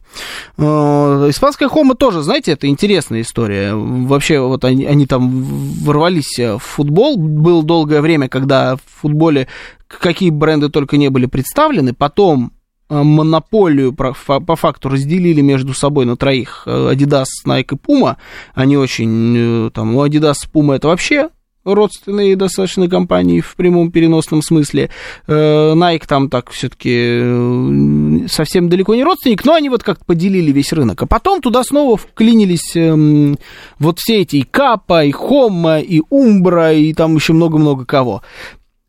Э, 0.56 1.26
испанская 1.28 1.68
Хома 1.68 1.94
тоже, 1.94 2.22
знаете, 2.22 2.52
это 2.52 2.66
интересная 2.66 3.20
история. 3.20 3.74
Вообще, 3.74 4.40
вот 4.40 4.64
они, 4.64 4.86
они 4.86 5.06
там 5.06 5.42
ворвались 5.82 6.38
в 6.38 6.60
футбол. 6.60 7.18
Было 7.18 7.62
долгое 7.62 8.00
время, 8.00 8.30
когда 8.30 8.76
в 8.76 8.80
футболе 9.02 9.48
какие 9.86 10.30
бренды 10.30 10.70
только 10.70 10.96
не 10.96 11.10
были 11.10 11.26
представлены. 11.26 11.92
Потом 11.92 12.52
э, 12.88 13.02
монополию 13.02 13.92
по 13.92 14.14
факту 14.56 14.88
разделили 14.88 15.42
между 15.42 15.74
собой 15.74 16.06
на 16.06 16.16
троих 16.16 16.62
э, 16.64 16.94
Adidas, 16.94 17.26
Nike 17.46 17.74
и 17.74 17.74
Puma. 17.74 18.16
Они 18.54 18.78
очень, 18.78 19.72
там, 19.74 19.92
ну, 19.92 20.06
Adidas, 20.06 20.36
Puma 20.50 20.76
это 20.76 20.88
вообще 20.88 21.28
родственные 21.64 22.36
достаточно 22.36 22.88
компании 22.88 23.40
в 23.40 23.56
прямом 23.56 23.90
переносном 23.90 24.42
смысле. 24.42 24.90
Э, 25.26 25.72
Nike 25.74 26.04
там 26.06 26.28
так 26.28 26.50
все-таки 26.50 26.94
э, 26.94 28.28
совсем 28.28 28.68
далеко 28.68 28.94
не 28.94 29.04
родственник, 29.04 29.44
но 29.44 29.54
они 29.54 29.70
вот 29.70 29.82
как-то 29.82 30.04
поделили 30.04 30.52
весь 30.52 30.72
рынок. 30.72 31.02
А 31.02 31.06
потом 31.06 31.40
туда 31.40 31.62
снова 31.64 31.96
вклинились 31.96 32.76
эм, 32.76 33.38
вот 33.78 33.98
все 33.98 34.20
эти 34.20 34.36
и 34.36 34.42
Капа, 34.42 35.04
и 35.04 35.12
Хома, 35.12 35.78
и 35.80 36.02
Умбра, 36.10 36.74
и 36.74 36.92
там 36.92 37.16
еще 37.16 37.32
много-много 37.32 37.84
кого. 37.84 38.22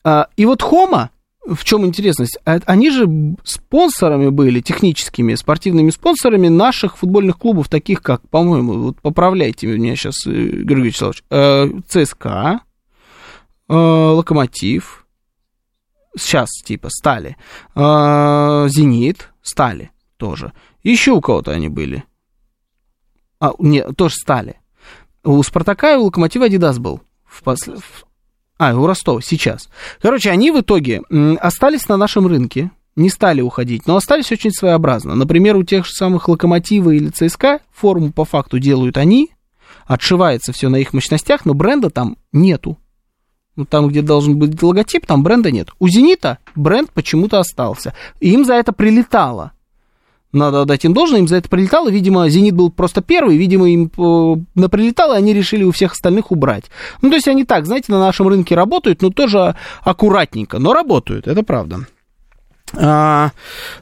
А, 0.04 0.28
и 0.38 0.46
вот 0.46 0.62
Хома, 0.62 1.10
в 1.48 1.64
чем 1.64 1.86
интересность? 1.86 2.38
А, 2.46 2.60
они 2.66 2.90
же 2.90 3.08
спонсорами 3.44 4.30
были, 4.30 4.62
техническими, 4.62 5.36
спортивными 5.36 5.90
спонсорами 5.92 6.48
наших 6.48 6.98
футбольных 6.98 7.38
клубов, 7.38 7.70
таких 7.70 8.02
как, 8.02 8.28
по-моему, 8.30 8.74
вот 8.84 9.02
поправляйте 9.02 9.68
меня 9.68 9.96
сейчас, 9.96 10.26
э, 10.26 10.30
Георгий 10.32 10.88
Вячеславович, 10.88 11.24
э, 11.30 11.70
ЦСКА, 11.88 12.62
э, 13.70 13.74
Локомотив, 13.74 15.06
сейчас 16.18 16.50
типа 16.64 16.90
стали, 16.90 17.38
Зенит, 17.76 19.30
стали 19.42 19.92
тоже. 20.18 20.54
Еще 20.84 21.12
у 21.12 21.22
кого-то 21.22 21.52
они 21.52 21.68
были. 21.68 22.04
А, 23.40 23.54
нет, 23.60 23.96
тоже 23.98 24.16
стали. 24.16 24.60
У 25.24 25.42
Спартака 25.44 25.94
и 25.94 25.98
у 25.98 26.06
Локомотива 26.06 26.46
Адидас 26.46 26.80
был. 26.80 27.02
В, 27.26 27.44
пос... 27.44 27.60
А, 28.58 28.74
у 28.76 28.86
Ростова, 28.86 29.22
сейчас. 29.22 29.70
Короче, 30.02 30.32
они 30.32 30.52
в 30.52 30.62
итоге 30.62 31.02
остались 31.40 31.88
на 31.90 31.98
нашем 31.98 32.28
рынке, 32.28 32.72
не 32.96 33.10
стали 33.10 33.42
уходить, 33.42 33.86
но 33.86 33.98
остались 33.98 34.32
очень 34.32 34.52
своеобразно. 34.52 35.16
Например, 35.16 35.58
у 35.58 35.64
тех 35.64 35.86
же 35.86 35.92
самых 35.92 36.30
Локомотива 36.30 36.92
или 36.92 37.10
ЦСКА 37.10 37.60
форму 37.74 38.14
по 38.14 38.24
факту 38.24 38.60
делают 38.60 38.98
они, 38.98 39.32
отшивается 39.86 40.54
все 40.54 40.70
на 40.70 40.78
их 40.78 40.94
мощностях, 40.94 41.46
но 41.46 41.54
бренда 41.54 41.90
там 41.90 42.18
нету. 42.32 42.78
Ну, 43.58 43.66
там, 43.66 43.88
где 43.88 44.02
должен 44.02 44.38
быть 44.38 44.62
логотип, 44.62 45.06
там 45.06 45.24
бренда 45.24 45.50
нет. 45.50 45.70
У 45.80 45.88
«Зенита» 45.88 46.40
бренд 46.56 46.92
почему-то 46.92 47.40
остался. 47.40 47.94
Им 48.20 48.44
за 48.44 48.56
это 48.56 48.74
прилетало. 48.74 49.54
Надо 50.36 50.62
отдать 50.62 50.84
им 50.84 50.94
должное, 50.94 51.20
им 51.20 51.28
за 51.28 51.38
это 51.38 51.50
прилетало. 51.50 51.90
Видимо, 51.90 52.30
«Зенит» 52.30 52.54
был 52.54 52.70
просто 52.70 53.02
первый, 53.02 53.38
видимо, 53.38 53.70
им 53.70 53.90
на 54.54 54.70
прилетало, 54.70 55.14
и 55.14 55.18
они 55.18 55.34
решили 55.34 55.64
у 55.64 55.72
всех 55.72 55.94
остальных 55.94 56.32
убрать. 56.32 56.66
Ну, 57.02 57.10
то 57.10 57.16
есть 57.16 57.28
они 57.28 57.46
так, 57.46 57.66
знаете, 57.66 57.92
на 57.92 58.00
нашем 58.00 58.28
рынке 58.28 58.54
работают, 58.54 59.02
но 59.02 59.10
тоже 59.10 59.56
аккуратненько, 59.82 60.60
но 60.60 60.74
работают, 60.74 61.28
это 61.28 61.42
правда. 61.44 61.88
А, 62.74 63.32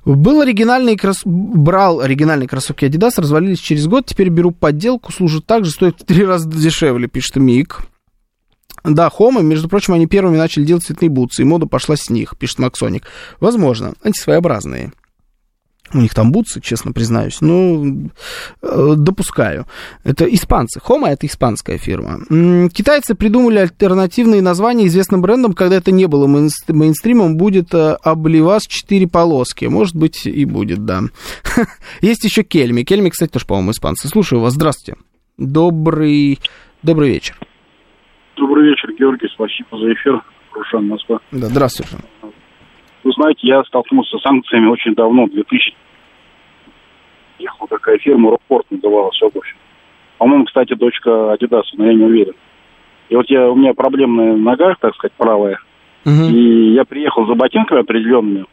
был 0.06 0.42
оригинальный 0.42 0.96
крос... 0.96 1.22
брал 1.26 2.02
оригинальные 2.02 2.48
кроссовки 2.48 2.86
Adidas, 2.86 3.14
развалились 3.18 3.60
через 3.60 3.88
год, 3.88 4.06
теперь 4.06 4.30
беру 4.30 4.52
подделку, 4.52 5.12
служат 5.12 5.48
так 5.48 5.66
же, 5.66 5.72
стоит 5.72 6.02
в 6.02 6.06
три 6.06 6.24
раза 6.24 6.48
дешевле, 6.48 7.08
пишет 7.08 7.38
Мик. 7.38 7.80
Да, 8.84 9.10
Хома, 9.10 9.42
между 9.42 9.70
прочим, 9.70 9.94
они 9.94 10.06
первыми 10.06 10.38
начали 10.38 10.66
делать 10.66 10.84
цветные 10.84 11.10
бутсы, 11.10 11.42
и 11.42 11.46
мода 11.46 11.66
пошла 11.66 11.96
с 11.96 12.10
них, 12.10 12.38
пишет 12.38 12.60
Максоник. 12.60 13.08
Возможно, 13.40 13.94
они 14.04 14.14
своеобразные. 14.14 14.92
У 15.94 16.00
них 16.00 16.14
там 16.14 16.32
бутсы, 16.32 16.60
честно 16.62 16.92
признаюсь. 16.92 17.42
Ну, 17.42 18.10
э, 18.62 18.94
допускаю. 18.98 19.66
Это 20.04 20.26
испанцы. 20.26 20.80
Хома 20.80 21.10
это 21.10 21.28
испанская 21.28 21.78
фирма. 21.78 22.20
Китайцы 22.70 23.16
придумали 23.16 23.60
альтернативные 23.60 24.42
названия 24.42 24.88
известным 24.88 25.22
брендам, 25.22 25.54
когда 25.54 25.76
это 25.76 25.92
не 25.92 26.08
было 26.08 26.28
мейнстримом, 26.28 27.38
будет 27.38 27.74
э, 27.74 27.98
обливас 28.04 28.64
4 28.64 29.08
полоски. 29.08 29.66
Может 29.66 29.96
быть, 29.96 30.26
и 30.26 30.46
будет, 30.46 30.86
да. 30.86 31.02
Есть 32.02 32.24
еще 32.24 32.44
Кельми. 32.44 32.84
Кельми, 32.84 33.10
кстати, 33.10 33.32
тоже, 33.32 33.46
по-моему, 33.46 33.72
испанцы. 33.72 34.08
Слушаю 34.08 34.42
вас. 34.42 34.54
Здравствуйте. 34.54 35.00
Добрый, 35.38 36.40
добрый 36.82 37.10
вечер. 37.10 37.38
Добрый 38.36 38.70
вечер, 38.70 38.92
Георгий. 38.98 39.28
Спасибо 39.34 39.78
за 39.78 39.94
эфир. 39.94 40.22
Рушан, 40.54 40.88
Москва. 40.88 41.20
Да, 41.32 41.48
здравствуйте. 41.48 41.98
Вы 43.04 43.12
знаете, 43.12 43.48
я 43.48 43.64
столкнулся 43.64 44.18
с 44.18 44.22
санкциями 44.22 44.68
очень 44.68 44.96
давно, 44.96 45.28
2000 45.28 45.76
ехала 47.44 47.68
такая 47.68 47.98
фирма, 48.00 48.32
Рокпорт 48.32 48.66
называлась 48.72 49.22
обувь. 49.22 49.56
По-моему, 50.18 50.46
кстати, 50.46 50.74
дочка 50.74 51.34
Адидаса, 51.34 51.76
но 51.78 51.86
я 51.86 51.94
не 51.94 52.04
уверен. 52.04 52.34
И 53.10 53.16
вот 53.16 53.30
я, 53.30 53.50
у 53.50 53.56
меня 53.56 53.74
проблемная 53.74 54.36
нога, 54.36 54.76
так 54.80 54.96
сказать, 54.96 55.14
правая. 55.18 55.60
Uh-huh. 56.06 56.32
И 56.32 56.74
я 56.74 56.86
приехал 56.86 57.26
за 57.28 57.36
ботинками 57.36 57.82
определенными. 57.82 58.46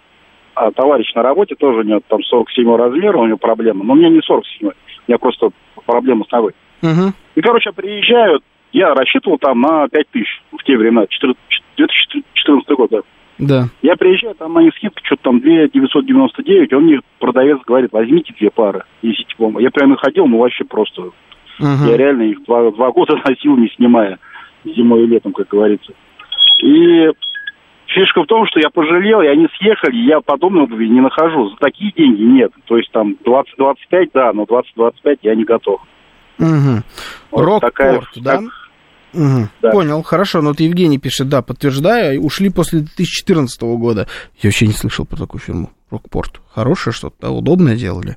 А 0.55 0.73
товарищ 0.73 1.13
на 1.15 1.23
работе 1.23 1.55
тоже 1.55 1.81
у 1.81 1.83
него 1.83 2.01
там 2.07 2.23
47 2.23 2.77
размера, 2.77 3.19
у 3.19 3.27
него 3.27 3.39
проблема. 3.39 3.85
Но 3.85 3.93
у 3.93 3.97
меня 3.97 4.09
не 4.09 4.21
47, 4.21 4.69
у 4.69 4.73
меня 5.07 5.19
просто 5.19 5.51
проблема 5.87 6.25
с 6.29 6.33
ногой. 6.33 6.53
Uh-huh. 6.83 7.13
И, 7.37 7.41
короче, 7.41 7.71
я 7.71 7.73
приезжаю, 7.73 8.41
я 8.73 8.95
рассчитывал 8.95 9.39
там 9.39 9.61
на 9.61 9.89
5 9.89 10.09
тысяч 10.11 10.43
в 10.53 10.63
те 10.65 10.77
времена, 10.77 11.07
2014 11.77 12.69
год, 12.71 12.80
да. 13.41 13.69
Я 13.83 13.97
приезжаю, 13.97 14.35
там 14.35 14.53
на 14.53 14.61
них 14.61 14.75
скидка, 14.77 15.01
что-то 15.03 15.23
там 15.25 15.41
2 15.41 15.69
999, 15.69 16.73
он 16.75 16.85
мне, 16.85 17.01
продавец, 17.19 17.59
говорит, 17.67 17.91
возьмите 17.93 18.35
две 18.39 18.51
пары, 18.51 18.85
если 19.03 19.23
типа. 19.25 19.59
Я 19.59 19.71
прямо 19.71 19.97
ходил, 19.97 20.27
ну 20.27 20.39
вообще 20.39 20.65
просто. 20.65 21.11
Uh-huh. 21.61 21.89
Я 21.89 21.97
реально 21.97 22.23
их 22.23 22.45
два, 22.45 22.71
два 22.71 22.91
года 22.91 23.17
носил, 23.25 23.57
не 23.57 23.69
снимая, 23.71 24.19
зимой 24.65 25.05
и 25.05 25.07
летом, 25.07 25.33
как 25.33 25.49
говорится. 25.49 25.93
И 26.63 27.11
фишка 27.87 28.23
в 28.23 28.27
том, 28.27 28.47
что 28.47 28.61
я 28.61 28.69
пожалел, 28.71 29.23
и 29.23 29.27
они 29.27 29.49
съехали, 29.59 29.97
я 29.97 30.21
подобной 30.21 30.65
обуви 30.65 30.89
не 30.89 31.01
нахожу. 31.01 31.49
За 31.49 31.57
такие 31.57 31.93
деньги 31.93 32.23
нет. 32.23 32.53
То 32.67 32.77
есть 32.77 32.91
там 32.93 33.17
20-25, 33.25 34.11
да, 34.13 34.33
но 34.33 34.45
20-25 34.45 35.19
я 35.23 35.35
не 35.35 35.45
готов. 35.45 35.81
Угу. 36.39 36.83
Вот 37.33 37.41
Рокпорт, 37.41 37.61
такая, 37.61 38.01
да? 38.17 38.37
Так, 38.39 38.45
Угу. 39.13 39.49
Да. 39.63 39.71
Понял, 39.71 40.03
хорошо. 40.03 40.41
Но 40.41 40.51
вот 40.51 40.61
Евгений 40.61 40.99
пишет, 40.99 41.29
да, 41.29 41.43
подтверждаю, 41.43 42.23
ушли 42.23 42.49
после 42.51 42.81
2014 42.81 43.61
года. 43.63 44.07
Я 44.41 44.49
вообще 44.49 44.67
не 44.67 44.73
слышал 44.73 45.05
про 45.05 45.17
такую 45.17 45.41
фирму. 45.41 45.71
Рокпорт. 45.91 46.41
Хорошее 46.55 46.95
что-то, 46.95 47.17
да, 47.21 47.31
удобное 47.33 47.75
делали. 47.75 48.17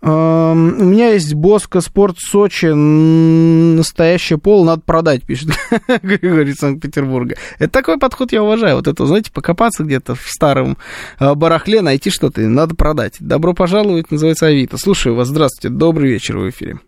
У 0.00 0.06
меня 0.06 1.10
есть 1.10 1.34
Боска 1.34 1.80
Спорт 1.80 2.16
Сочи, 2.18 2.66
настоящее 2.66 4.38
пол, 4.38 4.64
надо 4.64 4.82
продать, 4.82 5.24
пишет 5.24 5.50
Григорий 6.02 6.54
Санкт-Петербурга. 6.54 7.34
Это 7.58 7.72
такой 7.72 7.98
подход 7.98 8.30
я 8.30 8.44
уважаю. 8.44 8.76
Вот 8.76 8.86
это, 8.86 9.04
знаете, 9.06 9.32
покопаться 9.32 9.82
где-то 9.82 10.14
в 10.14 10.28
старом 10.28 10.78
э, 11.18 11.34
барахле, 11.34 11.82
найти 11.82 12.10
что-то, 12.10 12.40
надо 12.42 12.76
продать. 12.76 13.16
Добро 13.18 13.52
пожаловать, 13.52 14.12
называется 14.12 14.46
Авито. 14.46 14.78
Слушаю 14.78 15.16
вас, 15.16 15.26
здравствуйте, 15.26 15.74
добрый 15.74 16.08
вечер 16.08 16.38
в 16.38 16.48
эфире. 16.50 16.78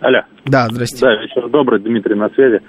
Алло. 0.00 0.22
Да, 0.46 0.66
здрасте. 0.70 1.04
Да, 1.04 1.14
вечер 1.16 1.48
добрый, 1.48 1.80
Дмитрий 1.80 2.14
на 2.14 2.30
связи. 2.30 2.60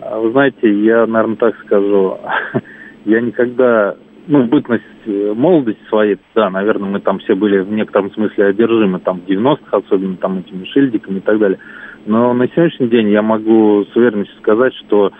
А, 0.00 0.18
вы 0.18 0.32
знаете, 0.32 0.70
я, 0.84 1.06
наверное, 1.06 1.36
так 1.36 1.56
скажу, 1.64 2.18
я 3.06 3.20
никогда, 3.22 3.96
ну, 4.26 4.42
в 4.42 4.48
бытность 4.48 4.84
э, 5.06 5.32
молодости 5.34 5.80
своей, 5.88 6.18
да, 6.34 6.50
наверное, 6.50 6.90
мы 6.90 7.00
там 7.00 7.20
все 7.20 7.34
были 7.34 7.60
в 7.60 7.72
некотором 7.72 8.12
смысле 8.12 8.46
одержимы, 8.46 9.00
там, 9.00 9.20
в 9.20 9.26
90-х, 9.26 9.78
особенно 9.78 10.16
там 10.16 10.40
этими 10.40 10.64
шильдиками 10.66 11.18
и 11.18 11.22
так 11.22 11.38
далее. 11.38 11.58
Но 12.04 12.34
на 12.34 12.46
сегодняшний 12.48 12.88
день 12.88 13.08
я 13.08 13.22
могу 13.22 13.86
с 13.90 13.96
уверенностью 13.96 14.36
сказать, 14.40 14.74
что 14.86 15.10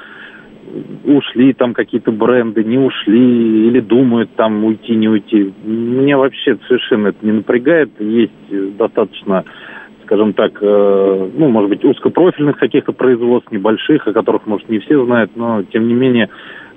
ушли 1.04 1.54
там 1.54 1.72
какие-то 1.72 2.12
бренды, 2.12 2.62
не 2.62 2.78
ушли, 2.78 3.68
или 3.68 3.80
думают 3.80 4.30
там 4.36 4.64
уйти, 4.64 4.96
не 4.96 5.08
уйти. 5.08 5.52
Мне 5.64 6.16
вообще 6.16 6.58
совершенно 6.66 7.08
это 7.08 7.24
не 7.24 7.32
напрягает. 7.32 7.90
Есть 8.00 8.76
достаточно 8.76 9.44
скажем 10.04 10.32
так, 10.32 10.52
э, 10.60 11.30
ну, 11.36 11.48
может 11.48 11.70
быть, 11.70 11.84
узкопрофильных 11.84 12.58
каких-то 12.58 12.92
производств, 12.92 13.50
небольших, 13.50 14.06
о 14.06 14.12
которых, 14.12 14.46
может, 14.46 14.68
не 14.68 14.78
все 14.78 15.04
знают, 15.04 15.32
но, 15.34 15.62
тем 15.64 15.88
не 15.88 15.94
менее, 15.94 16.28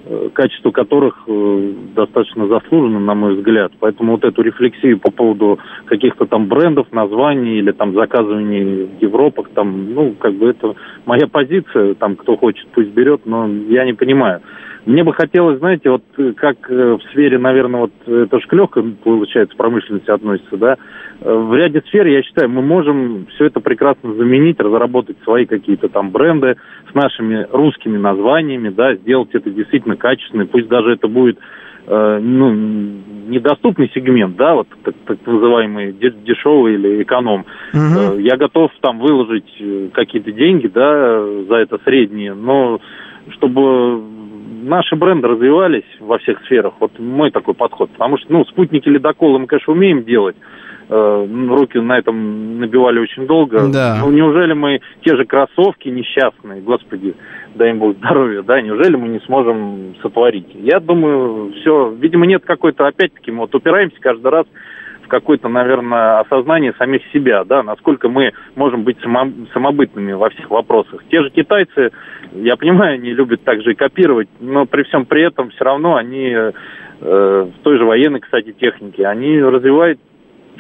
э, 0.06 0.30
качество 0.34 0.72
которых 0.72 1.24
э, 1.28 1.72
достаточно 1.96 2.48
заслужено, 2.48 3.00
на 3.00 3.14
мой 3.14 3.36
взгляд. 3.36 3.72
Поэтому 3.80 4.14
вот 4.14 4.24
эту 4.24 4.42
рефлексию 4.42 5.00
по 5.00 5.12
поводу 5.12 5.60
каких-то 5.86 6.26
там 6.26 6.48
брендов, 6.48 6.88
названий 6.92 7.60
или 7.60 7.72
там 7.72 7.94
заказываний 7.94 8.86
в 8.86 9.02
Европах, 9.02 9.50
там, 9.54 9.94
ну, 9.94 10.16
как 10.20 10.34
бы 10.34 10.50
это 10.50 10.76
моя 11.06 11.28
позиция, 11.28 11.94
там, 11.96 12.16
кто 12.16 12.38
хочет, 12.38 12.68
пусть 12.74 12.90
берет, 12.90 13.22
но 13.26 13.48
я 13.48 13.86
не 13.86 13.94
понимаю. 13.94 14.42
Мне 14.88 15.04
бы 15.04 15.14
хотелось, 15.14 15.60
знаете, 15.60 15.90
вот 15.90 16.04
э, 16.18 16.32
как 16.32 16.72
э, 16.72 16.94
в 16.94 17.02
сфере, 17.12 17.38
наверное, 17.38 17.82
вот 17.82 17.92
это 18.08 18.40
же 18.40 18.48
к 18.48 18.54
легкой, 18.54 18.84
получается, 19.04 19.58
промышленности 19.58 20.10
относится, 20.10 20.56
да, 20.56 20.78
э, 21.20 21.30
в 21.30 21.54
ряде 21.54 21.84
сфер, 21.88 22.08
я 22.08 22.24
считаю, 22.24 22.50
мы 22.50 22.62
можем 22.62 23.28
все 23.36 23.48
это 23.48 23.60
прекрасно 23.60 24.14
заменить, 24.14 24.62
разработать 24.62 25.18
свои 25.26 25.46
какие-то 25.46 25.90
там 25.90 26.12
бренды 26.12 26.56
с 26.90 26.96
нашими 26.96 27.46
русскими 27.52 27.98
названиями, 27.98 28.70
да, 28.70 28.96
сделать 28.96 29.28
это 29.34 29.50
действительно 29.50 29.98
качественно, 29.98 30.46
пусть 30.46 30.70
даже 30.70 30.94
это 30.94 31.08
будет 31.08 31.38
ну, 31.90 32.52
недоступный 32.52 33.90
сегмент, 33.96 34.36
да, 34.36 34.56
вот 34.56 34.68
так, 34.84 34.94
так 35.06 35.18
называемый 35.26 35.94
дешевый 35.94 36.74
или 36.74 37.02
эконом. 37.02 37.46
Угу. 37.74 38.20
Я 38.20 38.36
готов 38.36 38.72
там 38.82 39.00
выложить 39.00 39.50
какие-то 39.94 40.34
деньги, 40.34 40.68
да, 40.68 41.26
за 41.48 41.56
это 41.56 41.80
средние, 41.86 42.34
но 42.34 42.82
чтобы 43.30 44.02
наши 44.48 44.96
бренды 44.96 45.28
развивались 45.28 45.86
во 46.00 46.18
всех 46.20 46.40
сферах. 46.46 46.74
Вот 46.80 46.98
мой 47.00 47.32
такой 47.32 47.54
подход. 47.54 47.90
Потому 47.92 48.18
что, 48.18 48.32
ну, 48.32 48.46
спутники 48.46 48.88
ледоколы 48.90 49.40
мы, 49.40 49.48
конечно, 49.48 49.74
умеем 49.74 50.04
делать. 50.04 50.36
Э, 50.90 51.28
руки 51.50 51.78
на 51.80 51.98
этом 51.98 52.60
набивали 52.60 53.00
очень 53.00 53.28
долго. 53.28 53.68
Да. 53.68 53.98
Ну, 54.00 54.12
неужели 54.12 54.54
мы 54.54 54.80
те 55.04 55.18
же 55.18 55.26
кроссовки 55.26 55.90
несчастные, 55.90 56.62
господи, 56.62 57.14
дай 57.56 57.72
им 57.72 57.80
Бог 57.80 57.98
здоровья, 57.98 58.42
да, 58.42 58.62
неужели 58.62 58.96
мы 58.96 59.10
не 59.10 59.20
сможем 59.22 59.96
сотворить? 60.02 60.48
Я 60.54 60.80
думаю, 60.80 61.52
все, 61.60 61.90
видимо, 61.90 62.26
нет 62.26 62.46
какой-то, 62.46 62.88
опять-таки, 62.88 63.32
мы 63.32 63.40
вот 63.40 63.56
упираемся 63.56 63.98
каждый 64.00 64.32
раз 64.32 64.46
какое-то, 65.08 65.50
наверное, 65.50 66.20
осознание 66.20 66.74
самих 66.78 67.02
себя, 67.12 67.44
да, 67.44 67.64
насколько 67.64 68.10
мы 68.10 68.32
можем 68.56 68.84
быть 68.84 69.00
само, 69.02 69.32
самобытными 69.54 70.14
во 70.14 70.30
всех 70.30 70.50
вопросах. 70.50 71.04
Те 71.10 71.22
же 71.22 71.30
китайцы, 71.30 71.92
я 72.34 72.56
понимаю, 72.56 72.96
они 72.96 73.14
любят 73.14 73.44
также 73.44 73.72
и 73.72 73.76
копировать, 73.76 74.30
но 74.40 74.66
при 74.66 74.84
всем 74.84 75.06
при 75.06 75.24
этом 75.24 75.50
все 75.52 75.64
равно 75.64 75.96
они 75.96 76.30
э, 76.30 76.52
в 77.00 77.64
той 77.64 77.78
же 77.78 77.86
военной, 77.86 78.20
кстати, 78.20 78.54
технике, 78.54 79.06
они 79.06 79.42
развивают 79.42 80.00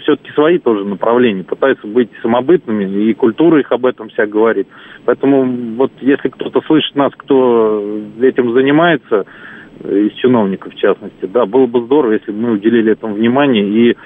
все-таки 0.02 0.32
свои 0.32 0.60
тоже 0.60 0.86
направления, 0.86 1.44
пытаются 1.44 1.88
быть 1.88 2.10
самобытными, 2.22 3.04
и 3.04 3.14
культура 3.14 3.60
их 3.60 3.72
об 3.72 3.86
этом 3.86 4.10
вся 4.10 4.26
говорит. 4.26 4.68
Поэтому 5.06 5.44
вот 5.76 5.92
если 6.02 6.30
кто-то 6.30 6.62
слышит 6.62 6.96
нас, 6.96 7.12
кто 7.18 8.00
этим 8.22 8.54
занимается, 8.54 9.26
из 9.84 10.14
чиновников 10.14 10.74
в 10.74 10.78
частности, 10.78 11.26
да, 11.26 11.46
было 11.46 11.68
бы 11.68 11.82
здорово, 11.86 12.14
если 12.14 12.32
бы 12.32 12.40
мы 12.40 12.52
уделили 12.54 12.94
этому 12.94 13.14
внимание 13.14 13.64
и 13.64 13.98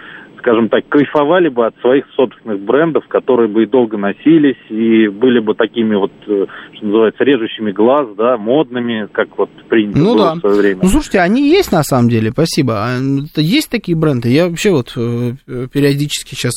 скажем 0.41 0.69
так, 0.69 0.87
кайфовали 0.89 1.49
бы 1.49 1.65
от 1.65 1.75
своих 1.81 2.05
собственных 2.15 2.59
брендов, 2.61 3.07
которые 3.07 3.47
бы 3.47 3.63
и 3.63 3.65
долго 3.65 3.97
носились, 3.97 4.57
и 4.69 5.07
были 5.07 5.39
бы 5.39 5.53
такими 5.55 5.95
вот, 5.95 6.11
э, 6.27 6.45
что 6.75 6.85
называется, 6.85 7.23
режущими 7.23 7.71
глаз, 7.71 8.07
да, 8.17 8.37
модными, 8.37 9.07
как 9.11 9.37
вот 9.37 9.49
принято 9.69 9.99
ну, 9.99 10.13
было 10.13 10.25
да. 10.25 10.33
в 10.35 10.39
свое 10.39 10.61
время. 10.61 10.79
Ну, 10.83 10.89
слушайте, 10.89 11.19
они 11.19 11.49
есть 11.49 11.71
на 11.71 11.83
самом 11.83 12.09
деле, 12.09 12.31
спасибо. 12.31 12.73
А, 12.85 12.97
есть 13.37 13.69
такие 13.69 13.97
бренды? 13.97 14.29
Я 14.29 14.47
вообще 14.47 14.71
вот 14.71 14.93
э, 14.97 15.33
периодически 15.71 16.35
сейчас, 16.35 16.53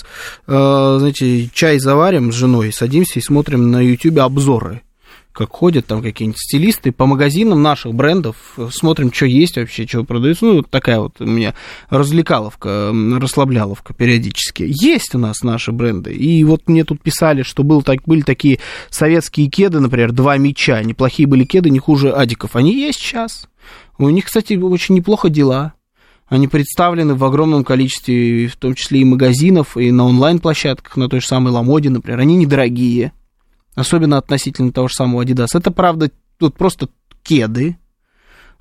э, 0.46 0.96
знаете, 0.98 1.48
чай 1.52 1.78
заварим 1.78 2.32
с 2.32 2.34
женой, 2.34 2.72
садимся 2.72 3.18
и 3.18 3.22
смотрим 3.22 3.70
на 3.70 3.80
YouTube 3.80 4.18
обзоры 4.18 4.80
как 5.34 5.50
ходят 5.50 5.86
там 5.86 6.00
какие-нибудь 6.00 6.38
стилисты 6.38 6.92
по 6.92 7.06
магазинам 7.06 7.60
наших 7.60 7.92
брендов, 7.92 8.36
смотрим, 8.70 9.12
что 9.12 9.26
есть 9.26 9.56
вообще, 9.56 9.86
что 9.86 10.04
продается. 10.04 10.44
Ну, 10.46 10.62
такая 10.62 11.00
вот 11.00 11.20
у 11.20 11.26
меня 11.26 11.54
развлекаловка, 11.90 12.92
расслабляловка 13.20 13.94
периодически. 13.94 14.64
Есть 14.68 15.14
у 15.14 15.18
нас 15.18 15.42
наши 15.42 15.72
бренды. 15.72 16.12
И 16.14 16.44
вот 16.44 16.68
мне 16.68 16.84
тут 16.84 17.02
писали, 17.02 17.42
что 17.42 17.64
был, 17.64 17.82
так, 17.82 18.04
были 18.06 18.20
такие 18.20 18.60
советские 18.90 19.48
кеды, 19.48 19.80
например, 19.80 20.12
два 20.12 20.36
меча. 20.36 20.80
Неплохие 20.82 21.26
были 21.26 21.44
кеды, 21.44 21.68
не 21.68 21.80
хуже 21.80 22.12
адиков. 22.12 22.54
Они 22.54 22.72
есть 22.72 23.00
сейчас. 23.00 23.48
У 23.98 24.08
них, 24.08 24.26
кстати, 24.26 24.54
очень 24.54 24.94
неплохо 24.94 25.28
дела. 25.28 25.74
Они 26.28 26.46
представлены 26.46 27.14
в 27.16 27.24
огромном 27.24 27.64
количестве, 27.64 28.46
в 28.46 28.56
том 28.56 28.74
числе 28.74 29.00
и 29.00 29.04
магазинов, 29.04 29.76
и 29.76 29.90
на 29.90 30.06
онлайн-площадках, 30.06 30.96
на 30.96 31.08
той 31.08 31.20
же 31.20 31.26
самой 31.26 31.52
Ламоде, 31.52 31.90
например. 31.90 32.20
Они 32.20 32.36
недорогие 32.36 33.12
особенно 33.74 34.18
относительно 34.18 34.72
того 34.72 34.88
же 34.88 34.94
самого 34.94 35.22
Adidas. 35.22 35.48
Это, 35.54 35.70
правда, 35.70 36.10
тут 36.38 36.56
просто 36.56 36.88
кеды. 37.22 37.76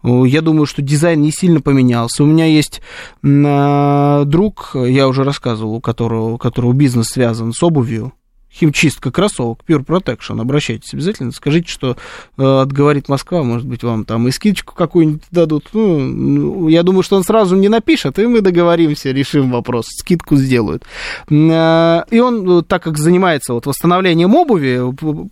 Я 0.03 0.41
думаю, 0.41 0.65
что 0.65 0.81
дизайн 0.81 1.21
не 1.21 1.31
сильно 1.31 1.61
поменялся. 1.61 2.23
У 2.23 2.27
меня 2.27 2.45
есть 2.45 2.81
друг, 3.21 4.75
я 4.75 5.07
уже 5.07 5.23
рассказывал, 5.23 5.75
у 5.75 5.81
которого, 5.81 6.33
у 6.33 6.37
которого 6.37 6.73
бизнес 6.73 7.07
связан 7.07 7.53
с 7.53 7.63
обувью 7.63 8.13
химчистка 8.53 9.11
кроссовок 9.11 9.59
Pure 9.67 9.85
Protection, 9.85 10.39
обращайтесь 10.39 10.93
обязательно, 10.93 11.31
скажите, 11.31 11.69
что 11.69 11.97
э, 12.37 12.43
отговорит 12.43 13.09
Москва, 13.09 13.43
может 13.43 13.67
быть, 13.67 13.83
вам 13.83 14.05
там 14.05 14.27
и 14.27 14.31
скидочку 14.31 14.75
какую-нибудь 14.75 15.23
дадут. 15.31 15.69
Ну, 15.73 15.99
ну, 15.99 16.67
я 16.67 16.83
думаю, 16.83 17.03
что 17.03 17.15
он 17.15 17.23
сразу 17.23 17.55
не 17.55 17.69
напишет, 17.69 18.19
и 18.19 18.27
мы 18.27 18.41
договоримся, 18.41 19.11
решим 19.11 19.51
вопрос, 19.51 19.87
скидку 19.87 20.35
сделают. 20.35 20.83
Э, 21.29 22.03
и 22.09 22.19
он, 22.19 22.59
э, 22.59 22.63
так 22.63 22.83
как 22.83 22.97
занимается 22.97 23.53
вот 23.53 23.65
восстановлением 23.65 24.35
обуви, 24.35 24.81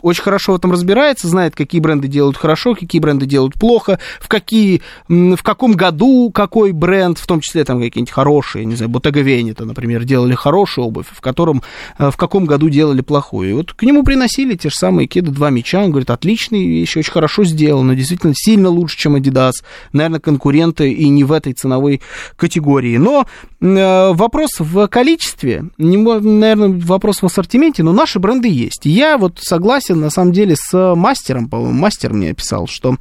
очень 0.01 0.23
хорошо 0.23 0.53
в 0.53 0.55
этом 0.55 0.71
разбирается, 0.71 1.27
знает, 1.27 1.55
какие 1.55 1.81
бренды 1.81 2.07
делают 2.07 2.37
хорошо, 2.37 2.75
какие 2.75 3.01
бренды 3.01 3.25
делают 3.25 3.55
плохо, 3.55 3.99
в, 4.19 4.27
какие, 4.27 4.81
в 5.07 5.43
каком 5.43 5.73
году 5.73 6.31
какой 6.33 6.71
бренд, 6.71 7.17
в 7.19 7.27
том 7.27 7.39
числе 7.41 7.63
там 7.63 7.79
какие-нибудь 7.79 8.11
хорошие, 8.11 8.65
не 8.65 8.75
знаю, 8.75 8.91
Bottega 8.91 9.23
Veneta, 9.23 9.65
например, 9.65 10.03
делали 10.03 10.33
хорошую 10.33 10.87
обувь, 10.87 11.07
в, 11.11 11.21
котором, 11.21 11.61
э, 11.97 12.09
в 12.09 12.17
каком 12.17 12.45
году 12.45 12.69
делали 12.69 13.01
плохую. 13.11 13.49
И 13.49 13.53
вот 13.53 13.73
к 13.73 13.83
нему 13.83 14.03
приносили 14.03 14.55
те 14.55 14.69
же 14.69 14.75
самые 14.75 15.05
кеды, 15.05 15.31
два 15.31 15.49
мяча. 15.49 15.83
Он 15.83 15.89
говорит, 15.91 16.09
отличные 16.09 16.65
вещи, 16.65 16.99
очень 16.99 17.11
хорошо 17.11 17.43
сделано, 17.43 17.93
действительно 17.93 18.31
сильно 18.33 18.69
лучше, 18.69 18.97
чем 18.97 19.17
Adidas. 19.17 19.51
Наверное, 19.91 20.21
конкуренты 20.21 20.93
и 20.93 21.09
не 21.09 21.25
в 21.25 21.33
этой 21.33 21.51
ценовой 21.51 21.99
категории. 22.37 22.95
Но 22.95 23.27
э, 23.59 24.13
вопрос 24.13 24.51
в 24.59 24.87
количестве, 24.87 25.65
не, 25.77 25.97
наверное, 25.97 26.69
вопрос 26.69 27.21
в 27.21 27.25
ассортименте, 27.25 27.83
но 27.83 27.91
наши 27.91 28.17
бренды 28.17 28.47
есть. 28.47 28.85
Я 28.85 29.17
вот 29.17 29.39
согласен, 29.41 29.99
на 29.99 30.09
самом 30.09 30.31
деле, 30.31 30.55
с 30.55 30.95
мастером, 30.95 31.49
по-моему, 31.49 31.77
мастер 31.77 32.13
мне 32.13 32.33
писал, 32.33 32.67
что 32.67 32.95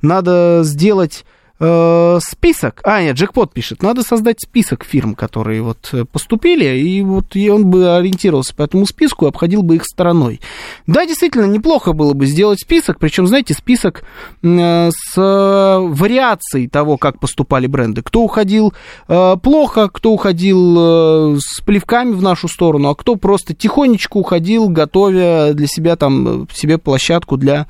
надо 0.00 0.60
сделать 0.62 1.24
э, 1.60 2.18
список. 2.20 2.80
А, 2.84 3.02
нет, 3.02 3.16
Джекпот 3.16 3.52
пишет. 3.52 3.82
Надо 3.82 4.02
создать 4.02 4.40
список 4.40 4.84
фирм, 4.84 5.14
которые 5.14 5.62
вот 5.62 5.90
э, 5.92 6.04
поступили, 6.04 6.78
и 6.78 7.02
вот 7.02 7.36
и 7.36 7.48
он 7.48 7.66
бы 7.66 7.96
ориентировался 7.96 8.54
по 8.54 8.62
этому 8.62 8.86
списку 8.86 9.26
и 9.26 9.28
обходил 9.28 9.62
бы 9.62 9.76
их 9.76 9.84
стороной. 9.84 10.40
Да, 10.86 11.06
действительно, 11.06 11.46
неплохо 11.46 11.92
было 11.92 12.12
бы 12.12 12.26
сделать 12.26 12.60
список, 12.60 12.98
причем, 12.98 13.26
знаете, 13.26 13.54
список 13.54 14.04
э, 14.42 14.90
с 14.90 15.16
вариацией 15.16 16.68
того, 16.68 16.96
как 16.96 17.20
поступали 17.20 17.66
бренды. 17.66 18.02
Кто 18.02 18.22
уходил 18.22 18.72
э, 19.08 19.36
плохо, 19.42 19.88
кто 19.88 20.12
уходил 20.12 20.76
э, 20.78 21.38
с 21.40 21.60
плевками 21.60 22.12
в 22.12 22.22
нашу 22.22 22.48
сторону, 22.48 22.88
а 22.88 22.94
кто 22.94 23.16
просто 23.16 23.54
тихонечко 23.54 24.16
уходил, 24.16 24.68
готовя 24.68 25.52
для 25.52 25.66
себя 25.66 25.96
там 25.96 26.44
э, 26.44 26.46
себе 26.52 26.78
площадку 26.78 27.36
для 27.36 27.66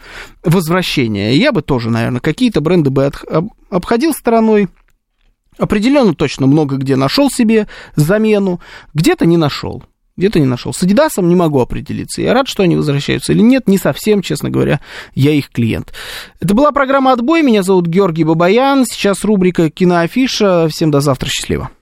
возвращения. 0.47 1.35
Я 1.35 1.53
бы 1.53 1.61
тоже, 1.61 1.91
наверное, 1.91 2.21
какие-то 2.21 2.61
бренды 2.61 2.91
бы 2.91 3.11
обходил 3.69 4.15
стороной. 4.15 4.69
Определенно 5.59 6.15
точно 6.15 6.47
много 6.47 6.77
где 6.77 6.97
нашел 6.97 7.31
себе 7.31 7.67
замену, 7.95 8.61
где-то 8.95 9.27
не 9.27 9.37
нашел. 9.37 9.83
Где-то 10.17 10.41
не 10.41 10.47
нашел. 10.47 10.73
С 10.73 10.83
Адидасом 10.83 11.29
не 11.29 11.35
могу 11.35 11.61
определиться. 11.61 12.23
Я 12.23 12.33
рад, 12.33 12.49
что 12.49 12.63
они 12.63 12.75
возвращаются 12.75 13.33
или 13.33 13.41
нет. 13.41 13.69
Не 13.69 13.77
совсем, 13.77 14.23
честно 14.23 14.49
говоря, 14.49 14.81
я 15.15 15.33
их 15.33 15.51
клиент. 15.51 15.93
Это 16.41 16.55
была 16.55 16.73
программа 16.73 17.13
«Отбой». 17.13 17.43
Меня 17.43 17.63
зовут 17.63 17.87
Георгий 17.87 18.25
Бабаян. 18.25 18.87
Сейчас 18.87 19.25
рубрика 19.25 19.69
«Киноафиша». 19.69 20.69
Всем 20.71 20.91
до 20.91 21.01
завтра. 21.01 21.29
Счастливо. 21.29 21.71